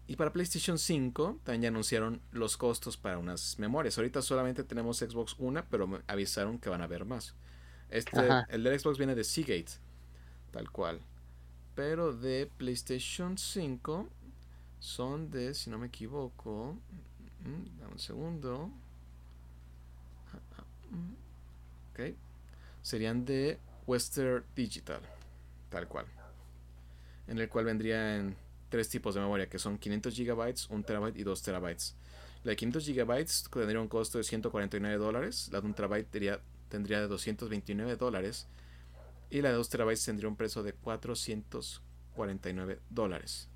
Y 0.07 0.15
para 0.15 0.33
PlayStation 0.33 0.79
5 0.79 1.41
también 1.43 1.61
ya 1.61 1.67
anunciaron 1.69 2.19
los 2.31 2.57
costos 2.57 2.97
para 2.97 3.19
unas 3.19 3.57
memorias. 3.59 3.97
Ahorita 3.97 4.23
solamente 4.23 4.63
tenemos 4.63 4.97
Xbox 4.97 5.35
One, 5.39 5.63
pero 5.69 6.01
avisaron 6.07 6.57
que 6.57 6.69
van 6.69 6.81
a 6.81 6.85
haber 6.85 7.05
más. 7.05 7.35
Este, 7.93 8.27
el 8.49 8.63
de 8.63 8.79
Xbox 8.79 8.97
viene 8.97 9.13
de 9.13 9.23
Seagate, 9.23 9.73
tal 10.49 10.71
cual. 10.71 10.99
Pero 11.75 12.11
de 12.11 12.49
PlayStation 12.57 13.37
5 13.37 14.09
son 14.79 15.29
de, 15.29 15.53
si 15.53 15.69
no 15.69 15.77
me 15.77 15.87
equivoco, 15.87 16.75
mm, 17.43 17.79
dame 17.79 17.93
un 17.93 17.99
segundo. 17.99 18.71
Ok. 21.91 22.15
Serían 22.81 23.25
de 23.25 23.59
Western 23.85 24.43
Digital, 24.55 25.01
tal 25.69 25.87
cual. 25.87 26.07
En 27.27 27.37
el 27.37 27.47
cual 27.47 27.65
vendría 27.65 28.17
en 28.17 28.35
tres 28.69 28.89
tipos 28.89 29.13
de 29.13 29.21
memoria, 29.21 29.47
que 29.47 29.59
son 29.59 29.77
500 29.77 30.17
GB, 30.17 30.55
1 30.67 30.83
TB 30.83 31.15
y 31.15 31.21
2 31.21 31.43
TB. 31.43 31.77
La 32.43 32.49
de 32.49 32.55
500 32.55 32.87
GB 32.87 33.25
tendría 33.51 33.79
un 33.79 33.87
costo 33.87 34.17
de 34.17 34.23
149 34.23 34.97
dólares, 34.97 35.49
la 35.51 35.61
de 35.61 35.67
1 35.67 35.75
TB 35.75 36.05
tendría, 36.73 36.99
de 36.99 37.07
229 37.07 37.95
dólares 37.97 38.47
y 39.29 39.41
la 39.41 39.49
de 39.49 39.55
2 39.55 39.69
TB 39.69 39.93
tendría 40.03 40.27
un 40.27 40.35
precio 40.35 40.63
de 40.63 40.73
449 40.73 42.79
dólares. 42.89 43.47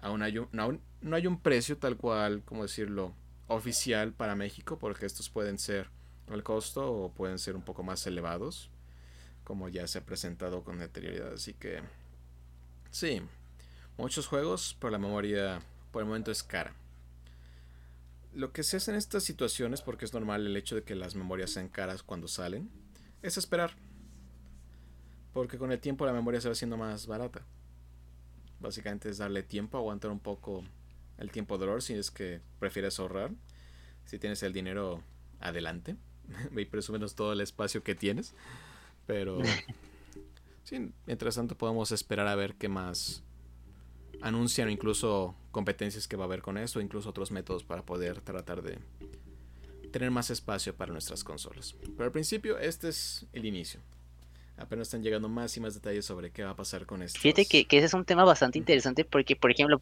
Aún, 0.00 0.22
hay 0.22 0.38
un, 0.38 0.48
no 0.52 1.16
hay 1.16 1.26
un 1.26 1.40
precio 1.40 1.76
tal 1.76 1.96
cual, 1.96 2.44
como 2.44 2.62
decirlo, 2.62 3.14
oficial 3.48 4.12
para 4.12 4.36
México, 4.36 4.78
porque 4.78 5.06
estos 5.06 5.28
pueden 5.28 5.58
ser 5.58 5.90
el 6.28 6.44
costo 6.44 6.88
o 6.88 7.12
pueden 7.12 7.40
ser 7.40 7.56
un 7.56 7.62
poco 7.62 7.82
más 7.82 8.06
elevados, 8.06 8.70
como 9.42 9.68
ya 9.68 9.88
se 9.88 9.98
ha 9.98 10.04
presentado 10.04 10.62
con 10.62 10.80
anterioridad. 10.80 11.32
Así 11.32 11.54
que, 11.54 11.82
sí, 12.92 13.22
muchos 13.98 14.28
juegos, 14.28 14.76
pero 14.78 14.92
la 14.92 14.98
memoria 14.98 15.60
por 15.90 16.02
el 16.02 16.06
momento 16.06 16.30
es 16.30 16.44
cara. 16.44 16.72
Lo 18.34 18.52
que 18.52 18.62
se 18.62 18.78
hace 18.78 18.90
en 18.90 18.96
estas 18.96 19.24
situaciones, 19.24 19.82
porque 19.82 20.04
es 20.04 20.14
normal 20.14 20.46
el 20.46 20.56
hecho 20.56 20.74
de 20.74 20.82
que 20.82 20.94
las 20.94 21.14
memorias 21.14 21.50
sean 21.50 21.68
caras 21.68 22.02
cuando 22.02 22.28
salen, 22.28 22.70
es 23.22 23.36
esperar. 23.36 23.76
Porque 25.32 25.58
con 25.58 25.72
el 25.72 25.80
tiempo 25.80 26.06
la 26.06 26.12
memoria 26.12 26.40
se 26.40 26.48
va 26.48 26.52
haciendo 26.52 26.76
más 26.76 27.06
barata. 27.06 27.42
Básicamente 28.60 29.08
es 29.08 29.18
darle 29.18 29.42
tiempo, 29.42 29.76
aguantar 29.76 30.10
un 30.10 30.20
poco 30.20 30.64
el 31.18 31.30
tiempo 31.30 31.56
de 31.56 31.66
dolor 31.66 31.82
si 31.82 31.94
es 31.94 32.10
que 32.10 32.40
prefieres 32.58 32.98
ahorrar. 32.98 33.32
Si 34.04 34.18
tienes 34.18 34.42
el 34.42 34.52
dinero, 34.52 35.02
adelante. 35.40 35.96
y 36.56 36.92
menos 36.92 37.14
todo 37.14 37.32
el 37.32 37.40
espacio 37.40 37.82
que 37.82 37.94
tienes. 37.94 38.34
Pero 39.06 39.38
sí, 40.64 40.90
mientras 41.06 41.34
tanto 41.34 41.56
podemos 41.56 41.92
esperar 41.92 42.28
a 42.28 42.34
ver 42.34 42.54
qué 42.54 42.68
más 42.68 43.22
anuncian 44.20 44.70
incluso 44.70 45.34
competencias 45.52 46.08
que 46.08 46.16
va 46.16 46.24
a 46.24 46.26
haber 46.26 46.42
con 46.42 46.58
esto, 46.58 46.80
incluso 46.80 47.10
otros 47.10 47.30
métodos 47.30 47.62
para 47.62 47.82
poder 47.82 48.20
tratar 48.20 48.62
de 48.62 48.78
tener 49.92 50.10
más 50.10 50.30
espacio 50.30 50.74
para 50.74 50.90
nuestras 50.90 51.22
consolas. 51.22 51.76
Pero 51.82 52.04
al 52.04 52.12
principio 52.12 52.58
este 52.58 52.88
es 52.88 53.26
el 53.32 53.44
inicio. 53.44 53.80
Apenas 54.56 54.88
están 54.88 55.02
llegando 55.02 55.28
más 55.28 55.56
y 55.56 55.60
más 55.60 55.74
detalles 55.74 56.04
sobre 56.04 56.30
qué 56.30 56.42
va 56.42 56.50
a 56.50 56.56
pasar 56.56 56.86
con 56.86 57.02
esto. 57.02 57.20
Fíjate 57.20 57.46
que, 57.46 57.66
ese 57.70 57.86
es 57.86 57.94
un 57.94 58.04
tema 58.04 58.24
bastante 58.24 58.58
interesante 58.58 59.04
porque, 59.04 59.36
por 59.36 59.52
ejemplo, 59.52 59.80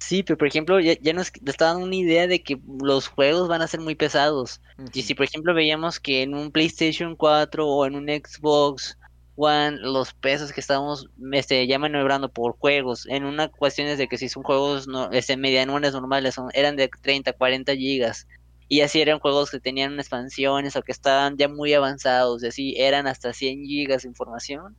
Sí, 0.00 0.22
pero 0.22 0.36
por 0.36 0.48
ejemplo, 0.48 0.80
ya, 0.80 0.98
ya 1.00 1.14
nos 1.14 1.32
está 1.46 1.66
dando 1.66 1.86
una 1.86 1.96
idea 1.96 2.26
de 2.26 2.42
que 2.42 2.60
los 2.82 3.08
juegos 3.08 3.48
van 3.48 3.62
a 3.62 3.68
ser 3.68 3.80
muy 3.80 3.94
pesados. 3.94 4.60
Y 4.92 5.00
si 5.00 5.14
por 5.14 5.24
ejemplo 5.24 5.54
veíamos 5.54 5.98
que 5.98 6.22
en 6.22 6.34
un 6.34 6.50
PlayStation 6.50 7.16
4 7.16 7.66
o 7.66 7.86
en 7.86 7.94
un 7.94 8.08
Xbox 8.08 8.98
One 9.36 9.78
los 9.78 10.14
pesos 10.14 10.52
que 10.52 10.60
estamos 10.60 11.08
este, 11.32 11.66
ya 11.66 11.78
maniobrando 11.78 12.28
por 12.28 12.56
juegos, 12.56 13.06
en 13.06 13.24
una 13.24 13.48
cuestión 13.48 13.88
es 13.88 13.98
de 13.98 14.06
que 14.06 14.18
si 14.18 14.28
son 14.28 14.42
juegos 14.42 14.86
no, 14.86 15.10
este, 15.10 15.36
medianones 15.36 15.92
normales, 15.92 16.34
son, 16.34 16.50
eran 16.54 16.76
de 16.76 16.88
30, 16.88 17.32
40 17.32 17.74
gigas. 17.74 18.26
Y 18.68 18.80
así 18.80 19.00
eran 19.00 19.18
juegos 19.18 19.50
que 19.50 19.60
tenían 19.60 19.98
expansiones 19.98 20.74
o 20.76 20.82
que 20.82 20.92
estaban 20.92 21.36
ya 21.36 21.48
muy 21.48 21.74
avanzados, 21.74 22.42
y 22.42 22.46
así 22.46 22.74
eran 22.76 23.06
hasta 23.06 23.32
100 23.32 23.64
gigas 23.64 24.02
de 24.02 24.08
información. 24.08 24.76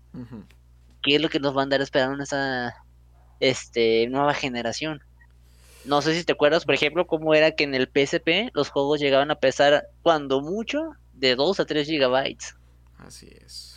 ¿Qué 1.04 1.16
es 1.16 1.22
lo 1.22 1.30
que 1.30 1.40
nos 1.40 1.54
van 1.54 1.62
a 1.62 1.64
andar 1.64 1.82
esperando 1.82 2.16
en 2.16 2.22
esa 2.22 2.74
este, 3.40 4.08
nueva 4.08 4.34
generación? 4.34 5.04
No 5.84 6.02
sé 6.02 6.16
si 6.16 6.24
te 6.24 6.34
acuerdas, 6.34 6.66
por 6.66 6.74
ejemplo, 6.74 7.06
cómo 7.06 7.36
era 7.36 7.52
que 7.52 7.64
en 7.64 7.76
el 7.76 7.88
PSP 7.88 8.50
los 8.54 8.70
juegos 8.70 9.00
llegaban 9.00 9.30
a 9.30 9.36
pesar, 9.36 9.88
cuando 10.02 10.42
mucho, 10.42 10.94
de 11.14 11.36
2 11.36 11.60
a 11.60 11.66
3 11.66 11.88
gigabytes. 11.88 12.56
Así 12.98 13.30
es. 13.46 13.75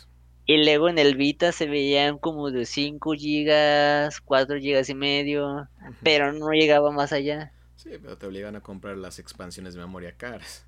Y 0.49 0.63
luego 0.63 0.89
en 0.89 0.97
el 0.97 1.15
Vita 1.15 1.51
se 1.51 1.67
veían 1.67 2.17
como 2.17 2.49
de 2.49 2.65
5 2.65 3.13
gigas, 3.13 4.19
4 4.19 4.57
gigas 4.57 4.89
y 4.89 4.95
medio, 4.95 5.69
pero 6.01 6.33
no 6.33 6.49
llegaba 6.49 6.91
más 6.91 7.13
allá. 7.13 7.53
Sí, 7.75 7.91
pero 8.01 8.17
te 8.17 8.25
obligan 8.25 8.55
a 8.55 8.61
comprar 8.61 8.97
las 8.97 9.19
expansiones 9.19 9.75
de 9.75 9.81
memoria 9.81 10.17
caras. 10.17 10.65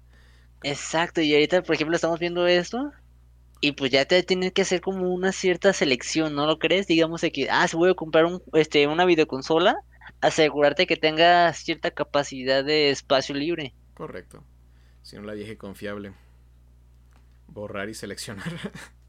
Exacto, 0.62 1.22
y 1.22 1.34
ahorita, 1.34 1.64
por 1.64 1.74
ejemplo, 1.74 1.96
estamos 1.96 2.20
viendo 2.20 2.46
esto, 2.46 2.92
y 3.60 3.72
pues 3.72 3.90
ya 3.90 4.06
te 4.06 4.22
tienen 4.22 4.52
que 4.52 4.62
hacer 4.62 4.82
como 4.82 5.12
una 5.12 5.32
cierta 5.32 5.74
selección, 5.74 6.36
¿no 6.36 6.46
lo 6.46 6.60
crees? 6.60 6.86
Digamos 6.86 7.22
que, 7.22 7.48
ah, 7.50 7.68
si 7.68 7.76
voy 7.76 7.90
a 7.90 7.96
comprar 7.96 8.26
un, 8.26 8.40
este, 8.54 8.86
una 8.86 9.06
videoconsola, 9.06 9.78
asegurarte 10.22 10.86
que 10.86 10.96
tenga 10.96 11.52
cierta 11.54 11.90
capacidad 11.90 12.64
de 12.64 12.92
espacio 12.92 13.34
libre. 13.34 13.74
Correcto. 13.96 14.44
Si 15.02 15.16
no 15.16 15.24
la 15.24 15.34
dije 15.34 15.58
confiable. 15.58 16.14
Borrar 17.48 17.90
y 17.90 17.96
seleccionar. 17.96 18.46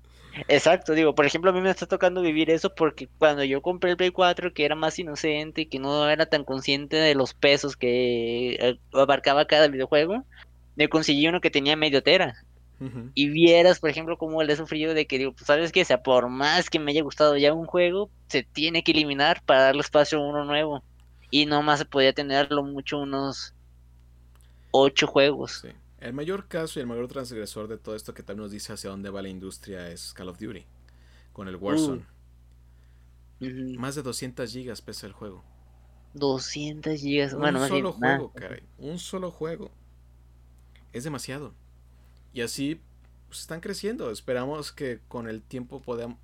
Exacto, 0.49 0.95
digo, 0.95 1.15
por 1.15 1.27
ejemplo, 1.27 1.51
a 1.51 1.55
mí 1.55 1.61
me 1.61 1.71
está 1.71 1.87
tocando 1.87 2.23
vivir 2.23 2.51
eso 2.51 2.75
porque 2.75 3.09
cuando 3.19 3.45
yo 3.45 3.61
compré 3.61 3.91
el 3.91 3.97
Play 3.97 4.11
4, 4.11 4.53
que 4.53 4.65
era 4.65 4.75
más 4.75 4.99
inocente, 4.99 5.63
y 5.63 5.67
que 5.67 5.79
no 5.79 6.09
era 6.09 6.27
tan 6.27 6.45
consciente 6.45 6.97
de 6.97 7.15
los 7.15 7.35
pesos 7.35 7.77
que 7.77 8.55
eh, 8.55 8.79
abarcaba 8.93 9.47
cada 9.47 9.69
videojuego, 9.69 10.27
me 10.75 10.89
conseguí 10.89 11.27
uno 11.29 11.41
que 11.41 11.51
tenía 11.51 11.77
medio 11.77 12.03
tera. 12.03 12.35
Y 13.15 13.29
vieras, 13.29 13.79
por 13.81 13.91
ejemplo, 13.91 14.17
cómo 14.17 14.43
le 14.43 14.55
he 14.55 14.57
sufrido 14.57 14.95
de 14.95 15.07
que 15.07 15.19
digo, 15.19 15.33
pues 15.33 15.47
sabes 15.47 15.71
que, 15.73 15.83
o 15.83 15.85
sea, 15.85 16.03
por 16.03 16.29
más 16.29 16.71
que 16.71 16.79
me 16.79 16.93
haya 16.93 17.03
gustado 17.03 17.37
ya 17.37 17.53
un 17.53 17.67
juego, 17.67 18.11
se 18.29 18.43
tiene 18.43 18.83
que 18.83 18.93
eliminar 18.93 19.43
para 19.45 19.65
darle 19.65 19.83
espacio 19.83 20.19
a 20.19 20.29
uno 20.29 20.45
nuevo 20.45 20.83
y 21.31 21.47
nomás 21.47 21.81
se 21.81 21.85
podía 21.87 22.13
tenerlo 22.15 22.63
mucho 22.65 22.99
unos 22.99 23.55
ocho 24.71 25.07
juegos. 25.07 25.67
El 26.03 26.15
mayor 26.15 26.49
caso 26.49 26.81
y 26.81 26.83
el 26.83 26.89
mayor 26.89 27.07
transgresor 27.07 27.69
de 27.69 27.79
todo 27.79 27.95
esto 27.95 28.13
que 28.13 28.25
tal 28.25 28.37
nos 28.37 28.51
dice 28.51 28.73
hacia 28.73 28.91
dónde 28.91 29.09
va 29.09 29.23
la 29.23 29.29
industria 29.29 29.89
es 29.89 30.13
Call 30.13 30.31
of 30.31 30.39
Duty, 30.41 30.67
con 31.33 31.47
el 31.47 31.55
Warzone. 31.55 32.05
Uh. 33.41 33.79
Más 33.79 33.95
de 33.95 34.03
200 34.03 34.51
gigas 34.51 34.83
pesa 34.83 35.07
el 35.07 35.13
juego. 35.13 35.45
200 36.15 37.01
gigas, 37.01 37.33
un 37.35 37.39
bueno, 37.39 37.69
solo 37.69 37.93
juego, 37.93 38.33
caray, 38.33 38.65
un 38.79 38.99
solo 38.99 39.31
juego. 39.31 39.71
Es 40.93 41.05
demasiado. 41.05 41.55
Y 42.33 42.41
así 42.41 42.81
pues, 43.29 43.39
están 43.39 43.61
creciendo. 43.61 44.11
Esperamos 44.11 44.73
que 44.73 44.99
con 45.07 45.29
el 45.29 45.41
tiempo 45.41 45.83
podamos, 45.83 46.19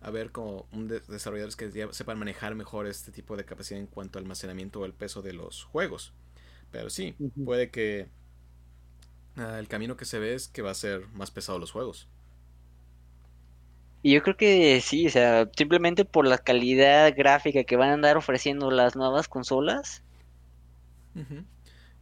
a 0.00 0.10
ver 0.10 0.32
como 0.32 0.66
un 0.72 0.88
desarrolladores 0.88 1.56
que 1.56 1.70
sepan 1.92 2.18
manejar 2.18 2.54
mejor 2.54 2.86
este 2.86 3.12
tipo 3.12 3.36
de 3.36 3.44
capacidad 3.44 3.78
en 3.78 3.88
cuanto 3.88 4.18
al 4.18 4.24
almacenamiento 4.24 4.80
o 4.80 4.86
el 4.86 4.94
peso 4.94 5.20
de 5.20 5.34
los 5.34 5.64
juegos. 5.64 6.14
Pero 6.70 6.88
sí, 6.88 7.14
puede 7.44 7.70
que 7.70 8.08
ah, 9.36 9.58
el 9.58 9.68
camino 9.68 9.96
que 9.96 10.04
se 10.04 10.18
ve 10.18 10.34
es 10.34 10.48
que 10.48 10.62
va 10.62 10.70
a 10.70 10.74
ser 10.74 11.08
más 11.08 11.30
pesado 11.30 11.58
los 11.58 11.72
juegos. 11.72 12.08
Y 14.02 14.14
yo 14.14 14.22
creo 14.22 14.36
que 14.36 14.80
sí, 14.80 15.06
o 15.06 15.10
sea, 15.10 15.48
simplemente 15.56 16.04
por 16.04 16.26
la 16.26 16.38
calidad 16.38 17.14
gráfica 17.16 17.62
que 17.62 17.76
van 17.76 17.90
a 17.90 17.94
andar 17.94 18.16
ofreciendo 18.16 18.70
las 18.72 18.96
nuevas 18.96 19.28
consolas. 19.28 20.02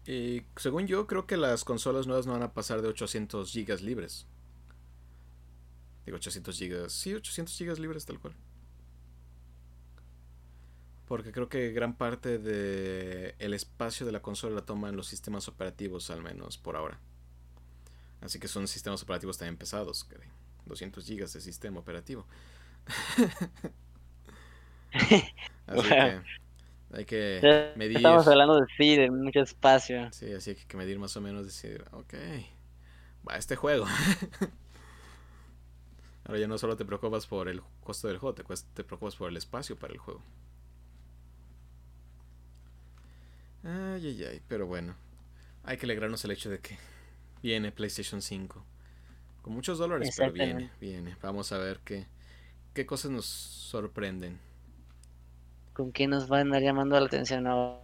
Y 0.07 0.43
según 0.57 0.87
yo, 0.87 1.07
creo 1.07 1.27
que 1.27 1.37
las 1.37 1.63
consolas 1.65 2.07
nuevas 2.07 2.27
no 2.27 2.33
van 2.33 2.43
a 2.43 2.55
pasar 2.55 2.81
de 2.81 2.89
800 2.89 3.53
gigas 3.53 3.83
libres. 3.83 4.27
Digo, 6.07 6.17
800 6.17 6.57
gigas. 6.57 6.93
Sí, 6.93 7.13
800 7.13 7.55
gigas 7.55 7.79
libres 7.79 8.07
tal 8.07 8.19
cual. 8.19 8.35
Porque 11.07 11.33
creo 11.33 11.51
que 11.51 11.73
gran 11.73 11.97
parte 11.97 12.39
de 12.39 13.35
el 13.39 13.53
espacio 13.53 14.07
de 14.07 14.13
la 14.13 14.23
consola 14.23 14.55
la 14.55 14.65
toman 14.65 14.97
los 14.97 15.09
sistemas 15.09 15.49
operativos, 15.49 16.09
al 16.11 16.23
menos 16.23 16.57
por 16.57 16.77
ahora. 16.77 16.99
Así 18.21 18.39
que 18.39 18.49
son 18.49 18.69
sistemas 18.69 19.03
operativos 19.03 19.39
también 19.39 19.57
pesados. 19.57 20.07
200 20.67 21.05
gigas 21.05 21.33
de 21.33 21.41
sistema 21.41 21.81
operativo. 21.81 22.27
así 25.67 25.89
que 25.89 26.21
hay 26.93 27.05
que 27.05 27.73
medir. 27.77 27.99
Estamos 27.99 28.27
hablando 28.27 28.61
de 28.61 28.67
sí, 28.77 28.97
de 28.97 29.09
mucho 29.11 29.41
espacio. 29.41 30.11
Sí, 30.13 30.33
así 30.33 30.55
que 30.55 30.61
hay 30.61 30.67
que 30.67 30.77
medir 30.77 30.99
más 30.99 31.17
o 31.17 31.21
menos, 31.21 31.47
decir, 31.47 31.85
ok, 31.93 32.15
va 33.29 33.37
este 33.37 33.57
juego. 33.57 33.87
Ahora 36.25 36.39
ya 36.39 36.49
no 36.49 36.59
solo 36.59 36.77
te 36.77 36.85
preocupas 36.85 37.27
por 37.27 37.49
el 37.49 37.63
costo 37.83 38.09
del 38.09 38.19
juego, 38.19 38.35
te, 38.35 38.45
preocupas 38.85 39.17
por 39.17 39.31
el 39.31 39.37
espacio 39.37 39.77
para 39.77 39.93
el 39.93 39.99
juego. 39.99 40.23
Ay, 43.65 44.07
ay, 44.07 44.25
ay, 44.25 44.43
pero 44.49 44.67
bueno. 44.67 44.95
Hay 45.65 45.77
que 45.77 45.87
alegrarnos 45.87 46.25
el 46.25 46.31
hecho 46.31 46.51
de 46.51 46.59
que 46.59 46.79
viene 47.43 47.73
PlayStation 47.73 48.23
5. 48.23 48.65
Con 49.43 49.55
muchos 49.55 49.79
dólares, 49.79 50.15
pero 50.17 50.33
viene, 50.33 50.71
viene. 50.81 51.17
Vamos 51.23 51.51
a 51.53 51.59
ver 51.59 51.81
qué, 51.85 52.07
qué 52.75 52.85
cosas 52.87 53.11
nos 53.11 53.25
sorprenden. 53.25 54.39
¿Con 55.73 55.93
qué 55.93 56.07
nos 56.07 56.31
va 56.31 56.39
a 56.39 56.41
andar 56.41 56.63
llamando 56.63 56.99
la 57.01 57.07
atención 57.07 57.47
ahora 57.47 57.81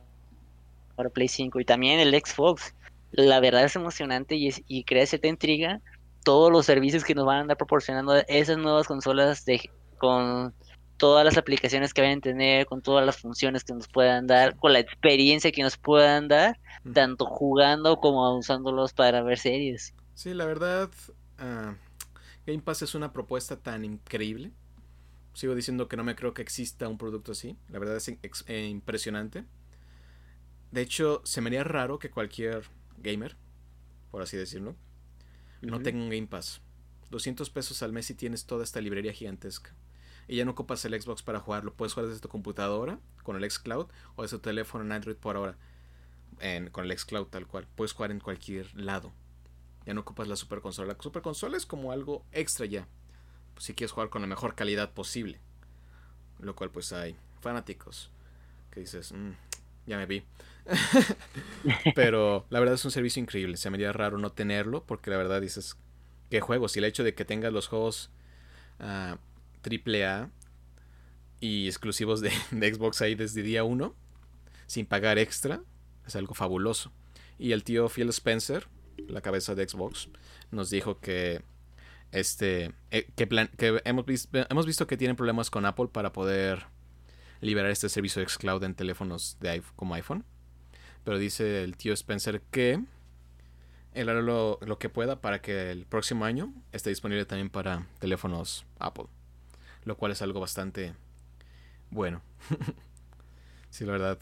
Play 1.13 1.29
5? 1.29 1.61
Y 1.61 1.65
también 1.65 1.99
el 2.01 2.15
Xbox. 2.15 2.75
La 3.13 3.41
verdad 3.41 3.65
es 3.65 3.77
emocionante 3.77 4.35
y, 4.37 4.51
y 4.67 4.85
crea 4.85 5.07
cierta 5.07 5.29
intriga 5.29 5.81
todos 6.25 6.51
los 6.51 6.67
servicios 6.67 7.05
que 7.05 7.15
nos 7.15 7.25
van 7.25 7.37
a 7.37 7.41
andar 7.43 7.57
proporcionando 7.57 8.17
esas 8.27 8.59
nuevas 8.59 8.87
consolas 8.89 9.45
de, 9.45 9.71
con 9.97 10.53
todas 10.97 11.25
las 11.25 11.37
aplicaciones 11.37 11.93
que 11.93 12.03
vayan 12.03 12.19
a 12.19 12.23
tener, 12.23 12.67
con 12.67 12.83
todas 12.83 13.05
las 13.05 13.17
funciones 13.19 13.65
que 13.65 13.73
nos 13.73 13.89
puedan 13.89 14.27
dar, 14.27 14.57
con 14.57 14.73
la 14.73 14.79
experiencia 14.79 15.53
que 15.53 15.63
nos 15.63 15.77
puedan 15.77 16.29
dar, 16.29 16.59
tanto 16.93 17.27
jugando 17.27 17.99
como 17.99 18.37
usándolos 18.37 18.93
para 18.93 19.23
ver 19.23 19.39
series. 19.39 19.95
Sí, 20.15 20.35
la 20.35 20.47
verdad, 20.47 20.91
uh, 21.41 21.75
Game 22.47 22.63
Pass 22.63 22.83
es 22.83 22.95
una 22.95 23.13
propuesta 23.13 23.57
tan 23.57 23.85
increíble. 23.85 24.53
Sigo 25.35 25.55
diciendo 25.55 25.89
que 25.89 25.97
no 25.97 26.05
me 26.05 26.17
creo 26.17 26.33
que 26.33 26.43
exista 26.43 26.89
un 26.89 26.97
producto 26.97 27.33
así. 27.33 27.57
La 27.69 27.79
verdad 27.79 27.97
es 27.97 28.09
eh, 28.47 28.67
impresionante. 28.67 29.45
De 30.71 30.81
hecho, 30.81 31.21
se 31.25 31.41
me 31.41 31.49
haría 31.49 31.65
raro 31.65 31.99
que 31.99 32.11
cualquier 32.11 32.65
gamer, 32.99 33.37
por 34.11 34.23
así 34.23 34.37
decirlo, 34.37 34.75
no 35.61 35.81
tengo 35.81 36.03
un 36.03 36.11
Game 36.11 36.27
Pass. 36.27 36.61
200 37.11 37.51
pesos 37.51 37.83
al 37.83 37.93
mes 37.93 38.11
y 38.11 38.15
tienes 38.15 38.47
toda 38.47 38.65
esta 38.65 38.81
librería 38.81 39.13
gigantesca. 39.13 39.75
Y 40.29 40.37
ya 40.37 40.45
no 40.45 40.53
ocupas 40.53 40.85
el 40.85 41.01
Xbox 41.01 41.23
para 41.23 41.41
jugarlo. 41.41 41.73
Puedes 41.73 41.95
jugar 41.95 42.09
desde 42.09 42.21
tu 42.21 42.29
computadora 42.29 42.99
con 43.23 43.37
el 43.37 43.51
Xcloud 43.51 43.87
o 44.17 44.23
desde 44.23 44.39
tu 44.39 44.43
teléfono 44.43 44.85
en 44.85 44.93
Android 44.93 45.17
por 45.17 45.37
ahora. 45.37 45.57
con 46.73 46.85
el 46.85 46.99
Xcloud 46.99 47.27
tal 47.27 47.47
cual. 47.47 47.67
Puedes 47.77 47.93
jugar 47.93 48.11
en 48.11 48.21
cualquier 48.21 48.75
lado. 48.75 49.13
Ya 49.87 49.95
no 49.95 50.01
ocupas 50.01 50.27
la 50.27 50.37
super 50.37 50.61
consola. 50.61 50.95
La 50.95 51.03
super 51.03 51.23
consola 51.23 51.57
es 51.57 51.65
como 51.65 51.93
algo 51.93 52.25
extra 52.33 52.67
ya. 52.67 52.89
si 53.59 53.75
quieres 53.75 53.93
jugar 53.93 54.11
con 54.11 54.21
la 54.21 54.29
mejor 54.29 54.55
calidad 54.55 54.93
posible. 54.93 55.41
Lo 56.41 56.55
cual 56.55 56.71
pues 56.71 56.93
hay 56.93 57.17
fanáticos 57.41 58.11
que 58.71 58.81
dices, 58.81 59.13
mm, 59.13 59.31
ya 59.87 59.97
me 59.97 60.07
vi. 60.07 60.25
Pero 61.95 62.45
la 62.51 62.59
verdad 62.59 62.75
es 62.75 62.85
un 62.85 62.91
servicio 62.91 63.23
increíble. 63.23 63.57
Se 63.57 63.71
me 63.71 63.77
haría 63.77 63.93
raro 63.93 64.19
no 64.19 64.33
tenerlo 64.33 64.85
porque 64.85 65.11
la 65.11 65.17
verdad 65.17 65.41
dices, 65.41 65.77
¿qué 66.31 66.41
juegos? 66.41 66.77
Y 66.77 66.81
el 66.81 66.85
hecho 66.85 67.05
de 67.05 67.15
que 67.15 67.25
tengas 67.25 67.53
los 67.53 67.69
juegos 67.69 68.11
uh, 68.81 69.17
AAA 69.67 70.31
y 71.41 71.67
exclusivos 71.67 72.21
de, 72.21 72.31
Xbox 72.31 73.03
ahí 73.03 73.15
desde 73.15 73.43
día 73.43 73.65
1, 73.65 73.95
sin 74.67 74.87
pagar 74.87 75.19
extra, 75.19 75.63
es 76.07 76.17
algo 76.17 76.35
fabuloso. 76.35 76.93
Y 77.39 77.53
el 77.53 77.65
tío 77.65 77.89
Phil 77.89 78.09
Spencer, 78.09 78.69
la 79.09 79.21
cabeza 79.21 79.55
de 79.55 79.69
Xbox, 79.69 80.09
nos 80.51 80.71
dijo 80.71 81.01
que 81.01 81.43
este 82.13 82.73
eh, 82.91 83.11
que, 83.17 83.27
plan, 83.27 83.51
que 83.59 83.81
hemos, 83.85 84.07
visto, 84.07 84.47
hemos 84.49 84.65
visto 84.65 84.87
que 84.87 84.97
tienen 84.97 85.17
problemas 85.17 85.51
con 85.51 85.67
Apple 85.67 85.89
para 85.93 86.13
poder 86.13 86.67
liberar 87.41 87.71
este 87.71 87.89
servicio 87.89 88.23
de 88.23 88.29
xCloud 88.29 88.63
en 88.65 88.75
teléfonos 88.75 89.37
de 89.41 89.63
como 89.75 89.95
iPhone. 89.95 90.25
Pero 91.05 91.19
dice 91.19 91.63
el 91.63 91.77
tío 91.77 91.93
Spencer 91.93 92.43
que 92.51 92.81
él 93.97 94.09
hará 94.09 94.21
lo, 94.21 94.59
que 94.79 94.89
pueda 94.89 95.21
para 95.21 95.41
que 95.41 95.71
el 95.71 95.87
próximo 95.87 96.25
año 96.25 96.53
esté 96.73 96.91
disponible 96.91 97.25
también 97.25 97.49
para 97.49 97.87
teléfonos 97.99 98.67
Apple. 98.79 99.07
Lo 99.87 99.97
cual 99.97 100.13
es 100.13 100.21
algo 100.21 100.41
bastante 100.41 100.93
bueno. 101.91 102.21
sí, 103.71 103.87
la 103.87 103.93
verdad. 103.93 104.19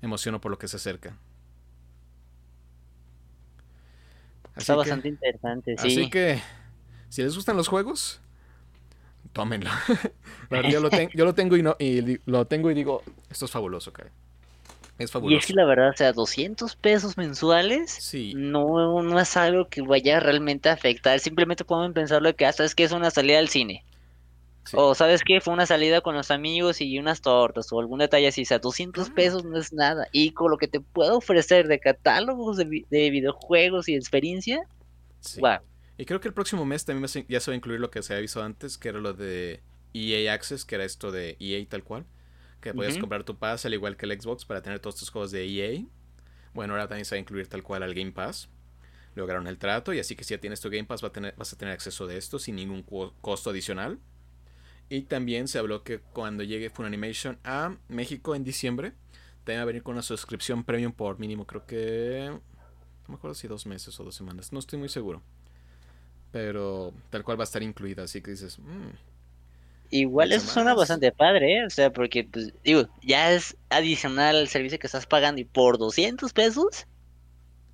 emociono 0.00 0.40
por 0.40 0.50
lo 0.50 0.58
que 0.58 0.66
se 0.66 0.76
acerca. 0.76 1.16
Está 4.56 4.74
bastante 4.74 5.08
interesante, 5.08 5.76
sí. 5.78 5.86
Así 5.86 6.10
que, 6.10 6.40
si 7.10 7.22
les 7.22 7.34
gustan 7.34 7.56
los 7.56 7.68
juegos, 7.68 8.20
tómenlo. 9.34 9.70
yo, 10.50 10.80
lo 10.80 10.90
yo, 10.90 11.24
lo 11.24 11.34
tengo 11.34 11.56
y, 11.56 11.62
no, 11.62 11.76
y 11.78 12.18
lo 12.24 12.46
tengo 12.46 12.70
y 12.70 12.74
digo, 12.74 13.02
esto 13.30 13.44
es 13.44 13.50
fabuloso, 13.50 13.92
Kai. 13.92 14.08
Es 14.98 15.10
fabuloso. 15.10 15.34
Y 15.34 15.38
es 15.38 15.46
que 15.46 15.54
la 15.54 15.66
verdad, 15.66 15.90
o 15.90 15.96
sea, 15.96 16.12
200 16.12 16.76
pesos 16.76 17.18
mensuales 17.18 17.90
sí. 17.90 18.32
no, 18.34 19.02
no 19.02 19.20
es 19.20 19.36
algo 19.36 19.68
que 19.68 19.82
vaya 19.82 20.20
realmente 20.20 20.70
a 20.70 20.72
afectar. 20.72 21.18
Simplemente 21.20 21.64
pueden 21.64 21.92
pensarlo 21.92 22.34
que 22.36 22.46
hasta 22.46 22.62
ah, 22.62 22.66
es 22.66 22.74
que 22.74 22.84
es 22.84 22.92
una 22.92 23.10
salida 23.10 23.38
al 23.38 23.48
cine. 23.48 23.84
O 24.74 24.94
sabes 24.94 25.22
que 25.24 25.40
fue 25.40 25.52
una 25.52 25.66
salida 25.66 26.00
con 26.00 26.14
los 26.14 26.30
amigos 26.30 26.80
y 26.80 26.98
unas 26.98 27.20
tortas 27.20 27.72
o 27.72 27.80
algún 27.80 27.98
detalle 27.98 28.28
así. 28.28 28.42
O 28.42 28.46
sea, 28.46 28.58
200 28.58 29.10
pesos 29.10 29.44
no 29.44 29.58
es 29.58 29.72
nada. 29.72 30.06
Y 30.12 30.30
con 30.30 30.50
lo 30.50 30.56
que 30.56 30.68
te 30.68 30.80
puedo 30.80 31.18
ofrecer 31.18 31.66
de 31.66 31.80
catálogos 31.80 32.56
de, 32.56 32.64
videojuegos 32.90 33.88
y 33.88 33.96
experiencia, 33.96 34.62
wow. 35.38 35.58
Y 35.98 36.04
creo 36.04 36.20
que 36.20 36.28
el 36.28 36.34
próximo 36.34 36.64
mes 36.64 36.84
también 36.84 37.08
ya 37.28 37.40
se 37.40 37.50
va 37.50 37.54
a 37.54 37.56
incluir 37.56 37.80
lo 37.80 37.90
que 37.90 38.02
se 38.02 38.12
había 38.12 38.22
visto 38.22 38.42
antes, 38.42 38.78
que 38.78 38.88
era 38.88 38.98
lo 38.98 39.12
de 39.12 39.62
EA 39.94 40.32
Access, 40.32 40.64
que 40.64 40.76
era 40.76 40.84
esto 40.84 41.10
de 41.10 41.36
EA 41.40 41.66
tal 41.68 41.82
cual 41.84 42.06
que 42.62 42.72
puedes 42.72 42.96
comprar 42.96 43.24
tu 43.24 43.36
pass 43.36 43.66
al 43.66 43.74
igual 43.74 43.96
que 43.96 44.06
el 44.06 44.18
Xbox 44.18 44.44
para 44.44 44.62
tener 44.62 44.78
todos 44.78 44.94
estos 44.94 45.10
juegos 45.10 45.32
de 45.32 45.44
EA. 45.44 45.84
Bueno, 46.54 46.74
ahora 46.74 46.86
también 46.86 47.04
se 47.04 47.14
va 47.14 47.16
a 47.16 47.20
incluir 47.20 47.48
tal 47.48 47.62
cual 47.62 47.82
al 47.82 47.92
Game 47.92 48.12
Pass. 48.12 48.48
Lograron 49.14 49.46
el 49.46 49.58
trato 49.58 49.92
y 49.92 49.98
así 49.98 50.16
que 50.16 50.24
si 50.24 50.32
ya 50.32 50.40
tienes 50.40 50.60
tu 50.60 50.70
Game 50.70 50.84
Pass 50.84 51.02
vas 51.02 51.10
a 51.10 51.12
tener, 51.12 51.34
vas 51.36 51.52
a 51.52 51.58
tener 51.58 51.74
acceso 51.74 52.06
de 52.06 52.16
esto 52.16 52.38
sin 52.38 52.56
ningún 52.56 52.82
costo 53.20 53.50
adicional. 53.50 53.98
Y 54.92 55.04
también 55.04 55.48
se 55.48 55.58
habló 55.58 55.84
que 55.84 56.00
cuando 56.00 56.42
llegue 56.42 56.68
Funimation 56.68 57.38
a 57.44 57.74
México 57.88 58.34
en 58.34 58.44
diciembre, 58.44 58.92
también 59.42 59.60
va 59.60 59.62
a 59.62 59.64
venir 59.64 59.82
con 59.82 59.94
una 59.94 60.02
suscripción 60.02 60.64
premium 60.64 60.92
por 60.92 61.18
mínimo, 61.18 61.46
creo 61.46 61.64
que... 61.64 62.26
No 62.28 63.08
me 63.08 63.14
acuerdo 63.14 63.34
si 63.34 63.48
dos 63.48 63.64
meses 63.64 63.98
o 63.98 64.04
dos 64.04 64.14
semanas, 64.14 64.52
no 64.52 64.58
estoy 64.58 64.78
muy 64.78 64.90
seguro. 64.90 65.22
Pero 66.30 66.92
tal 67.08 67.24
cual 67.24 67.40
va 67.40 67.44
a 67.44 67.48
estar 67.48 67.62
incluida, 67.62 68.02
así 68.02 68.20
que 68.20 68.32
dices... 68.32 68.58
Mm, 68.58 68.90
Igual 69.88 70.30
eso 70.32 70.46
suena 70.46 70.74
bastante 70.74 71.10
padre, 71.10 71.60
¿eh? 71.60 71.64
O 71.64 71.70
sea, 71.70 71.90
porque, 71.90 72.24
pues, 72.24 72.52
digo, 72.62 72.86
ya 73.00 73.32
es 73.32 73.56
adicional 73.70 74.36
al 74.36 74.48
servicio 74.48 74.78
que 74.78 74.88
estás 74.88 75.06
pagando 75.06 75.40
y 75.40 75.44
por 75.44 75.78
200 75.78 76.34
pesos, 76.34 76.86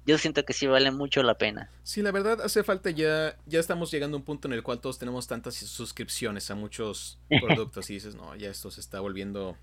yo 0.08 0.16
siento 0.16 0.42
que 0.46 0.54
sí 0.54 0.66
vale 0.66 0.90
mucho 0.90 1.22
la 1.22 1.36
pena. 1.36 1.70
Sí, 1.82 2.00
la 2.00 2.12
verdad 2.12 2.40
hace 2.40 2.64
falta 2.64 2.88
ya, 2.88 3.36
ya 3.44 3.60
estamos 3.60 3.90
llegando 3.90 4.16
a 4.16 4.20
un 4.20 4.24
punto 4.24 4.48
en 4.48 4.54
el 4.54 4.62
cual 4.62 4.80
todos 4.80 4.98
tenemos 4.98 5.26
tantas 5.26 5.54
suscripciones 5.54 6.50
a 6.50 6.54
muchos 6.54 7.18
productos 7.46 7.90
y 7.90 7.94
dices, 7.94 8.14
no, 8.14 8.34
ya 8.34 8.48
esto 8.48 8.70
se 8.70 8.80
está 8.80 9.00
volviendo 9.00 9.54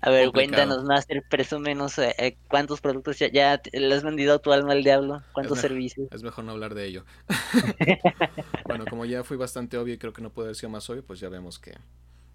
a 0.00 0.10
ver, 0.10 0.30
cuéntanos, 0.30 0.84
Master, 0.84 1.24
presúmenos 1.28 1.98
eh, 1.98 2.36
cuántos 2.48 2.80
productos 2.80 3.18
ya, 3.18 3.28
ya, 3.28 3.60
le 3.72 3.92
has 3.92 4.04
vendido 4.04 4.34
a 4.34 4.38
tu 4.38 4.52
alma 4.52 4.72
al 4.72 4.84
diablo, 4.84 5.22
cuántos 5.32 5.58
servicios. 5.58 6.06
Es 6.12 6.22
mejor 6.22 6.44
no 6.44 6.52
hablar 6.52 6.74
de 6.74 6.84
ello. 6.84 7.04
bueno, 8.66 8.84
como 8.88 9.04
ya 9.06 9.24
fui 9.24 9.36
bastante 9.36 9.76
obvio 9.78 9.94
y 9.94 9.98
creo 9.98 10.12
que 10.12 10.22
no 10.22 10.30
puede 10.30 10.48
haber 10.48 10.56
sido 10.56 10.70
más 10.70 10.88
obvio, 10.90 11.04
pues 11.04 11.18
ya 11.18 11.28
vemos 11.28 11.58
que 11.58 11.72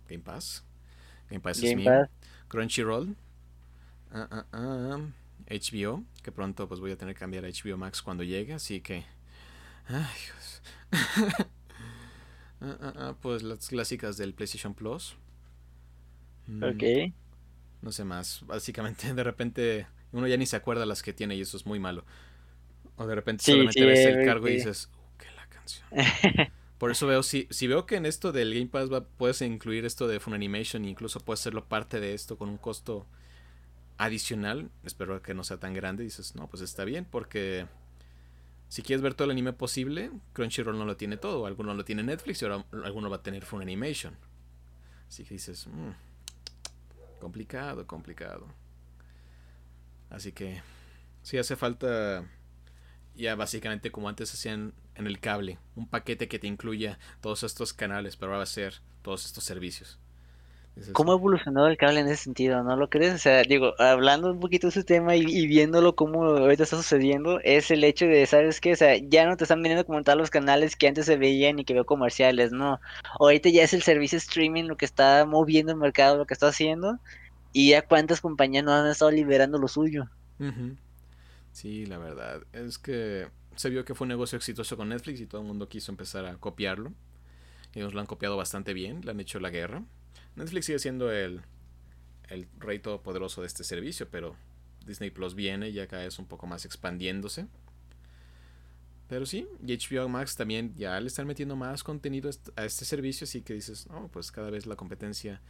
Game 0.09 0.23
Pass, 0.23 0.65
Game 1.29 1.39
Pass 1.39 1.63
es 1.63 1.75
mío, 1.77 2.09
Crunchyroll, 2.49 3.15
HBO, 4.11 4.45
ah, 4.51 4.99
ah, 5.49 6.01
que 6.23 6.31
pronto 6.31 6.67
pues 6.67 6.79
voy 6.79 6.91
a 6.91 6.97
tener 6.97 7.15
que 7.15 7.19
cambiar 7.19 7.45
a 7.45 7.49
HBO 7.49 7.77
Max 7.77 8.01
cuando 8.01 8.23
llegue, 8.23 8.53
así 8.53 8.81
que... 8.81 9.05
Ay, 9.87 10.05
ah, 12.61 13.15
pues 13.21 13.43
las 13.43 13.67
clásicas 13.67 14.17
del 14.17 14.33
PlayStation 14.33 14.73
Plus. 14.73 15.15
Mm. 16.47 16.63
Ok 16.63 17.13
no 17.81 17.91
sé 17.91 18.03
más. 18.03 18.43
Básicamente, 18.45 19.13
de 19.13 19.23
repente, 19.23 19.87
uno 20.11 20.27
ya 20.27 20.37
ni 20.37 20.45
se 20.45 20.55
acuerda 20.55 20.85
las 20.85 21.01
que 21.01 21.13
tiene 21.13 21.35
y 21.35 21.41
eso 21.41 21.57
es 21.57 21.65
muy 21.65 21.79
malo. 21.79 22.05
O 22.95 23.05
de 23.05 23.15
repente 23.15 23.43
solamente 23.43 23.85
ves 23.85 24.05
el 24.05 24.25
cargo 24.25 24.47
y 24.47 24.53
dices, 24.53 24.89
uh, 24.93 25.17
qué 25.17 25.27
la 25.35 25.47
canción. 25.47 26.51
Por 26.77 26.89
eso 26.89 27.05
veo, 27.05 27.21
si, 27.21 27.47
si 27.51 27.67
veo 27.67 27.85
que 27.85 27.95
en 27.95 28.05
esto 28.07 28.31
del 28.31 28.53
Game 28.53 28.67
Pass 28.67 28.89
puedes 29.17 29.41
incluir 29.43 29.85
esto 29.85 30.07
de 30.07 30.19
Funimation 30.19 30.83
incluso 30.85 31.19
puedes 31.19 31.41
hacerlo 31.41 31.65
parte 31.67 31.99
de 31.99 32.15
esto 32.15 32.39
con 32.39 32.49
un 32.49 32.57
costo 32.57 33.05
adicional, 34.03 34.69
espero 34.83 35.21
que 35.21 35.33
no 35.33 35.43
sea 35.43 35.57
tan 35.57 35.73
grande, 35.73 36.03
dices, 36.03 36.35
no, 36.35 36.47
pues 36.47 36.61
está 36.61 36.85
bien, 36.85 37.05
porque 37.05 37.67
si 38.67 38.81
quieres 38.81 39.01
ver 39.01 39.13
todo 39.13 39.25
el 39.25 39.31
anime 39.31 39.53
posible, 39.53 40.11
Crunchyroll 40.33 40.77
no 40.77 40.85
lo 40.85 40.97
tiene 40.97 41.17
todo, 41.17 41.45
alguno 41.45 41.73
lo 41.73 41.85
tiene 41.85 42.03
Netflix 42.03 42.41
y 42.41 42.45
ahora 42.45 42.65
alguno 42.83 43.09
va 43.09 43.17
a 43.17 43.23
tener 43.23 43.45
Funimation. 43.45 44.15
Así 45.07 45.23
que 45.23 45.35
dices, 45.35 45.67
mmm, 45.67 45.91
Complicado, 47.21 47.85
complicado. 47.85 48.47
Así 50.09 50.31
que 50.31 50.63
sí 51.21 51.37
hace 51.37 51.55
falta 51.55 52.25
ya 53.13 53.35
básicamente 53.35 53.91
como 53.91 54.09
antes 54.09 54.33
hacían 54.33 54.73
en 54.95 55.05
el 55.05 55.19
cable, 55.19 55.59
un 55.75 55.87
paquete 55.87 56.27
que 56.27 56.39
te 56.39 56.47
incluya 56.47 56.97
todos 57.21 57.43
estos 57.43 57.73
canales, 57.73 58.17
pero 58.17 58.31
va 58.31 58.41
a 58.41 58.47
ser 58.47 58.81
todos 59.03 59.27
estos 59.27 59.43
servicios. 59.43 59.99
¿Cómo 60.93 61.11
ha 61.11 61.15
evolucionado 61.15 61.67
el 61.67 61.77
cable 61.77 61.99
en 61.99 62.07
ese 62.07 62.23
sentido? 62.23 62.63
¿No 62.63 62.75
lo 62.75 62.89
crees? 62.89 63.13
O 63.13 63.17
sea, 63.17 63.43
digo, 63.43 63.73
hablando 63.79 64.31
un 64.31 64.39
poquito 64.39 64.67
de 64.67 64.71
ese 64.71 64.83
tema 64.83 65.15
y, 65.15 65.45
viéndolo 65.45 65.95
como 65.95 66.23
ahorita 66.23 66.63
está 66.63 66.77
sucediendo, 66.77 67.39
es 67.41 67.71
el 67.71 67.83
hecho 67.83 68.05
de, 68.05 68.25
¿sabes 68.25 68.61
qué? 68.61 68.73
O 68.73 68.75
sea, 68.75 68.95
ya 68.97 69.25
no 69.27 69.35
te 69.37 69.43
están 69.43 69.61
viendo 69.61 69.85
como 69.85 70.01
tal 70.03 70.17
los 70.17 70.29
canales 70.29 70.75
que 70.75 70.87
antes 70.87 71.05
se 71.05 71.17
veían 71.17 71.59
y 71.59 71.65
que 71.65 71.73
veo 71.73 71.85
comerciales, 71.85 72.51
no. 72.51 72.79
Ahorita 73.19 73.49
ya 73.49 73.63
es 73.63 73.73
el 73.73 73.83
servicio 73.83 74.17
streaming 74.17 74.63
lo 74.63 74.77
que 74.77 74.85
está 74.85 75.25
moviendo 75.25 75.73
el 75.73 75.77
mercado, 75.77 76.17
lo 76.17 76.25
que 76.25 76.33
está 76.33 76.47
haciendo. 76.47 76.99
Y 77.53 77.71
ya 77.71 77.81
cuántas 77.81 78.21
compañías 78.21 78.63
no 78.63 78.71
han 78.73 78.87
estado 78.87 79.11
liberando 79.11 79.57
lo 79.57 79.67
suyo. 79.67 80.09
Sí, 81.51 81.85
la 81.85 81.97
verdad. 81.97 82.41
Es 82.53 82.79
que 82.79 83.27
se 83.55 83.69
vio 83.69 83.83
que 83.83 83.93
fue 83.93 84.05
un 84.05 84.09
negocio 84.09 84.37
exitoso 84.37 84.77
con 84.77 84.89
Netflix 84.89 85.19
y 85.19 85.27
todo 85.27 85.41
el 85.41 85.47
mundo 85.47 85.67
quiso 85.67 85.91
empezar 85.91 86.25
a 86.25 86.35
copiarlo. 86.35 86.93
Y 87.75 87.81
nos 87.81 87.93
lo 87.93 87.99
han 87.99 88.05
copiado 88.05 88.37
bastante 88.37 88.73
bien, 88.73 89.01
le 89.03 89.11
han 89.11 89.19
hecho 89.19 89.39
la 89.39 89.49
guerra. 89.49 89.83
Netflix 90.35 90.65
sigue 90.65 90.79
siendo 90.79 91.11
el, 91.11 91.41
el 92.29 92.47
rey 92.59 92.79
todopoderoso 92.79 93.41
de 93.41 93.47
este 93.47 93.63
servicio, 93.63 94.09
pero 94.09 94.35
Disney 94.85 95.09
Plus 95.09 95.35
viene 95.35 95.69
y 95.69 95.79
acá 95.79 96.03
es 96.05 96.19
un 96.19 96.25
poco 96.25 96.47
más 96.47 96.65
expandiéndose. 96.65 97.47
Pero 99.07 99.25
sí, 99.25 99.45
y 99.65 99.77
HBO 99.77 100.07
Max 100.07 100.37
también 100.37 100.73
ya 100.75 100.97
le 100.99 101.07
están 101.07 101.27
metiendo 101.27 101.57
más 101.57 101.83
contenido 101.83 102.29
a 102.55 102.63
este 102.63 102.85
servicio, 102.85 103.25
así 103.25 103.41
que 103.41 103.53
dices, 103.53 103.87
no, 103.87 104.07
pues 104.07 104.31
cada 104.31 104.49
vez 104.49 104.65
la 104.65 104.77
competencia 104.77 105.41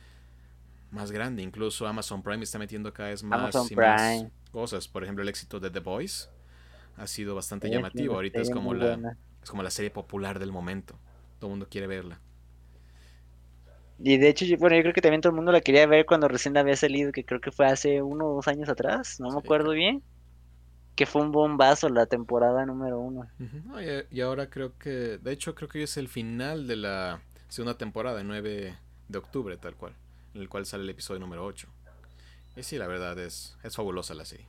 más 0.89 1.11
grande. 1.11 1.43
Incluso 1.43 1.85
Amazon 1.85 2.23
Prime 2.23 2.43
está 2.43 2.57
metiendo 2.57 2.91
cada 2.91 3.09
vez 3.09 3.21
más 3.21 3.71
y 3.71 3.75
más 3.75 4.25
cosas. 4.51 4.87
Por 4.87 5.03
ejemplo, 5.03 5.21
el 5.21 5.29
éxito 5.29 5.59
de 5.59 5.69
The 5.69 5.79
Voice 5.79 6.27
ha 6.97 7.05
sido 7.05 7.35
bastante 7.35 7.69
llamativo. 7.69 8.15
Ahorita 8.15 8.41
es 8.41 8.49
como 8.49 8.73
la 8.73 9.15
es 9.43 9.49
como 9.49 9.63
la 9.63 9.71
serie 9.71 9.91
popular 9.91 10.39
del 10.39 10.51
momento. 10.51 10.99
Todo 11.39 11.47
el 11.47 11.51
mundo 11.51 11.67
quiere 11.69 11.87
verla. 11.87 12.19
Y 14.03 14.17
de 14.17 14.29
hecho, 14.29 14.45
bueno, 14.57 14.75
yo 14.75 14.81
creo 14.81 14.93
que 14.93 15.01
también 15.01 15.21
todo 15.21 15.29
el 15.29 15.35
mundo 15.35 15.51
la 15.51 15.61
quería 15.61 15.85
ver 15.85 16.05
cuando 16.05 16.27
recién 16.27 16.57
había 16.57 16.75
salido, 16.75 17.11
que 17.11 17.23
creo 17.23 17.39
que 17.39 17.51
fue 17.51 17.67
hace 17.67 18.01
uno 18.01 18.25
o 18.27 18.35
dos 18.35 18.47
años 18.47 18.67
atrás, 18.67 19.19
no 19.19 19.29
me 19.29 19.39
acuerdo 19.39 19.71
bien. 19.71 20.01
Que 20.95 21.05
fue 21.05 21.21
un 21.21 21.31
bombazo 21.31 21.87
la 21.87 22.05
temporada 22.05 22.65
número 22.65 22.99
uno. 22.99 23.27
y, 24.11 24.21
ahora 24.21 24.49
creo 24.49 24.77
que, 24.77 25.17
de 25.17 25.31
hecho, 25.31 25.55
creo 25.55 25.69
que 25.69 25.83
es 25.83 25.97
el 25.97 26.07
final 26.09 26.67
de 26.67 26.75
la 26.75 27.21
segunda 27.47 27.77
temporada, 27.77 28.21
el 28.21 28.27
9 28.27 28.75
de 29.07 29.17
octubre, 29.17 29.55
tal 29.57 29.75
cual, 29.75 29.93
en 30.33 30.41
el 30.41 30.49
cual 30.49 30.65
sale 30.65 30.83
el 30.83 30.89
episodio 30.89 31.19
número 31.19 31.45
8. 31.45 31.67
Y 32.57 32.63
sí, 32.63 32.77
la 32.77 32.87
verdad 32.87 33.17
es, 33.19 33.57
es 33.63 33.75
fabulosa 33.75 34.13
la 34.13 34.25
serie. 34.25 34.47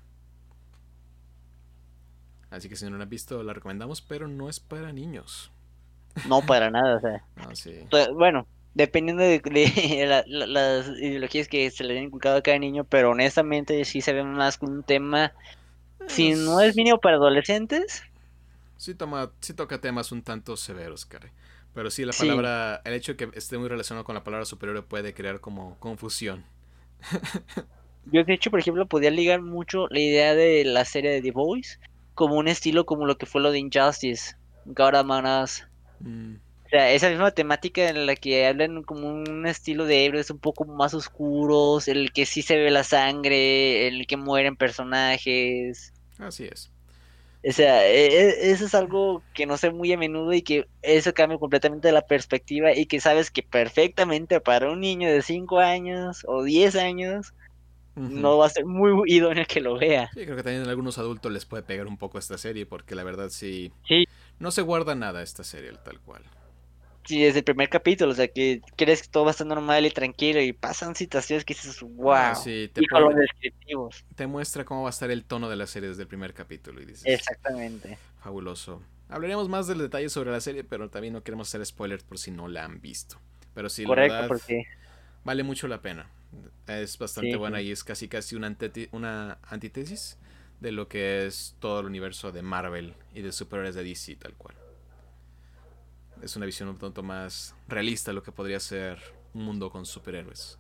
Así 2.51 2.69
que 2.69 2.77
si 2.77 2.85
no 2.89 2.97
la 2.97 3.05
han 3.05 3.09
visto, 3.09 3.43
la 3.43 3.53
recomendamos, 3.53 4.03
pero 4.03 4.29
no 4.29 4.49
es 4.49 4.61
para 4.61 4.93
niños. 4.93 5.51
No, 6.29 6.43
para 6.43 6.71
nada, 6.71 6.97
o 6.97 7.01
sea. 7.01 7.25
Pues, 7.91 8.09
bueno, 8.13 8.47
dependiendo 8.75 9.23
de, 9.23 9.43
las 10.27 10.89
ideologías 10.89 11.49
que 11.49 11.71
se 11.71 11.85
le 11.85 11.99
han 11.99 12.05
inculcado 12.05 12.37
a 12.37 12.43
cada 12.43 12.59
niño, 12.59 12.85
pero 12.85 13.11
honestamente 13.11 13.85
sí 13.85 14.01
se 14.01 14.13
ve 14.13 14.25
más 14.25 14.59
como 14.59 14.73
un 14.73 14.83
tema, 14.83 15.33
si 16.09 16.35
no 16.35 16.61
es 16.61 16.77
mínimo 16.77 16.99
para 16.99 17.17
adolescentes. 17.17 18.03
Sí, 18.77 18.95
toma, 18.95 19.31
sí 19.41 19.55
toca 19.55 19.81
temas 19.81 20.11
un 20.11 20.23
tanto 20.23 20.57
severos, 20.57 21.07
Kare. 21.07 21.31
Pero 21.75 21.91
sí, 21.91 22.05
la 22.05 22.13
palabra, 22.13 22.83
el 22.85 22.95
hecho 22.95 23.15
de 23.15 23.17
que 23.17 23.39
esté 23.39 23.57
muy 23.57 23.69
relacionado 23.69 24.05
con 24.05 24.15
la 24.15 24.25
palabra 24.25 24.45
superior 24.45 24.85
puede 24.85 25.15
crear 25.15 25.41
como 25.41 25.79
confusión. 25.79 26.45
Yo 28.07 28.25
de 28.25 28.35
hecho, 28.35 28.51
por 28.51 28.61
ejemplo, 28.61 28.87
podía 28.87 29.11
ligar 29.11 29.41
mucho 29.41 29.87
la 29.89 30.01
idea 30.01 30.35
de 30.35 30.65
la 30.65 30.85
serie 30.85 31.13
de 31.13 31.23
The 31.23 31.31
Boys 31.31 31.79
como 32.15 32.35
un 32.35 32.49
estilo 32.49 32.85
como 32.85 33.07
lo 33.07 33.17
que 33.17 33.27
fue 33.27 33.41
lo 33.41 33.53
de 33.53 33.61
Injustice, 33.61 34.37
God 34.67 34.97
Among 34.97 35.25
Us. 35.25 35.65
Mm 36.01 36.35
sea, 36.73 36.91
esa 36.93 37.11
misma 37.11 37.31
temática 37.33 37.89
en 37.89 38.07
la 38.07 38.17
que 38.17 38.47
hablan 38.47 38.83
como 38.83 39.09
un 39.09 39.47
estilo 39.47 39.85
de 39.85 40.07
héroes 40.07 40.31
un 40.31 40.39
poco 40.39 40.65
más 40.65 40.95
oscuros, 40.95 41.87
el 41.87 42.13
que 42.13 42.25
sí 42.25 42.41
se 42.41 42.57
ve 42.57 42.71
la 42.71 42.83
sangre, 42.83 43.89
el 43.89 44.07
que 44.07 44.17
mueren 44.17 44.57
personajes. 44.57 45.93
Así 46.19 46.45
es. 46.45 46.71
O 47.47 47.53
sea, 47.53 47.87
e, 47.87 48.07
e, 48.07 48.51
eso 48.53 48.65
es 48.65 48.75
algo 48.75 49.23
que 49.35 49.47
no 49.47 49.57
sé 49.59 49.71
muy 49.71 49.93
a 49.93 49.99
menudo 49.99 50.33
y 50.33 50.43
que 50.43 50.67
eso 50.81 51.13
cambia 51.13 51.39
completamente 51.39 51.93
la 51.93 52.07
perspectiva 52.07 52.75
y 52.75 52.87
que 52.87 53.01
sabes 53.01 53.31
que 53.31 53.43
perfectamente 53.43 54.41
para 54.41 54.71
un 54.71 54.81
niño 54.81 55.11
de 55.11 55.23
5 55.23 55.59
años 55.59 56.25
o 56.27 56.43
10 56.43 56.77
años 56.77 57.35
no 57.95 58.39
va 58.39 58.47
a 58.47 58.49
ser 58.49 58.65
muy 58.65 58.93
idóneo 59.13 59.45
que 59.47 59.61
lo 59.61 59.77
vea. 59.77 60.09
Sí, 60.15 60.25
creo 60.25 60.37
que 60.37 60.43
también 60.43 60.67
a 60.67 60.71
algunos 60.71 60.97
adultos 60.97 61.31
les 61.31 61.45
puede 61.45 61.63
pegar 61.63 61.87
un 61.87 61.99
poco 61.99 62.19
esta 62.19 62.39
serie, 62.39 62.65
porque 62.65 62.95
la 62.95 63.05
verdad 63.05 63.29
sí, 63.29 63.73
sí. 63.87 64.07
no 64.39 64.51
se 64.51 64.63
guarda 64.63 64.95
nada 64.95 65.23
esta 65.23 65.45
serie 65.45 65.73
tal 65.85 66.01
cual. 66.01 66.23
Sí, 67.05 67.23
desde 67.23 67.41
el 67.41 67.45
primer 67.45 67.69
capítulo, 67.69 68.13
o 68.13 68.15
sea, 68.15 68.29
que 68.29 68.61
crees 68.77 69.03
que 69.03 69.09
todo 69.09 69.25
va 69.25 69.31
a 69.31 69.33
estar 69.33 69.47
normal 69.47 69.85
y 69.87 69.91
tranquilo 69.91 70.41
y 70.41 70.53
pasan 70.53 70.95
situaciones 70.95 71.45
que 71.45 71.55
dices, 71.55 71.81
wow, 71.83 72.19
Ah, 72.21 72.35
sí, 72.35 72.71
te, 72.73 72.83
y 72.83 72.87
con 72.89 73.03
los 73.05 73.15
pone- 73.15 73.17
descriptivos. 73.17 74.05
te 74.17 74.27
muestra 74.27 74.65
cómo 74.65 74.83
va 74.83 74.89
a 74.89 74.91
estar 74.91 75.11
el 75.11 75.25
tono 75.25 75.49
de 75.49 75.57
la 75.57 75.67
serie 75.67 75.89
desde 75.91 76.03
el 76.03 76.09
primer 76.09 76.35
capítulo 76.35 76.81
y 76.83 76.87
dices, 76.87 77.17
Exactamente. 77.17 78.01
fabuloso. 78.23 78.83
Hablaríamos 79.09 79.49
más 79.49 79.67
del 79.69 79.79
detalle 79.79 80.09
sobre 80.11 80.31
la 80.33 80.41
serie, 80.41 80.65
pero 80.65 80.91
también 80.91 81.15
no 81.15 81.23
queremos 81.25 81.49
hacer 81.49 81.65
spoilers 81.67 82.05
por 82.05 82.19
si 82.19 82.31
no 82.31 82.49
la 82.49 82.65
han 82.65 82.81
visto. 82.81 83.19
Pero 83.55 83.69
sí, 83.71 83.87
la 83.87 83.95
Correcto, 83.95 83.99
verdad, 83.99 84.27
porque 84.27 84.65
vale 85.25 85.43
mucho 85.45 85.69
la 85.69 85.83
pena. 85.83 86.11
Es 86.69 86.99
bastante 86.99 87.37
Sí, 87.37 87.39
buena 87.39 87.63
y 87.63 87.73
es 87.73 87.85
casi 87.85 88.09
casi 88.09 88.37
una, 88.37 88.57
una 88.93 89.39
antítesis 89.49 90.19
de 90.61 90.73
lo 90.73 90.89
que 90.89 91.27
es 91.27 91.57
todo 91.61 91.81
el 91.81 91.87
universo 91.87 92.33
de 92.33 92.43
Marvel 92.43 92.95
y 93.15 93.23
de 93.23 93.33
superhéroes 93.33 93.75
de 93.77 93.85
DC 93.85 94.17
tal 94.17 94.35
cual. 94.35 94.57
Es 96.23 96.37
una 96.37 96.47
visión 96.47 96.69
un 96.71 96.79
tanto 96.79 97.03
más 97.03 97.55
realista 97.69 98.11
de 98.11 98.15
lo 98.15 98.23
que 98.23 98.33
podría 98.33 98.61
ser 98.61 98.99
un 99.35 99.45
mundo 99.45 99.71
con 99.71 99.85
superhéroes. 99.85 100.59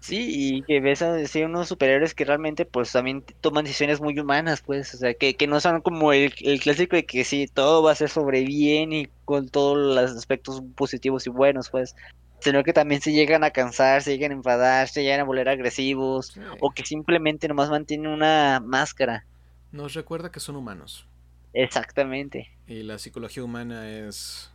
sí, 0.00 0.58
y 0.58 0.62
que 0.64 0.80
ves 0.80 1.00
a 1.02 1.26
sí, 1.26 1.42
unos 1.44 1.68
superhéroes 1.68 2.14
que 2.14 2.24
realmente 2.26 2.66
pues 2.66 2.92
también 2.92 3.24
toman 3.40 3.64
decisiones 3.64 4.00
muy 4.00 4.18
humanas, 4.18 4.62
pues, 4.62 4.94
o 4.94 4.98
sea, 4.98 5.14
que, 5.14 5.36
que 5.36 5.46
no 5.46 5.60
son 5.60 5.80
como 5.80 6.12
el, 6.12 6.34
el 6.40 6.60
clásico 6.60 6.96
de 6.96 7.06
que 7.06 7.24
sí, 7.24 7.46
todo 7.52 7.82
va 7.82 7.92
a 7.92 7.94
ser 7.94 8.10
sobre 8.10 8.42
bien 8.44 8.92
y 8.92 9.08
con 9.24 9.48
todos 9.48 9.78
los 9.78 10.16
aspectos 10.16 10.62
positivos 10.76 11.26
y 11.26 11.30
buenos, 11.30 11.70
pues, 11.70 11.94
sino 12.40 12.62
que 12.64 12.74
también 12.74 13.00
se 13.00 13.12
llegan 13.12 13.44
a 13.44 13.50
cansar, 13.52 14.02
se 14.02 14.12
llegan 14.12 14.32
a 14.32 14.34
enfadar, 14.34 14.88
se 14.88 15.02
llegan 15.02 15.20
a 15.20 15.24
volver 15.24 15.48
agresivos, 15.48 16.34
Sí. 16.34 16.40
o 16.60 16.70
que 16.72 16.84
simplemente 16.84 17.48
nomás 17.48 17.70
mantienen 17.70 18.08
una 18.12 18.60
máscara. 18.60 19.26
Nos 19.72 19.94
recuerda 19.94 20.30
que 20.32 20.40
son 20.40 20.56
humanos. 20.56 21.06
Exactamente. 21.54 22.50
Y 22.66 22.82
la 22.82 22.98
psicología 22.98 23.44
humana 23.44 23.88
es. 23.88 24.50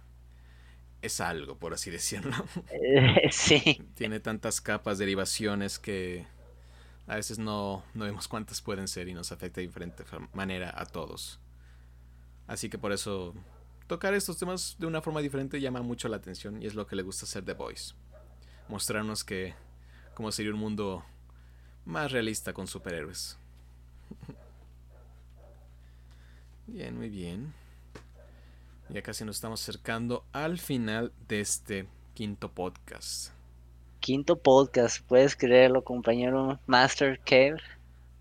es 1.02 1.22
algo, 1.22 1.58
por 1.58 1.74
así 1.74 1.90
decirlo. 1.90 2.36
Sí, 3.32 3.82
Tiene 3.96 4.20
tantas 4.20 4.62
capas, 4.62 4.98
derivaciones 4.98 5.80
que 5.80 6.26
a 7.08 7.16
veces 7.16 7.40
no, 7.40 7.84
no 7.94 8.06
vemos 8.06 8.28
cuántas 8.28 8.62
pueden 8.62 8.88
ser 8.88 9.08
y 9.08 9.14
nos 9.14 9.32
afecta 9.32 9.62
de 9.62 9.68
diferente 9.68 10.04
manera 10.34 10.74
a 10.76 10.86
todos. 10.86 11.40
Así 12.48 12.70
que 12.70 12.78
por 12.78 12.92
eso 12.92 13.34
tocar 13.88 14.14
estos 14.14 14.38
temas 14.38 14.76
de 14.78 14.86
una 14.86 15.02
forma 15.02 15.22
diferente 15.22 15.60
llama 15.60 15.82
mucho 15.82 16.08
la 16.10 16.18
atención 16.18 16.62
y 16.62 16.68
es 16.68 16.76
lo 16.76 16.86
que 16.86 16.96
le 16.96 17.04
gusta 17.04 17.26
hacer 17.26 17.44
The 17.46 17.54
Voice. 17.54 17.94
Mostrarnos 18.68 19.24
que 19.24 19.56
cómo 20.14 20.32
sería 20.32 20.54
un 20.54 20.60
mundo 20.60 21.04
más 21.86 22.12
realista 22.12 22.54
con 22.54 22.68
superhéroes. 22.68 23.38
Bien, 26.72 26.98
muy 26.98 27.10
bien. 27.10 27.54
Ya 28.90 29.02
casi 29.02 29.24
nos 29.26 29.36
estamos 29.38 29.62
acercando 29.62 30.24
al 30.32 30.58
final 30.58 31.12
de 31.28 31.42
este 31.42 31.86
quinto 32.14 32.50
podcast. 32.52 33.32
quinto 34.00 34.38
podcast, 34.38 35.06
puedes 35.08 35.36
creerlo, 35.36 35.84
compañero 35.84 36.60
Master 36.68 37.20
Kev. 37.20 37.58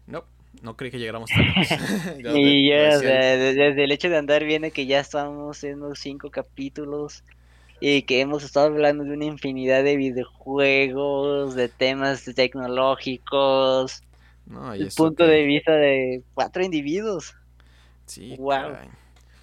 No, 0.07 0.25
no 0.63 0.77
creí 0.77 0.91
que 0.91 0.99
llegáramos 0.99 1.31
tan 1.31 1.45
lejos. 1.45 2.37
Y 2.37 2.69
ya, 2.69 2.97
o 2.97 3.01
sea, 3.01 3.37
desde 3.37 3.85
el 3.85 3.93
hecho 3.93 4.09
de 4.11 4.17
andar 4.19 4.45
viendo 4.45 4.71
que 4.71 4.87
ya 4.87 5.01
estamos 5.01 5.57
haciendo 5.57 5.95
cinco 5.95 6.31
capítulos 6.31 7.25
y 7.81 8.03
que 8.03 8.21
hemos 8.21 8.43
estado 8.45 8.67
hablando 8.67 9.05
de 9.05 9.13
una 9.13 9.25
infinidad 9.27 9.85
de 9.85 9.97
videojuegos, 9.97 11.55
de 11.55 11.69
temas 11.69 12.25
tecnológicos, 12.35 14.03
no, 14.47 14.75
y 14.75 14.83
el 14.83 14.91
punto 14.97 15.25
que- 15.25 15.31
de 15.31 15.45
vista 15.45 15.73
de 15.73 16.23
cuatro 16.35 16.65
individuos. 16.65 17.35
Sí, 18.09 18.37
Guau. 18.37 18.49
caray. 18.49 18.91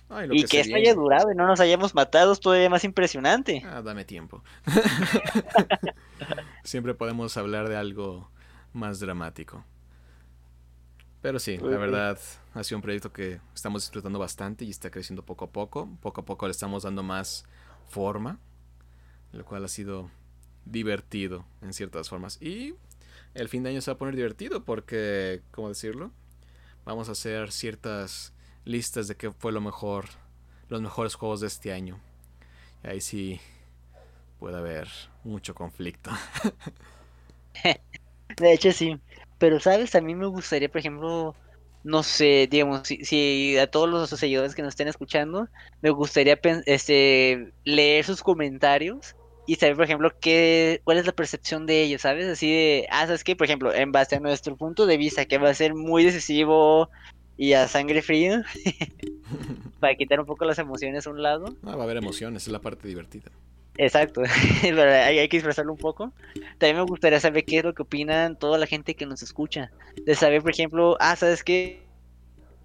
No, 0.10 0.24
y 0.24 0.28
lo 0.28 0.36
Y 0.36 0.38
que 0.38 0.48
que 0.48 0.60
esto 0.62 0.76
haya 0.76 0.94
durado 0.94 1.32
y 1.32 1.36
no 1.36 1.48
nos 1.48 1.60
hayamos 1.60 1.96
matado 1.96 2.34
es 2.34 2.40
todavía 2.42 2.70
más 2.70 2.84
impresionante. 2.84 3.68
Ah, 3.68 3.82
dame 3.82 4.06
tiempo. 4.06 4.44
Siempre 6.64 6.94
podemos 6.96 7.38
hablar 7.38 7.70
de 7.70 7.78
algo 7.78 8.30
más 8.74 9.00
dramático. 9.00 9.64
Pero 11.22 11.40
sí, 11.40 11.58
la 11.58 11.78
verdad 11.78 12.20
ha 12.54 12.64
sido 12.64 12.78
un 12.78 12.82
proyecto 12.84 13.12
que 13.12 13.42
estamos 13.54 13.82
disfrutando 13.84 14.20
bastante 14.20 14.64
y 14.64 14.70
está 14.70 14.92
creciendo 14.92 15.26
poco 15.26 15.46
a 15.46 15.52
poco. 15.52 15.90
Poco 16.02 16.22
a 16.22 16.26
poco 16.26 16.46
le 16.46 16.52
estamos 16.52 16.84
dando 16.84 17.02
más 17.02 17.46
forma, 17.90 18.40
lo 19.34 19.46
cual 19.46 19.66
ha 19.66 19.70
sido 19.70 20.12
divertido 20.66 21.46
en 21.62 21.74
ciertas 21.74 22.10
formas. 22.10 22.42
Y 22.42 22.76
el 23.36 23.50
fin 23.50 23.64
de 23.64 23.72
año 23.72 23.82
se 23.82 23.92
va 23.92 23.96
a 23.96 24.00
poner 24.00 24.16
divertido 24.16 24.66
porque, 24.66 25.44
¿cómo 25.52 25.70
decirlo? 25.70 26.12
Vamos 26.86 27.10
a 27.10 27.14
hacer 27.14 27.52
ciertas 27.54 28.35
listas 28.66 29.08
de 29.08 29.16
qué 29.16 29.32
fue 29.32 29.52
lo 29.52 29.62
mejor, 29.62 30.06
los 30.70 30.82
mejores 30.82 31.16
juegos 31.16 31.42
de 31.42 31.48
este 31.48 31.72
año. 31.72 32.00
Y 32.84 32.88
ahí 32.88 33.02
sí 33.02 33.40
puede 34.40 34.58
haber 34.58 34.88
mucho 35.24 35.56
conflicto. 35.56 36.12
De 38.38 38.54
hecho, 38.54 38.72
sí. 38.72 39.00
Pero, 39.38 39.60
¿sabes? 39.60 39.96
A 39.96 40.02
mí 40.02 40.16
me 40.16 40.26
gustaría, 40.26 40.70
por 40.70 40.80
ejemplo, 40.80 41.36
no 41.84 42.04
sé, 42.04 42.48
digamos, 42.50 42.88
si, 42.88 43.58
a 43.58 43.68
todos 43.68 43.90
los 43.90 44.10
seguidores 44.10 44.56
que 44.56 44.62
nos 44.62 44.70
estén 44.70 44.88
escuchando, 44.88 45.48
me 45.82 45.92
gustaría 45.92 46.40
este, 46.66 47.54
leer 47.64 48.04
sus 48.04 48.24
comentarios 48.24 49.16
y 49.46 49.56
saber, 49.56 49.76
por 49.76 49.86
ejemplo, 49.86 50.12
qué, 50.20 50.82
cuál 50.84 50.98
es 50.98 51.06
la 51.06 51.12
percepción 51.12 51.68
de 51.68 51.84
ellos, 51.84 52.02
¿sabes? 52.02 52.28
Así 52.28 52.52
de, 52.52 52.88
ah, 52.90 53.06
¿sabes 53.06 53.24
qué? 53.24 53.36
Por 53.36 53.46
ejemplo, 53.46 53.74
en 53.74 53.92
base 53.92 54.16
a 54.16 54.20
nuestro 54.20 54.58
punto 54.58 54.86
de 54.86 54.98
vista, 54.98 55.26
que 55.26 55.38
va 55.38 55.50
a 55.50 55.54
ser 55.54 55.76
muy 55.76 56.04
decisivo 56.04 56.90
y 57.38 57.54
a 57.54 57.68
sangre 57.68 58.02
fría, 58.02 58.46
para 59.80 59.96
quitar 59.96 60.20
un 60.20 60.26
poco 60.26 60.46
las 60.46 60.60
emociones 60.60 61.08
a 61.08 61.10
un 61.10 61.22
lado. 61.22 61.56
Ah, 61.64 61.76
va 61.76 61.82
a 61.82 61.84
haber 61.84 61.98
emociones, 61.98 62.44
es 62.44 62.50
la 62.50 62.60
parte 62.60 62.88
divertida. 62.88 63.32
Exacto, 63.78 64.22
pero 64.62 64.82
hay, 64.84 65.20
hay 65.20 65.28
que 65.28 65.38
disfrazarlo 65.38 65.74
un 65.74 65.78
poco. 65.78 66.14
También 66.58 66.78
me 66.78 66.84
gustaría 66.84 67.20
saber 67.20 67.44
qué 67.44 67.58
es 67.58 67.64
lo 67.64 67.74
que 67.74 67.84
opinan 67.84 68.38
toda 68.38 68.58
la 68.58 68.68
gente 68.68 68.96
que 68.96 69.06
nos 69.06 69.22
escucha. 69.22 69.72
De 70.06 70.16
saber, 70.16 70.42
por 70.42 70.52
ejemplo, 70.52 70.96
ah, 71.00 71.16
¿sabes 71.16 71.44
qué? 71.44 71.84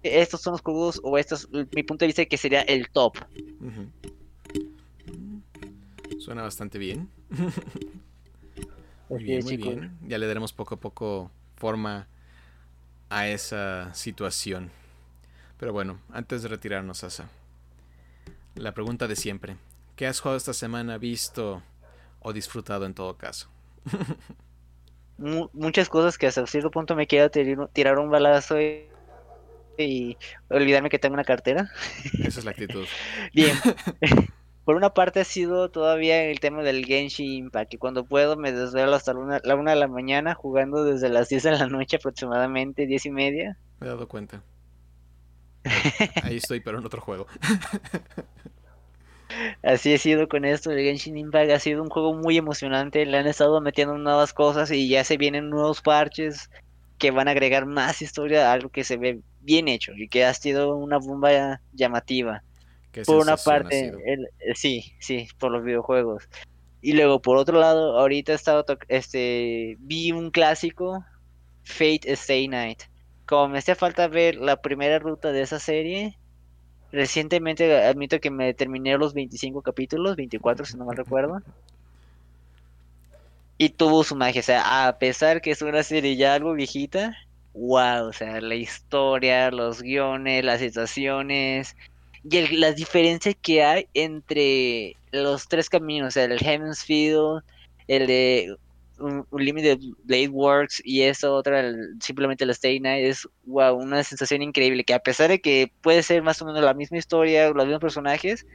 Estos 0.03 0.41
son 0.41 0.53
los 0.53 0.61
juegos, 0.61 0.99
o 1.03 1.17
estos, 1.17 1.49
mi 1.51 1.83
punto 1.83 2.03
de 2.05 2.07
vista 2.07 2.25
que 2.25 2.37
sería 2.37 2.61
el 2.61 2.89
top. 2.89 3.17
Ujú. 3.59 3.91
Suena 6.19 6.43
bastante 6.43 6.79
bien. 6.79 7.09
Muy 9.09 9.23
bien, 9.23 9.39
es, 9.39 9.45
muy 9.45 9.57
bien. 9.57 9.97
Ya 10.07 10.17
le 10.17 10.27
daremos 10.27 10.53
poco 10.53 10.75
a 10.75 10.79
poco 10.79 11.31
forma 11.55 12.07
a 13.11 13.29
esa 13.29 13.93
situación. 13.95 14.71
Pero 15.59 15.73
bueno, 15.73 15.99
antes 16.13 16.43
de 16.43 16.49
retirarnos, 16.49 17.03
Asa, 17.03 17.29
la 18.55 18.73
pregunta 18.73 19.07
de 19.07 19.15
siempre. 19.15 19.57
¿Qué 19.95 20.07
has 20.07 20.19
jugado 20.19 20.37
esta 20.37 20.53
semana, 20.53 20.97
visto 20.97 21.61
o 22.21 22.33
disfrutado 22.33 22.85
en 22.85 22.93
todo 22.93 23.17
caso? 23.17 23.49
Mu- 25.17 25.49
muchas 25.53 25.89
cosas 25.89 26.17
que 26.17 26.27
hasta 26.27 26.47
cierto 26.47 26.71
punto 26.71 26.95
me 26.95 27.07
quiero 27.07 27.29
tirar, 27.29 27.69
tirar 27.73 27.99
un 27.99 28.09
balazo 28.09 28.59
y, 28.59 28.89
y 29.77 30.17
olvidarme 30.49 30.89
que 30.89 30.99
tengo 30.99 31.15
una 31.15 31.25
cartera. 31.25 31.69
Esa 32.23 32.39
es 32.39 32.45
la 32.45 32.51
actitud. 32.51 32.89
Bien. 33.33 33.63
Por 34.71 34.77
una 34.77 34.93
parte 34.93 35.19
ha 35.19 35.25
sido 35.25 35.69
todavía 35.69 36.23
el 36.23 36.39
tema 36.39 36.63
del 36.63 36.85
Genshin 36.85 37.29
Impact, 37.29 37.71
que 37.71 37.77
cuando 37.77 38.05
puedo 38.05 38.37
me 38.37 38.53
desvelo 38.53 38.95
hasta 38.95 39.13
la 39.13 39.19
una, 39.19 39.41
la 39.43 39.57
una 39.57 39.71
de 39.71 39.77
la 39.77 39.89
mañana 39.89 40.33
jugando 40.33 40.85
desde 40.85 41.09
las 41.09 41.27
10 41.27 41.43
de 41.43 41.51
la 41.51 41.67
noche 41.67 41.97
aproximadamente, 41.97 42.87
10 42.87 43.07
y 43.07 43.11
media. 43.11 43.57
Me 43.81 43.87
he 43.87 43.89
dado 43.89 44.07
cuenta. 44.07 44.41
Ahí 46.23 46.37
estoy, 46.37 46.61
pero 46.61 46.79
en 46.79 46.85
otro 46.85 47.01
juego. 47.01 47.27
Así 49.61 49.91
he 49.91 49.97
sido 49.97 50.29
con 50.29 50.45
esto, 50.45 50.71
el 50.71 50.79
Genshin 50.79 51.17
Impact 51.17 51.51
ha 51.51 51.59
sido 51.59 51.83
un 51.83 51.89
juego 51.89 52.13
muy 52.13 52.37
emocionante, 52.37 53.05
le 53.05 53.17
han 53.17 53.27
estado 53.27 53.59
metiendo 53.59 53.97
nuevas 53.97 54.31
cosas 54.31 54.71
y 54.71 54.87
ya 54.87 55.03
se 55.03 55.17
vienen 55.17 55.49
nuevos 55.49 55.81
parches 55.81 56.49
que 56.97 57.11
van 57.11 57.27
a 57.27 57.31
agregar 57.31 57.65
más 57.65 58.01
historia 58.01 58.47
a 58.47 58.53
algo 58.53 58.69
que 58.69 58.85
se 58.85 58.95
ve 58.95 59.19
bien 59.41 59.67
hecho 59.67 59.91
y 59.97 60.07
que 60.07 60.23
ha 60.23 60.33
sido 60.33 60.77
una 60.77 60.97
bomba 60.97 61.59
llamativa. 61.73 62.41
¿Qué 62.91 63.03
Por 63.03 63.17
una 63.17 63.37
parte, 63.37 63.89
el- 64.05 64.25
eh, 64.39 64.55
sí, 64.55 64.93
sí, 64.99 65.27
por 65.39 65.51
los 65.51 65.63
videojuegos. 65.63 66.27
Y 66.81 66.93
luego, 66.93 67.21
por 67.21 67.37
otro 67.37 67.59
lado, 67.59 67.97
ahorita 67.99 68.31
he 68.33 68.35
estado, 68.35 68.65
este, 68.87 69.75
vi 69.79 70.11
un 70.11 70.31
clásico, 70.31 71.05
Fate 71.63 72.11
Stay 72.13 72.47
Night. 72.47 72.81
Como 73.25 73.49
me 73.49 73.59
hacía 73.59 73.75
falta 73.75 74.07
ver 74.07 74.35
la 74.35 74.57
primera 74.57 74.99
ruta 74.99 75.31
de 75.31 75.41
esa 75.41 75.59
serie, 75.59 76.17
recientemente 76.91 77.83
admito 77.85 78.19
que 78.19 78.31
me 78.31 78.53
terminé 78.53 78.97
los 78.97 79.13
25 79.13 79.61
capítulos, 79.61 80.15
24 80.15 80.65
si 80.65 80.77
no 80.77 80.85
mal 80.85 80.97
recuerdo. 80.97 81.39
Y 83.57 83.69
tuvo 83.69 84.03
su 84.03 84.15
magia, 84.15 84.39
o 84.41 84.43
sea, 84.43 84.87
a 84.87 84.97
pesar 84.97 85.39
que 85.41 85.51
es 85.51 85.61
una 85.61 85.83
serie 85.83 86.15
ya 86.17 86.33
algo 86.33 86.53
viejita, 86.53 87.15
wow, 87.53 88.07
o 88.07 88.13
sea, 88.13 88.41
la 88.41 88.55
historia, 88.55 89.51
los 89.51 89.81
guiones, 89.83 90.43
las 90.43 90.59
situaciones 90.61 91.75
y 92.23 92.37
el- 92.37 92.59
las 92.59 92.75
diferencias 92.75 93.35
que 93.41 93.63
hay 93.63 93.87
entre 93.93 94.95
los 95.11 95.47
tres 95.47 95.69
caminos, 95.69 96.09
o 96.09 96.11
sea, 96.11 96.25
el 96.25 96.39
Heaven's 96.39 96.83
Field, 96.83 97.41
el 97.87 98.07
de 98.07 98.55
Unlimited 99.31 99.79
Blade 100.03 100.27
Works 100.27 100.81
y 100.85 101.01
esta 101.01 101.31
otra, 101.31 101.73
simplemente 101.99 102.45
la 102.45 102.51
Stay 102.51 102.79
Night, 102.79 103.05
es 103.05 103.27
wow, 103.45 103.75
una 103.75 104.03
sensación 104.03 104.41
increíble. 104.41 104.83
Que 104.83 104.93
a 104.93 104.99
pesar 104.99 105.29
de 105.29 105.41
que 105.41 105.71
puede 105.81 106.03
ser 106.03 106.21
más 106.21 106.41
o 106.41 106.45
menos 106.45 106.61
la 106.61 106.73
misma 106.73 106.97
historia, 106.97 107.49
los 107.49 107.65
mismos 107.65 107.81
personajes, 107.81 108.45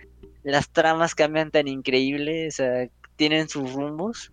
las 0.45 0.71
tramas 0.71 1.15
cambian 1.15 1.51
tan 1.51 1.67
increíble, 1.67 2.47
o 2.47 2.51
sea, 2.51 2.89
tienen 3.17 3.49
sus 3.49 3.73
rumbos. 3.73 4.31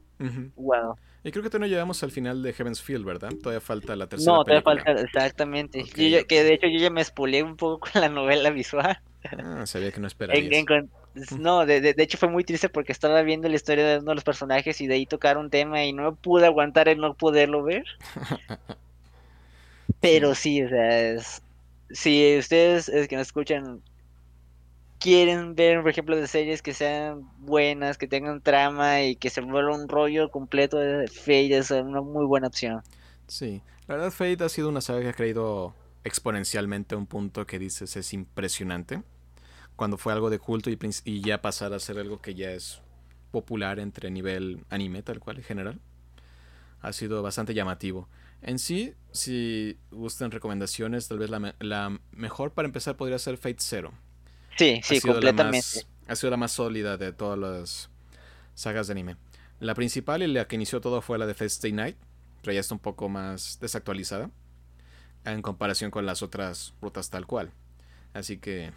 Wow. 0.55 0.95
Y 1.23 1.31
creo 1.31 1.41
que 1.41 1.49
todavía 1.49 1.67
no 1.67 1.71
llegamos 1.71 2.03
al 2.03 2.11
final 2.11 2.43
de 2.43 2.51
Heaven's 2.51 2.81
Field, 2.81 3.05
¿verdad? 3.05 3.31
Todavía 3.41 3.61
falta 3.61 3.95
la 3.95 4.07
tercera. 4.07 4.33
No, 4.33 4.43
todavía 4.43 4.61
falta, 4.61 4.91
exactamente. 4.91 5.83
Que 5.83 6.43
de 6.43 6.53
hecho 6.53 6.67
yo 6.67 6.79
ya 6.79 6.89
me 6.89 7.03
spoileé 7.03 7.43
un 7.43 7.55
poco 7.55 7.89
con 7.91 8.01
la 8.01 8.09
novela 8.09 8.49
visual. 8.49 8.99
Ah, 9.37 9.65
sabía 9.65 9.91
que 9.91 10.01
no 10.01 10.07
esperarías. 10.07 10.65
no, 11.39 11.65
de, 11.65 11.79
de, 11.79 12.03
hecho 12.03 12.17
fue 12.17 12.27
muy 12.27 12.43
triste 12.43 12.67
porque 12.67 12.91
estaba 12.91 13.21
viendo 13.21 13.47
la 13.47 13.55
historia 13.55 13.87
de 13.87 13.99
uno 13.99 14.11
de 14.11 14.15
los 14.15 14.23
personajes 14.25 14.81
y 14.81 14.87
de 14.87 14.95
ahí 14.95 15.05
tocaron 15.05 15.45
un 15.45 15.49
tema 15.49 15.85
y 15.85 15.93
no 15.93 16.15
pude 16.15 16.45
aguantar 16.45 16.89
el 16.89 16.97
no 16.97 17.13
poderlo 17.13 17.63
ver. 17.63 17.85
Pero 20.01 20.35
sí, 20.35 20.61
o 20.61 20.67
sea, 20.67 21.17
si 21.91 22.37
ustedes 22.37 22.89
es 22.89 23.07
que 23.07 23.15
nos 23.15 23.27
escuchan 23.27 23.81
quieren 25.03 25.53
ver, 25.53 25.81
por 25.81 25.91
ejemplo, 25.91 26.15
de 26.15 26.27
series 26.27 26.61
que 26.61 26.73
sean 26.73 27.29
buenas, 27.39 27.97
que 27.97 28.07
tengan 28.07 28.39
trama 28.39 29.03
y 29.03 29.17
que 29.17 29.29
se 29.29 29.41
vuelva 29.41 29.75
un 29.75 29.89
rollo 29.89 30.31
completo 30.31 30.77
de 30.77 31.09
Fate, 31.09 31.57
es 31.57 31.71
una 31.71 31.99
muy 31.99 32.25
buena 32.25 32.47
opción. 32.47 32.81
Sí, 33.27 33.61
la 33.87 33.95
verdad 33.95 34.11
Fate 34.11 34.45
ha 34.45 34.47
sido 34.47 34.69
una 34.69 34.79
saga 34.79 35.01
que 35.01 35.09
ha 35.09 35.13
creído 35.13 35.75
exponencialmente 36.05 36.95
a 36.95 36.97
un 36.97 37.05
punto 37.05 37.45
que 37.45 37.59
dices 37.59 37.97
es 37.97 38.13
impresionante. 38.13 39.03
Cuando 39.75 39.97
fue 39.97 40.13
algo 40.13 40.29
de 40.29 40.39
culto 40.39 40.69
y, 40.69 41.21
ya 41.21 41.41
pasar 41.41 41.73
a 41.73 41.79
ser 41.79 41.99
algo 41.99 42.21
que 42.21 42.33
ya 42.33 42.51
es 42.51 42.81
popular 43.31 43.79
entre 43.79 44.09
nivel 44.09 44.63
anime, 44.69 45.03
tal 45.03 45.19
cual 45.19 45.35
en 45.35 45.43
general, 45.43 45.81
ha 46.79 46.93
sido 46.93 47.21
bastante 47.21 47.53
llamativo. 47.53 48.07
En 48.41 48.57
sí, 48.57 48.93
si 49.11 49.77
gustan 49.91 50.31
recomendaciones, 50.31 51.09
tal 51.09 51.17
vez 51.17 51.29
la, 51.29 51.55
la 51.59 51.99
mejor 52.11 52.53
para 52.53 52.67
empezar 52.67 52.95
podría 52.95 53.19
ser 53.19 53.35
Fate 53.35 53.57
Zero 53.59 53.91
Sí, 54.57 54.81
sí, 54.83 55.01
completamente. 55.01 55.85
ha 56.07 56.15
sido 56.15 56.31
la 56.31 56.37
más 56.37 56.51
sólida 56.51 56.97
de 56.97 57.11
todas 57.11 57.37
las 57.37 57.89
sagas 58.53 58.87
de 58.87 58.91
anime. 58.93 59.17
La 59.59 59.75
principal 59.75 60.23
y 60.23 60.27
la 60.27 60.47
que 60.47 60.55
inició 60.55 60.81
todo 60.81 61.01
fue 61.01 61.17
la 61.17 61.25
de 61.25 61.33
Fate 61.33 61.71
Night, 61.71 61.97
pero 62.41 62.53
ya 62.53 62.59
está 62.59 62.75
un 62.75 62.79
poco 62.79 63.09
más 63.09 63.59
desactualizada 63.61 64.29
en 65.25 65.41
comparación 65.41 65.89
con 65.91 66.05
las 66.05 66.21
otras 66.21 66.73
rutas 66.81 67.09
tal 67.09 67.25
cual. 67.25 67.51
Así 68.13 68.37
que 68.37 68.71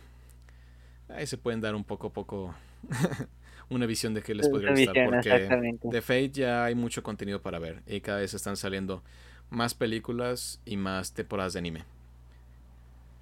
ahí 1.08 1.26
se 1.26 1.38
pueden 1.38 1.60
dar 1.60 1.74
un 1.74 1.84
poco 1.84 2.12
poco 2.12 2.54
una 3.68 3.86
visión 3.86 4.14
de 4.14 4.22
qué 4.22 4.34
les 4.34 4.48
podría 4.48 4.70
gustar 4.70 4.94
porque 5.06 5.78
de 5.82 6.02
Fate 6.02 6.30
ya 6.30 6.64
hay 6.64 6.74
mucho 6.74 7.02
contenido 7.02 7.42
para 7.42 7.58
ver 7.58 7.82
y 7.86 8.00
cada 8.00 8.18
vez 8.18 8.34
están 8.34 8.56
saliendo 8.56 9.02
más 9.50 9.74
películas 9.74 10.60
y 10.64 10.76
más 10.76 11.12
temporadas 11.12 11.52
de 11.52 11.58
anime. 11.58 11.84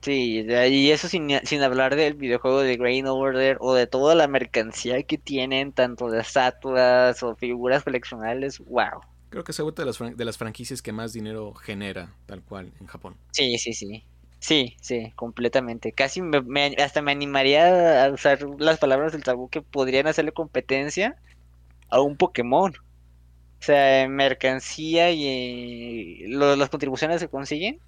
Sí, 0.05 0.45
y 0.47 0.91
eso 0.91 1.09
sin, 1.09 1.31
sin 1.45 1.63
hablar 1.63 1.97
del 1.97 2.13
videojuego 2.13 2.61
de 2.61 2.77
Grain 2.77 3.07
Order 3.07 3.57
o 3.61 3.73
de 3.73 3.87
toda 3.87 4.15
la 4.15 4.29
mercancía 4.29 5.03
que 5.03 5.17
tienen, 5.17 5.73
tanto 5.73 6.11
de 6.11 6.21
estatuas 6.21 7.23
o 7.23 7.35
figuras 7.37 7.85
coleccionables, 7.85 8.59
wow. 8.59 9.01
Creo 9.31 9.45
que 9.45 9.55
se 9.55 9.63
vuelve 9.63 9.83
de 9.83 9.87
las, 9.87 9.99
de 9.99 10.25
las 10.27 10.37
franquicias 10.37 10.83
que 10.83 10.93
más 10.93 11.15
dinero 11.15 11.55
genera, 11.55 12.13
tal 12.27 12.43
cual, 12.43 12.71
en 12.81 12.87
Japón. 12.87 13.17
Sí, 13.33 13.57
sí, 13.57 13.73
sí. 13.73 14.05
Sí, 14.41 14.77
sí, 14.83 15.11
completamente. 15.17 15.93
Casi 15.93 16.21
me, 16.21 16.77
hasta 16.77 17.01
me 17.01 17.13
animaría 17.13 18.05
a 18.05 18.11
usar 18.11 18.41
las 18.59 18.79
palabras 18.79 19.13
del 19.13 19.25
tabú 19.25 19.49
que 19.49 19.63
podrían 19.63 20.07
hacerle 20.07 20.33
competencia 20.33 21.17
a 21.89 22.03
un 22.03 22.19
Pokémon. 22.19 22.75
O 22.77 23.63
sea, 23.63 24.07
mercancía 24.07 25.11
y 25.13 26.25
eh, 26.27 26.29
las 26.29 26.69
contribuciones 26.69 27.23
que 27.23 27.29
consiguen 27.29 27.81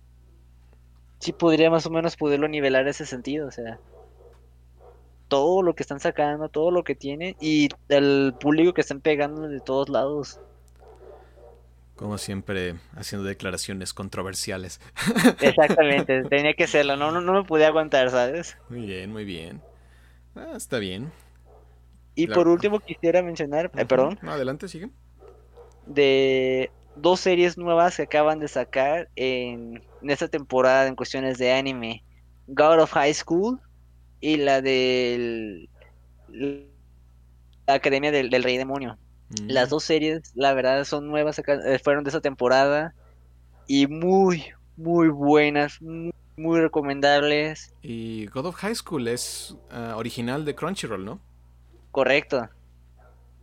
sí 1.18 1.32
podría 1.32 1.70
más 1.70 1.86
o 1.86 1.90
menos 1.90 2.16
poderlo 2.16 2.48
nivelar 2.48 2.86
ese 2.88 3.06
sentido, 3.06 3.48
o 3.48 3.50
sea, 3.50 3.78
todo 5.28 5.62
lo 5.62 5.74
que 5.74 5.82
están 5.82 6.00
sacando, 6.00 6.48
todo 6.48 6.70
lo 6.70 6.84
que 6.84 6.94
tienen 6.94 7.34
y 7.40 7.68
el 7.88 8.34
público 8.38 8.72
que 8.72 8.80
están 8.80 9.00
pegando 9.00 9.48
de 9.48 9.60
todos 9.60 9.88
lados. 9.88 10.40
Como 11.96 12.18
siempre, 12.18 12.74
haciendo 12.94 13.26
declaraciones 13.26 13.94
controversiales. 13.94 14.80
Exactamente, 15.40 16.24
tenía 16.30 16.52
que 16.52 16.66
serlo, 16.66 16.96
no, 16.96 17.10
no, 17.10 17.32
me 17.32 17.44
podía 17.44 17.68
aguantar, 17.68 18.10
¿sabes? 18.10 18.56
Muy 18.68 18.84
bien, 18.86 19.10
muy 19.10 19.24
bien. 19.24 19.62
Ah, 20.34 20.52
está 20.56 20.78
bien. 20.78 21.10
Y 22.14 22.26
por 22.28 22.48
último 22.48 22.80
quisiera 22.80 23.22
mencionar, 23.22 23.70
eh, 23.76 23.86
perdón. 23.86 24.18
adelante, 24.22 24.68
sigue. 24.68 24.90
De 25.86 26.70
dos 26.96 27.20
series 27.20 27.56
nuevas 27.56 27.96
que 27.96 28.02
acaban 28.02 28.40
de 28.40 28.48
sacar 28.48 29.08
en, 29.16 29.82
esta 30.02 30.28
temporada 30.28 30.86
en 30.86 30.96
cuestiones 30.96 31.38
de 31.38 31.52
anime. 31.52 32.02
God 32.48 32.80
of 32.80 32.92
High 32.92 33.14
School 33.14 33.60
y 34.20 34.36
la 34.36 34.60
del 34.60 35.68
la 36.28 37.74
Academia 37.74 38.10
del, 38.10 38.42
Rey 38.42 38.56
Demonio. 38.56 38.98
Mm. 39.28 39.50
Las 39.50 39.70
dos 39.70 39.84
series, 39.84 40.32
la 40.34 40.54
verdad, 40.54 40.84
son 40.84 41.08
nuevas, 41.08 41.38
eh, 41.38 41.78
fueron 41.82 42.04
de 42.04 42.10
esa 42.10 42.20
temporada 42.20 42.94
y 43.66 43.86
muy, 43.86 44.44
muy 44.76 45.08
buenas, 45.08 45.80
muy, 45.80 46.12
recomendables. 46.60 47.74
Y 47.82 48.26
God 48.26 48.46
of 48.46 48.56
High 48.56 48.76
School 48.76 49.08
es 49.08 49.56
ah, 49.70 49.94
original 49.96 50.44
de 50.44 50.54
Crunchyroll, 50.54 51.04
¿no? 51.04 51.20
Correcto. 51.90 52.48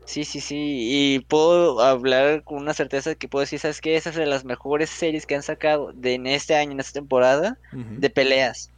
Sí, 0.06 0.26
sí, 0.26 0.42
sí, 0.42 0.58
y 0.58 1.20
puedo 1.20 1.80
hablar 1.82 2.44
con 2.44 2.58
una 2.58 2.74
certeza 2.74 3.16
que 3.16 3.30
puedo 3.30 3.42
decir, 3.42 3.60
¿sabes 3.60 3.80
qué? 3.80 3.96
Esa 3.96 4.10
es 4.10 4.16
de 4.16 4.26
las 4.26 4.44
mejores 4.44 4.90
series 4.90 5.26
que 5.26 5.36
han 5.36 5.44
sacado 5.44 5.94
de 5.94 6.16
en 6.16 6.28
este 6.28 6.56
año, 6.56 6.74
en 6.74 6.80
esta 6.82 7.00
temporada, 7.00 7.58
de 7.72 8.10
peleas. 8.10 8.70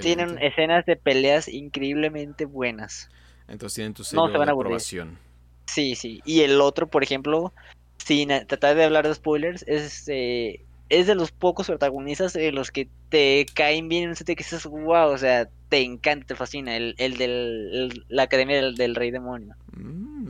Tienen 0.00 0.38
escenas 0.40 0.86
de 0.86 0.96
peleas 0.96 1.48
increíblemente 1.48 2.44
buenas. 2.44 3.10
Entonces 3.48 3.74
tienen 3.74 3.94
tu 3.94 4.04
sello 4.04 4.28
de 4.28 4.50
aprobación. 4.50 5.18
Sí, 5.66 5.96
sí. 5.96 6.20
Y 6.24 6.40
el 6.42 6.60
otro, 6.60 6.86
por 6.86 7.02
ejemplo, 7.02 7.52
sin 7.96 8.28
tratar 8.28 8.76
de 8.76 8.84
hablar 8.84 9.06
de 9.06 9.14
spoilers, 9.14 9.64
es, 9.66 10.04
eh, 10.08 10.60
es 10.88 11.06
de 11.06 11.14
los 11.14 11.32
pocos 11.32 11.66
protagonistas 11.66 12.34
de 12.34 12.52
los 12.52 12.70
que 12.70 12.88
te 13.08 13.46
caen 13.54 13.88
bien, 13.88 14.14
sé, 14.14 14.24
que 14.24 14.34
dices, 14.34 14.64
wow, 14.66 15.10
o 15.10 15.18
sea, 15.18 15.48
te 15.68 15.80
encanta, 15.80 16.26
te 16.26 16.36
fascina, 16.36 16.76
el, 16.76 16.94
el 16.98 17.16
de 17.16 18.04
la 18.08 18.24
Academia 18.24 18.70
del, 18.70 18.94
Rey 18.94 19.10
Demonio. 19.10 19.54
Mm. 19.74 20.21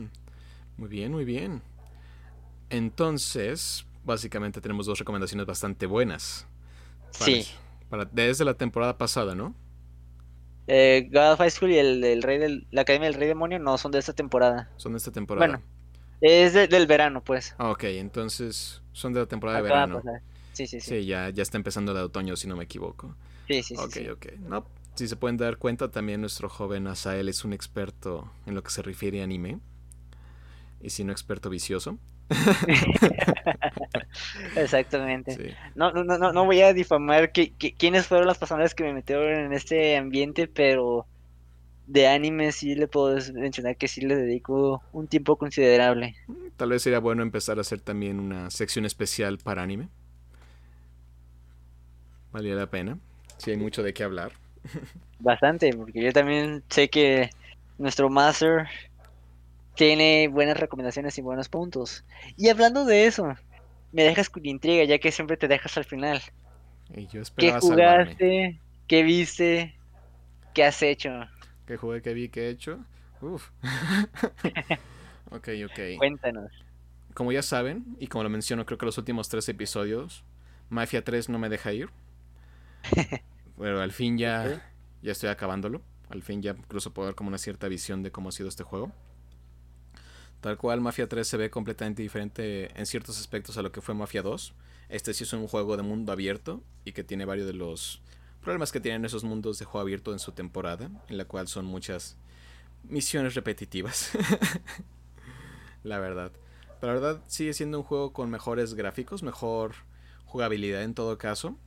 Muy 0.77 0.89
bien, 0.89 1.11
muy 1.11 1.25
bien. 1.25 1.61
Entonces, 2.69 3.85
básicamente 4.03 4.61
tenemos 4.61 4.85
dos 4.85 4.99
recomendaciones 4.99 5.45
bastante 5.45 5.85
buenas. 5.85 6.47
sí. 7.11 7.45
Para, 7.89 8.05
desde 8.05 8.43
la 8.43 8.55
temporada 8.55 8.97
pasada, 8.97 9.35
¿no? 9.35 9.53
Eh, 10.65 11.09
God 11.11 11.33
of 11.33 11.39
High 11.39 11.51
School 11.51 11.71
y 11.71 11.77
el, 11.77 12.23
Rey 12.23 12.39
del, 12.39 12.65
la 12.71 12.81
Academia 12.81 13.07
del 13.07 13.19
Rey 13.19 13.27
Demonio 13.27 13.59
no 13.59 13.77
son 13.77 13.91
de 13.91 13.99
esta 13.99 14.13
temporada. 14.13 14.71
Son 14.77 14.93
de 14.93 14.97
esta 14.97 15.11
temporada. 15.11 15.45
Bueno, 15.45 15.61
es 16.21 16.53
del 16.53 16.87
verano, 16.87 17.23
pues. 17.23 17.53
Ah, 17.59 17.69
ok, 17.69 17.83
entonces 17.83 18.81
son 18.93 19.13
de 19.13 19.19
la 19.19 19.25
temporada 19.27 19.57
de 19.57 19.63
verano. 19.63 20.01
Sí, 20.53 20.65
sí, 20.65 20.79
sí. 20.79 20.89
Sí, 20.89 21.05
ya, 21.05 21.29
ya 21.29 21.43
está 21.43 21.57
empezando 21.57 21.93
la 21.93 21.99
de 21.99 22.05
otoño, 22.05 22.35
si 22.35 22.47
no 22.47 22.55
me 22.55 22.63
equivoco. 22.63 23.15
Sí, 23.47 23.61
sí, 23.61 23.75
sí. 23.75 24.07
Ok, 24.07 24.17
ok. 24.17 24.33
No, 24.39 24.65
si 24.95 25.07
se 25.07 25.15
pueden 25.15 25.37
dar 25.37 25.57
cuenta, 25.57 25.91
también 25.91 26.21
nuestro 26.21 26.49
joven 26.49 26.87
Asael 26.87 27.29
es 27.29 27.43
un 27.43 27.53
experto 27.53 28.31
en 28.45 28.55
lo 28.55 28.63
que 28.63 28.71
se 28.71 28.81
refiere 28.81 29.21
a 29.21 29.25
anime 29.25 29.59
y 30.83 30.89
si 30.89 31.03
no 31.03 31.13
experto 31.13 31.49
vicioso. 31.49 31.97
Exactamente. 34.55 35.55
No, 35.75 35.91
no, 35.91 36.03
no, 36.03 36.33
no 36.33 36.45
voy 36.45 36.61
a 36.61 36.73
difamar 36.73 37.31
que, 37.31 37.53
quiénes 37.53 38.05
fueron 38.05 38.27
las 38.27 38.37
personas 38.37 38.75
que 38.75 38.83
me 38.83 38.93
metieron 38.93 39.31
en 39.31 39.53
este 39.53 39.97
ambiente, 39.97 40.47
pero 40.47 41.07
de 41.87 42.07
anime 42.07 42.51
sí 42.51 42.75
le 42.75 42.87
puedo 42.87 43.17
mencionar 43.33 43.77
que 43.77 43.87
sí 43.87 44.01
le 44.01 44.15
dedico 44.15 44.83
un 44.91 45.07
tiempo 45.07 45.37
considerable. 45.37 46.15
Tal 46.57 46.69
vez 46.69 46.81
sería 46.81 46.99
bueno 46.99 47.23
empezar 47.23 47.57
a 47.57 47.61
hacer 47.61 47.79
también 47.79 48.19
una 48.19 48.51
sección 48.51 48.85
especial 48.85 49.37
para 49.37 49.63
anime. 49.63 49.87
Valía 52.31 52.55
la 52.55 52.69
pena. 52.69 52.97
Si 53.37 53.51
hay 53.51 53.57
mucho 53.57 53.83
de 53.83 53.93
qué 53.93 54.03
hablar. 54.03 54.33
Bastante, 55.19 55.71
porque 55.73 56.03
yo 56.03 56.11
también 56.11 56.63
sé 56.69 56.89
que 56.89 57.29
nuestro 57.77 58.09
master 58.09 58.67
tiene 59.75 60.27
buenas 60.27 60.57
recomendaciones 60.57 61.17
y 61.17 61.21
buenos 61.21 61.49
puntos. 61.49 62.03
Y 62.37 62.49
hablando 62.49 62.85
de 62.85 63.05
eso, 63.05 63.35
me 63.91 64.03
dejas 64.03 64.29
con 64.29 64.45
intriga, 64.45 64.83
ya 64.83 64.99
que 64.99 65.11
siempre 65.11 65.37
te 65.37 65.47
dejas 65.47 65.77
al 65.77 65.85
final. 65.85 66.21
¿Qué 67.37 67.51
jugaste? 67.59 68.59
¿Qué 68.87 69.03
viste? 69.03 69.75
¿Qué 70.53 70.63
has 70.63 70.81
hecho? 70.83 71.11
¿Qué 71.65 71.77
jugué, 71.77 72.01
qué 72.01 72.13
vi, 72.13 72.29
qué 72.29 72.47
he 72.47 72.49
hecho? 72.49 72.79
Uf. 73.21 73.49
ok, 75.31 75.49
ok. 75.65 75.97
Cuéntanos. 75.97 76.51
Como 77.13 77.31
ya 77.31 77.41
saben, 77.41 77.95
y 77.99 78.07
como 78.07 78.23
lo 78.23 78.29
menciono 78.29 78.65
creo 78.65 78.77
que 78.77 78.85
los 78.85 78.97
últimos 78.97 79.29
tres 79.29 79.47
episodios, 79.49 80.23
Mafia 80.69 81.03
3 81.03 81.29
no 81.29 81.39
me 81.39 81.49
deja 81.49 81.71
ir. 81.71 81.89
Pero 83.57 83.81
al 83.81 83.91
fin 83.91 84.17
ya, 84.17 84.61
ya 85.01 85.11
estoy 85.11 85.29
acabándolo. 85.29 85.81
Al 86.09 86.21
fin 86.21 86.41
ya 86.41 86.51
incluso 86.51 86.93
puedo 86.93 87.07
dar 87.07 87.15
como 87.15 87.29
una 87.29 87.37
cierta 87.37 87.67
visión 87.67 88.03
de 88.03 88.11
cómo 88.11 88.29
ha 88.29 88.31
sido 88.31 88.49
este 88.49 88.63
juego. 88.63 88.91
Tal 90.43 90.57
cual 90.57 90.81
Mafia 90.81 91.07
3 91.07 91.25
se 91.25 91.37
ve 91.37 91.49
completamente 91.49 92.01
diferente 92.01 92.77
en 92.77 92.85
ciertos 92.85 93.17
aspectos 93.17 93.57
a 93.57 93.61
lo 93.61 93.71
que 93.71 93.79
fue 93.79 93.95
Mafia 93.95 94.21
2. 94.21 94.53
Este 94.89 95.13
sí 95.13 95.23
es 95.23 95.31
un 95.31 95.47
juego 95.47 95.77
de 95.77 95.83
mundo 95.83 96.11
abierto 96.11 96.61
y 96.83 96.91
que 96.91 97.05
tiene 97.05 97.23
varios 97.23 97.47
de 97.47 97.53
los 97.53 98.01
problemas 98.41 98.73
que 98.73 98.81
tienen 98.81 99.05
esos 99.05 99.23
mundos 99.23 99.57
de 99.57 99.63
juego 99.63 99.79
abierto 99.79 100.11
en 100.11 100.19
su 100.19 100.33
temporada, 100.33 100.91
en 101.07 101.17
la 101.17 101.23
cual 101.23 101.47
son 101.47 101.63
muchas 101.63 102.17
misiones 102.83 103.35
repetitivas. 103.35 104.11
la 105.83 105.99
verdad. 105.99 106.33
Pero 106.81 106.93
la 106.93 106.99
verdad 106.99 107.23
sigue 107.27 107.53
siendo 107.53 107.77
un 107.77 107.85
juego 107.85 108.11
con 108.11 108.29
mejores 108.29 108.73
gráficos, 108.73 109.23
mejor 109.23 109.75
jugabilidad 110.25 110.83
en 110.83 110.93
todo 110.93 111.17
caso. 111.17 111.57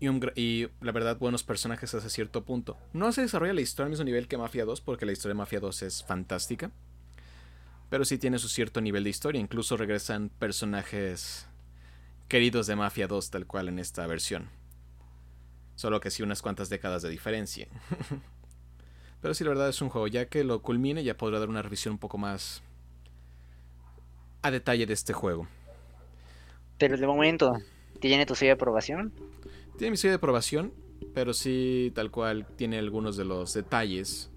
Y, 0.00 0.08
y, 0.34 0.68
la 0.80 0.90
verdad 0.90 1.18
buenos 1.18 1.44
personajes 1.44 1.94
hasta 1.94 2.10
cierto 2.10 2.44
punto. 2.44 2.78
No 2.92 3.12
se 3.12 3.20
desarrolla 3.20 3.52
la 3.54 3.60
historia 3.60 3.84
al 3.84 3.90
mismo 3.90 4.06
nivel 4.06 4.26
que 4.26 4.38
Mafia 4.38 4.64
2 4.64 4.80
porque 4.80 5.06
la 5.06 5.12
historia 5.12 5.34
de 5.34 5.38
Mafia 5.38 5.60
2 5.60 5.82
es 5.82 6.02
fantástica. 6.02 6.72
Pero 7.88 8.04
sí 8.04 8.18
tiene 8.18 8.38
su 8.38 8.48
cierto 8.48 8.80
nivel 8.80 9.04
de 9.04 9.10
historia. 9.10 9.40
Incluso 9.40 9.76
regresan 9.76 10.28
personajes 10.28 11.48
queridos 12.28 12.66
de 12.66 12.76
Mafia 12.76 13.06
2 13.06 13.30
tal 13.30 13.46
cual 13.46 13.68
en 13.68 13.78
esta 13.78 14.06
versión. 14.06 14.48
Solo 15.76 16.00
que 16.00 16.10
sí 16.10 16.22
unas 16.22 16.42
cuantas 16.42 16.68
décadas 16.68 17.02
de 17.02 17.10
diferencia. 17.10 17.68
Pero 19.20 19.34
sí, 19.34 19.44
la 19.44 19.50
verdad 19.50 19.68
es 19.68 19.80
un 19.82 19.88
juego. 19.88 20.06
Ya 20.08 20.26
que 20.26 20.44
lo 20.44 20.62
culmine, 20.62 21.04
ya 21.04 21.16
podrá 21.16 21.38
dar 21.38 21.48
una 21.48 21.62
revisión 21.62 21.92
un 21.92 21.98
poco 21.98 22.18
más 22.18 22.62
a 24.42 24.50
detalle 24.50 24.86
de 24.86 24.94
este 24.94 25.12
juego. 25.12 25.48
Pero 26.78 26.96
de 26.96 27.06
momento, 27.06 27.58
¿tiene 28.00 28.26
tu 28.26 28.34
sello 28.34 28.50
de 28.50 28.54
aprobación? 28.54 29.12
Tiene 29.78 29.92
mi 29.92 29.96
sello 29.96 30.12
de 30.12 30.16
aprobación, 30.16 30.72
pero 31.14 31.34
sí, 31.34 31.92
tal 31.94 32.10
cual, 32.10 32.46
tiene 32.56 32.78
algunos 32.78 33.16
de 33.16 33.24
los 33.24 33.54
detalles 33.54 34.30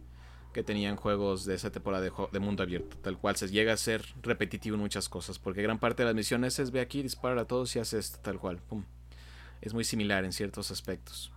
que 0.54 0.64
tenían 0.64 0.96
juegos 0.96 1.46
de 1.46 1.56
esa 1.56 1.72
temporada 1.72 2.10
de, 2.32 2.40
mundo 2.40 2.64
abierto. 2.64 2.98
Tal 2.98 3.18
cual 3.18 3.36
se 3.36 3.48
llega 3.48 3.74
a 3.74 3.78
ser 3.78 4.04
repetitivo 4.22 4.76
en 4.76 4.82
muchas 4.82 5.10
cosas, 5.10 5.40
porque 5.40 5.62
gran 5.62 5.80
parte 5.80 6.04
de 6.04 6.08
las 6.08 6.16
misiones 6.16 6.58
es 6.60 6.72
ve 6.72 6.82
aquí, 6.82 7.04
dispara 7.04 7.42
a 7.42 7.46
todos 7.46 7.76
y 7.76 7.80
hace 7.80 8.00
esto, 8.00 8.20
tal 8.22 8.40
cual. 8.40 8.58
Pum. 8.58 8.84
Es 9.62 9.74
muy 9.74 9.84
similar 9.84 10.26
en 10.26 10.32
ciertos 10.32 10.72
aspectos. 10.72 11.32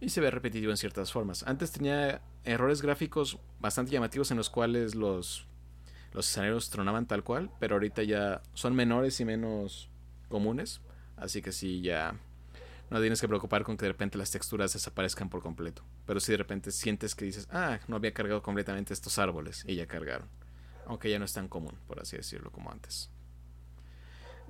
Y 0.00 0.10
se 0.10 0.20
ve 0.20 0.30
repetitivo 0.30 0.70
en 0.70 0.76
ciertas 0.76 1.12
formas. 1.12 1.44
Antes 1.44 1.72
tenía 1.72 2.22
errores 2.44 2.82
gráficos 2.82 3.38
bastante 3.60 3.92
llamativos 3.92 4.30
en 4.30 4.36
los 4.36 4.50
cuales 4.50 4.94
los, 4.94 5.46
los 6.12 6.28
escenarios 6.28 6.70
tronaban 6.70 7.06
tal 7.06 7.24
cual, 7.24 7.50
pero 7.58 7.76
ahorita 7.76 8.02
ya 8.02 8.42
son 8.54 8.74
menores 8.74 9.20
y 9.20 9.24
menos 9.24 9.88
comunes. 10.28 10.80
Así 11.16 11.40
que 11.40 11.52
sí, 11.52 11.80
ya 11.82 12.16
no 12.92 13.00
tienes 13.00 13.22
que 13.22 13.28
preocupar 13.28 13.64
con 13.64 13.78
que 13.78 13.86
de 13.86 13.92
repente 13.92 14.18
las 14.18 14.30
texturas 14.30 14.74
desaparezcan 14.74 15.30
por 15.30 15.42
completo. 15.42 15.82
Pero 16.04 16.20
si 16.20 16.32
de 16.32 16.36
repente 16.36 16.70
sientes 16.70 17.14
que 17.14 17.24
dices, 17.24 17.48
ah, 17.50 17.80
no 17.88 17.96
había 17.96 18.12
cargado 18.12 18.42
completamente 18.42 18.92
estos 18.92 19.18
árboles 19.18 19.64
y 19.66 19.76
ya 19.76 19.86
cargaron. 19.86 20.28
Aunque 20.86 21.10
ya 21.10 21.18
no 21.18 21.24
es 21.24 21.32
tan 21.32 21.48
común, 21.48 21.74
por 21.86 22.00
así 22.00 22.18
decirlo, 22.18 22.52
como 22.52 22.70
antes. 22.70 23.08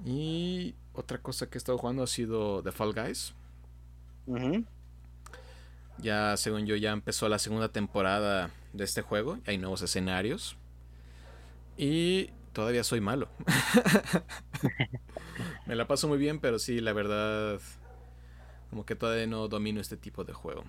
Y 0.05 0.75
otra 0.93 1.19
cosa 1.19 1.49
que 1.49 1.57
he 1.57 1.61
estado 1.61 1.79
jugando 1.79 2.03
ha 2.03 2.09
sido 2.09 2.65
The 2.65 2.73
Fall 2.73 2.95
Guys. 2.95 3.33
Ya, 5.99 6.37
según 6.37 6.67
yo, 6.67 6.75
ya 6.75 6.91
empezó 6.91 7.29
la 7.29 7.39
segunda 7.39 7.69
temporada 7.69 8.51
de 8.73 8.83
este 8.83 9.03
juego. 9.03 9.39
Hay 9.47 9.57
nuevos 9.57 9.83
escenarios. 9.83 10.57
Y 11.77 12.31
todavía 12.53 12.83
soy 12.83 13.01
malo. 13.01 13.29
Me 15.67 15.77
la 15.77 15.87
paso 15.87 16.09
muy 16.09 16.19
bien, 16.19 16.41
pero 16.41 16.59
sí, 16.59 16.81
la 16.81 16.93
verdad, 16.93 17.61
como 18.73 18.87
que 18.87 18.97
todavía 18.97 19.27
no 19.27 19.49
domino 19.49 19.83
este 19.83 19.99
tipo 19.99 20.25
de 20.25 20.33
juego. 20.33 20.65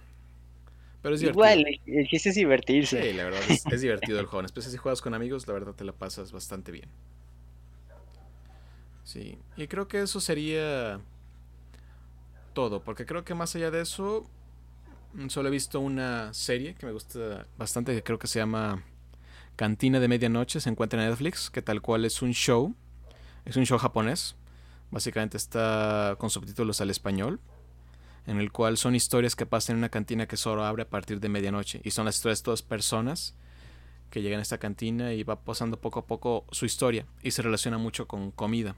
Pero 1.01 1.15
es 1.15 1.21
divertido. 1.21 1.45
Igual, 1.45 1.79
el 1.85 2.07
chiste 2.09 2.29
es 2.31 2.35
divertirse. 2.35 3.01
Sí, 3.01 3.13
la 3.13 3.23
verdad, 3.23 3.39
es, 3.47 3.65
es 3.71 3.79
divertido 3.79 4.19
el 4.19 4.25
juego. 4.25 4.45
Especialmente 4.45 4.77
si 4.77 4.77
juegas 4.77 5.01
con 5.01 5.13
amigos, 5.13 5.47
la 5.47 5.53
verdad 5.53 5.73
te 5.73 5.85
la 5.85 5.93
pasas 5.93 6.33
bastante 6.33 6.73
bien. 6.73 6.89
Sí, 9.05 9.37
y 9.55 9.67
creo 9.67 9.87
que 9.87 10.01
eso 10.01 10.19
sería 10.19 10.99
todo, 12.51 12.83
porque 12.83 13.05
creo 13.05 13.23
que 13.23 13.35
más 13.35 13.55
allá 13.55 13.71
de 13.71 13.79
eso, 13.79 14.29
mm, 15.13 15.29
solo 15.29 15.47
he 15.47 15.51
visto 15.51 15.79
una 15.79 16.33
serie 16.33 16.75
que 16.75 16.85
me 16.85 16.91
gusta 16.91 17.47
bastante, 17.57 17.95
que 17.95 18.03
creo 18.03 18.19
que 18.19 18.27
se 18.27 18.39
llama 18.39 18.83
Cantina 19.55 20.01
de 20.01 20.09
Medianoche, 20.09 20.59
se 20.59 20.69
encuentra 20.69 21.01
en 21.01 21.09
Netflix, 21.09 21.49
que 21.49 21.61
tal 21.61 21.81
cual 21.81 22.03
es 22.03 22.21
un 22.21 22.33
show, 22.33 22.75
es 23.45 23.55
un 23.55 23.65
show 23.65 23.77
japonés, 23.77 24.35
básicamente 24.91 25.37
está 25.37 26.17
con 26.19 26.29
subtítulos 26.29 26.81
al 26.81 26.89
español, 26.89 27.39
en 28.25 28.39
el 28.39 28.51
cual 28.51 28.77
son 28.77 28.95
historias 28.95 29.35
que 29.35 29.45
pasan 29.45 29.75
en 29.75 29.79
una 29.79 29.89
cantina 29.89 30.27
que 30.27 30.37
solo 30.37 30.63
abre 30.63 30.83
a 30.83 30.89
partir 30.89 31.19
de 31.19 31.29
medianoche, 31.29 31.81
y 31.83 31.91
son 31.91 32.05
las 32.05 32.15
historias 32.15 32.39
de 32.39 32.45
todas 32.45 32.61
personas 32.61 33.35
que 34.09 34.21
llegan 34.21 34.39
a 34.39 34.43
esta 34.43 34.59
cantina 34.59 35.13
y 35.13 35.23
va 35.23 35.41
pasando 35.43 35.81
poco 35.81 35.99
a 35.99 36.05
poco 36.05 36.45
su 36.51 36.65
historia, 36.65 37.05
y 37.21 37.31
se 37.31 37.41
relaciona 37.41 37.77
mucho 37.77 38.07
con 38.07 38.31
comida 38.31 38.75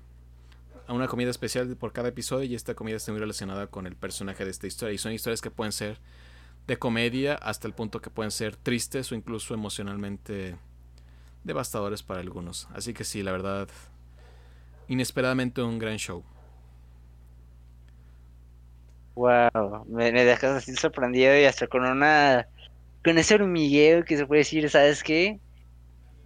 una 0.94 1.08
comida 1.08 1.32
especial 1.32 1.76
por 1.78 1.94
cada 1.94 2.10
episodio 2.10 2.46
y 2.46 2.56
esta 2.56 2.76
comida 2.76 2.98
está 2.98 3.12
muy 3.12 3.20
relacionada 3.20 3.68
con 3.68 3.88
el 3.88 3.96
personaje 3.96 4.46
de 4.46 4.52
esta 4.52 4.68
historia. 4.68 4.94
Y 4.94 4.98
son 4.98 5.14
historias 5.14 5.42
que 5.42 5.50
pueden 5.50 5.72
ser 5.72 6.00
de 6.68 6.78
comedia 6.78 7.36
hasta 7.36 7.68
el 7.68 7.74
punto 7.74 8.02
que 8.02 8.10
pueden 8.10 8.32
ser 8.32 8.56
tristes 8.56 9.12
o 9.12 9.16
incluso 9.16 9.54
emocionalmente 9.54 10.58
devastadores 11.44 12.04
para 12.04 12.20
algunos. 12.20 12.68
Así 12.74 12.94
que 12.94 13.04
sí, 13.04 13.24
la 13.24 13.32
verdad, 13.32 13.68
inesperadamente 14.88 15.62
un 15.62 15.80
gran 15.80 15.98
show. 15.98 16.24
Wow, 19.16 19.86
me, 19.88 20.12
dejas 20.12 20.58
así 20.58 20.76
sorprendido 20.76 21.38
y 21.38 21.46
hasta 21.46 21.68
con 21.68 21.86
una 21.86 22.48
con 23.04 23.18
ese 23.18 23.36
hormigueo 23.36 24.04
que 24.04 24.18
se 24.18 24.26
puede 24.26 24.40
decir, 24.40 24.70
¿sabes 24.70 25.04
qué? 25.04 25.40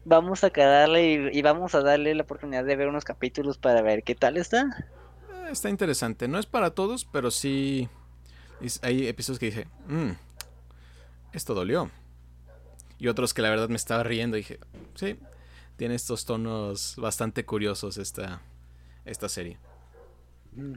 vamos 0.06 0.44
a 0.44 0.50
quedarle 0.50 1.32
y, 1.32 1.42
vamos 1.42 1.76
a 1.76 1.82
darle 1.82 2.16
la 2.16 2.24
oportunidad 2.24 2.66
de 2.66 2.76
ver 2.76 2.88
unos 2.88 3.04
capítulos 3.04 3.58
para 3.58 3.82
ver 3.82 4.04
qué 4.04 4.16
tal 4.16 4.38
está. 4.38 4.64
Eh, 5.32 5.52
está 5.52 5.70
interesante. 5.70 6.28
No 6.28 6.40
es 6.40 6.46
para 6.46 6.72
todos, 6.72 7.06
pero 7.06 7.32
sí 7.32 7.88
hay 8.82 9.08
episodios 9.08 9.40
que 9.40 9.46
dije, 9.48 9.68
mmm, 9.88 10.12
esto 11.32 11.54
dolió. 11.54 11.92
Y 12.98 13.08
otros 13.08 13.34
que 13.34 13.42
la 13.42 13.50
verdad 13.50 13.70
me 13.70 13.76
estaba 13.76 14.04
riendo 14.04 14.36
y 14.36 14.42
dije, 14.42 14.60
sí, 14.96 15.18
tiene 15.78 15.96
estos 15.96 16.26
tonos 16.26 16.96
bastante 16.98 17.46
curiosos 17.46 17.98
esta, 17.98 18.42
esta 19.06 19.30
serie. 19.30 19.58
Mm. 20.54 20.74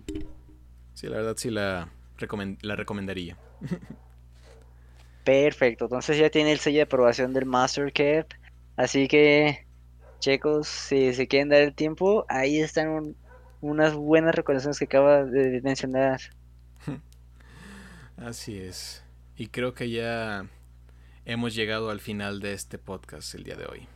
Sí, 0.95 1.09
la 1.09 1.17
verdad 1.17 1.37
sí 1.39 1.51
la, 1.51 1.89
la 2.63 2.77
recomendaría. 2.77 3.37
Perfecto, 5.25 5.85
entonces 5.85 6.19
ya 6.19 6.31
tiene 6.31 6.53
el 6.53 6.59
sello 6.59 6.79
de 6.79 6.83
aprobación 6.83 7.33
del 7.33 7.47
Master 7.47 7.93
Cap 7.93 8.27
Así 8.77 9.07
que, 9.07 9.67
chicos, 10.19 10.67
si 10.67 11.13
se 11.13 11.29
quieren 11.29 11.51
dar 11.51 11.61
el 11.61 11.75
tiempo, 11.75 12.25
ahí 12.29 12.59
están 12.59 13.15
unas 13.61 13.95
buenas 13.95 14.35
recomendaciones 14.35 14.79
que 14.79 14.87
acaba 14.87 15.25
de 15.25 15.61
mencionar. 15.63 16.21
Así 18.17 18.59
es. 18.59 19.05
Y 19.37 19.49
creo 19.49 19.75
que 19.75 19.91
ya 19.91 20.47
hemos 21.25 21.55
llegado 21.55 21.91
al 21.91 22.01
final 22.01 22.41
de 22.41 22.55
este 22.55 22.79
podcast 22.79 23.35
el 23.35 23.45
día 23.45 23.57
de 23.57 23.67
hoy. 23.67 23.89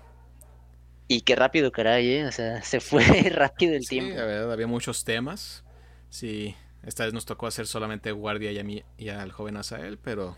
Y 1.09 1.22
qué 1.22 1.36
rápido, 1.36 1.72
caray, 1.72 2.09
¿eh? 2.10 2.26
O 2.26 2.32
sea, 2.32 2.62
se 2.62 2.80
fue 2.80 3.05
rápido 3.30 3.74
el 3.74 3.88
tiempo. 3.88 4.10
Sí, 4.10 4.16
la 4.16 4.24
verdad, 4.24 4.52
había 4.52 4.66
muchos 4.66 5.05
temas. 5.05 5.64
Sí, 6.10 6.55
esta 6.82 7.04
vez 7.04 7.12
nos 7.12 7.26
tocó 7.26 7.46
hacer 7.46 7.66
solamente 7.66 8.12
guardia 8.12 8.52
y 8.52 8.58
a 8.58 8.64
mí 8.64 8.82
y 8.96 9.08
al 9.08 9.32
joven 9.32 9.56
Asael, 9.56 9.98
pero 9.98 10.36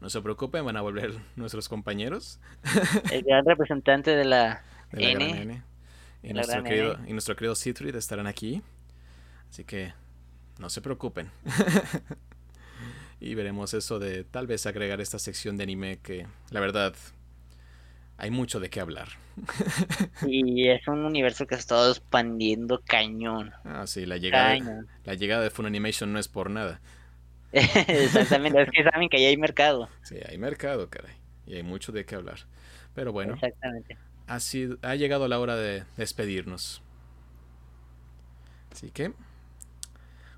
no 0.00 0.10
se 0.10 0.20
preocupen, 0.22 0.64
van 0.64 0.76
a 0.76 0.80
volver 0.80 1.14
nuestros 1.36 1.68
compañeros. 1.68 2.38
El 3.12 3.22
gran 3.22 3.44
representante 3.44 4.14
de 4.14 4.24
la, 4.24 4.62
N. 4.92 5.62
Y, 6.22 6.32
nuestro 6.32 6.62
querido, 6.62 6.98
y 7.06 7.12
nuestro 7.12 7.36
querido 7.36 7.54
Citrid 7.54 7.94
estarán 7.94 8.26
aquí. 8.26 8.62
Así 9.50 9.64
que 9.64 9.92
no 10.58 10.70
se 10.70 10.80
preocupen. 10.80 11.30
y 13.20 13.34
veremos 13.34 13.74
eso 13.74 13.98
de 13.98 14.24
tal 14.24 14.46
vez 14.46 14.66
agregar 14.66 15.00
esta 15.00 15.18
sección 15.18 15.56
de 15.56 15.64
anime 15.64 15.98
que 16.02 16.26
la 16.50 16.60
verdad 16.60 16.94
hay 18.18 18.30
mucho 18.30 18.58
de 18.58 18.68
qué 18.68 18.80
hablar. 18.80 19.08
y 20.26 20.68
es 20.68 20.86
un 20.88 21.04
universo 21.04 21.46
que 21.46 21.54
se 21.54 21.60
está 21.60 21.88
expandiendo 21.88 22.82
cañón. 22.84 23.52
Ah, 23.64 23.86
sí, 23.86 24.04
la 24.06 24.16
llegada, 24.16 24.58
la 25.04 25.14
llegada 25.14 25.42
de 25.42 25.50
Funimation 25.50 26.12
no 26.12 26.18
es 26.18 26.26
por 26.28 26.50
nada. 26.50 26.80
Exactamente, 27.52 28.60
es 28.60 28.70
que 28.70 28.82
saben 28.82 29.08
que 29.08 29.18
ahí 29.18 29.26
hay 29.26 29.36
mercado. 29.36 29.88
Sí, 30.02 30.16
hay 30.28 30.36
mercado, 30.36 30.90
caray. 30.90 31.14
Y 31.46 31.54
hay 31.54 31.62
mucho 31.62 31.92
de 31.92 32.04
qué 32.04 32.16
hablar. 32.16 32.40
Pero 32.94 33.12
bueno, 33.12 33.34
Exactamente. 33.34 33.96
Ha, 34.26 34.38
ha 34.82 34.94
llegado 34.96 35.28
la 35.28 35.38
hora 35.38 35.56
de 35.56 35.84
despedirnos. 35.96 36.82
Así 38.72 38.90
que, 38.90 39.12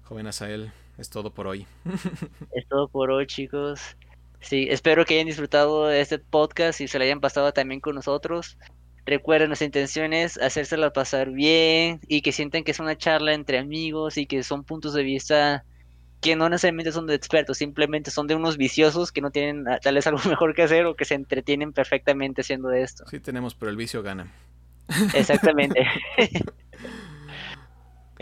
joven 0.05 0.27
Asael, 0.27 0.71
es 0.99 1.09
todo 1.09 1.33
por 1.33 1.47
hoy. 1.47 1.67
es 2.55 2.69
todo 2.69 2.89
por 2.89 3.11
hoy, 3.11 3.27
chicos. 3.27 3.97
Sí, 4.41 4.67
espero 4.71 5.05
que 5.05 5.15
hayan 5.15 5.27
disfrutado 5.27 5.87
de 5.87 6.01
este 6.01 6.19
podcast 6.19 6.81
y 6.81 6.89
se 6.89 6.99
lo 6.99 7.05
hayan 7.05 7.21
pasado 7.21 7.53
también 7.53 7.81
con 7.81 7.95
nosotros. 7.95 8.59
Recuerden, 9.07 9.49
nuestra 9.49 9.67
intención 9.67 10.13
es 10.13 10.37
hacérsela 10.37 10.93
pasar 10.93 11.31
bien 11.31 12.01
y 12.07 12.23
que 12.23 12.33
sientan 12.33 12.65
que 12.65 12.71
es 12.71 12.81
una 12.81 12.97
charla 12.97 13.35
entre 13.35 13.59
amigos 13.59 14.17
y 14.17 14.27
que 14.27 14.43
son 14.43 14.65
puntos 14.65 14.95
de 14.95 15.03
vista 15.03 15.65
que 16.21 16.37
no 16.37 16.49
necesariamente 16.49 16.93
son 16.93 17.07
de 17.07 17.15
expertos, 17.15 17.59
simplemente 17.59 18.11
son 18.11 18.27
de 18.27 18.35
unos 18.35 18.59
viciosos 18.59 19.11
que 19.11 19.23
no 19.23 19.31
tienen 19.31 19.67
ah, 19.69 19.79
tal 19.83 19.95
vez 19.95 20.07
algo 20.07 20.21
mejor 20.29 20.55
que 20.55 20.63
hacer 20.63 20.85
o 20.87 20.95
que 20.95 21.05
se 21.05 21.15
entretienen 21.15 21.73
perfectamente 21.73 22.43
haciendo 22.43 22.71
esto. 22.73 23.05
Sí 23.09 23.21
tenemos, 23.21 23.55
pero 23.55 23.71
el 23.71 23.77
vicio 23.77 24.03
gana. 24.03 24.33
Exactamente. 25.15 25.87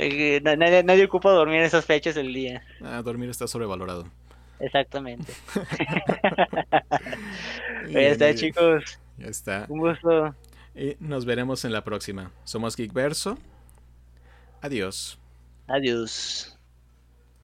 Eh, 0.01 0.41
nadie, 0.45 0.85
nadie 0.85 1.05
ocupa 1.05 1.33
dormir 1.33 1.57
en 1.59 1.65
esas 1.65 1.85
fechas 1.85 2.15
del 2.15 2.33
día. 2.33 2.63
Ah, 2.81 3.03
dormir 3.03 3.31
está 3.31 3.49
sobrevalorado. 3.49 4.09
Exactamente. 4.61 5.33
ya 7.89 8.01
está, 8.01 8.35
chicos. 8.35 8.99
Ya 9.17 9.27
está. 9.27 9.67
Un 9.69 9.79
gusto. 9.79 10.35
Y 10.75 10.97
nos 11.01 11.25
veremos 11.25 11.65
en 11.65 11.73
la 11.73 11.83
próxima. 11.83 12.31
Somos 12.45 12.77
Geekverso. 12.77 13.39
Adiós. 14.61 15.19
Adiós. 15.67 16.58